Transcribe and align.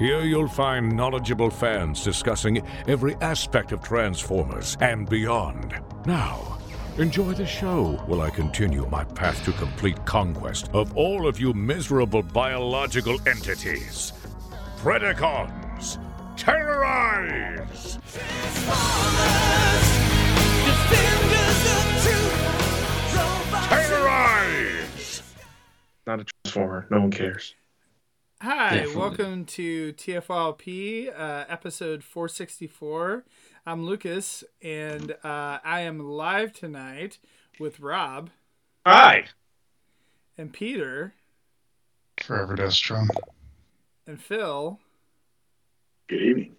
Here 0.00 0.22
you'll 0.22 0.48
find 0.48 0.96
knowledgeable 0.96 1.50
fans 1.50 2.02
discussing 2.02 2.66
every 2.88 3.16
aspect 3.16 3.70
of 3.70 3.82
Transformers 3.82 4.78
and 4.80 5.06
beyond. 5.06 5.78
Now, 6.06 6.58
enjoy 6.96 7.34
the 7.34 7.44
show 7.44 8.02
while 8.06 8.22
I 8.22 8.30
continue 8.30 8.88
my 8.88 9.04
path 9.04 9.44
to 9.44 9.52
complete 9.52 10.02
conquest 10.06 10.70
of 10.72 10.96
all 10.96 11.26
of 11.28 11.38
you 11.38 11.52
miserable 11.52 12.22
biological 12.22 13.18
entities. 13.28 14.14
Predacons, 14.78 15.98
terrorize! 16.34 17.98
Terrorize! 23.68 25.22
Not 26.06 26.20
a 26.20 26.24
transformer. 26.24 26.86
No 26.90 27.00
one 27.02 27.10
cares. 27.10 27.54
Hi, 28.42 28.76
Definitely. 28.76 28.96
welcome 28.96 29.44
to 29.46 29.92
TFLP, 29.92 31.08
uh, 31.14 31.44
episode 31.48 32.02
464. 32.02 33.24
I'm 33.66 33.84
Lucas, 33.84 34.42
and 34.62 35.12
uh, 35.22 35.58
I 35.62 35.80
am 35.80 35.98
live 36.00 36.52
tonight 36.54 37.18
with 37.58 37.80
Rob 37.80 38.30
Hi. 38.86 39.26
and 40.38 40.52
Peter 40.52 41.12
Forever 42.22 42.56
Destron. 42.56 43.08
and 44.06 44.20
Phil 44.20 44.80
Good 46.08 46.22
evening. 46.22 46.56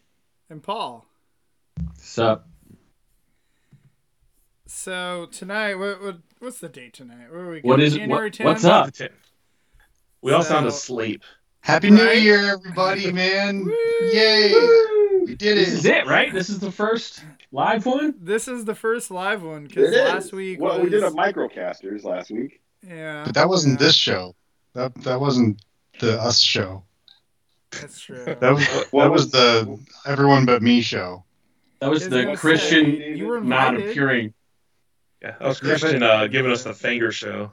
and 0.52 0.62
Paul. 0.62 1.08
Sup? 1.98 2.48
So 4.68 5.28
tonight, 5.32 5.76
what, 5.76 6.02
what 6.02 6.18
what's 6.40 6.60
the 6.60 6.70
date 6.70 6.94
tonight? 6.94 7.28
What, 7.32 7.40
are 7.40 7.52
we 7.52 7.62
What 7.62 7.78
got? 7.78 7.84
is 7.86 7.96
January 7.96 8.28
what, 8.30 8.34
10th? 8.34 8.46
what's 8.46 8.66
up? 8.66 8.94
We 10.22 10.32
all 10.32 10.44
sound 10.44 10.66
So- 10.66 10.76
asleep. 10.78 11.24
Happy 11.62 11.92
New 11.92 12.04
Right? 12.04 12.22
Year, 12.22 12.52
everybody, 12.52 13.12
man. 13.12 13.66
Yay. 14.12 14.52
We 15.26 15.36
did 15.36 15.58
This 15.58 15.68
it. 15.70 15.74
is 15.74 15.86
it, 15.86 16.06
right? 16.08 16.34
This 16.34 16.50
is 16.50 16.60
the 16.60 16.72
first 16.72 17.24
live 17.52 17.86
one. 17.86 18.16
This 18.20 18.48
is 18.48 18.66
the 18.66 18.74
first 18.74 19.12
live 19.12 19.44
one 19.44 19.68
because 19.68 19.90
It 19.90 19.94
is. 19.94 20.10
last 20.10 20.34
week 20.34 20.60
Well, 20.60 20.80
was 20.80 20.84
we 20.86 20.90
did 20.90 21.04
a 21.04 21.12
microcasters 21.12 22.04
last 22.04 22.32
week. 22.32 22.62
yeah. 22.86 23.24
But 23.26 23.36
that 23.36 23.48
wasn't 23.48 23.80
yeah, 23.80 23.86
this 23.88 23.96
show. 23.96 24.36
That 24.74 24.94
that 25.04 25.20
wasn't 25.20 25.62
the 26.00 26.20
us 26.20 26.40
show. 26.40 26.84
That's 27.72 28.00
true. 28.00 28.26
That 28.40 28.42
was 28.54 28.68
What 28.92 29.04
that 29.04 29.12
was- 29.12 29.24
was 29.26 29.32
the 29.32 29.80
everyone 30.08 30.46
but 30.46 30.64
me 30.64 30.82
show. 30.82 31.24
That 31.80 31.90
was 31.92 32.04
Is 32.04 32.10
the 32.10 32.32
it- 32.32 32.38
Christian 32.40 32.86
you 33.18 33.28
were 33.28 33.40
non-appearing. 33.42 34.34
Yeah, 35.22 35.36
that 35.40 35.48
was 35.48 35.60
Christian 35.60 36.02
uh, 36.02 36.26
giving 36.28 36.52
us 36.52 36.64
the 36.64 36.74
finger 36.74 37.12
show. 37.12 37.52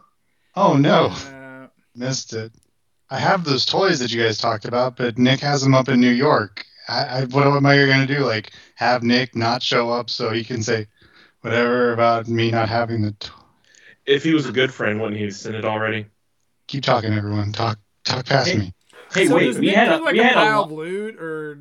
Oh 0.57 0.75
no, 0.77 1.07
Uh, 1.09 1.67
missed 1.95 2.33
it. 2.33 2.53
I 3.11 3.19
have 3.19 3.45
those 3.45 3.65
toys 3.65 3.99
that 4.01 4.13
you 4.13 4.23
guys 4.23 4.39
talked 4.39 4.65
about, 4.65 4.97
but 4.97 5.19
Nick 5.19 5.41
has 5.41 5.63
them 5.63 5.75
up 5.75 5.89
in 5.89 6.01
New 6.01 6.11
York. 6.11 6.67
I, 6.89 7.05
I 7.05 7.25
what 7.27 7.47
am 7.47 7.67
I 7.67 7.77
gonna 7.87 8.07
do? 8.07 8.21
Like 8.21 8.53
have 8.77 9.03
Nick 9.03 9.35
not 9.35 9.63
show 9.63 9.91
up 9.91 10.11
so 10.11 10.31
he 10.31 10.45
can 10.45 10.63
say 10.63 10.87
whatever 11.41 11.93
about 11.93 12.29
me 12.29 12.51
not 12.51 12.69
having 12.69 13.03
the. 13.03 13.13
T- 13.13 13.31
If 14.07 14.25
he 14.25 14.35
was 14.35 14.47
a 14.47 14.53
good 14.53 14.73
friend, 14.73 15.01
wouldn't 15.01 15.21
he 15.21 15.31
send 15.31 15.55
it 15.55 15.65
already? 15.65 16.07
Keep 16.67 16.85
talking, 16.85 17.13
everyone. 17.13 17.53
Talk 17.53 17.79
talk 18.05 18.27
past 18.27 18.53
Hey. 18.53 18.59
me. 18.59 18.75
Hey, 19.15 19.27
so 19.27 19.37
wait, 19.37 19.55
we 19.57 19.67
Nick 19.67 19.75
had 19.75 19.89
a 19.89 20.03
like 20.03 20.13
we 20.13 20.21
a 20.21 20.25
had 20.25 20.35
pile 20.35 20.61
a 20.61 20.65
of 20.65 20.73
loot 20.73 21.17
or 21.17 21.61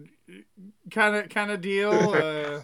kind 0.92 1.16
of 1.16 1.30
kind 1.30 1.52
of 1.52 1.62
deal. 1.62 1.92
Uh, 2.16 2.62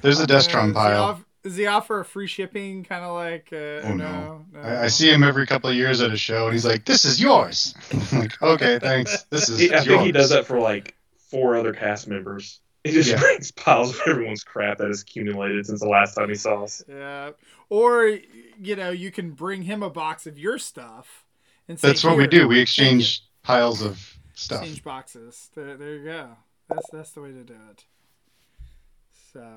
There's 0.00 0.20
a 0.20 0.22
Uh, 0.22 0.26
Destron 0.26 0.52
Does 0.52 0.68
he, 0.68 0.72
pile. 0.72 1.24
Off- 1.42 1.48
does 1.50 1.56
he 1.56 1.66
offer 1.66 2.04
free 2.04 2.26
shipping? 2.26 2.84
Kind 2.84 3.04
of 3.04 3.14
like. 3.14 3.48
Uh, 3.52 3.86
Oh, 3.86 3.94
no. 3.94 4.44
no. 4.52 4.60
I, 4.60 4.84
I 4.84 4.86
see 4.88 5.10
him 5.12 5.22
every 5.22 5.46
couple 5.46 5.68
of 5.70 5.76
years 5.76 6.00
at 6.00 6.10
a 6.12 6.16
show, 6.16 6.44
and 6.46 6.52
he's 6.52 6.64
like, 6.64 6.84
"This 6.84 7.04
is 7.04 7.20
yours." 7.20 7.74
I'm 8.12 8.20
like, 8.20 8.40
okay, 8.42 8.78
thanks. 8.78 9.22
This 9.30 9.48
is 9.48 9.58
He, 9.58 9.70
I 9.70 9.76
yours. 9.76 9.86
think 9.86 10.02
he 10.02 10.12
does 10.12 10.30
that 10.30 10.46
for 10.46 10.58
like 10.60 10.94
four 11.30 11.56
other 11.56 11.72
cast 11.72 12.06
members. 12.08 12.60
He 12.84 12.90
just 12.90 13.10
Yeah. 13.10 13.20
brings 13.20 13.50
piles 13.52 13.94
of 13.94 14.00
everyone's 14.08 14.42
crap 14.44 14.78
that 14.78 14.88
has 14.88 15.02
accumulated 15.02 15.66
since 15.66 15.80
the 15.80 15.88
last 15.88 16.14
time 16.14 16.28
he 16.28 16.34
saw 16.34 16.64
us. 16.64 16.82
Yeah. 16.88 17.30
Or 17.68 18.06
you 18.60 18.76
know, 18.76 18.90
you 18.90 19.10
can 19.10 19.30
bring 19.32 19.62
him 19.62 19.82
a 19.82 19.90
box 19.90 20.26
of 20.26 20.38
your 20.38 20.58
stuff. 20.58 21.24
And 21.68 21.78
say, 21.78 21.88
That's 21.88 22.02
what 22.04 22.16
we 22.16 22.26
do. 22.26 22.48
We 22.48 22.58
exchange 22.60 23.22
piles 23.44 23.82
of 23.82 24.16
stuff. 24.34 24.60
Exchange 24.62 24.82
boxes. 24.84 25.50
There, 25.54 25.76
there 25.76 25.94
you 25.96 26.04
go. 26.04 26.30
That's 26.68 26.90
that's 26.92 27.10
the 27.12 27.22
way 27.22 27.30
to 27.32 27.44
do 27.44 27.54
it. 27.70 27.84
So. 29.32 29.54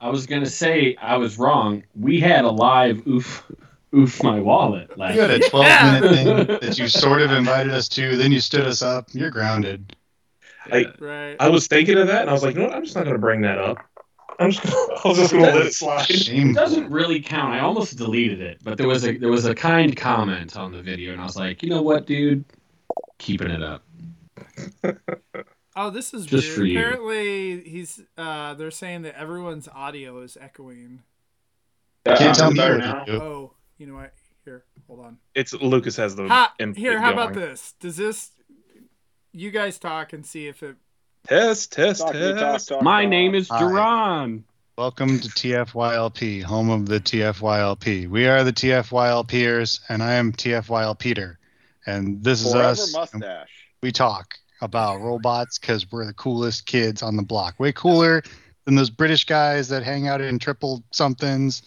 I 0.00 0.10
was 0.10 0.26
gonna 0.26 0.46
say 0.46 0.96
I 1.00 1.16
was 1.16 1.38
wrong. 1.38 1.82
We 1.94 2.20
had 2.20 2.44
a 2.44 2.50
live 2.50 3.06
oof 3.06 3.44
oof 3.94 4.22
my 4.22 4.40
wallet 4.40 4.96
last 4.98 5.14
You 5.14 5.20
had 5.22 5.30
a 5.30 5.38
week. 5.38 5.50
12 5.50 5.66
minute 5.82 6.14
thing 6.14 6.46
that 6.60 6.78
you 6.78 6.88
sort 6.88 7.22
of 7.22 7.32
invited 7.32 7.72
us 7.72 7.88
to, 7.90 8.16
then 8.16 8.32
you 8.32 8.40
stood 8.40 8.66
us 8.66 8.82
up. 8.82 9.08
You're 9.12 9.30
grounded. 9.30 9.96
Like, 10.70 11.00
Right. 11.00 11.36
I 11.38 11.48
was 11.48 11.66
thinking 11.66 11.96
of 11.96 12.08
that, 12.08 12.22
and 12.22 12.30
I 12.30 12.32
was 12.32 12.42
like, 12.42 12.56
you 12.56 12.62
know 12.62 12.66
what? 12.68 12.76
I'm 12.76 12.84
just 12.84 12.96
not 12.96 13.04
going 13.04 13.14
to 13.14 13.20
bring 13.20 13.40
that 13.42 13.58
up. 13.58 13.78
I'm 14.38 14.50
just 14.50 14.64
gonna, 14.64 15.00
I 15.04 15.08
was 15.08 15.18
just 15.18 15.32
going 15.32 15.44
to 15.44 15.52
let 15.54 15.66
it 15.66 15.74
slide. 15.74 16.10
It 16.10 16.54
doesn't 16.54 16.90
really 16.90 17.20
count. 17.20 17.54
I 17.54 17.60
almost 17.60 17.96
deleted 17.96 18.40
it, 18.40 18.58
but 18.62 18.76
there 18.76 18.88
was 18.88 19.06
a 19.06 19.16
there 19.16 19.30
was 19.30 19.46
a 19.46 19.54
kind 19.54 19.96
comment 19.96 20.56
on 20.56 20.72
the 20.72 20.82
video, 20.82 21.12
and 21.12 21.20
I 21.20 21.24
was 21.24 21.36
like, 21.36 21.62
you 21.62 21.70
know 21.70 21.82
what, 21.82 22.06
dude, 22.06 22.44
keeping 23.18 23.50
it 23.50 23.62
up. 23.62 23.82
Oh, 25.78 25.90
this 25.90 26.14
is 26.14 26.24
Just 26.24 26.46
weird. 26.48 26.56
for 26.56 26.64
you. 26.64 26.78
Apparently, 26.78 27.60
he's. 27.68 28.00
Uh, 28.16 28.54
they're 28.54 28.70
saying 28.70 29.02
that 29.02 29.14
everyone's 29.18 29.68
audio 29.68 30.20
is 30.22 30.36
echoing. 30.40 31.02
Can't 32.06 32.34
tell 32.36 32.50
me 32.50 32.56
better 32.56 32.78
now. 32.78 33.04
Oh, 33.08 33.52
you 33.78 33.86
know 33.86 33.94
what? 33.94 34.12
Here, 34.44 34.64
hold 34.86 35.00
on. 35.00 35.18
It's 35.34 35.52
Lucas 35.52 35.96
has 35.96 36.14
the 36.16 36.28
Ha, 36.28 36.54
input 36.58 36.78
here, 36.78 37.00
how 37.00 37.12
about 37.12 37.34
this? 37.34 37.74
Does 37.80 37.96
this? 37.96 38.30
You 39.32 39.50
guys 39.50 39.78
talk 39.78 40.12
and 40.12 40.24
see 40.24 40.46
if 40.46 40.62
it. 40.62 40.76
Test, 41.28 41.72
test, 41.72 42.00
Talk, 42.02 42.12
test. 42.12 42.38
talk, 42.68 42.78
talk, 42.78 42.82
My 42.82 43.02
talk. 43.02 43.10
name 43.10 43.34
is 43.34 43.48
Hi. 43.48 43.58
Duran. 43.58 44.44
Welcome 44.78 45.18
to 45.18 45.28
TFYLP, 45.28 46.42
home 46.44 46.70
of 46.70 46.86
the 46.86 47.00
TFYLP. 47.00 48.08
We 48.08 48.28
are 48.28 48.44
the 48.44 48.52
TFYLPers, 48.52 49.80
and 49.88 50.02
I 50.02 50.12
am 50.14 50.32
TFYL 50.32 50.98
Peter. 50.98 51.38
And 51.86 52.22
this 52.22 52.44
is 52.44 52.54
us. 52.54 52.94
and 53.12 53.20
mustache. 53.20 53.48
We 53.82 53.90
talk 53.90 54.34
about 54.60 55.00
robots 55.00 55.58
because 55.58 55.90
we're 55.90 56.06
the 56.06 56.14
coolest 56.14 56.66
kids 56.66 57.02
on 57.02 57.16
the 57.16 57.22
block. 57.22 57.58
Way 57.60 57.72
cooler 57.72 58.22
than 58.64 58.74
those 58.74 58.90
British 58.90 59.24
guys 59.24 59.68
that 59.68 59.82
hang 59.82 60.08
out 60.08 60.20
in 60.20 60.38
triple 60.38 60.82
somethings, 60.92 61.62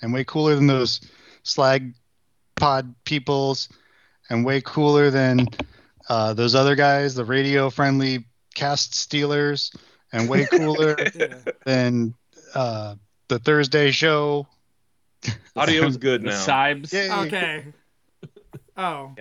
and 0.00 0.12
way 0.12 0.24
cooler 0.24 0.54
than 0.54 0.66
those 0.66 1.00
slag 1.44 1.94
pod 2.56 2.94
peoples, 3.04 3.68
and 4.30 4.44
way 4.44 4.60
cooler 4.60 5.10
than 5.10 5.46
uh, 6.08 6.34
those 6.34 6.54
other 6.54 6.74
guys, 6.74 7.14
the 7.14 7.24
radio 7.24 7.70
friendly 7.70 8.24
cast 8.54 8.94
stealers, 8.94 9.70
and 10.12 10.28
way 10.28 10.46
cooler 10.46 10.96
Yeah. 11.14 11.34
than 11.64 12.14
uh, 12.54 12.96
the 13.28 13.38
Thursday 13.38 13.90
show. 13.92 14.46
Audio 15.56 15.86
is 15.86 15.96
good 15.96 16.22
now. 16.22 16.32
Sibes. 16.32 16.92
Yay. 16.92 17.10
Okay. 17.26 17.64
Oh, 18.76 19.12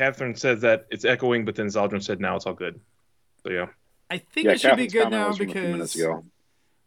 Catherine 0.00 0.34
said 0.34 0.62
that 0.62 0.86
it's 0.90 1.04
echoing, 1.04 1.44
but 1.44 1.54
then 1.54 1.66
Zaldrin 1.66 2.02
said 2.02 2.20
now 2.20 2.34
it's 2.36 2.46
all 2.46 2.54
good. 2.54 2.80
So 3.42 3.50
yeah. 3.50 3.66
I 4.08 4.16
think 4.16 4.46
Yeah, 4.46 4.52
it 4.52 4.60
should 4.62 4.76
be 4.76 4.86
good 4.86 5.10
now 5.10 5.28
was 5.28 5.36
from 5.36 5.50
a 5.50 5.52
few 5.52 5.60
minutes 5.62 5.94
because 5.94 6.08
ago. 6.08 6.24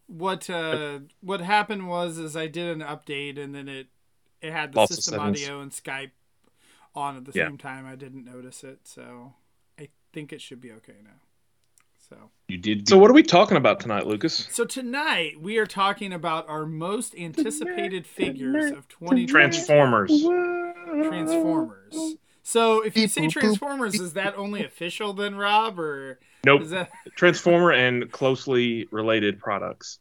what 0.08 0.50
uh 0.50 1.00
what 1.22 1.40
happened 1.40 1.88
was 1.88 2.18
is 2.18 2.36
I 2.36 2.48
did 2.48 2.76
an 2.76 2.80
update 2.86 3.40
and 3.40 3.54
then 3.54 3.68
it 3.70 3.88
it 4.42 4.52
had 4.52 4.74
the 4.74 4.80
Lost 4.80 4.96
system 4.96 5.20
settings. 5.20 5.44
audio 5.44 5.62
and 5.62 5.72
Skype 5.72 6.10
on 6.96 7.16
at 7.18 7.26
the 7.26 7.32
Yeah. 7.36 7.46
same 7.50 7.58
time. 7.60 7.86
I 7.86 7.96
didn't 7.96 8.26
notice 8.26 8.64
it, 8.64 8.80
so 8.88 9.36
I 9.80 9.90
think 10.12 10.34
it 10.34 10.42
should 10.42 10.60
be 10.60 10.72
okay 10.72 10.96
now. 11.04 11.22
So 12.10 12.32
You 12.48 12.58
did. 12.58 12.90
So 12.90 12.98
what 12.98 13.12
are 13.12 13.14
we 13.14 13.22
talking 13.24 13.58
about 13.58 13.80
tonight, 13.80 14.08
Lucas? 14.08 14.48
So 14.52 14.66
tonight 14.66 15.40
we 15.40 15.60
are 15.60 15.68
talking 15.68 16.14
about 16.14 16.50
our 16.50 16.66
most 16.66 17.14
anticipated 17.16 18.08
figures 18.08 18.72
of 18.72 18.88
2020 18.90 19.28
Transformers. 19.28 20.10
Transformers. 21.08 22.16
So 22.44 22.82
if 22.82 22.98
you 22.98 23.08
say 23.08 23.22
Beep, 23.22 23.32
boop, 23.32 23.34
boop. 23.34 23.40
Transformers, 23.42 24.00
is 24.00 24.14
that 24.14 24.36
only 24.36 24.66
official 24.66 25.14
then, 25.14 25.36
Rob, 25.36 25.80
or 25.80 26.20
Nope. 26.46 26.62
is 26.62 26.70
that 26.72 26.92
Transformer 27.16 27.72
and 27.72 28.12
closely 28.12 28.88
related 28.92 29.40
products. 29.40 30.00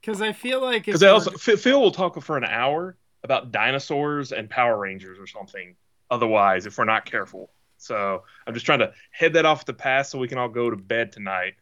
because 0.00 0.22
I 0.22 0.32
feel 0.32 0.60
like 0.62 0.86
Because 0.86 1.02
also 1.02 1.32
Phil 1.32 1.56
Phil 1.56 1.80
will 1.80 1.90
talk 1.90 2.20
for 2.22 2.36
an 2.36 2.44
hour 2.44 2.96
about 3.24 3.50
dinosaurs 3.52 4.32
and 4.32 4.48
Power 4.48 4.78
Rangers 4.78 5.18
or 5.18 5.26
something. 5.26 5.74
Otherwise, 6.10 6.66
if 6.66 6.78
we're 6.78 6.84
not 6.84 7.04
careful. 7.04 7.50
So 7.78 8.22
I'm 8.46 8.54
just 8.54 8.64
trying 8.66 8.78
to 8.80 8.92
head 9.10 9.32
that 9.32 9.44
off 9.44 9.64
the 9.64 9.72
past 9.72 10.10
so 10.12 10.18
we 10.18 10.28
can 10.28 10.38
all 10.38 10.48
go 10.48 10.70
to 10.70 10.76
bed 10.76 11.10
tonight. 11.10 11.54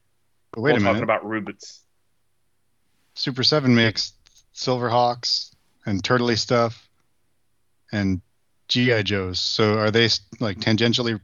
But 0.53 0.61
wait 0.61 0.73
while 0.73 0.77
a 0.77 0.85
talking 0.85 0.93
minute. 0.95 1.05
about 1.05 1.25
Rubits. 1.25 1.81
Super 3.15 3.43
7 3.43 3.75
makes 3.75 4.13
Silverhawks 4.55 5.55
and 5.87 6.03
Turtley 6.03 6.37
stuff 6.37 6.89
and 7.93 8.21
GI 8.71 9.03
Joes. 9.03 9.39
So 9.41 9.79
are 9.79 9.91
they 9.91 10.09
like 10.39 10.59
tangentially 10.59 11.21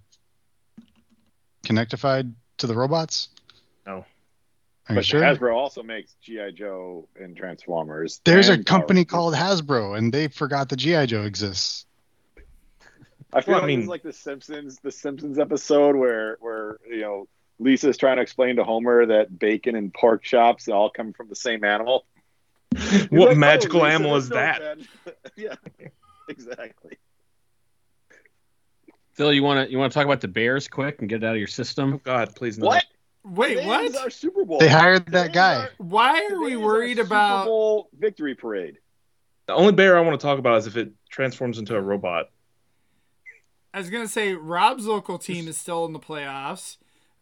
connectified 1.65 2.33
to 2.59 2.67
the 2.67 2.75
robots? 2.75 3.29
No. 3.87 4.05
Are 4.89 4.93
you 4.93 4.95
But 4.97 5.05
sure? 5.07 5.21
Hasbro 5.21 5.55
also 5.55 5.83
makes 5.83 6.15
GI 6.23 6.53
Joe 6.53 7.09
and 7.21 7.37
Transformers. 7.37 8.21
There's 8.25 8.49
a 8.49 8.63
company 8.63 9.05
Power 9.05 9.19
called 9.19 9.35
Hasbro, 9.35 9.97
and 9.97 10.13
they 10.13 10.29
forgot 10.29 10.69
the 10.69 10.77
GI 10.77 11.07
Joe 11.07 11.23
exists. 11.23 11.87
I 13.33 13.41
feel 13.41 13.55
Well, 13.55 13.57
I 13.57 13.61
like 13.61 13.67
mean- 13.69 13.81
it's 13.81 13.89
like 13.89 14.03
the 14.03 14.13
Simpsons, 14.13 14.79
the 14.83 14.93
Simpsons 14.93 15.39
episode 15.39 15.97
where 15.97 16.37
where 16.41 16.79
you 16.89 17.01
know 17.01 17.29
Lisa's 17.59 17.97
trying 17.97 18.17
to 18.17 18.23
explain 18.23 18.57
to 18.57 18.65
Homer 18.65 19.07
that 19.07 19.39
bacon 19.39 19.75
and 19.77 19.93
pork 19.93 20.23
chops 20.23 20.69
all 20.69 20.91
come 20.91 21.13
from 21.13 21.29
the 21.29 21.37
same 21.37 21.65
animal. 21.65 22.05
What 23.11 23.29
like, 23.29 23.31
"Oh, 23.31 23.35
magical 23.35 23.81
Lisa, 23.81 23.95
animal 23.95 24.17
is 24.17 24.31
no 24.31 24.37
that? 24.37 24.79
yeah, 25.37 25.55
exactly. 26.29 26.99
Phil, 29.17 29.33
you 29.33 29.43
want 29.43 29.67
to 29.67 29.73
you 29.73 29.79
want 29.79 29.91
to 29.93 29.95
talk 29.95 30.05
about 30.05 30.21
the 30.21 30.29
Bears 30.29 30.69
quick 30.69 31.01
and 31.01 31.09
get 31.09 31.23
it 31.23 31.27
out 31.27 31.33
of 31.33 31.39
your 31.39 31.47
system? 31.47 31.95
Oh 31.95 32.01
God, 32.05 32.35
please 32.37 32.59
no. 32.59 32.67
What? 32.67 32.85
Wait, 33.25 33.55
Today 33.57 33.67
what? 33.67 33.85
is 33.85 33.97
our 33.97 34.11
Super 34.11 34.45
Bowl. 34.45 34.59
They 34.61 34.69
hired 34.69 35.07
that 35.07 35.23
Today 35.29 35.35
guy. 35.35 35.55
our- 35.57 35.71
Why 35.79 36.19
are 36.25 36.29
today 36.29 36.37
we 36.39 36.53
is 36.53 36.59
our 36.59 36.65
worried 36.65 36.97
Super 36.99 37.07
about? 37.07 37.47
Bowl 37.47 37.89
victory 37.99 38.35
parade? 38.35 38.79
The 39.47 39.55
only 39.55 39.73
bear 39.73 39.97
I 39.97 40.01
want 40.03 40.21
to 40.21 40.25
talk 40.25 40.39
about 40.39 40.59
is 40.59 40.67
if 40.67 40.77
it 40.77 40.93
transforms 41.11 41.59
into 41.59 41.75
a 41.77 41.81
robot. 41.81 42.27
I 43.73 43.79
was 43.79 43.91
gonna 43.91 44.09
say 44.09 44.35
Rob's 44.35 44.87
local 44.87 45.19
team 45.19 45.49
is 45.49 45.57
still 45.57 45.85
in 45.87 45.93
the 45.93 45.99
playoffs. 45.99 46.77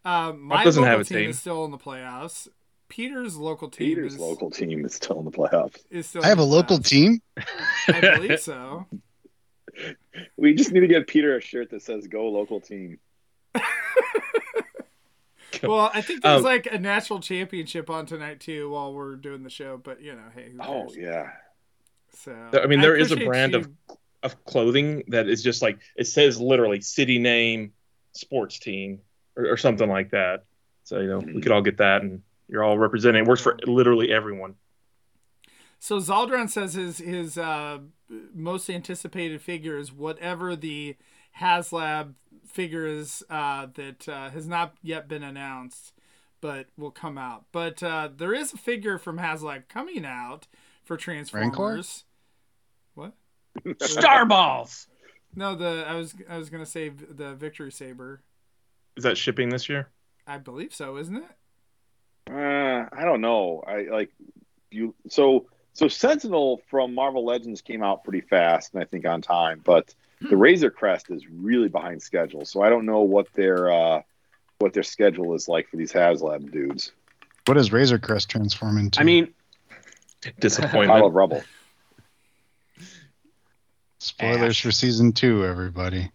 Um, 0.04 0.42
my 0.42 0.62
doesn't 0.64 0.82
local 0.82 0.90
have 0.98 1.00
a 1.00 1.04
team, 1.04 1.18
team. 1.18 1.30
is 1.30 1.38
still 1.38 1.64
in 1.64 1.70
the 1.70 1.78
playoffs. 1.78 2.48
Peter's 2.88 3.36
local 3.36 3.70
team 3.70 3.88
Peter's 3.88 4.14
is, 4.14 4.20
local 4.20 4.50
team 4.50 4.84
is 4.84 4.94
still 4.94 5.18
in 5.20 5.24
the 5.24 5.30
playoffs. 5.30 5.78
is 5.90 6.06
still. 6.06 6.22
I 6.24 6.28
have 6.28 6.38
a 6.38 6.42
the 6.42 6.46
local 6.46 6.78
team. 6.78 7.20
I 7.88 8.00
believe 8.16 8.40
so. 8.40 8.86
We 10.36 10.54
just 10.54 10.70
need 10.72 10.80
to 10.80 10.86
get 10.86 11.06
Peter 11.06 11.36
a 11.36 11.40
shirt 11.40 11.70
that 11.70 11.82
says 11.82 12.06
"Go 12.06 12.28
local 12.28 12.60
team." 12.60 12.98
Well, 15.62 15.90
I 15.94 16.02
think 16.02 16.22
there's 16.22 16.40
Um, 16.40 16.44
like 16.44 16.66
a 16.70 16.78
national 16.78 17.20
championship 17.20 17.88
on 17.88 18.06
tonight 18.06 18.40
too 18.40 18.70
while 18.70 18.92
we're 18.92 19.16
doing 19.16 19.42
the 19.42 19.50
show. 19.50 19.76
But 19.76 20.02
you 20.02 20.14
know, 20.14 20.24
hey, 20.34 20.50
who 20.50 20.58
Oh 20.60 20.92
yeah. 20.96 21.30
So 22.12 22.34
I 22.52 22.66
mean, 22.66 22.80
there 22.80 22.96
is 22.96 23.12
a 23.12 23.16
brand 23.16 23.52
you- 23.52 23.60
of 23.60 23.70
of 24.22 24.44
clothing 24.44 25.04
that 25.08 25.28
is 25.28 25.42
just 25.42 25.62
like 25.62 25.78
it 25.96 26.06
says 26.06 26.40
literally 26.40 26.80
city 26.80 27.18
name, 27.18 27.72
sports 28.12 28.58
team, 28.58 29.00
or, 29.36 29.52
or 29.52 29.56
something 29.56 29.88
like 29.88 30.10
that. 30.10 30.44
So 30.84 31.00
you 31.00 31.08
know, 31.08 31.18
we 31.18 31.40
could 31.40 31.52
all 31.52 31.62
get 31.62 31.78
that, 31.78 32.02
and 32.02 32.22
you're 32.48 32.64
all 32.64 32.76
representing. 32.78 33.22
It 33.24 33.28
works 33.28 33.42
for 33.42 33.58
literally 33.66 34.12
everyone. 34.12 34.54
So 35.84 35.98
Zaldron 35.98 36.48
says 36.48 36.72
his 36.72 36.96
his 36.96 37.36
uh, 37.36 37.80
most 38.32 38.70
anticipated 38.70 39.42
figure 39.42 39.76
is 39.76 39.92
whatever 39.92 40.56
the 40.56 40.96
HasLab 41.38 42.14
figure 42.46 42.86
is 42.86 43.22
uh, 43.28 43.66
that 43.74 44.08
uh, 44.08 44.30
has 44.30 44.48
not 44.48 44.76
yet 44.80 45.08
been 45.08 45.22
announced, 45.22 45.92
but 46.40 46.68
will 46.78 46.90
come 46.90 47.18
out. 47.18 47.44
But 47.52 47.82
uh, 47.82 48.08
there 48.16 48.32
is 48.32 48.54
a 48.54 48.56
figure 48.56 48.96
from 48.96 49.18
HasLab 49.18 49.68
coming 49.68 50.06
out 50.06 50.46
for 50.82 50.96
Transformers. 50.96 52.04
What? 52.94 53.12
Starballs. 53.66 54.86
No, 55.36 55.54
the 55.54 55.84
I 55.86 55.96
was 55.96 56.14
I 56.30 56.38
was 56.38 56.48
gonna 56.48 56.64
say 56.64 56.88
the 56.88 57.34
Victory 57.34 57.70
Saber. 57.70 58.22
Is 58.96 59.04
that 59.04 59.18
shipping 59.18 59.50
this 59.50 59.68
year? 59.68 59.90
I 60.26 60.38
believe 60.38 60.72
so, 60.74 60.96
isn't 60.96 61.16
it? 61.18 62.30
Uh, 62.30 62.88
I 62.90 63.04
don't 63.04 63.20
know. 63.20 63.62
I 63.66 63.82
like 63.90 64.12
you. 64.70 64.94
So 65.10 65.44
so 65.74 65.88
Sentinel 65.88 66.62
from 66.70 66.94
Marvel 66.94 67.24
Legends 67.24 67.60
came 67.60 67.82
out 67.82 68.04
pretty 68.04 68.22
fast, 68.22 68.72
and 68.72 68.82
I 68.82 68.86
think 68.86 69.06
on 69.06 69.20
time. 69.20 69.60
But 69.62 69.94
the 70.20 70.36
Razor 70.36 70.70
Crest 70.70 71.10
is 71.10 71.26
really 71.28 71.68
behind 71.68 72.00
schedule. 72.02 72.44
So 72.46 72.62
I 72.62 72.70
don't 72.70 72.86
know 72.86 73.00
what 73.00 73.26
their 73.34 73.70
uh, 73.70 74.02
what 74.58 74.72
their 74.72 74.82
schedule 74.82 75.34
is 75.34 75.48
like 75.48 75.68
for 75.68 75.76
these 75.76 75.92
HasLab 75.92 76.50
dudes. 76.50 76.92
What 77.46 77.54
does 77.54 77.72
Razor 77.72 77.98
Crest 77.98 78.30
transform 78.30 78.78
into? 78.78 79.00
I 79.00 79.04
mean, 79.04 79.26
Pile 80.22 80.32
Disappointment. 80.40 81.04
of 81.04 81.12
rubble. 81.14 81.42
spoilers 83.98 84.50
ash. 84.56 84.62
for 84.62 84.70
season 84.72 85.12
two, 85.12 85.44
everybody. 85.44 86.10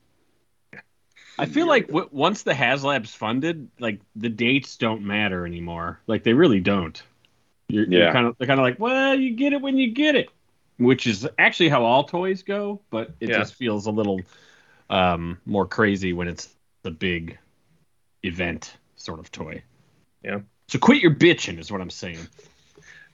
I 1.37 1.45
feel 1.45 1.67
like 1.67 1.87
w- 1.87 2.09
once 2.11 2.43
the 2.43 2.51
HasLab's 2.53 3.13
funded, 3.13 3.69
like 3.79 4.01
the 4.15 4.29
dates 4.29 4.75
don't 4.75 5.03
matter 5.03 5.45
anymore. 5.45 5.99
Like 6.07 6.23
they 6.23 6.33
really 6.33 6.59
don't. 6.59 7.01
You're, 7.69 7.85
you're 7.85 8.11
kind 8.11 8.25
of 8.27 8.35
they're 8.37 8.47
kind 8.47 8.59
of 8.59 8.63
like, 8.63 8.79
well, 8.79 9.15
you 9.15 9.35
get 9.35 9.53
it 9.53 9.61
when 9.61 9.77
you 9.77 9.91
get 9.91 10.15
it, 10.15 10.29
which 10.77 11.07
is 11.07 11.27
actually 11.37 11.69
how 11.69 11.85
all 11.85 12.03
toys 12.03 12.43
go. 12.43 12.81
But 12.89 13.11
it 13.19 13.29
Yeah. 13.29 13.37
just 13.37 13.53
feels 13.55 13.85
a 13.85 13.91
little 13.91 14.21
um, 14.89 15.39
more 15.45 15.65
crazy 15.67 16.13
when 16.13 16.27
it's 16.27 16.49
the 16.83 16.91
big 16.91 17.37
event 18.23 18.75
sort 18.95 19.19
of 19.19 19.31
toy. 19.31 19.61
Yeah. 20.23 20.39
So 20.67 20.79
quit 20.79 21.01
your 21.01 21.13
bitching 21.13 21.59
is 21.59 21.71
what 21.71 21.79
I'm 21.81 21.89
saying. 21.89 22.27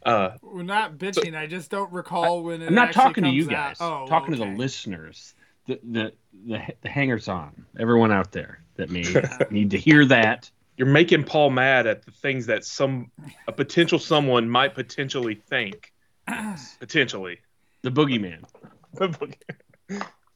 Uh, 0.05 0.37
We're 0.41 0.63
not 0.63 0.97
bitching. 0.97 1.35
I 1.35 1.47
just 1.47 1.71
don't 1.71 1.91
recall 1.91 2.43
when 2.43 2.61
it 2.61 2.67
I'm 2.67 2.75
not 2.75 2.93
talking 2.93 3.23
to 3.23 3.29
you 3.29 3.45
guys. 3.47 3.77
Oh, 3.79 4.05
talking 4.07 4.33
to 4.33 4.37
the 4.39 4.45
listeners, 4.45 5.33
the 5.67 5.79
the 5.83 6.13
the, 6.45 6.61
the 6.81 6.89
hangers 6.89 7.27
on, 7.27 7.65
everyone 7.79 8.11
out 8.11 8.31
there 8.31 8.59
that 8.75 8.89
may 8.89 9.03
need 9.49 9.71
to 9.71 9.77
hear 9.77 10.05
that. 10.05 10.49
You're 10.77 10.87
making 10.87 11.23
Paul 11.23 11.49
mad 11.51 11.87
at 11.87 12.03
the 12.05 12.11
things 12.11 12.47
that 12.47 12.65
some 12.65 13.11
a 13.47 13.51
potential 13.51 13.99
someone 13.99 14.49
might 14.49 14.73
potentially 14.75 15.35
think. 15.35 15.91
Potentially. 16.79 17.39
The 17.81 17.91
boogeyman. 17.91 18.43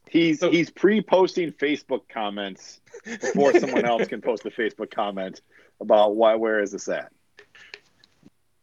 He's 0.08 0.38
So- 0.40 0.50
he's 0.52 0.70
pre-posting 0.70 1.50
Facebook 1.52 2.02
comments 2.08 2.80
before 3.04 3.58
someone 3.58 3.84
else 3.84 4.06
can 4.06 4.20
post 4.20 4.46
a 4.46 4.50
Facebook 4.50 4.90
comment 4.92 5.40
about 5.80 6.14
why 6.14 6.36
where 6.36 6.60
is 6.62 6.70
this 6.72 6.88
at. 6.88 7.10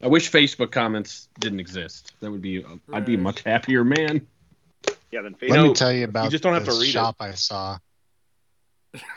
I 0.02 0.08
wish 0.08 0.32
Facebook 0.32 0.72
comments 0.72 1.28
didn't 1.40 1.60
exist. 1.60 2.14
That 2.22 2.32
would 2.32 2.42
be 2.42 2.64
I'd 2.94 3.06
be 3.06 3.16
a 3.16 3.18
much 3.18 3.42
happier 3.44 3.84
man. 3.84 4.26
Yeah, 5.12 5.22
then 5.24 5.36
Let 5.42 5.50
Facebook. 5.52 5.64
me 5.68 5.74
tell 5.74 5.92
you 5.92 6.06
about 6.06 6.32
just 6.32 6.44
don't 6.44 6.54
have 6.54 6.66
the 6.66 6.72
to 6.72 6.78
read 6.80 6.88
it. 6.90 6.92
shop 6.92 7.16
I 7.20 7.32
saw 7.32 7.78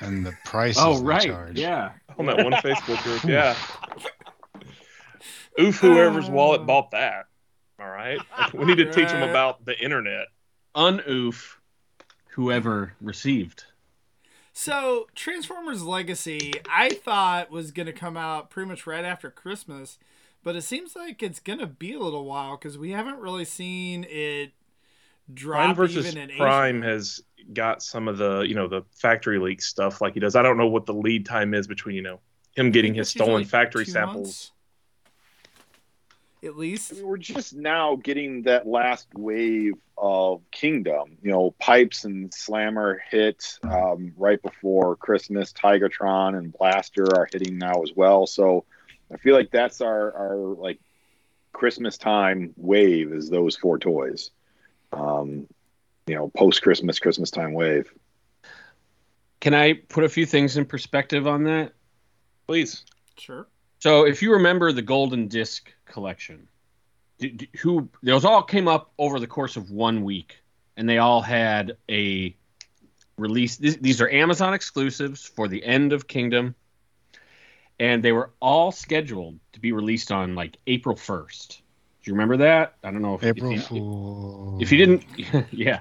and 0.01 0.25
the 0.27 0.33
prices 0.45 0.83
Oh 0.85 0.99
they 0.99 1.05
right, 1.05 1.23
charge. 1.23 1.59
yeah. 1.59 1.93
On 2.19 2.27
that 2.27 2.39
one 2.39 2.53
Facebook 2.55 3.03
group, 3.03 3.25
yeah. 3.29 3.57
Oof, 5.61 5.77
whoever's 5.81 6.29
Uh. 6.29 6.33
wallet 6.33 6.67
bought 6.67 6.91
that. 6.93 7.27
All 7.81 7.89
right. 7.89 8.19
We 8.55 8.65
need 8.67 8.79
to 8.79 8.93
teach 8.93 9.09
them 9.09 9.29
about 9.29 9.65
the 9.65 9.79
internet. 9.79 10.27
Unoof, 10.75 11.55
whoever 12.31 12.95
received. 13.01 13.65
So, 14.53 15.07
Transformers 15.15 15.83
Legacy, 15.83 16.53
I 16.71 16.91
thought 16.91 17.51
was 17.51 17.71
going 17.71 17.87
to 17.87 17.93
come 17.93 18.17
out 18.17 18.51
pretty 18.51 18.69
much 18.69 18.87
right 18.87 19.05
after 19.05 19.31
Christmas, 19.31 19.99
but 20.43 20.57
it 20.57 20.63
seems 20.63 20.95
like 20.97 21.23
it's 21.23 21.41
going 21.41 21.61
to 21.61 21.67
be 21.67 21.95
a 21.95 21.99
little 22.01 22.25
while 22.25 22.57
because 22.57 22.77
we 22.77 22.91
haven't 22.91 23.19
really 23.19 23.45
seen 23.45 24.05
it 24.09 24.53
Prime 25.37 25.75
versus 25.75 26.07
even 26.07 26.31
in 26.31 26.37
Prime 26.37 26.83
Asia. 26.83 26.93
has 26.93 27.21
got 27.53 27.83
some 27.83 28.09
of 28.09 28.19
the, 28.19 28.41
you 28.41 28.55
know, 28.55 28.69
the 28.69 28.83
factory 28.95 29.39
leak 29.39 29.63
stuff 29.63 30.01
like 30.01 30.15
he 30.15 30.21
does. 30.21 30.37
I 30.37 30.43
don't 30.43 30.57
know 30.57 30.69
what 30.69 30.87
the 30.87 30.95
lead 30.95 31.27
time 31.27 31.55
is 31.55 31.67
between, 31.67 31.97
you 31.97 32.03
know, 32.03 32.21
him 32.57 32.71
getting 32.71 32.95
his 32.95 33.09
stolen 33.09 33.41
usually 33.41 33.45
factory 33.45 33.85
samples. 33.87 34.17
months, 34.17 34.53
At 36.45 36.57
least. 36.57 36.93
I 36.93 36.97
mean, 36.97 37.07
we're 37.07 37.17
just 37.17 37.55
now 37.55 37.97
getting 37.97 38.43
that 38.43 38.67
last 38.67 39.09
wave 39.15 39.75
of 39.97 40.43
Kingdom. 40.51 41.19
You 41.23 41.31
know, 41.31 41.55
Pipes 41.59 42.05
and 42.05 42.33
Slammer 42.33 43.03
hit 43.11 43.59
um, 43.63 44.13
right 44.17 44.41
before 44.41 44.97
Christmas. 44.97 45.53
Tigatron 45.53 46.37
and 46.37 46.53
Blaster 46.53 47.05
are 47.17 47.29
hitting 47.31 47.59
now 47.59 47.83
as 47.83 47.93
well. 47.95 48.27
So 48.27 48.65
I 49.13 49.17
feel 49.17 49.35
like 49.35 49.51
that's 49.51 49.81
our 49.81 50.13
our 50.13 50.37
like 50.37 50.81
Christmas 51.53 51.99
time 51.99 52.55
wave 52.57 53.13
is 53.13 53.29
those 53.29 53.57
four 53.57 53.79
toys. 53.79 54.31
Um, 54.93 55.47
you 56.07 56.15
know, 56.15 56.29
post 56.37 56.63
Christmas, 56.63 56.99
Christmas 56.99 57.31
time 57.31 57.53
wave. 57.53 57.93
Can 59.41 59.55
I 59.55 59.75
put 59.75 60.05
a 60.05 60.09
few 60.09 60.27
things 60.27 60.57
in 60.57 60.67
perspective 60.67 61.27
on 61.27 61.45
that? 61.45 61.73
Please. 62.47 62.85
Sure. 63.17 63.47
So, 63.79 64.07
if 64.07 64.21
you 64.21 64.33
remember 64.33 64.73
the 64.73 64.83
Golden 64.83 65.29
Disc 65.29 65.73
collection, 65.87 66.49
d- 67.19 67.31
d- 67.31 67.49
who 67.61 67.89
those 68.03 68.25
all 68.25 68.43
came 68.43 68.69
up 68.69 68.93
over 68.99 69.19
the 69.19 69.27
course 69.27 69.57
of 69.57 69.71
one 69.71 70.03
week, 70.05 70.43
and 70.77 70.89
they 70.89 70.99
all 70.99 71.23
had 71.23 71.77
a 71.89 72.35
release. 73.17 73.57
These, 73.57 73.79
these 73.79 74.01
are 74.01 74.11
Amazon 74.11 74.53
exclusives 74.53 75.25
for 75.25 75.49
the 75.49 75.65
end 75.65 75.93
of 75.93 76.09
Kingdom, 76.09 76.55
and 77.79 78.03
they 78.03 78.13
were 78.13 78.31
all 78.41 78.73
scheduled 78.73 79.39
to 79.53 79.61
be 79.61 79.73
released 79.73 80.13
on 80.13 80.35
like 80.35 80.57
April 80.67 80.97
first. 80.97 81.60
Do 82.03 82.11
you 82.11 82.15
remember 82.15 82.39
that? 82.39 82.77
I 82.83 82.91
don't 82.91 83.03
know 83.03 83.15
if 83.15 83.25
April 83.25 83.53
if 83.53 83.71
you, 83.71 84.59
if 84.61 84.73
you 84.73 84.79
didn't, 84.79 85.53
yeah, 85.53 85.81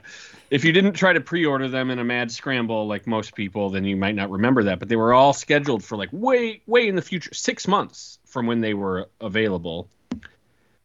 if 0.50 0.66
you 0.66 0.74
didn't 0.74 0.94
try 0.94 1.14
to 1.14 1.22
pre-order 1.22 1.70
them 1.70 1.90
in 1.92 2.00
a 2.00 2.04
mad 2.04 2.32
scramble 2.32 2.88
like 2.88 3.08
most 3.08 3.36
people, 3.36 3.70
then 3.70 3.86
you 3.86 3.96
might 3.96 4.16
not 4.16 4.30
remember 4.30 4.64
that. 4.64 4.80
But 4.80 4.90
they 4.90 4.98
were 4.98 5.14
all 5.14 5.32
scheduled 5.32 5.84
for 5.84 5.98
like 5.98 6.10
way, 6.12 6.62
way 6.66 6.88
in 6.90 6.96
the 6.96 7.02
future, 7.02 7.34
six 7.34 7.68
months 7.68 8.20
from 8.26 8.48
when 8.48 8.60
they 8.60 8.74
were 8.74 9.10
available, 9.22 9.90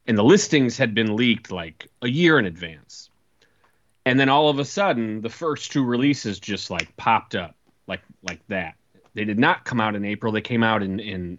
and 0.06 0.16
the 0.16 0.22
listings 0.22 0.78
had 0.78 0.94
been 0.94 1.16
leaked 1.16 1.50
like 1.50 1.88
a 2.00 2.08
year 2.08 2.38
in 2.38 2.46
advance. 2.46 3.10
And 4.06 4.20
then 4.20 4.28
all 4.28 4.50
of 4.50 4.58
a 4.58 4.64
sudden, 4.64 5.20
the 5.20 5.30
first 5.30 5.72
two 5.72 5.82
releases 5.82 6.38
just 6.38 6.70
like 6.70 6.96
popped 6.96 7.34
up 7.34 7.56
like 7.86 8.02
like 8.22 8.46
that. 8.48 8.74
They 9.14 9.24
did 9.24 9.38
not 9.38 9.64
come 9.64 9.80
out 9.80 9.96
in 9.96 10.04
April. 10.04 10.32
They 10.32 10.42
came 10.42 10.62
out 10.62 10.82
in 10.82 11.00
in 11.00 11.38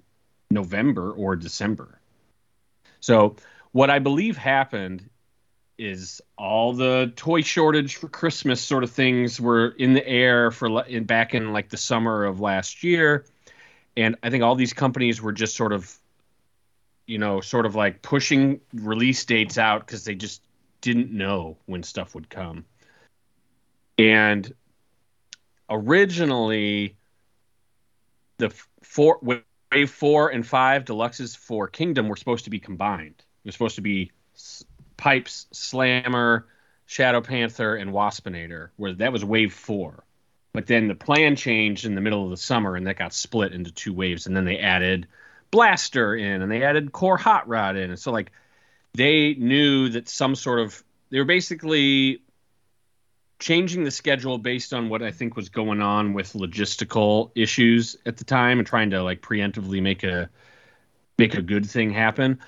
November 0.50 1.12
or 1.12 1.36
December. 1.36 2.00
So 3.00 3.36
what 3.76 3.90
I 3.90 4.00
believe 4.00 4.38
happened 4.38 5.10
is 5.78 6.22
all 6.38 6.72
the 6.72 7.12
toy 7.18 7.42
shortage 7.42 7.98
for 7.98 8.08
Christmas 8.08 8.62
sort 8.62 8.86
of 8.86 8.90
things 8.90 9.42
were 9.42 9.68
in 9.78 9.92
the 9.92 10.08
air 10.08 10.50
for 10.50 10.86
in 10.86 11.04
back 11.04 11.34
in 11.34 11.52
like 11.52 11.68
the 11.68 11.76
summer 11.76 12.24
of 12.24 12.40
last 12.40 12.86
year, 12.86 13.26
and 13.98 14.16
I 14.24 14.30
think 14.30 14.44
all 14.44 14.56
these 14.56 14.72
companies 14.72 15.22
were 15.22 15.34
just 15.34 15.58
sort 15.58 15.74
of, 15.74 15.94
you 17.06 17.18
know, 17.18 17.42
sort 17.42 17.66
of 17.66 17.76
like 17.76 18.02
pushing 18.02 18.62
release 18.74 19.26
dates 19.26 19.58
out 19.58 19.86
because 19.86 20.06
they 20.06 20.16
just 20.16 20.42
didn't 20.80 21.12
know 21.12 21.58
when 21.66 21.84
stuff 21.84 22.16
would 22.16 22.30
come. 22.30 22.64
And 23.98 24.54
originally, 25.70 26.96
the 28.38 28.54
four 28.84 29.20
wave 29.22 29.92
four 29.92 30.30
and 30.30 30.48
five 30.48 30.86
deluxes 30.86 31.36
for 31.36 31.68
Kingdom 31.68 32.08
were 32.08 32.16
supposed 32.16 32.46
to 32.46 32.50
be 32.50 32.60
combined. 32.62 33.25
It 33.46 33.50
was 33.50 33.56
supposed 33.56 33.76
to 33.76 33.82
be 33.82 34.12
S- 34.36 34.66
Pipes, 34.98 35.46
Slammer, 35.52 36.48
Shadow 36.88 37.22
Panther, 37.22 37.76
and 37.76 37.92
Waspinator. 37.92 38.70
Where 38.76 38.94
that 38.94 39.14
was 39.14 39.24
wave 39.24 39.54
four. 39.54 40.04
But 40.52 40.68
then 40.68 40.88
the 40.88 40.96
plan 40.96 41.36
changed 41.36 41.86
in 41.86 41.96
the 41.96 42.02
middle 42.02 42.24
of 42.24 42.32
the 42.32 42.38
summer, 42.38 42.76
and 42.76 42.88
that 42.88 42.98
got 42.98 43.14
split 43.14 43.54
into 43.54 43.72
two 43.72 43.94
waves. 43.94 44.26
And 44.26 44.36
then 44.36 44.46
they 44.46 44.58
added 44.58 45.08
Blaster 45.52 46.16
in, 46.16 46.42
and 46.42 46.52
they 46.52 46.64
added 46.64 46.92
Core 46.92 47.18
Hot 47.18 47.48
Rod 47.48 47.76
in. 47.76 47.92
And 47.92 48.00
so 48.00 48.12
like 48.12 48.32
they 48.96 49.36
knew 49.36 49.90
that 49.90 50.10
some 50.10 50.34
sort 50.34 50.60
of 50.60 50.84
they 51.12 51.20
were 51.20 51.26
basically 51.26 52.22
changing 53.38 53.84
the 53.84 53.92
schedule 53.92 54.38
based 54.38 54.74
on 54.74 54.90
what 54.90 55.04
I 55.04 55.12
think 55.12 55.36
was 55.36 55.50
going 55.50 55.82
on 55.82 56.14
with 56.14 56.34
logistical 56.34 57.32
issues 57.36 57.98
at 58.06 58.18
the 58.18 58.24
time 58.24 58.60
and 58.60 58.68
trying 58.68 58.92
to 58.92 59.04
like 59.04 59.22
preemptively 59.22 59.82
make 59.82 60.04
a 60.04 60.30
make 61.18 61.36
a 61.36 61.42
good 61.42 61.66
thing 61.66 61.92
happen. 61.92 62.40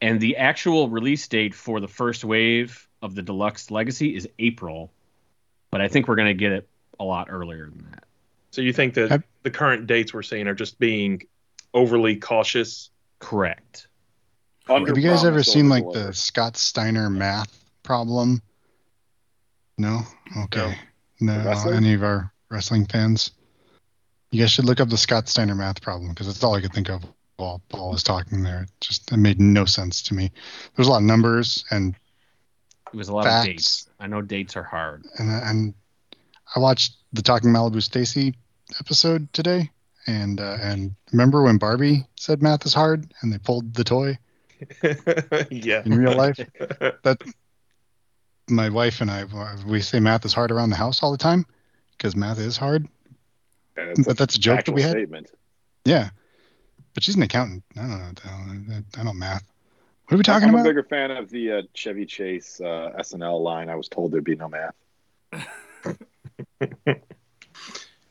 And 0.00 0.20
the 0.20 0.36
actual 0.36 0.88
release 0.88 1.26
date 1.28 1.54
for 1.54 1.80
the 1.80 1.88
first 1.88 2.24
wave 2.24 2.88
of 3.02 3.14
the 3.14 3.22
deluxe 3.22 3.70
legacy 3.70 4.14
is 4.14 4.28
April, 4.38 4.92
but 5.70 5.80
I 5.80 5.88
think 5.88 6.08
we're 6.08 6.16
going 6.16 6.28
to 6.28 6.34
get 6.34 6.52
it 6.52 6.68
a 6.98 7.04
lot 7.04 7.28
earlier 7.30 7.66
than 7.66 7.86
that. 7.90 8.04
So 8.50 8.62
you 8.62 8.72
think 8.72 8.94
that 8.94 9.10
Have- 9.10 9.24
the 9.42 9.50
current 9.50 9.86
dates 9.86 10.12
we're 10.12 10.22
seeing 10.22 10.46
are 10.48 10.54
just 10.54 10.78
being 10.78 11.22
overly 11.74 12.16
cautious? 12.16 12.90
Correct. 13.18 13.88
Have 14.66 14.86
you 14.86 15.08
guys 15.08 15.24
ever 15.24 15.42
seen 15.42 15.68
like 15.68 15.82
deliver. 15.82 16.08
the 16.08 16.14
Scott 16.14 16.56
Steiner 16.56 17.10
math 17.10 17.64
problem? 17.82 18.40
No? 19.78 20.00
Okay. 20.44 20.76
No, 21.20 21.42
Wrestling? 21.44 21.76
any 21.76 21.94
of 21.94 22.02
our 22.02 22.32
wrestling 22.50 22.86
fans? 22.86 23.32
You 24.30 24.40
guys 24.40 24.52
should 24.52 24.64
look 24.64 24.80
up 24.80 24.88
the 24.88 24.96
Scott 24.96 25.28
Steiner 25.28 25.54
math 25.54 25.82
problem 25.82 26.10
because 26.10 26.28
that's 26.28 26.44
all 26.44 26.54
I 26.54 26.60
could 26.60 26.72
think 26.72 26.88
of 26.88 27.02
while 27.40 27.62
Paul 27.68 27.90
was 27.90 28.02
talking 28.02 28.42
there. 28.42 28.62
It 28.62 28.70
just 28.80 29.12
it 29.12 29.16
made 29.16 29.40
no 29.40 29.64
sense 29.64 30.02
to 30.04 30.14
me. 30.14 30.30
There's 30.76 30.88
a 30.88 30.90
lot 30.90 30.98
of 30.98 31.04
numbers 31.04 31.64
and 31.70 31.94
It 32.92 32.96
was 32.96 33.08
a 33.08 33.14
lot 33.14 33.24
Facts. 33.24 33.46
of 33.48 33.52
dates. 33.54 33.88
I 34.00 34.06
know 34.06 34.22
dates 34.22 34.56
are 34.56 34.62
hard. 34.62 35.04
and 35.18 35.30
and 35.30 35.74
I 36.56 36.60
watched 36.60 36.96
the 37.12 37.22
Talking 37.22 37.50
Malibu 37.50 37.82
Stacy 37.82 38.34
episode 38.80 39.32
today, 39.32 39.70
and 40.06 40.40
uh, 40.40 40.56
and 40.60 40.94
remember 41.12 41.42
when 41.42 41.58
Barbie 41.58 42.06
said 42.16 42.42
math 42.42 42.66
is 42.66 42.74
hard 42.74 43.12
and 43.22 43.32
they 43.32 43.38
pulled 43.38 43.74
the 43.74 43.84
toy 43.84 44.18
yeah. 45.50 45.82
in 45.84 45.94
real 45.96 46.16
life? 46.16 46.38
that 47.02 47.18
my 48.48 48.68
wife 48.68 49.00
and 49.00 49.10
I 49.10 49.24
we 49.66 49.80
say 49.80 50.00
math 50.00 50.24
is 50.24 50.34
hard 50.34 50.50
around 50.50 50.70
the 50.70 50.76
house 50.76 51.02
all 51.02 51.12
the 51.12 51.18
time 51.18 51.46
because 51.96 52.16
math 52.16 52.38
is 52.38 52.56
hard. 52.56 52.88
And 53.76 53.90
it's 53.90 54.06
But 54.06 54.18
that's 54.18 54.34
a 54.34 54.40
joke 54.40 54.64
that 54.64 54.72
we 54.72 54.82
had. 54.82 54.92
Statement. 54.92 55.30
Yeah, 55.84 56.10
but 56.94 57.02
she's 57.02 57.16
an 57.16 57.22
accountant. 57.22 57.62
I 57.76 57.80
don't 57.80 57.90
know. 57.90 58.06
what 58.06 58.16
the 58.16 58.28
hell- 58.28 58.82
I 58.98 59.04
don't 59.04 59.18
math. 59.18 59.44
What 60.06 60.14
are 60.14 60.18
we 60.18 60.22
talking 60.24 60.48
I'm 60.48 60.54
about? 60.54 60.66
a 60.66 60.68
bigger 60.70 60.82
fan 60.82 61.10
of 61.12 61.30
the 61.30 61.52
uh, 61.52 61.62
Chevy 61.72 62.04
Chase 62.06 62.60
uh, 62.60 62.92
SNL 62.98 63.40
line. 63.42 63.68
I 63.68 63.76
was 63.76 63.88
told 63.88 64.10
there'd 64.12 64.24
be 64.24 64.34
no 64.36 64.48
math. 64.48 64.74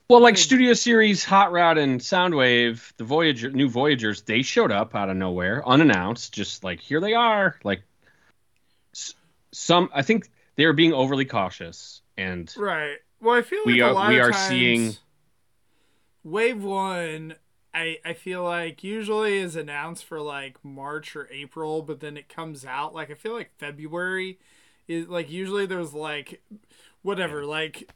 Well, 0.10 0.22
like 0.22 0.40
Studio 0.40 0.74
Series, 0.74 1.24
Hot 1.26 1.52
Rod, 1.52 1.78
and 1.78 2.00
Soundwave, 2.00 2.92
the 2.98 3.04
Voyager, 3.04 3.52
new 3.52 3.70
Voyagers, 3.70 4.24
they 4.24 4.42
showed 4.42 4.72
up 4.72 4.96
out 4.96 5.08
of 5.12 5.16
nowhere, 5.18 5.62
unannounced, 5.68 6.34
just 6.34 6.64
like 6.64 6.80
here 6.80 7.00
they 7.00 7.14
are. 7.14 7.60
Like 7.64 7.84
some, 9.52 9.90
I 9.94 10.02
think 10.02 10.28
they 10.56 10.64
are 10.64 10.74
being 10.74 10.94
overly 10.94 11.26
cautious, 11.26 12.02
and 12.18 12.52
Right. 12.58 12.96
Well, 13.22 13.36
I 13.36 13.44
feel 13.44 13.60
like 13.60 13.68
We 13.68 13.82
a 13.82 13.86
are- 13.86 13.94
lot 13.94 14.10
we 14.10 14.18
of 14.20 14.26
are 14.30 14.32
times, 14.32 14.48
seeing- 14.50 14.98
wave 16.24 16.64
one. 16.64 17.36
I 17.80 18.00
I 18.04 18.14
feel 18.14 18.44
like 18.44 18.84
usually 18.84 19.38
is 19.38 19.56
announced 19.56 20.04
for 20.04 20.20
like 20.20 20.64
March 20.64 21.16
or 21.16 21.30
April, 21.32 21.82
but 21.82 22.02
then 22.02 22.18
it 22.18 22.28
comes 22.28 22.66
out 22.66 22.94
like 22.94 23.10
I 23.10 23.14
feel 23.14 23.34
like 23.34 23.52
February 23.58 24.38
is 24.88 25.08
like 25.08 25.30
usually 25.30 25.66
there's 25.66 25.94
like 25.94 26.42
whatever 27.02 27.46
like 27.46 27.90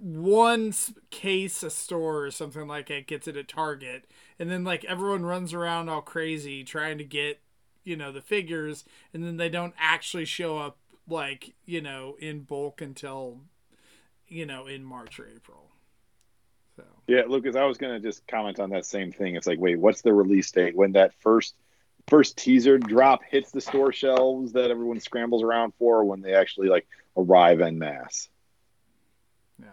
one 0.00 0.74
case 1.10 1.62
a 1.62 1.70
store 1.70 2.24
or 2.24 2.30
something 2.30 2.66
like 2.66 2.90
it 2.90 3.06
gets 3.06 3.28
it 3.28 3.36
at 3.36 3.46
Target, 3.48 4.10
and 4.38 4.50
then 4.50 4.64
like 4.64 4.84
everyone 4.84 5.24
runs 5.24 5.54
around 5.54 5.88
all 5.88 6.02
crazy 6.02 6.64
trying 6.64 6.98
to 6.98 7.04
get 7.04 7.40
you 7.84 7.96
know 7.96 8.10
the 8.10 8.20
figures, 8.20 8.84
and 9.14 9.22
then 9.22 9.36
they 9.36 9.48
don't 9.48 9.74
actually 9.78 10.24
show 10.24 10.58
up 10.58 10.78
like 11.08 11.54
you 11.66 11.80
know 11.80 12.16
in 12.18 12.40
bulk 12.40 12.80
until 12.80 13.38
you 14.26 14.44
know 14.44 14.66
in 14.66 14.82
March 14.84 15.20
or 15.20 15.28
April. 15.28 15.69
So 16.80 16.86
Yeah, 17.06 17.22
Lucas, 17.28 17.56
I 17.56 17.64
was 17.64 17.78
gonna 17.78 18.00
just 18.00 18.26
comment 18.26 18.60
on 18.60 18.70
that 18.70 18.86
same 18.86 19.12
thing. 19.12 19.36
It's 19.36 19.46
like, 19.46 19.58
wait, 19.58 19.78
what's 19.78 20.02
the 20.02 20.12
release 20.12 20.50
date 20.50 20.76
when 20.76 20.92
that 20.92 21.12
first 21.20 21.54
first 22.08 22.36
teaser 22.36 22.78
drop 22.78 23.22
hits 23.22 23.50
the 23.52 23.60
store 23.60 23.92
shelves 23.92 24.52
that 24.52 24.70
everyone 24.70 25.00
scrambles 25.00 25.42
around 25.42 25.72
for, 25.78 26.04
when 26.04 26.20
they 26.22 26.34
actually 26.34 26.68
like 26.68 26.86
arrive 27.16 27.60
en 27.60 27.78
masse? 27.78 28.28
yeah, 29.60 29.66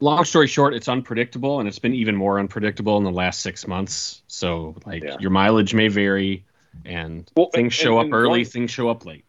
long 0.00 0.24
story 0.24 0.46
short, 0.46 0.74
it's 0.74 0.88
unpredictable, 0.88 1.58
and 1.60 1.68
it's 1.68 1.78
been 1.80 1.94
even 1.94 2.14
more 2.14 2.38
unpredictable 2.38 2.96
in 2.98 3.04
the 3.04 3.10
last 3.10 3.40
six 3.40 3.66
months. 3.66 4.22
So, 4.28 4.76
like, 4.86 5.02
Yeah. 5.02 5.16
your 5.18 5.30
mileage 5.30 5.74
may 5.74 5.88
vary, 5.88 6.44
and 6.84 7.30
Well, 7.36 7.50
things 7.52 7.64
and- 7.64 7.72
show 7.72 7.98
and 7.98 8.12
up 8.12 8.16
early, 8.16 8.40
one- 8.40 8.44
things 8.44 8.70
show 8.70 8.88
up 8.88 9.04
late. 9.04 9.24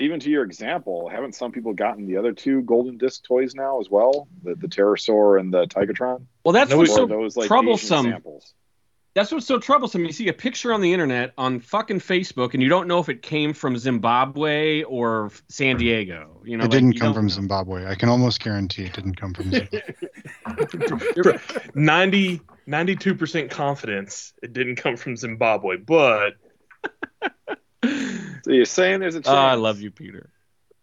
Even 0.00 0.20
to 0.20 0.30
your 0.30 0.44
example, 0.44 1.08
haven't 1.08 1.34
some 1.34 1.52
people 1.52 1.72
gotten 1.74 2.06
the 2.06 2.16
other 2.16 2.32
two 2.32 2.62
golden 2.62 2.98
disc 2.98 3.22
toys 3.24 3.54
now 3.54 3.80
as 3.80 3.88
well? 3.90 4.28
The 4.42 4.54
the 4.54 4.68
Terrorsaur 4.68 5.38
and 5.38 5.52
the 5.52 5.66
Tigatron? 5.66 6.26
Well, 6.44 6.52
that's 6.52 6.70
No, 6.70 6.78
what's 6.78 6.94
so 6.94 7.06
those 7.06 7.36
like 7.36 7.48
troublesome. 7.48 8.06
Samples? 8.06 8.54
That's 9.12 9.32
what's 9.32 9.46
so 9.46 9.58
troublesome. 9.58 10.04
You 10.04 10.12
see 10.12 10.28
a 10.28 10.32
picture 10.32 10.72
on 10.72 10.80
the 10.80 10.92
internet 10.92 11.32
on 11.36 11.58
fucking 11.58 11.98
Facebook, 11.98 12.54
and 12.54 12.62
you 12.62 12.68
don't 12.68 12.86
know 12.86 13.00
if 13.00 13.08
it 13.08 13.22
came 13.22 13.52
from 13.54 13.76
Zimbabwe 13.76 14.84
or 14.84 15.32
San 15.48 15.78
Diego. 15.78 16.40
You 16.44 16.56
know, 16.56 16.62
it 16.62 16.66
like, 16.66 16.70
didn't 16.70 16.92
you 16.92 17.00
come 17.00 17.12
from 17.14 17.24
know. 17.24 17.30
Zimbabwe. 17.30 17.86
I 17.86 17.96
can 17.96 18.08
almost 18.08 18.40
guarantee 18.40 18.84
it 18.84 18.92
didn't 18.92 19.16
come 19.16 19.34
from 19.34 19.50
Zimbabwe. 19.50 21.38
90, 21.74 22.40
92% 22.68 23.50
confidence 23.50 24.32
it 24.44 24.52
didn't 24.52 24.76
come 24.76 24.96
from 24.96 25.16
Zimbabwe, 25.16 25.76
but 25.76 26.34
So 28.42 28.52
you're 28.52 28.64
saying 28.64 29.00
there's 29.00 29.14
a 29.14 29.20
chance? 29.20 29.28
Oh, 29.28 29.38
I 29.38 29.54
love 29.54 29.80
you, 29.80 29.90
Peter. 29.90 30.30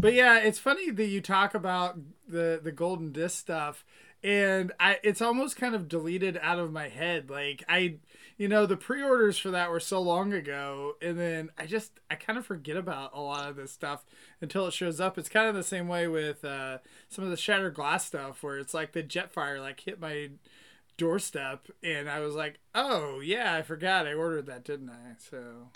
but 0.00 0.14
yeah, 0.14 0.38
it's 0.38 0.58
funny 0.58 0.90
that 0.90 1.06
you 1.06 1.20
talk 1.20 1.54
about 1.54 1.98
the 2.26 2.60
the 2.62 2.72
golden 2.72 3.12
disc 3.12 3.38
stuff, 3.38 3.84
and 4.22 4.72
I 4.80 4.98
it's 5.02 5.22
almost 5.22 5.56
kind 5.56 5.74
of 5.74 5.88
deleted 5.88 6.38
out 6.42 6.58
of 6.58 6.72
my 6.72 6.88
head. 6.88 7.30
Like 7.30 7.64
I, 7.68 7.96
you 8.36 8.48
know, 8.48 8.66
the 8.66 8.76
pre-orders 8.76 9.38
for 9.38 9.50
that 9.50 9.70
were 9.70 9.80
so 9.80 10.00
long 10.00 10.32
ago, 10.32 10.94
and 11.00 11.18
then 11.18 11.50
I 11.58 11.66
just 11.66 12.00
I 12.10 12.16
kind 12.16 12.38
of 12.38 12.46
forget 12.46 12.76
about 12.76 13.12
a 13.14 13.20
lot 13.20 13.48
of 13.48 13.56
this 13.56 13.72
stuff 13.72 14.04
until 14.40 14.66
it 14.66 14.72
shows 14.72 15.00
up. 15.00 15.18
It's 15.18 15.28
kind 15.28 15.48
of 15.48 15.54
the 15.54 15.62
same 15.62 15.88
way 15.88 16.08
with 16.08 16.44
uh, 16.44 16.78
some 17.08 17.24
of 17.24 17.30
the 17.30 17.36
shattered 17.36 17.74
glass 17.74 18.06
stuff, 18.06 18.42
where 18.42 18.58
it's 18.58 18.74
like 18.74 18.92
the 18.92 19.02
Jetfire 19.02 19.60
like 19.60 19.80
hit 19.80 20.00
my 20.00 20.30
doorstep, 20.96 21.68
and 21.82 22.08
I 22.08 22.20
was 22.20 22.34
like, 22.34 22.58
oh 22.74 23.20
yeah, 23.20 23.54
I 23.54 23.62
forgot 23.62 24.06
I 24.06 24.14
ordered 24.14 24.46
that, 24.46 24.64
didn't 24.64 24.90
I? 24.90 25.14
So. 25.18 25.68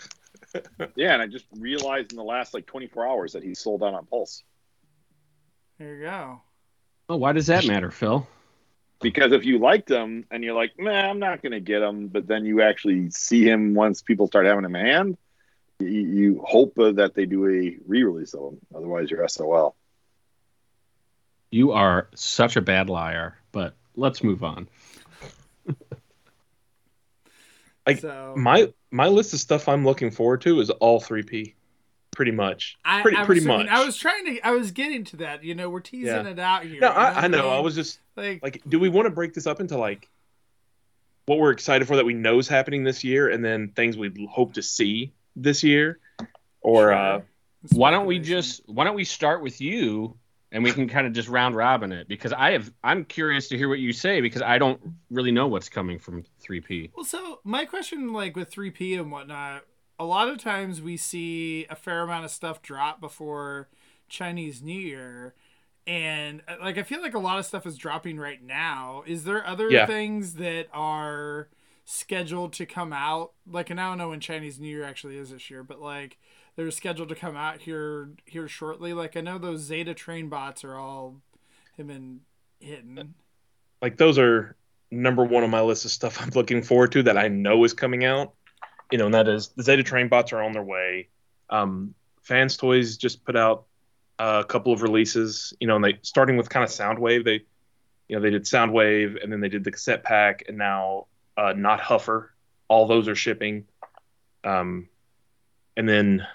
Yeah, 0.95 1.13
and 1.13 1.21
I 1.21 1.27
just 1.27 1.45
realized 1.57 2.11
in 2.11 2.17
the 2.17 2.23
last 2.23 2.53
like 2.53 2.67
24 2.67 3.07
hours 3.07 3.33
that 3.33 3.43
he 3.43 3.55
sold 3.55 3.83
out 3.83 3.95
on 3.95 4.05
Pulse. 4.05 4.43
There 5.79 5.95
you 5.95 6.01
go. 6.01 6.41
Oh, 7.09 7.17
why 7.17 7.33
does 7.33 7.47
that 7.47 7.65
matter, 7.65 7.91
Phil? 7.91 8.27
Because 8.99 9.31
if 9.31 9.45
you 9.45 9.59
liked 9.59 9.89
him 9.89 10.25
and 10.31 10.43
you're 10.43 10.55
like, 10.55 10.79
man, 10.79 11.05
I'm 11.05 11.19
not 11.19 11.41
going 11.41 11.51
to 11.51 11.59
get 11.59 11.81
him, 11.81 12.07
but 12.07 12.27
then 12.27 12.45
you 12.45 12.61
actually 12.61 13.09
see 13.11 13.43
him 13.43 13.73
once 13.75 14.01
people 14.01 14.27
start 14.27 14.45
having 14.45 14.65
him 14.65 14.75
in 14.75 14.85
hand, 14.85 15.17
you, 15.79 15.87
you 15.87 16.43
hope 16.43 16.77
uh, 16.79 16.91
that 16.93 17.13
they 17.13 17.25
do 17.25 17.47
a 17.47 17.77
re-release 17.87 18.33
of 18.33 18.53
him. 18.53 18.59
Otherwise, 18.75 19.11
you're 19.11 19.27
SOL. 19.27 19.75
You 21.51 21.71
are 21.71 22.09
such 22.15 22.55
a 22.55 22.61
bad 22.61 22.89
liar, 22.89 23.37
but 23.51 23.75
let's 23.95 24.23
move 24.23 24.43
on. 24.43 24.67
Like, 27.85 27.99
so 27.99 28.33
My 28.37 28.71
my 28.91 29.07
list 29.07 29.33
of 29.33 29.39
stuff 29.39 29.67
I'm 29.69 29.85
looking 29.85 30.11
forward 30.11 30.41
to 30.41 30.59
is 30.59 30.69
all 30.69 30.99
three 30.99 31.23
P, 31.23 31.55
pretty 32.11 32.31
much. 32.31 32.77
I, 32.83 33.01
pretty 33.01 33.17
I 33.17 33.23
pretty 33.25 33.41
saying- 33.41 33.59
much. 33.59 33.67
I 33.69 33.85
was 33.85 33.95
trying 33.97 34.25
to. 34.25 34.41
I 34.45 34.51
was 34.51 34.71
getting 34.71 35.05
to 35.05 35.17
that. 35.17 35.43
You 35.43 35.55
know, 35.55 35.69
we're 35.69 35.79
teasing 35.79 36.07
Yeah. 36.07 36.27
it 36.27 36.37
out 36.39 36.63
here. 36.65 36.81
no, 36.81 36.89
I, 36.89 37.13
what 37.13 37.23
I 37.23 37.27
know. 37.27 37.49
I 37.49 37.59
was 37.59 37.75
just 37.75 37.99
like, 38.17 38.43
like, 38.43 38.61
do 38.67 38.77
we 38.79 38.89
want 38.89 39.05
to 39.05 39.09
break 39.09 39.33
this 39.33 39.47
up 39.47 39.61
into 39.61 39.77
like 39.77 40.09
what 41.27 41.39
we're 41.39 41.51
excited 41.51 41.87
for 41.87 41.95
that 41.95 42.05
we 42.05 42.13
know 42.13 42.39
is 42.39 42.47
happening 42.49 42.83
this 42.83 43.05
year, 43.05 43.29
and 43.29 43.43
then 43.43 43.69
things 43.69 43.95
we 43.97 44.27
hope 44.29 44.53
to 44.55 44.61
see 44.61 45.13
this 45.37 45.63
year, 45.63 45.99
or 46.61 46.91
uh, 46.91 47.21
Why 47.71 47.91
don't 47.91 48.05
we 48.05 48.19
just 48.19 48.63
why 48.67 48.83
don't 48.83 48.95
we 48.95 49.05
start 49.05 49.41
with 49.41 49.61
you 49.61 50.17
and 50.51 50.63
we 50.63 50.71
can 50.71 50.87
kind 50.87 51.05
of 51.07 51.13
just 51.13 51.27
round 51.29 51.55
robin 51.55 51.91
it 51.91 52.07
because 52.07 52.31
I 52.33 52.51
have 52.51 52.71
I'm 52.83 53.03
curious 53.05 53.47
to 53.49 53.57
hear 53.57 53.67
what 53.69 53.79
you 53.79 53.91
say 53.93 54.21
because 54.21 54.41
I 54.41 54.57
don't 54.57 54.79
really 55.09 55.31
know 55.31 55.47
what's 55.47 55.69
coming 55.69 55.99
from 55.99 56.23
3P. 56.43 56.91
Well, 56.95 57.05
so 57.05 57.39
my 57.43 57.65
question, 57.65 58.13
like 58.13 58.35
with 58.35 58.49
3P 58.51 58.99
and 58.99 59.11
whatnot, 59.11 59.63
a 59.99 60.05
lot 60.05 60.29
of 60.29 60.37
times 60.37 60.81
we 60.81 60.95
see 60.97 61.65
a 61.69 61.75
fair 61.75 62.01
amount 62.01 62.25
of 62.25 62.31
stuff 62.31 62.61
drop 62.61 63.01
before 63.01 63.67
Chinese 64.09 64.61
New 64.61 64.79
Year. 64.79 65.33
And 65.85 66.41
uh, 66.47 66.55
like, 66.61 66.77
I 66.77 66.83
feel 66.83 67.01
like 67.01 67.13
a 67.13 67.19
lot 67.19 67.39
of 67.39 67.45
stuff 67.45 67.65
is 67.65 67.77
dropping 67.77 68.17
right 68.17 68.43
now. 68.43 69.03
Is 69.07 69.23
there 69.23 69.45
other 69.45 69.69
Yeah. 69.71 69.85
things 69.85 70.33
that 70.35 70.67
are 70.73 71.47
scheduled 71.85 72.53
to 72.53 72.65
come 72.65 72.91
out? 72.93 73.31
Like, 73.49 73.69
and 73.69 73.79
I 73.79 73.89
don't 73.89 73.97
know 73.97 74.09
when 74.09 74.19
Chinese 74.19 74.59
New 74.59 74.67
Year 74.67 74.83
actually 74.83 75.17
is 75.17 75.31
this 75.31 75.49
year, 75.49 75.63
but 75.63 75.81
like, 75.81 76.17
they're 76.57 76.71
scheduled 76.71 77.09
to 77.09 77.15
come 77.15 77.37
out 77.37 77.61
here 77.61 78.09
here 78.25 78.47
shortly. 78.47 78.91
Like, 78.91 79.15
I 79.15 79.21
know 79.21 79.37
those 79.37 79.61
Zeta 79.61 79.93
train 79.93 80.27
bots 80.27 80.63
are 80.63 80.75
all 80.75 81.21
have 81.77 81.87
been 81.87 82.21
hidden. 82.59 83.13
like 83.83 83.97
those 83.97 84.17
are 84.17 84.55
number 84.89 85.23
one 85.23 85.43
on 85.43 85.51
my 85.51 85.61
list 85.61 85.85
of 85.85 85.91
stuff 85.91 86.19
I'm 86.19 86.31
looking 86.31 86.63
forward 86.63 86.91
to 86.93 87.03
that 87.03 87.17
I 87.17 87.27
know 87.27 87.63
is 87.63 87.73
coming 87.73 88.03
out. 88.03 88.33
You 88.91 88.97
know, 88.97 89.05
and 89.05 89.13
that 89.13 89.27
is 89.27 89.49
the 89.49 89.63
Zeta 89.63 89.83
Train 89.83 90.07
bots 90.07 90.33
are 90.33 90.41
on 90.41 90.51
their 90.51 90.63
way. 90.63 91.09
Um, 91.49 91.93
Fans 92.23 92.57
Toys 92.57 92.97
just 92.97 93.23
put 93.23 93.35
out 93.35 93.65
a 94.17 94.43
couple 94.43 94.73
of 94.73 94.81
releases. 94.81 95.53
You 95.59 95.67
know, 95.67 95.75
and 95.75 95.85
they 95.85 95.99
starting 96.01 96.37
with 96.37 96.49
kind 96.49 96.63
of 96.63 96.71
Soundwave. 96.71 97.23
They, 97.23 97.43
you 98.07 98.15
know, 98.15 98.21
they 98.21 98.31
did 98.31 98.43
Soundwave, 98.43 99.21
and 99.21 99.31
then 99.31 99.41
they 99.41 99.49
did 99.49 99.63
the 99.63 99.71
cassette 99.71 100.03
pack, 100.03 100.45
and 100.47 100.57
now 100.57 101.05
uh, 101.37 101.53
Not 101.55 101.81
Huffer. 101.81 102.29
All 102.67 102.87
those 102.87 103.07
are 103.07 103.15
shipping. 103.15 103.65
Um, 104.43 104.89
and 105.75 105.87
then. 105.87 106.25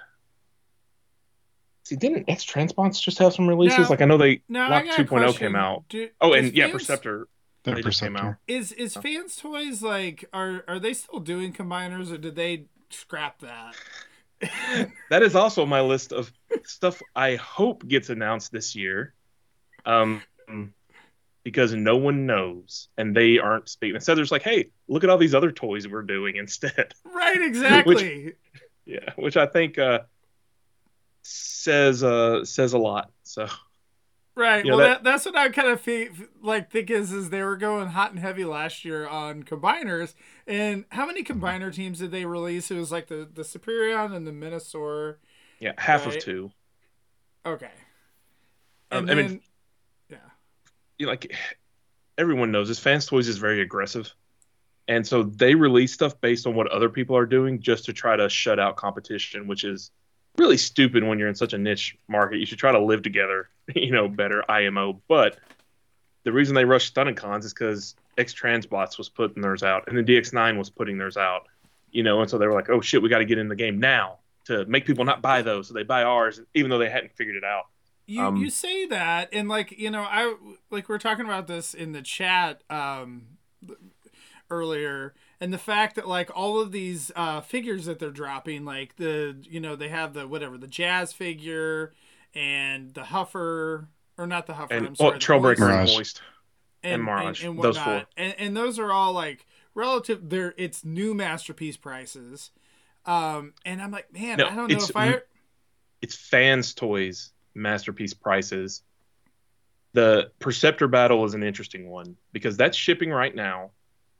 See, 1.84 1.96
didn't 1.96 2.28
X 2.28 2.44
Transbots 2.44 3.00
just 3.02 3.18
have 3.18 3.32
some 3.34 3.48
releases? 3.48 3.78
No. 3.80 3.86
like 3.88 4.00
I 4.00 4.04
know 4.04 4.16
they 4.16 4.42
No, 4.48 4.68
Lock 4.68 4.84
2.0 4.84 5.36
came 5.36 5.56
out. 5.56 5.84
Do- 5.88 6.10
Oh, 6.20 6.32
is 6.32 6.46
and 6.48 6.56
yeah, 6.56 6.70
Perceptor. 6.70 7.26
The 7.64 7.74
They 7.74 7.82
just 7.82 8.00
came 8.00 8.16
out. 8.16 8.36
Is 8.48 8.72
is 8.72 8.96
Oh. 8.96 9.00
fans 9.00 9.36
toys 9.36 9.82
like 9.82 10.24
are 10.32 10.64
are 10.68 10.78
they 10.78 10.94
still 10.94 11.20
doing 11.20 11.52
combiners 11.52 12.12
or 12.12 12.18
did 12.18 12.34
they 12.36 12.66
scrap 12.90 13.40
that? 13.40 13.74
that 15.10 15.22
is 15.22 15.34
also 15.36 15.64
my 15.66 15.80
list 15.80 16.12
of 16.12 16.32
stuff 16.64 17.00
I 17.14 17.36
hope 17.36 17.86
gets 17.86 18.10
announced 18.10 18.50
this 18.52 18.74
year. 18.74 19.14
Um, 19.86 20.22
because 21.44 21.74
no 21.74 21.96
one 21.96 22.26
knows 22.26 22.88
and 22.96 23.16
they 23.16 23.38
aren't 23.38 23.68
speaking. 23.68 23.96
Instead, 23.96 24.16
there's 24.16 24.30
like, 24.30 24.42
hey, 24.42 24.70
look 24.86 25.02
at 25.02 25.10
all 25.10 25.18
these 25.18 25.34
other 25.34 25.50
toys 25.50 25.88
we're 25.88 26.02
doing 26.02 26.36
instead. 26.36 26.94
right, 27.04 27.40
exactly. 27.42 28.34
yeah, 28.84 29.10
which 29.16 29.36
I 29.36 29.46
think 29.46 29.78
uh, 29.78 30.00
says 31.22 32.02
uh, 32.02 32.44
says 32.44 32.72
a 32.72 32.78
lot. 32.78 33.10
So 33.22 33.46
right. 34.34 34.64
well, 34.64 34.78
that- 34.78 34.86
that, 34.86 35.04
that's 35.04 35.24
what 35.24 35.36
I 35.36 35.48
kind 35.48 35.68
of 35.68 35.80
fe- 35.80 36.10
like 36.42 36.70
think 36.70 36.90
is 36.90 37.12
is 37.12 37.30
they 37.30 37.42
were 37.42 37.56
going 37.56 37.88
hot 37.88 38.10
and 38.10 38.18
heavy 38.20 38.44
last 38.44 38.84
year 38.84 39.06
on 39.06 39.42
combiners. 39.44 40.14
And 40.46 40.84
how 40.90 41.06
many 41.06 41.22
combiner 41.24 41.72
teams 41.72 41.98
did 42.00 42.10
they 42.10 42.24
release? 42.24 42.70
It 42.70 42.76
was 42.76 42.90
like 42.92 43.06
the 43.08 43.28
the 43.32 43.42
Superion 43.42 44.14
and 44.14 44.26
the 44.26 44.32
Menasor. 44.32 45.16
yeah, 45.60 45.72
half 45.78 46.06
Right. 46.06 46.16
of 46.16 46.22
two. 46.22 46.50
Okay. 47.46 47.70
Um, 48.90 49.08
And 49.08 49.10
I 49.10 49.22
mean- 49.22 49.40
yeah. 50.10 50.16
you 50.98 51.06
know, 51.06 51.12
like 51.12 51.34
everyone 52.18 52.52
knows 52.52 52.68
this 52.68 52.78
fans 52.78 53.06
toys 53.06 53.26
is 53.28 53.38
very 53.38 53.62
aggressive 53.62 54.12
and 54.86 55.06
so 55.06 55.22
they 55.22 55.54
release 55.54 55.92
stuff 55.92 56.20
based 56.20 56.46
on 56.46 56.54
what 56.54 56.66
other 56.70 56.88
people 56.90 57.16
are 57.16 57.24
doing 57.24 57.58
just 57.60 57.86
to 57.86 57.92
try 57.92 58.14
to 58.16 58.28
shut 58.28 58.60
out 58.60 58.76
competition 58.76 59.46
which 59.46 59.64
is 59.64 59.90
really 60.38 60.56
stupid 60.56 61.04
when 61.04 61.18
you're 61.18 61.28
in 61.28 61.34
such 61.34 61.52
a 61.52 61.58
niche 61.58 61.96
market. 62.08 62.38
You 62.38 62.46
should 62.46 62.58
try 62.58 62.72
to 62.72 62.80
live 62.80 63.02
together 63.02 63.48
you 63.74 63.92
know 63.92 64.08
better 64.08 64.50
imo 64.50 65.00
but 65.08 65.38
the 66.24 66.32
reason 66.32 66.54
they 66.54 66.64
rushed 66.64 66.94
Stunticons 66.94 67.44
is 67.44 67.52
because 67.52 67.94
x 68.18 68.34
transbots 68.34 68.98
was 68.98 69.08
putting 69.08 69.40
theirs 69.40 69.62
out 69.62 69.84
and 69.86 69.96
then 69.96 70.04
dx9 70.04 70.58
was 70.58 70.68
putting 70.68 70.98
theirs 70.98 71.16
out 71.16 71.46
you 71.92 72.02
know 72.02 72.20
and 72.20 72.28
so 72.28 72.38
they 72.38 72.46
were 72.46 72.54
like 72.54 72.68
oh 72.70 72.80
shit 72.80 73.00
we 73.00 73.08
got 73.08 73.18
to 73.18 73.24
get 73.24 73.38
in 73.38 73.48
the 73.48 73.54
game 73.54 73.78
now 73.78 74.18
to 74.44 74.64
make 74.66 74.86
people 74.86 75.04
not 75.04 75.22
buy 75.22 75.42
those. 75.42 75.68
So 75.68 75.74
they 75.74 75.82
buy 75.82 76.02
ours 76.02 76.40
even 76.54 76.70
though 76.70 76.78
they 76.78 76.90
hadn't 76.90 77.12
figured 77.12 77.36
it 77.36 77.44
out. 77.44 77.64
You 78.06 78.22
Um, 78.22 78.36
you 78.36 78.50
say 78.50 78.86
that, 78.86 79.28
and 79.32 79.48
like 79.48 79.72
you 79.78 79.90
know, 79.90 80.02
I 80.02 80.34
like 80.70 80.88
we 80.88 80.94
are 80.94 80.98
talking 80.98 81.24
about 81.24 81.46
this 81.46 81.72
in 81.72 81.92
the 81.92 82.02
chat 82.02 82.62
um, 82.68 83.38
earlier, 84.50 85.14
and 85.42 85.52
the 85.52 85.58
fact 85.58 85.96
that 85.96 86.06
like 86.06 86.30
all 86.36 86.60
of 86.60 86.70
these 86.70 87.10
uh, 87.16 87.40
figures 87.40 87.86
that 87.86 87.98
they're 87.98 88.12
dropping, 88.12 88.64
like 88.64 88.94
the 88.94 89.36
you 89.42 89.58
know 89.58 89.74
they 89.74 89.88
have 89.88 90.14
the 90.14 90.28
whatever 90.28 90.56
the 90.56 90.68
jazz 90.68 91.12
figure 91.12 91.92
and 92.32 92.94
the 92.94 93.00
Huffer 93.00 93.88
or 94.16 94.26
not 94.28 94.46
the 94.46 94.52
Huffer, 94.52 94.70
and 94.70 94.86
I'm 94.86 94.92
oh, 94.92 94.94
sorry, 94.94 95.12
the 95.14 95.18
Trailbreaker 95.18 95.80
Hoist 95.80 95.82
and 95.82 95.82
Mirage. 95.82 95.94
Hoist 95.94 96.22
and 96.84 97.02
Mirage, 97.02 97.44
and, 97.44 97.58
those 97.58 97.76
whatnot. 97.76 97.84
four. 97.84 98.06
And, 98.16 98.34
and 98.38 98.56
those 98.56 98.78
are 98.78 98.92
all 98.92 99.12
like 99.12 99.44
relative. 99.74 100.30
They're 100.30 100.54
it's 100.56 100.84
new 100.84 101.12
masterpiece 101.12 101.76
prices, 101.76 102.52
um, 103.04 103.54
and 103.64 103.82
I'm 103.82 103.90
like, 103.90 104.12
man, 104.12 104.38
No, 104.38 104.46
I 104.46 104.54
don't 104.54 104.70
know 104.70 104.78
if 104.78 104.96
I. 104.96 105.22
it's 106.00 106.14
fans 106.14 106.72
toys 106.72 107.32
masterpiece 107.54 108.14
prices 108.14 108.82
the 109.92 110.30
perceptor 110.38 110.88
battle 110.88 111.22
is 111.26 111.34
an 111.34 111.42
interesting 111.42 111.90
one 111.90 112.16
because 112.32 112.56
that's 112.56 112.76
shipping 112.76 113.10
right 113.10 113.34
now 113.34 113.72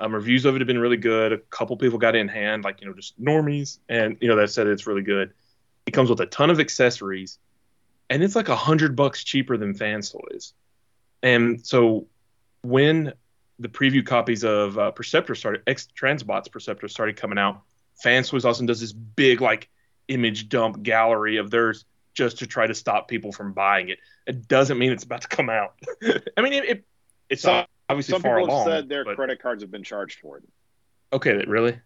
um, 0.02 0.14
reviews 0.14 0.44
of 0.44 0.54
it 0.54 0.60
have 0.60 0.66
been 0.66 0.78
really 0.78 0.96
good 0.96 1.32
a 1.32 1.38
couple 1.38 1.76
people 1.76 1.98
got 1.98 2.16
in 2.16 2.28
hand 2.28 2.64
like 2.64 2.80
you 2.80 2.86
know 2.86 2.92
just 2.92 3.20
normies 3.22 3.78
and 3.88 4.16
you 4.20 4.28
know 4.28 4.36
that 4.36 4.50
said 4.50 4.66
it's 4.66 4.86
really 4.86 5.02
good 5.02 5.32
it 5.86 5.92
comes 5.92 6.10
with 6.10 6.20
a 6.20 6.26
ton 6.26 6.50
of 6.50 6.60
accessories 6.60 7.38
and 8.10 8.22
it's 8.22 8.36
like 8.36 8.48
a 8.48 8.56
hundred 8.56 8.96
bucks 8.96 9.24
cheaper 9.24 9.56
than 9.56 9.74
fans 9.74 10.10
toys 10.10 10.54
and 11.22 11.64
so 11.64 12.06
when 12.62 13.12
the 13.58 13.68
preview 13.68 14.04
copies 14.04 14.44
of 14.44 14.78
uh, 14.78 14.90
perceptor 14.90 15.34
started 15.34 15.62
x 15.66 15.88
transbots 15.98 16.50
perceptor 16.50 16.88
started 16.88 17.16
coming 17.16 17.38
out 17.38 17.62
fans 17.94 18.28
toys 18.28 18.44
also 18.44 18.64
does 18.66 18.80
this 18.80 18.92
big 18.92 19.40
like 19.40 19.68
image 20.08 20.48
dump 20.48 20.82
gallery 20.82 21.36
of 21.36 21.50
theirs 21.50 21.84
just 22.14 22.38
to 22.38 22.46
try 22.46 22.66
to 22.66 22.74
stop 22.74 23.08
people 23.08 23.32
from 23.32 23.52
buying 23.52 23.88
it. 23.88 23.98
It 24.26 24.46
doesn't 24.48 24.78
mean 24.78 24.92
it's 24.92 25.04
about 25.04 25.22
to 25.22 25.28
come 25.28 25.48
out. 25.48 25.74
I 26.36 26.42
mean, 26.42 26.52
it, 26.52 26.64
it 26.64 26.84
it's 27.28 27.42
Some- 27.42 27.66
obviously 27.92 28.12
Some 28.12 28.22
far 28.22 28.38
people 28.40 28.54
along. 28.54 28.66
have 28.68 28.78
said 28.80 28.88
their 28.88 29.04
but- 29.04 29.16
credit 29.16 29.40
cards 29.40 29.62
have 29.62 29.70
been 29.70 29.82
charged 29.84 30.18
for 30.20 30.38
it. 30.38 30.44
okay, 31.12 31.44
really? 31.46 31.78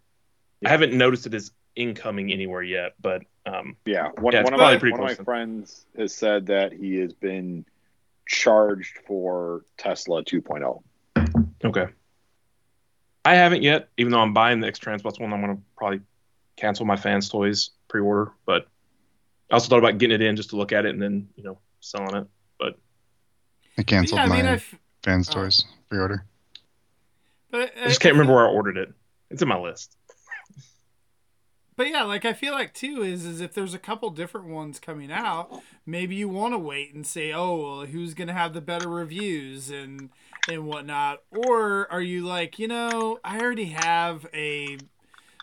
Yeah. 0.61 0.69
I 0.69 0.71
haven't 0.71 0.93
noticed 0.93 1.27
it 1.27 1.33
as 1.33 1.51
incoming 1.75 2.31
anywhere 2.31 2.63
yet, 2.63 2.93
but 2.99 3.21
um, 3.45 3.75
Yeah, 3.85 4.09
one, 4.17 4.33
Yeah, 4.33 4.43
one 4.43 4.53
of 4.53 4.59
my, 4.59 4.75
one 4.77 4.93
of 4.93 5.17
my 5.19 5.23
friends 5.23 5.85
has 5.97 6.15
said 6.15 6.47
that 6.47 6.73
he 6.73 6.95
has 6.97 7.13
been 7.13 7.65
charged 8.25 8.97
for 9.05 9.63
Tesla 9.77 10.19
oh. 10.21 10.23
2.0. 10.23 11.47
okay. 11.65 11.87
I 13.23 13.35
haven't 13.35 13.61
yet, 13.61 13.89
even 13.97 14.11
though 14.11 14.21
I'm 14.21 14.33
buying 14.33 14.61
the 14.61 14.67
X 14.67 14.79
Transbots 14.79 15.19
one. 15.19 15.33
I'm 15.33 15.41
going 15.41 15.57
to 15.57 15.61
probably 15.75 15.99
cancel 16.55 16.85
my 16.85 16.95
fans 16.95 17.27
toys 17.29 17.71
pre-order, 17.89 18.31
but 18.45 18.67
I 19.51 19.55
also 19.55 19.67
thought 19.67 19.79
about 19.79 19.97
getting 19.97 20.15
it 20.15 20.21
in 20.21 20.35
just 20.37 20.51
to 20.51 20.55
look 20.55 20.71
at 20.71 20.85
it 20.85 20.91
and 20.91 21.01
then 21.01 21.27
you 21.35 21.43
know 21.43 21.57
selling 21.81 22.15
it. 22.15 22.27
But 22.57 22.79
I 23.77 23.83
canceled 23.83 24.19
yeah, 24.19 24.23
I 24.25 24.27
my 24.27 24.35
mean, 24.37 24.45
I 24.45 24.53
f- 24.53 24.75
fans 25.03 25.29
oh. 25.29 25.33
toys 25.33 25.65
pre-order. 25.89 26.23
but 27.51 27.71
I 27.81 27.87
just 27.87 28.01
can't 28.01 28.13
remember 28.13 28.33
where 28.33 28.47
I 28.47 28.51
ordered 28.51 28.77
it. 28.77 28.93
It's 29.29 29.41
in 29.41 29.47
my 29.47 29.59
list. 29.59 29.95
But 31.77 31.89
yeah, 31.89 32.03
like 32.03 32.25
I 32.25 32.33
feel 32.33 32.53
like 32.53 32.73
too 32.73 33.03
is 33.03 33.23
is 33.23 33.39
if 33.39 33.53
there's 33.53 33.75
a 33.75 33.79
couple 33.79 34.09
different 34.09 34.47
ones 34.47 34.79
coming 34.79 35.11
out, 35.11 35.61
maybe 35.85 36.15
you 36.15 36.27
want 36.27 36.55
to 36.55 36.57
wait 36.57 36.93
and 36.95 37.05
say, 37.05 37.31
oh, 37.31 37.55
well, 37.55 37.85
who's 37.85 38.15
gonna 38.15 38.33
have 38.33 38.53
the 38.53 38.61
better 38.61 38.89
reviews 38.89 39.69
and 39.69 40.09
and 40.49 40.65
whatnot, 40.65 41.21
or 41.29 41.89
are 41.91 42.01
you 42.01 42.25
like, 42.25 42.57
you 42.57 42.67
know, 42.67 43.19
I 43.23 43.39
already 43.39 43.75
have 43.79 44.25
a 44.33 44.79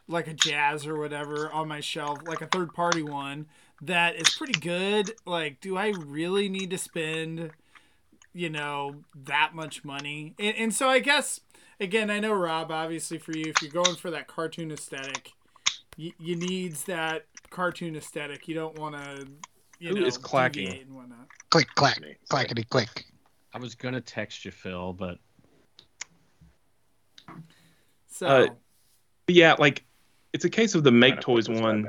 like 0.08 0.26
a 0.26 0.34
jazz 0.34 0.86
or 0.86 0.98
whatever 0.98 1.50
on 1.52 1.68
my 1.68 1.78
shelf, 1.78 2.18
like 2.26 2.42
a 2.42 2.46
third 2.46 2.74
party 2.74 3.02
one 3.02 3.46
that 3.80 4.16
is 4.16 4.30
pretty 4.30 4.58
good. 4.58 5.12
Like, 5.24 5.60
do 5.60 5.76
I 5.76 5.88
really 5.88 6.48
need 6.48 6.70
to 6.70 6.78
spend 6.78 7.52
you 8.34 8.50
know, 8.50 8.96
that 9.24 9.54
much 9.54 9.84
money. 9.84 10.34
And, 10.38 10.56
and 10.56 10.74
so 10.74 10.88
I 10.88 10.98
guess 10.98 11.40
again, 11.80 12.10
I 12.10 12.20
know 12.20 12.32
Rob, 12.32 12.70
obviously 12.70 13.18
for 13.18 13.36
you, 13.36 13.44
if 13.46 13.62
you're 13.62 13.70
going 13.70 13.96
for 13.96 14.10
that 14.10 14.26
cartoon 14.26 14.70
aesthetic, 14.70 15.32
you, 15.96 16.12
you 16.18 16.36
needs 16.36 16.84
that 16.84 17.26
cartoon 17.50 17.96
aesthetic. 17.96 18.48
You 18.48 18.54
don't 18.54 18.78
want 18.78 18.96
to, 18.96 19.26
you 19.78 19.90
Who 19.90 20.00
know, 20.00 20.06
is 20.06 20.18
clacking? 20.18 20.72
and 20.72 20.94
whatnot. 20.94 21.28
Click, 21.50 21.68
clack, 21.74 22.00
clackety, 22.28 22.64
click. 22.64 23.06
I 23.52 23.58
was 23.58 23.76
gonna 23.76 24.00
text 24.00 24.44
you, 24.44 24.50
Phil, 24.50 24.92
but 24.92 25.18
So 28.08 28.26
Uh, 28.26 28.46
But 29.26 29.34
yeah, 29.34 29.54
like 29.58 29.84
it's 30.32 30.44
a 30.44 30.50
case 30.50 30.74
of 30.74 30.82
the 30.82 30.90
Make 30.90 31.20
Toys 31.20 31.46
put 31.46 31.54
this 31.54 31.60
guy 31.60 31.66
one 31.66 31.86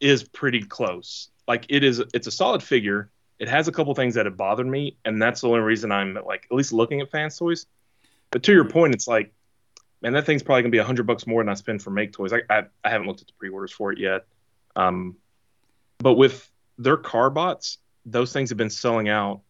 is 0.00 0.24
pretty 0.24 0.60
close. 0.60 1.28
Like 1.46 1.66
it 1.68 1.84
is, 1.84 2.00
it's 2.12 2.26
a 2.26 2.30
solid 2.32 2.62
figure. 2.62 3.10
It 3.38 3.48
has 3.48 3.68
a 3.68 3.72
couple 3.72 3.94
things 3.94 4.14
that 4.14 4.26
have 4.26 4.36
bothered 4.36 4.66
me, 4.66 4.96
and 5.04 5.20
that's 5.20 5.42
the 5.42 5.48
only 5.48 5.60
reason 5.60 5.92
I'm 5.92 6.14
like 6.14 6.46
at 6.50 6.56
least 6.56 6.72
looking 6.72 7.00
at 7.00 7.10
Fans 7.10 7.36
Toys. 7.36 7.66
But 8.30 8.42
to 8.44 8.52
your 8.52 8.64
point, 8.68 8.94
it's 8.94 9.06
like, 9.06 9.32
man, 10.00 10.12
that 10.14 10.24
thing's 10.26 10.42
probably 10.42 10.62
gonna 10.62 10.70
be 10.70 10.78
a 10.78 10.84
hundred 10.84 11.06
bucks 11.06 11.26
more 11.26 11.42
than 11.42 11.48
I 11.48 11.54
spend 11.54 11.82
for 11.82 11.90
Make 11.90 12.12
Toys. 12.12 12.32
I, 12.32 12.42
I 12.48 12.64
I 12.82 12.90
haven't 12.90 13.06
looked 13.06 13.20
at 13.20 13.26
the 13.26 13.32
pre-orders 13.34 13.72
for 13.72 13.92
it 13.92 13.98
yet. 13.98 14.26
Um, 14.74 15.16
but 15.98 16.14
with 16.14 16.50
their 16.78 16.96
car 16.96 17.30
bots, 17.30 17.78
those 18.04 18.32
things 18.32 18.50
have 18.50 18.58
been 18.58 18.70
selling 18.70 19.08
out 19.08 19.42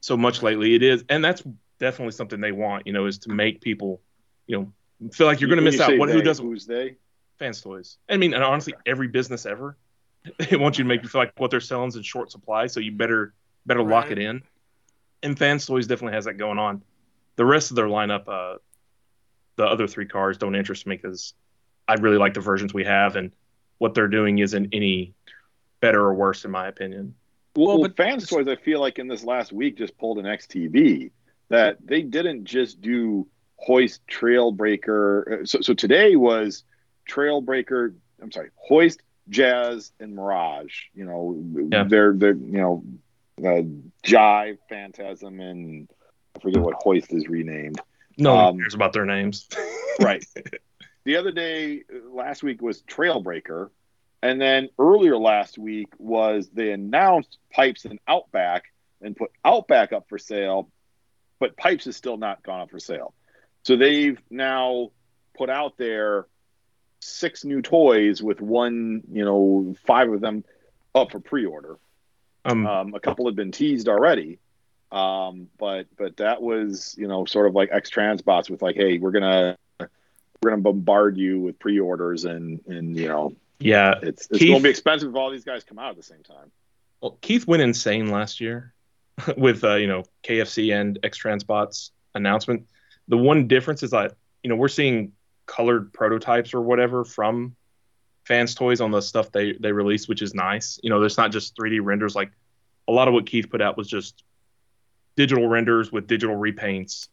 so 0.00 0.16
much 0.16 0.42
lately. 0.42 0.74
It 0.74 0.82
is, 0.82 1.04
and 1.08 1.24
that's 1.24 1.42
definitely 1.78 2.12
something 2.12 2.40
they 2.40 2.52
want. 2.52 2.86
You 2.86 2.92
know, 2.92 3.06
is 3.06 3.18
to 3.18 3.30
make 3.30 3.60
people, 3.60 4.00
you 4.46 4.58
know, 4.58 5.10
feel 5.12 5.26
like 5.26 5.40
you're 5.40 5.48
gonna 5.50 5.62
When 5.62 5.72
miss 5.72 5.80
out. 5.80 5.96
What 5.98 6.08
who 6.08 6.22
doesn't 6.22 6.44
Who's 6.44 6.66
they? 6.66 6.96
fans 7.38 7.60
toys. 7.60 7.98
I 8.08 8.16
mean, 8.16 8.34
and 8.34 8.44
honestly, 8.44 8.74
every 8.86 9.08
business 9.08 9.46
ever, 9.46 9.76
they 10.50 10.56
want 10.56 10.78
you 10.78 10.84
to 10.84 10.88
make 10.88 11.02
you 11.02 11.08
feel 11.08 11.20
like 11.20 11.32
what 11.38 11.50
they're 11.50 11.60
selling 11.60 11.88
is 11.88 11.96
in 11.96 12.02
short 12.02 12.30
supply, 12.30 12.66
so 12.66 12.80
you 12.80 12.92
better 12.92 13.34
better 13.66 13.82
lock 13.82 14.10
it 14.10 14.18
in. 14.18 14.42
And 15.22 15.38
fans 15.38 15.66
toys 15.66 15.86
definitely 15.86 16.14
has 16.14 16.24
that 16.24 16.34
going 16.34 16.58
on. 16.58 16.82
The 17.36 17.44
rest 17.44 17.70
of 17.70 17.76
their 17.76 17.86
lineup, 17.86 18.28
uh, 18.28 18.58
the 19.56 19.64
other 19.64 19.86
three 19.86 20.06
cars 20.06 20.38
don't 20.38 20.54
interest 20.54 20.86
me 20.86 20.96
because 20.96 21.34
I 21.88 21.94
really 21.94 22.18
like 22.18 22.34
the 22.34 22.40
versions 22.40 22.72
we 22.74 22.84
have, 22.84 23.16
and 23.16 23.32
what 23.78 23.94
they're 23.94 24.08
doing 24.08 24.38
isn't 24.38 24.68
any 24.72 25.14
better 25.80 26.00
or 26.00 26.14
worse 26.14 26.44
in 26.44 26.50
my 26.50 26.68
opinion. 26.68 27.14
Well, 27.56 27.66
Well, 27.66 27.78
but 27.82 27.96
but- 27.96 28.04
Fans 28.04 28.26
Toys, 28.28 28.48
I 28.48 28.56
feel 28.56 28.80
like 28.80 28.98
in 28.98 29.08
this 29.08 29.24
last 29.24 29.52
week 29.52 29.76
just 29.78 29.96
pulled 29.98 30.18
an 30.18 30.24
XTB 30.26 31.10
that 31.48 31.78
they 31.84 32.02
didn't 32.02 32.44
just 32.44 32.80
do 32.80 33.26
Hoist 33.58 34.00
Trailbreaker. 34.08 35.42
uh, 35.42 35.44
So, 35.44 35.60
so 35.60 35.74
today 35.74 36.16
was 36.16 36.64
Trailbreaker. 37.08 37.94
I'm 38.20 38.32
sorry, 38.32 38.50
Hoist, 38.56 39.02
Jazz, 39.32 39.92
and 39.98 40.14
Mirage. 40.14 40.74
You 40.94 41.04
know, 41.06 41.68
Yeah. 41.72 41.84
they're 41.84 42.12
they're 42.12 42.34
you 42.34 42.60
know, 42.60 42.84
uh, 43.38 43.62
Jive, 44.04 44.58
Phantasm, 44.68 45.40
and 45.40 45.88
I 46.36 46.38
forget 46.40 46.62
what 46.62 46.74
Hoist 46.82 47.12
is 47.12 47.26
renamed. 47.28 47.80
No 48.18 48.34
one 48.34 48.44
Um, 48.46 48.58
cares 48.58 48.74
about 48.74 48.92
their 48.92 49.06
names. 49.06 49.48
Right. 50.00 50.24
the 51.04 51.16
other 51.16 51.32
day, 51.32 51.82
last 52.10 52.42
week 52.42 52.62
was 52.62 52.82
Trailbreaker. 52.82 53.68
And 54.22 54.40
then 54.40 54.68
earlier 54.78 55.18
last 55.18 55.58
week 55.58 55.88
was 55.98 56.48
they 56.48 56.72
announced 56.72 57.36
Pipes 57.50 57.84
and 57.84 57.98
Outback 58.08 58.64
and 59.02 59.14
put 59.14 59.32
Outback 59.44 59.92
up 59.92 60.08
for 60.08 60.16
sale, 60.18 60.70
but 61.40 61.56
Pipes 61.58 61.86
is 61.86 61.96
still 61.96 62.16
not 62.16 62.42
gone 62.42 62.60
up 62.62 62.70
for 62.70 62.78
sale. 62.78 63.12
So 63.64 63.76
they've 63.76 64.18
now 64.30 64.92
put 65.36 65.50
out 65.50 65.76
there 65.76 66.26
six 67.02 67.44
new 67.44 67.60
toys 67.60 68.22
with 68.22 68.40
one, 68.40 69.02
you 69.12 69.24
know, 69.24 69.74
five 69.86 70.10
of 70.10 70.20
them 70.20 70.44
up 70.94 71.10
for 71.12 71.20
pre-order. 71.20 71.76
Um, 72.44 72.66
Um, 72.66 72.94
a 72.94 73.00
couple 73.00 73.26
had 73.26 73.36
been 73.36 73.52
teased 73.52 73.88
already, 73.88 74.38
um, 74.90 75.48
but 75.58 75.86
but 75.96 76.16
that 76.16 76.42
was 76.42 76.94
you 76.98 77.06
know 77.06 77.24
sort 77.24 77.46
of 77.46 77.54
like 77.54 77.70
X 77.72 77.90
Transbots 77.90 78.50
with 78.50 78.62
like, 78.62 78.76
hey, 78.76 78.98
we're 78.98 79.12
gonna 79.12 79.56
we're 79.78 80.50
gonna 80.50 80.62
bombard 80.62 81.16
you 81.16 81.38
with 81.40 81.58
pre-orders 81.58 82.24
and 82.24 82.60
and 82.66 82.96
you 82.96 83.06
know 83.08 83.32
yeah, 83.60 83.94
it's 84.02 84.26
it's 84.26 84.38
Keith- 84.40 84.50
gonna 84.50 84.62
be 84.62 84.70
expensive 84.70 85.10
if 85.10 85.14
all 85.16 85.30
these 85.30 85.44
guys 85.44 85.62
come 85.62 85.78
out 85.78 85.90
at 85.90 85.96
the 85.96 86.02
same 86.02 86.22
time. 86.24 86.50
Well, 87.00 87.16
Keith 87.20 87.46
went 87.46 87.62
insane 87.62 88.10
last 88.10 88.40
year 88.40 88.72
with 89.36 89.62
uh, 89.62 89.76
you 89.76 89.86
know 89.86 90.02
KFC 90.24 90.74
and 90.74 90.98
X 91.04 91.22
Transbots 91.22 91.90
announcement. 92.14 92.66
The 93.06 93.18
one 93.18 93.46
difference 93.46 93.84
is 93.84 93.92
that 93.92 94.16
you 94.42 94.50
know 94.50 94.56
we're 94.56 94.66
seeing 94.68 95.12
colored 95.46 95.92
prototypes 95.92 96.54
or 96.54 96.60
whatever 96.60 97.04
from 97.04 97.56
fans 98.24 98.54
toys 98.54 98.80
on 98.80 98.90
the 98.90 99.00
stuff 99.00 99.32
they 99.32 99.52
they 99.60 99.72
released, 99.72 100.08
which 100.08 100.22
is 100.22 100.34
nice. 100.34 100.78
You 100.82 100.90
know, 100.90 101.00
there's 101.00 101.18
not 101.18 101.32
just 101.32 101.56
3D 101.56 101.80
renders 101.82 102.14
like 102.14 102.30
a 102.88 102.92
lot 102.92 103.08
of 103.08 103.14
what 103.14 103.26
Keith 103.26 103.50
put 103.50 103.60
out 103.62 103.76
was 103.76 103.88
just 103.88 104.24
digital 105.16 105.48
renders 105.48 105.92
with 105.92 106.06
digital 106.06 106.36
repaints. 106.36 107.08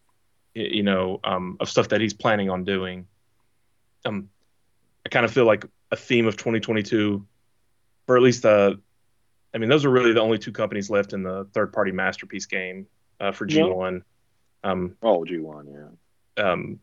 You 0.55 0.83
know, 0.83 1.19
um, 1.23 1.57
of 1.59 1.69
stuff 1.69 1.89
that 1.89 2.01
he's 2.01 2.13
planning 2.13 2.49
on 2.49 2.63
doing. 2.63 3.07
Um, 4.03 4.29
I 5.05 5.09
kind 5.09 5.23
of 5.25 5.31
feel 5.31 5.45
like 5.45 5.65
a 5.91 5.95
theme 5.95 6.25
of 6.25 6.37
2022, 6.37 7.25
or 8.07 8.17
at 8.17 8.23
least 8.23 8.41
the 8.41 8.79
I 9.53 9.57
mean, 9.57 9.69
those 9.69 9.85
are 9.85 9.89
really 9.89 10.13
the 10.13 10.21
only 10.21 10.37
two 10.37 10.51
companies 10.51 10.89
left 10.89 11.13
in 11.13 11.23
the 11.23 11.47
third 11.53 11.73
party 11.73 11.91
masterpiece 11.91 12.45
game 12.45 12.87
uh, 13.19 13.31
for 13.31 13.47
G1. 13.47 14.01
Um, 14.63 14.95
Oh, 15.01 15.23
G1, 15.27 15.89
yeah. 16.37 16.51
um, 16.51 16.79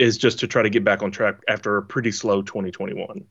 is 0.00 0.16
just 0.16 0.38
to 0.40 0.46
try 0.46 0.62
to 0.62 0.70
get 0.70 0.82
back 0.82 1.02
on 1.02 1.10
track 1.10 1.36
after 1.46 1.76
a 1.76 1.82
pretty 1.82 2.10
slow 2.10 2.40
2021 2.42 3.24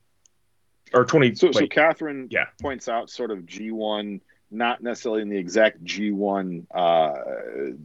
or 0.93 1.03
20. 1.05 1.35
So, 1.35 1.51
so 1.51 1.67
Catherine 1.67 2.27
Yeah. 2.29 2.45
points 2.61 2.87
out 2.87 3.09
sort 3.09 3.31
of 3.31 3.39
G1, 3.39 4.21
not 4.51 4.81
necessarily 4.81 5.23
in 5.23 5.29
the 5.29 5.37
exact 5.37 5.83
G1 5.83 6.67
uh, 6.73 7.13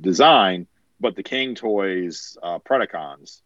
design, 0.01 0.67
but 1.01 1.17
the 1.17 1.23
King 1.23 1.55
Toys 1.55 2.37
uh, 2.43 2.59
Predacons, 2.59 3.41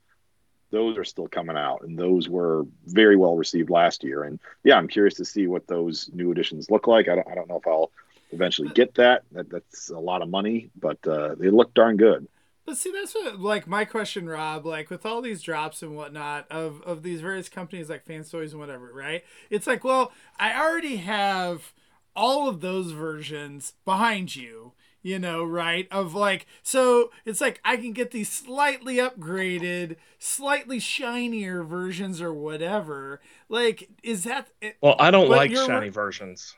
those 0.70 0.98
are 0.98 1.05
still 1.05 1.29
coming 1.29 1.57
out, 1.57 1.83
and 1.83 1.96
those 1.96 2.29
were 2.29 2.66
very 2.85 3.16
well 3.16 3.37
received 3.37 3.70
last 3.70 4.03
year. 4.05 4.24
And 4.24 4.40
yeah, 4.64 4.77
I'm 4.77 4.88
curious 4.88 5.14
to 5.14 5.24
see 5.24 5.46
what 5.46 5.66
those 5.68 6.11
new 6.12 6.31
editions 6.33 6.68
look 6.70 6.87
like. 6.88 7.09
I 7.09 7.14
don't, 7.14 7.29
I 7.29 7.35
don't 7.35 7.48
know 7.48 7.59
if 7.59 7.66
I'll 7.66 7.90
eventually 8.33 8.68
get 8.70 8.94
that. 8.96 9.22
that 9.33 9.48
that's 9.51 9.88
a 9.88 9.98
lot 9.98 10.20
of 10.20 10.29
money, 10.29 10.70
but 10.79 10.98
uh, 11.07 11.37
they 11.37 11.48
look 11.48 11.72
darn 11.74 11.96
good. 11.96 12.27
But 12.68 12.76
see, 12.76 12.92
that's 12.92 13.14
what 13.14 13.40
like 13.40 13.66
my 13.66 13.87
question, 13.87 14.28
Rob. 14.28 14.66
Like 14.66 14.90
with 14.90 15.07
all 15.07 15.22
these 15.22 15.40
drops 15.40 15.83
and 15.83 15.96
whatnot 15.96 16.46
of 16.50 16.83
of 16.83 17.02
these 17.02 17.22
various 17.22 17.48
companies 17.48 17.88
like 17.88 18.04
Fans 18.04 18.31
Toys 18.31 18.50
and 18.52 18.61
whatever, 18.61 18.92
right? 18.92 19.24
It's 19.48 19.66
like, 19.66 19.85
well, 19.85 20.12
I 20.38 20.54
already 20.54 20.96
have 20.96 21.72
all 22.14 22.46
of 22.46 22.61
those 22.61 22.90
versions 22.90 23.72
behind 23.87 24.37
you, 24.37 24.72
you 25.00 25.18
know, 25.18 25.42
right? 25.44 25.88
Of 25.90 26.14
like, 26.14 26.44
so 26.62 27.11
it's 27.24 27.40
like 27.40 27.59
I 27.64 27.78
can 27.78 27.92
get 27.94 28.11
these 28.11 28.28
slightly 28.31 28.96
upgraded, 28.96 29.96
slightly 30.18 30.78
shinier 30.78 31.62
versions 31.62 32.20
or 32.20 32.35
whatever. 32.35 33.22
Like, 33.48 33.88
is 34.02 34.24
that 34.24 34.48
it, 34.61 34.76
well, 34.83 34.96
I 34.98 35.11
don't 35.11 35.31
like 35.31 35.52
shiny 35.54 35.88
versions. 35.88 36.54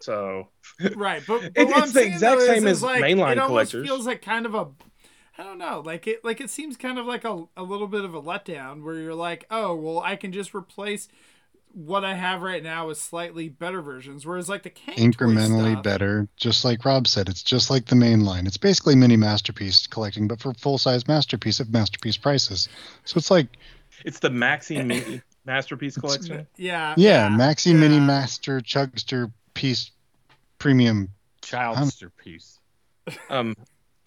So, 0.00 0.48
right? 0.96 1.22
But, 1.26 1.42
but 1.54 1.62
It- 1.62 1.68
it's 1.76 1.92
the 1.92 2.06
exact 2.06 2.40
same 2.42 2.66
is, 2.66 2.78
as 2.78 2.82
like, 2.82 3.02
mainline 3.04 3.36
it 3.36 3.46
collectors. 3.46 3.86
Feels 3.86 4.04
like 4.04 4.20
kind 4.20 4.46
of 4.46 4.54
a 4.54 4.66
I 5.38 5.42
don't 5.44 5.58
know, 5.58 5.82
like 5.84 6.06
it 6.06 6.24
like 6.24 6.40
it 6.40 6.50
seems 6.50 6.76
kind 6.76 6.98
of 6.98 7.06
like 7.06 7.24
a, 7.24 7.44
a 7.56 7.62
little 7.62 7.86
bit 7.86 8.04
of 8.04 8.14
a 8.14 8.20
letdown 8.20 8.82
where 8.82 8.96
you're 8.96 9.14
like, 9.14 9.46
oh 9.50 9.74
well, 9.74 10.00
I 10.00 10.16
can 10.16 10.32
just 10.32 10.54
replace 10.54 11.08
what 11.74 12.04
I 12.04 12.12
have 12.12 12.42
right 12.42 12.62
now 12.62 12.88
with 12.88 12.98
slightly 12.98 13.48
better 13.48 13.80
versions. 13.80 14.26
Whereas 14.26 14.48
like 14.50 14.62
the 14.62 14.68
Kang 14.68 14.94
toy 14.94 15.02
Incrementally 15.24 15.72
stuff- 15.72 15.82
better, 15.84 16.28
just 16.36 16.66
like 16.66 16.84
Rob 16.84 17.06
said. 17.08 17.30
It's 17.30 17.42
just 17.42 17.70
like 17.70 17.86
the 17.86 17.96
main 17.96 18.26
line. 18.26 18.46
It's 18.46 18.58
basically 18.58 18.94
mini 18.94 19.16
masterpiece 19.16 19.86
collecting, 19.86 20.28
but 20.28 20.38
for 20.38 20.52
full 20.54 20.76
size 20.76 21.08
masterpiece 21.08 21.60
at 21.60 21.70
masterpiece 21.70 22.18
prices. 22.18 22.68
So 23.04 23.16
it's 23.16 23.30
like, 23.30 23.46
it's 24.04 24.18
the 24.18 24.28
Maxi 24.28 24.84
Mini 24.84 25.22
Masterpiece 25.46 25.96
Collection. 25.96 26.46
Yeah, 26.58 26.94
yeah, 26.98 27.28
maxi 27.30 27.74
mini 27.74 28.00
master 28.00 28.60
chugster 28.60 29.32
piece 29.54 29.92
premium. 30.58 31.08
childster 31.40 32.10
piece. 32.22 32.58
Um, 33.30 33.56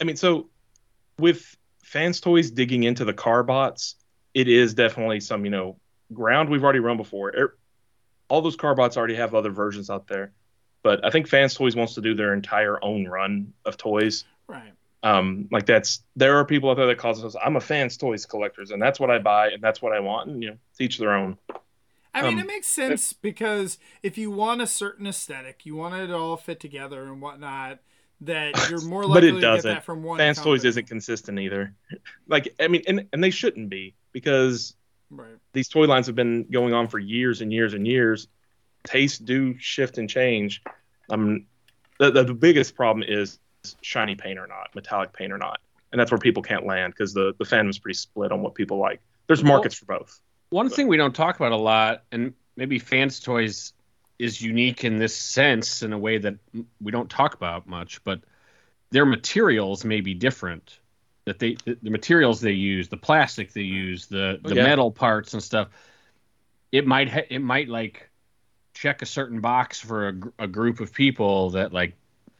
I 0.00 0.04
mean, 0.04 0.16
so 0.16 0.46
with 1.18 1.56
fans 1.82 2.20
toys 2.20 2.50
digging 2.50 2.82
into 2.84 3.04
the 3.04 3.12
car 3.14 3.42
bots, 3.42 3.96
it 4.34 4.48
is 4.48 4.74
definitely 4.74 5.20
some 5.20 5.44
you 5.44 5.50
know 5.50 5.76
ground 6.12 6.48
we've 6.48 6.62
already 6.64 6.80
run 6.80 6.96
before. 6.96 7.30
Er- 7.30 7.58
All 8.28 8.42
those 8.42 8.56
car 8.56 8.74
bots 8.74 8.96
already 8.96 9.14
have 9.16 9.34
other 9.34 9.50
versions 9.50 9.90
out 9.90 10.06
there, 10.06 10.32
but 10.82 11.04
I 11.04 11.10
think 11.10 11.28
fans 11.28 11.54
toys 11.54 11.74
wants 11.76 11.94
to 11.94 12.00
do 12.00 12.14
their 12.14 12.32
entire 12.34 12.82
own 12.84 13.06
run 13.06 13.52
of 13.64 13.76
toys. 13.76 14.24
right. 14.48 14.72
Um, 15.02 15.46
like 15.52 15.66
that's 15.66 16.02
there 16.16 16.36
are 16.38 16.44
people 16.44 16.68
out 16.70 16.76
there 16.78 16.86
that 16.86 16.98
call 16.98 17.12
themselves 17.12 17.36
I'm 17.44 17.54
a 17.54 17.60
fans 17.60 17.96
toys 17.96 18.26
collectors, 18.26 18.72
and 18.72 18.82
that's 18.82 18.98
what 18.98 19.10
I 19.10 19.18
buy 19.18 19.50
and 19.50 19.62
that's 19.62 19.80
what 19.80 19.92
I 19.92 20.00
want, 20.00 20.30
and 20.30 20.42
you 20.42 20.50
know, 20.50 20.56
to 20.78 20.84
each 20.84 20.98
their 20.98 21.14
own. 21.14 21.38
I 22.12 22.22
mean, 22.22 22.34
Um, 22.34 22.38
it 22.40 22.46
makes 22.46 22.66
sense 22.66 23.12
because 23.12 23.78
if 24.02 24.16
you 24.16 24.30
want 24.30 24.62
a 24.62 24.66
certain 24.66 25.06
aesthetic, 25.06 25.66
you 25.66 25.76
want 25.76 25.94
it 25.94 26.10
all 26.10 26.36
fit 26.38 26.58
together 26.58 27.04
and 27.04 27.20
whatnot. 27.20 27.80
That 28.22 28.54
you're 28.70 28.80
more 28.82 29.04
likely 29.04 29.06
But 29.06 29.14
likely 29.14 29.28
it 29.28 29.32
to 29.32 29.40
get 29.40 29.46
doesn't. 29.56 29.74
that 29.74 29.84
from 29.84 30.02
one. 30.02 30.18
Fans 30.18 30.40
toys 30.40 30.64
isn't 30.64 30.86
consistent 30.86 31.38
either. 31.38 31.74
like 32.28 32.54
I 32.60 32.68
mean, 32.68 32.82
and 32.88 33.06
and 33.12 33.22
they 33.22 33.30
shouldn't 33.30 33.68
be 33.68 33.94
because 34.12 34.74
right. 35.10 35.36
these 35.52 35.68
toy 35.68 35.86
lines 35.86 36.06
have 36.06 36.16
been 36.16 36.44
going 36.50 36.72
on 36.72 36.88
for 36.88 36.98
years 36.98 37.40
and 37.40 37.52
years 37.52 37.74
and 37.74 37.86
years. 37.86 38.28
Tastes 38.84 39.18
do 39.18 39.58
shift 39.58 39.98
and 39.98 40.08
change. 40.08 40.62
Um, 41.10 41.46
the, 41.98 42.10
the, 42.10 42.24
the 42.24 42.34
biggest 42.34 42.74
problem 42.74 43.04
is 43.06 43.38
shiny 43.82 44.14
paint 44.14 44.38
or 44.38 44.46
not, 44.46 44.74
metallic 44.74 45.12
paint 45.12 45.32
or 45.32 45.38
not, 45.38 45.60
and 45.92 46.00
that's 46.00 46.10
where 46.10 46.18
people 46.18 46.42
can't 46.42 46.64
land 46.64 46.92
because 46.92 47.12
the 47.12 47.34
the 47.38 47.44
fandom's 47.44 47.78
pretty 47.78 47.96
split 47.96 48.32
on 48.32 48.42
what 48.42 48.54
people 48.54 48.78
like. 48.78 49.00
There's 49.26 49.42
markets 49.44 49.74
for 49.74 49.86
both. 49.86 50.20
One 50.50 50.70
thing 50.70 50.86
we 50.88 50.96
don't 50.96 51.14
talk 51.14 51.36
about 51.36 51.52
a 51.52 51.56
lot, 51.56 52.04
and 52.12 52.32
maybe 52.56 52.78
fans 52.78 53.18
toys 53.20 53.72
is 54.18 54.40
unique 54.40 54.84
in 54.84 54.98
this 54.98 55.14
sense 55.16 55.82
in 55.82 55.92
a 55.92 55.98
way 55.98 56.18
that 56.18 56.34
we 56.80 56.90
don't 56.92 57.10
talk 57.10 57.34
about 57.34 57.66
much, 57.66 58.02
but 58.04 58.20
their 58.90 59.04
materials 59.06 59.84
may 59.84 60.00
be 60.00 60.14
different. 60.14 60.78
That 61.26 61.38
they 61.38 61.56
the, 61.64 61.76
the 61.82 61.90
materials 61.90 62.40
they 62.40 62.52
use, 62.52 62.88
the 62.88 62.96
plastic 62.96 63.52
they 63.52 63.62
use, 63.62 64.06
the 64.06 64.38
the 64.42 64.54
Yeah. 64.54 64.62
metal 64.64 64.90
parts 64.90 65.34
and 65.34 65.42
stuff. 65.42 65.68
It 66.72 66.86
might 66.86 67.08
ha- 67.10 67.26
it 67.28 67.40
might 67.40 67.68
like 67.68 68.08
check 68.74 69.02
a 69.02 69.06
certain 69.06 69.40
box 69.40 69.80
for 69.80 70.08
a, 70.08 70.12
gr- 70.12 70.28
a 70.38 70.46
group 70.46 70.80
of 70.80 70.92
people 70.92 71.50
that 71.50 71.72
like 71.72 71.94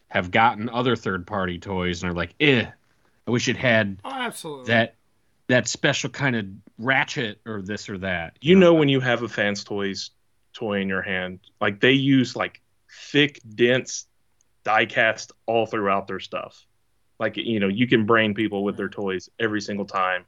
have 0.09 0.31
gotten 0.31 0.69
other 0.69 0.95
third 0.95 1.27
party 1.27 1.59
toys 1.59 2.03
and 2.03 2.12
are 2.12 2.15
like, 2.15 2.35
eh, 2.41 2.67
I 3.27 3.31
wish 3.31 3.49
it 3.49 3.57
had 3.57 3.99
Oh, 4.05 4.11
absolutely. 4.12 4.67
that 4.67 4.95
that 5.49 5.67
special 5.69 6.11
kind 6.11 6.37
of 6.37 6.47
ratchet 6.79 7.41
or 7.47 7.62
this 7.62 7.89
or 7.89 7.99
that. 7.99 8.37
You 8.41 8.55
know 8.57 8.75
when 8.75 8.89
you 8.89 9.01
have 9.01 9.23
a 9.23 9.29
fans 9.29 9.65
toys 9.65 10.11
toy 10.57 10.81
in 10.81 10.88
your 10.88 11.03
hand, 11.03 11.40
like 11.61 11.81
they 11.81 11.92
use 11.92 12.35
like 12.35 12.61
thick, 12.90 13.40
dense 13.55 14.07
die 14.64 14.87
cast 14.87 15.33
all 15.47 15.66
throughout 15.66 16.07
their 16.07 16.21
stuff. 16.21 16.66
Like 17.19 17.37
you 17.37 17.61
know, 17.61 17.69
you 17.69 17.87
can 17.87 18.07
brain 18.07 18.35
people 18.35 18.64
with 18.64 18.77
their 18.77 18.88
toys 18.88 19.31
every 19.38 19.61
single 19.61 19.87
time. 19.87 20.25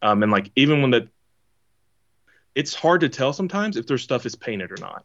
Um, 0.00 0.22
and 0.22 0.32
like 0.32 0.50
even 0.56 0.80
when 0.80 0.90
the 0.90 1.08
it's 2.54 2.74
hard 2.74 3.00
to 3.00 3.08
tell 3.08 3.32
sometimes 3.32 3.76
if 3.76 3.86
their 3.86 3.98
stuff 3.98 4.26
is 4.26 4.34
painted 4.34 4.70
or 4.70 4.76
not. 4.80 5.04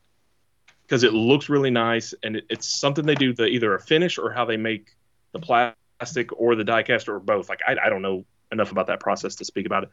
Because 0.84 1.03
it 1.03 1.13
looks 1.13 1.49
really 1.49 1.69
nice 1.69 2.13
and 2.23 2.36
it, 2.38 2.45
it's 2.49 2.67
something 2.67 3.05
they 3.05 3.15
do 3.15 3.34
the 3.34 3.45
either 3.45 3.75
a 3.75 3.79
finish 3.79 4.17
or 4.17 4.32
how 4.32 4.45
they 4.45 4.58
make 4.58 4.95
the 5.34 5.39
plastic 5.39 6.32
or 6.36 6.55
the 6.55 6.63
die 6.63 6.84
cast 6.84 7.10
or 7.10 7.19
both. 7.19 7.49
Like 7.49 7.62
I, 7.67 7.75
I 7.84 7.89
don't 7.89 8.01
know 8.01 8.25
enough 8.51 8.71
about 8.71 8.88
that 8.88 8.99
process 8.99 9.36
to 9.36 9.45
speak 9.45 9.65
about 9.65 9.84
it. 9.84 9.89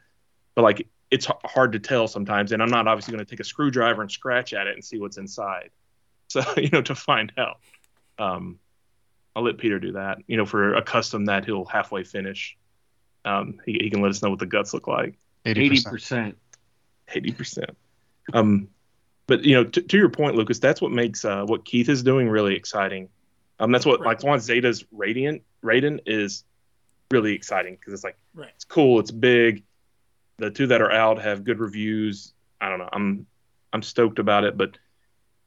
But 0.57 0.63
like 0.63 0.87
it's 1.11 1.27
hard 1.45 1.73
to 1.73 1.79
tell 1.79 2.07
sometimes, 2.07 2.51
and 2.51 2.63
I'm 2.63 2.71
not 2.71 2.87
obviously 2.87 3.11
going 3.13 3.23
to 3.23 3.29
take 3.29 3.39
a 3.39 3.43
screwdriver 3.43 4.01
and 4.01 4.11
scratch 4.11 4.53
at 4.53 4.65
it 4.65 4.73
and 4.73 4.83
see 4.83 4.99
what's 4.99 5.17
inside. 5.17 5.69
So 6.29 6.41
you 6.57 6.67
know 6.73 6.81
to 6.81 6.93
find 6.93 7.31
out, 7.37 7.59
um, 8.19 8.59
I'll 9.33 9.43
let 9.43 9.57
Peter 9.59 9.79
do 9.79 9.93
that. 9.93 10.17
You 10.27 10.35
know 10.35 10.45
for 10.45 10.73
a 10.73 10.81
custom 10.81 11.25
that 11.25 11.45
he'll 11.45 11.63
halfway 11.63 12.03
finish, 12.03 12.57
um, 13.23 13.61
he, 13.65 13.79
he 13.81 13.89
can 13.89 14.01
let 14.01 14.09
us 14.09 14.21
know 14.21 14.31
what 14.31 14.39
the 14.39 14.45
guts 14.45 14.73
look 14.73 14.87
like. 14.87 15.17
eighty 15.45 15.69
80%. 15.69 16.33
Eighty 17.13 17.31
percent. 17.31 17.77
Um, 18.33 18.67
but 19.27 19.45
you 19.45 19.55
know 19.55 19.63
to, 19.63 19.81
to 19.81 19.97
your 19.97 20.09
point, 20.09 20.35
Lucas, 20.35 20.59
that's 20.59 20.81
what 20.81 20.91
makes 20.91 21.23
uh, 21.23 21.45
what 21.45 21.63
Keith 21.63 21.87
is 21.87 22.03
doing 22.03 22.27
really 22.27 22.55
exciting. 22.55 23.07
Um, 23.59 23.71
that's 23.71 23.85
what 23.85 24.01
like 24.01 24.21
one 24.21 24.39
Zeta's 24.39 24.83
Radiant 24.91 25.43
Raiden 25.63 26.01
is 26.05 26.43
really 27.09 27.33
exciting 27.35 27.75
because 27.75 27.93
it's 27.93 28.03
like 28.03 28.17
Right. 28.33 28.51
it's 28.53 28.65
cool, 28.65 28.99
it's 28.99 29.11
big. 29.11 29.63
The 30.37 30.51
two 30.51 30.67
that 30.67 30.81
are 30.81 30.91
out 30.91 31.21
have 31.21 31.43
good 31.43 31.59
reviews. 31.59 32.33
I 32.61 32.69
don't 32.69 32.79
know. 32.79 32.89
I'm 32.91 33.25
I'm 33.73 33.81
stoked 33.81 34.19
about 34.19 34.43
it, 34.43 34.57
but 34.57 34.77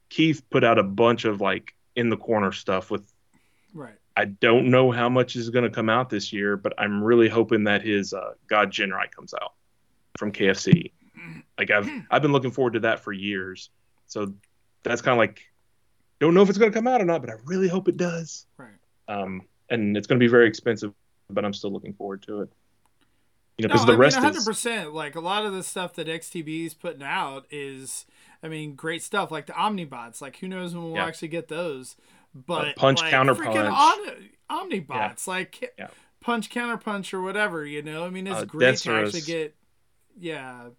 Keith 0.09 0.43
put 0.49 0.63
out 0.63 0.77
a 0.77 0.83
bunch 0.83 1.25
of 1.25 1.41
like 1.41 1.73
in 1.95 2.09
the 2.09 2.17
corner 2.17 2.51
stuff 2.51 2.91
with 2.91 3.11
Right. 3.73 3.95
I 4.17 4.25
don't 4.25 4.69
know 4.69 4.91
how 4.91 5.09
much 5.09 5.35
is 5.35 5.49
going 5.49 5.63
to 5.63 5.69
come 5.69 5.89
out 5.89 6.09
this 6.09 6.33
year, 6.33 6.57
but 6.57 6.73
I'm 6.77 7.03
really 7.03 7.29
hoping 7.29 7.63
that 7.65 7.81
his 7.81 8.13
uh, 8.13 8.33
God 8.47 8.71
Ginrai 8.71 9.09
comes 9.09 9.33
out 9.33 9.53
from 10.17 10.31
KFC. 10.31 10.91
Like 11.57 11.71
I've 11.71 11.89
I've 12.09 12.21
been 12.21 12.31
looking 12.31 12.51
forward 12.51 12.73
to 12.73 12.79
that 12.81 12.99
for 12.99 13.13
years. 13.13 13.69
So 14.07 14.33
that's 14.83 15.01
kind 15.01 15.13
of 15.13 15.19
like 15.19 15.41
don't 16.19 16.33
know 16.33 16.41
if 16.41 16.49
it's 16.49 16.57
going 16.57 16.71
to 16.71 16.77
come 16.77 16.87
out 16.87 17.01
or 17.01 17.05
not, 17.05 17.21
but 17.21 17.29
I 17.29 17.35
really 17.45 17.67
hope 17.67 17.87
it 17.87 17.97
does. 17.97 18.45
Right. 18.57 18.69
Um, 19.07 19.41
and 19.69 19.95
it's 19.95 20.07
going 20.07 20.19
to 20.19 20.23
be 20.23 20.29
very 20.29 20.47
expensive, 20.47 20.93
but 21.29 21.45
I'm 21.45 21.53
still 21.53 21.71
looking 21.71 21.93
forward 21.93 22.21
to 22.23 22.41
it. 22.41 22.49
You 23.57 23.67
know, 23.67 23.73
No, 23.73 23.73
because 23.73 23.85
the 23.85 23.93
I 23.93 23.95
rest 23.95 24.21
mean, 24.21 24.33
100%. 24.33 24.93
Like, 24.93 25.15
a 25.15 25.19
lot 25.19 25.45
of 25.45 25.53
the 25.53 25.63
stuff 25.63 25.93
that 25.95 26.07
XTB 26.07 26.65
is 26.65 26.73
putting 26.73 27.03
out 27.03 27.45
is, 27.51 28.05
I 28.41 28.47
mean, 28.47 28.75
great 28.75 29.03
stuff. 29.03 29.29
Like 29.31 29.45
the 29.45 29.53
Omnibots. 29.53 30.21
Like, 30.21 30.37
who 30.37 30.47
knows 30.47 30.73
when 30.73 30.83
we'll 30.83 30.95
Yeah. 30.95 31.05
actually 31.05 31.27
get 31.27 31.47
those. 31.47 31.95
But 32.33 32.75
punch, 32.75 33.01
like, 33.01 33.11
counter 33.11 33.35
punch. 33.35 33.75
Omnibots. 34.49 35.27
Like, 35.27 35.73
Yeah. 35.77 35.87
punch, 36.21 36.49
counter 36.49 36.77
punch, 36.77 37.13
or 37.13 37.21
whatever, 37.21 37.65
you 37.65 37.81
know? 37.81 38.05
I 38.05 38.09
mean, 38.09 38.27
it's 38.27 38.35
Uh, 38.37 38.45
great 38.45 38.77
to 38.77 38.91
actually 38.93 39.21
get, 39.21 39.55
yeah. 40.19 40.69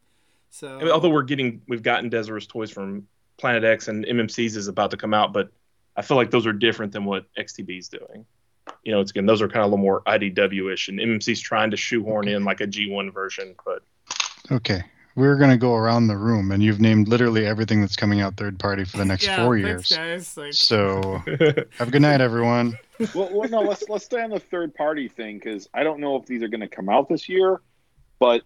So, 0.51 0.77
I 0.79 0.83
mean, 0.83 0.91
although 0.91 1.11
we're 1.11 1.23
getting 1.23 1.63
we've 1.69 1.83
gotten 1.83 2.11
Desirous 2.11 2.47
toys 2.47 2.71
from 2.71 3.07
Planet 3.39 3.65
X 3.65 3.89
and 3.89 4.05
MMC's 4.05 4.57
is 4.57 4.69
about 4.69 4.91
to 4.91 4.97
come 4.97 5.15
out, 5.15 5.33
but 5.33 5.51
I 5.97 6.03
feel 6.03 6.17
like 6.17 6.31
those 6.31 6.47
are 6.47 6.53
different 6.53 6.93
than 6.93 7.05
what 7.05 7.27
XTB 7.39 7.79
is 7.79 7.89
doing. 7.89 8.27
You 8.85 8.93
know, 8.93 9.01
it's 9.01 9.11
again 9.11 9.27
those 9.27 9.43
are 9.43 9.49
kind 9.49 9.65
of 9.65 9.65
a 9.65 9.75
little 9.75 9.79
more 9.79 10.03
IDW-ish, 10.03 10.89
and 10.89 10.99
MMC's 10.99 11.41
trying 11.41 11.71
to 11.71 11.77
shoehorn 11.77 12.29
in 12.29 12.45
like 12.45 12.61
a 12.61 12.67
G1 12.67 13.13
version, 13.13 13.55
but 13.65 13.83
Okay. 14.51 14.83
We're 15.15 15.37
going 15.37 15.51
to 15.51 15.59
go 15.59 15.75
around 15.75 16.07
the 16.07 16.17
room, 16.17 16.53
and 16.53 16.63
you've 16.63 16.81
named 16.81 17.07
literally 17.07 17.47
everything 17.47 17.83
that's 17.83 17.97
coming 17.97 18.23
out 18.23 18.39
third 18.39 18.59
party 18.59 18.85
for 18.85 18.97
the 18.97 19.05
next 19.05 19.27
yeah, 19.27 19.45
four 19.45 19.61
thanks, 19.61 19.91
years. 19.91 19.99
guys. 19.99 20.37
Like, 20.39 20.55
So 20.55 21.23
have 21.77 21.89
a 21.89 21.91
good 21.91 22.01
night, 22.01 22.23
everyone. 22.23 22.79
well, 23.15 23.29
well, 23.31 23.49
no, 23.51 23.61
let's 23.61 23.87
let's 23.91 24.07
stay 24.07 24.23
on 24.23 24.31
the 24.31 24.41
third 24.41 24.75
party 24.75 25.09
thing 25.09 25.37
because 25.37 25.69
I 25.75 25.83
don't 25.83 26.01
know 26.01 26.17
if 26.17 26.25
these 26.25 26.43
are 26.43 26.49
going 26.49 26.63
to 26.63 26.69
come 26.69 26.89
out 26.89 27.11
this 27.11 27.29
year, 27.29 27.61
but 28.19 28.43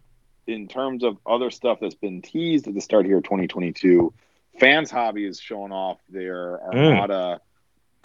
in 0.49 0.67
terms 0.67 1.05
of 1.05 1.19
other 1.25 1.51
stuff 1.51 1.79
that's 1.81 1.95
been 1.95 2.21
teased 2.21 2.67
at 2.67 2.75
the 2.75 2.81
start 2.81 3.07
here 3.07 3.19
of 3.19 3.25
2022, 3.25 4.13
Fans 4.59 4.91
Hobby 4.91 5.25
is 5.25 5.39
showing 5.39 5.71
off 5.71 5.99
their 6.09 6.59
mm. 6.59 6.75
Armada 6.75 7.41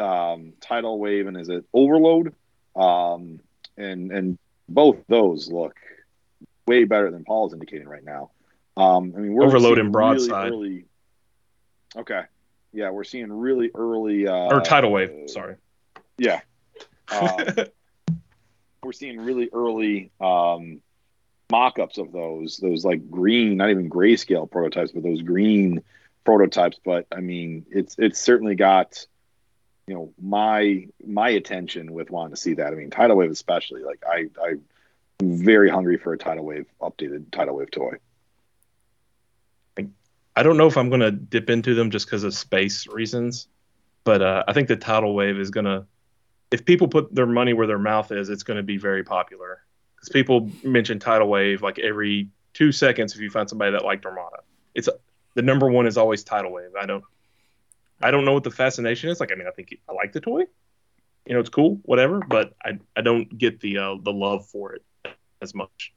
um, 0.01 0.53
tidal 0.61 0.99
wave 0.99 1.27
and 1.27 1.37
is 1.37 1.49
it 1.49 1.65
Overload, 1.73 2.33
um, 2.75 3.39
and 3.77 4.11
and 4.11 4.37
both 4.67 4.97
those 5.07 5.51
look 5.51 5.75
way 6.67 6.83
better 6.85 7.11
than 7.11 7.23
Paul 7.23 7.47
is 7.47 7.53
indicating 7.53 7.87
right 7.87 8.03
now. 8.03 8.31
Um, 8.77 9.13
I 9.15 9.19
mean, 9.19 9.33
we're 9.33 9.45
Overload 9.45 9.77
and 9.77 9.91
broadside. 9.91 10.51
Really 10.51 10.55
early, 10.57 10.85
okay, 11.97 12.21
yeah, 12.73 12.89
we're 12.89 13.03
seeing 13.03 13.31
really 13.31 13.71
early 13.73 14.27
uh, 14.27 14.47
or 14.47 14.61
tidal 14.61 14.91
wave. 14.91 15.29
Sorry. 15.29 15.55
yeah. 16.17 16.41
Um, 17.11 17.65
we're 18.83 18.93
seeing 18.93 19.19
really 19.19 19.49
early 19.51 20.11
um, 20.21 20.79
mock-ups 21.51 21.97
of 21.97 22.13
those, 22.13 22.57
those 22.57 22.85
like 22.85 23.11
green, 23.11 23.57
not 23.57 23.69
even 23.69 23.89
grayscale 23.89 24.49
prototypes, 24.49 24.91
but 24.93 25.03
those 25.03 25.21
green 25.21 25.83
prototypes. 26.23 26.79
But 26.83 27.07
I 27.11 27.19
mean, 27.19 27.65
it's 27.69 27.95
it's 27.99 28.19
certainly 28.19 28.55
got 28.55 29.05
you 29.91 29.97
know 29.97 30.13
my 30.21 30.87
my 31.05 31.27
attention 31.31 31.91
with 31.91 32.09
wanting 32.09 32.33
to 32.33 32.39
see 32.39 32.53
that. 32.53 32.67
I 32.67 32.77
mean, 32.77 32.91
tidal 32.91 33.17
wave 33.17 33.29
especially. 33.29 33.83
Like 33.83 34.01
I 34.09 34.29
I'm 34.41 34.61
very 35.19 35.69
hungry 35.69 35.97
for 35.97 36.13
a 36.13 36.17
tidal 36.17 36.45
wave 36.45 36.65
updated 36.79 37.29
tidal 37.29 37.57
wave 37.57 37.71
toy. 37.71 37.97
I 40.33 40.43
don't 40.43 40.55
know 40.55 40.67
if 40.67 40.77
I'm 40.77 40.87
going 40.87 41.01
to 41.01 41.11
dip 41.11 41.49
into 41.49 41.75
them 41.75 41.91
just 41.91 42.05
because 42.05 42.23
of 42.23 42.33
space 42.33 42.87
reasons, 42.87 43.49
but 44.05 44.21
uh, 44.21 44.45
I 44.47 44.53
think 44.53 44.69
the 44.69 44.77
tidal 44.77 45.13
wave 45.13 45.37
is 45.37 45.49
going 45.49 45.65
to, 45.65 45.85
if 46.51 46.63
people 46.63 46.87
put 46.87 47.13
their 47.13 47.25
money 47.25 47.51
where 47.51 47.67
their 47.67 47.77
mouth 47.77 48.13
is, 48.13 48.29
it's 48.29 48.43
going 48.43 48.55
to 48.55 48.63
be 48.63 48.77
very 48.77 49.03
popular. 49.03 49.61
Because 49.97 50.07
people 50.07 50.49
mention 50.63 50.99
tidal 50.99 51.27
wave 51.27 51.61
like 51.61 51.79
every 51.79 52.29
two 52.53 52.71
seconds 52.71 53.13
if 53.13 53.19
you 53.19 53.29
find 53.29 53.49
somebody 53.49 53.73
that 53.73 53.83
liked 53.83 54.05
Armada. 54.05 54.37
It's 54.73 54.87
the 55.33 55.41
number 55.41 55.69
one 55.69 55.85
is 55.85 55.97
always 55.97 56.23
tidal 56.23 56.53
wave. 56.53 56.75
I 56.79 56.85
don't, 56.85 57.03
I 58.03 58.11
don't 58.11 58.25
know 58.25 58.33
what 58.33 58.43
the 58.43 58.51
fascination 58.51 59.09
is. 59.09 59.19
Like, 59.19 59.31
I 59.31 59.35
mean, 59.35 59.47
I 59.47 59.51
think 59.51 59.77
I 59.89 59.93
like 59.93 60.13
the 60.13 60.21
toy. 60.21 60.43
You 61.25 61.35
know, 61.35 61.39
it's 61.39 61.49
cool, 61.49 61.79
whatever, 61.83 62.19
but 62.19 62.53
I, 62.63 62.79
I 62.95 63.01
don't 63.01 63.37
get 63.37 63.59
the 63.59 63.77
uh, 63.77 63.95
the 64.01 64.11
love 64.11 64.47
for 64.47 64.73
it 64.73 64.83
as 65.41 65.53
much. 65.53 65.93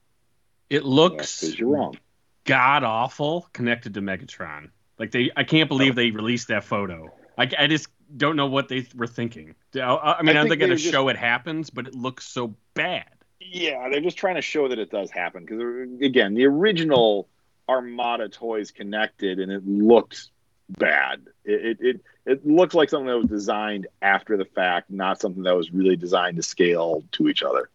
It 0.69 0.83
looks 0.85 1.41
Because 1.41 1.59
you're 1.59 1.69
wrong. 1.69 1.97
god 2.45 2.83
awful 2.83 3.47
connected 3.53 3.95
to 3.95 4.01
Megatron. 4.01 4.69
Like 4.99 5.11
they, 5.11 5.31
I 5.35 5.43
can't 5.43 5.67
believe 5.67 5.95
they 5.95 6.11
released 6.11 6.47
that 6.49 6.63
photo. 6.63 7.11
I, 7.37 7.49
I 7.57 7.67
just 7.67 7.87
don't 8.15 8.35
know 8.35 8.47
what 8.47 8.69
they 8.69 8.87
were 8.95 9.07
thinking. 9.07 9.55
I, 9.75 9.79
I 10.19 10.21
mean, 10.21 10.37
I 10.37 10.39
are 10.39 10.43
think 10.43 10.49
they 10.51 10.55
going 10.67 10.69
to 10.71 10.77
show 10.77 11.09
it 11.09 11.17
happens? 11.17 11.69
But 11.69 11.87
it 11.87 11.95
looks 11.95 12.25
so 12.25 12.55
bad. 12.73 13.09
Yeah, 13.41 13.89
they're 13.89 14.01
just 14.01 14.17
trying 14.17 14.35
to 14.35 14.41
show 14.41 14.67
that 14.69 14.79
it 14.79 14.89
does 14.89 15.11
happen 15.11 15.43
because 15.43 15.59
again, 16.01 16.33
the 16.33 16.45
original 16.45 17.27
Armada 17.67 18.29
toys 18.29 18.71
connected 18.71 19.39
and 19.39 19.51
it 19.51 19.67
looked 19.67 20.29
bad. 20.69 21.21
It, 21.43 21.77
it 21.79 21.85
it 21.85 22.01
it 22.25 22.47
looks 22.47 22.73
like 22.73 22.89
something 22.89 23.07
that 23.07 23.17
was 23.17 23.29
designed 23.29 23.87
after 24.01 24.37
the 24.37 24.45
fact, 24.45 24.89
not 24.89 25.21
something 25.21 25.43
that 25.43 25.55
was 25.55 25.71
really 25.71 25.95
designed 25.95 26.37
to 26.37 26.43
scale 26.43 27.03
to 27.13 27.27
each 27.29 27.43
other. 27.43 27.69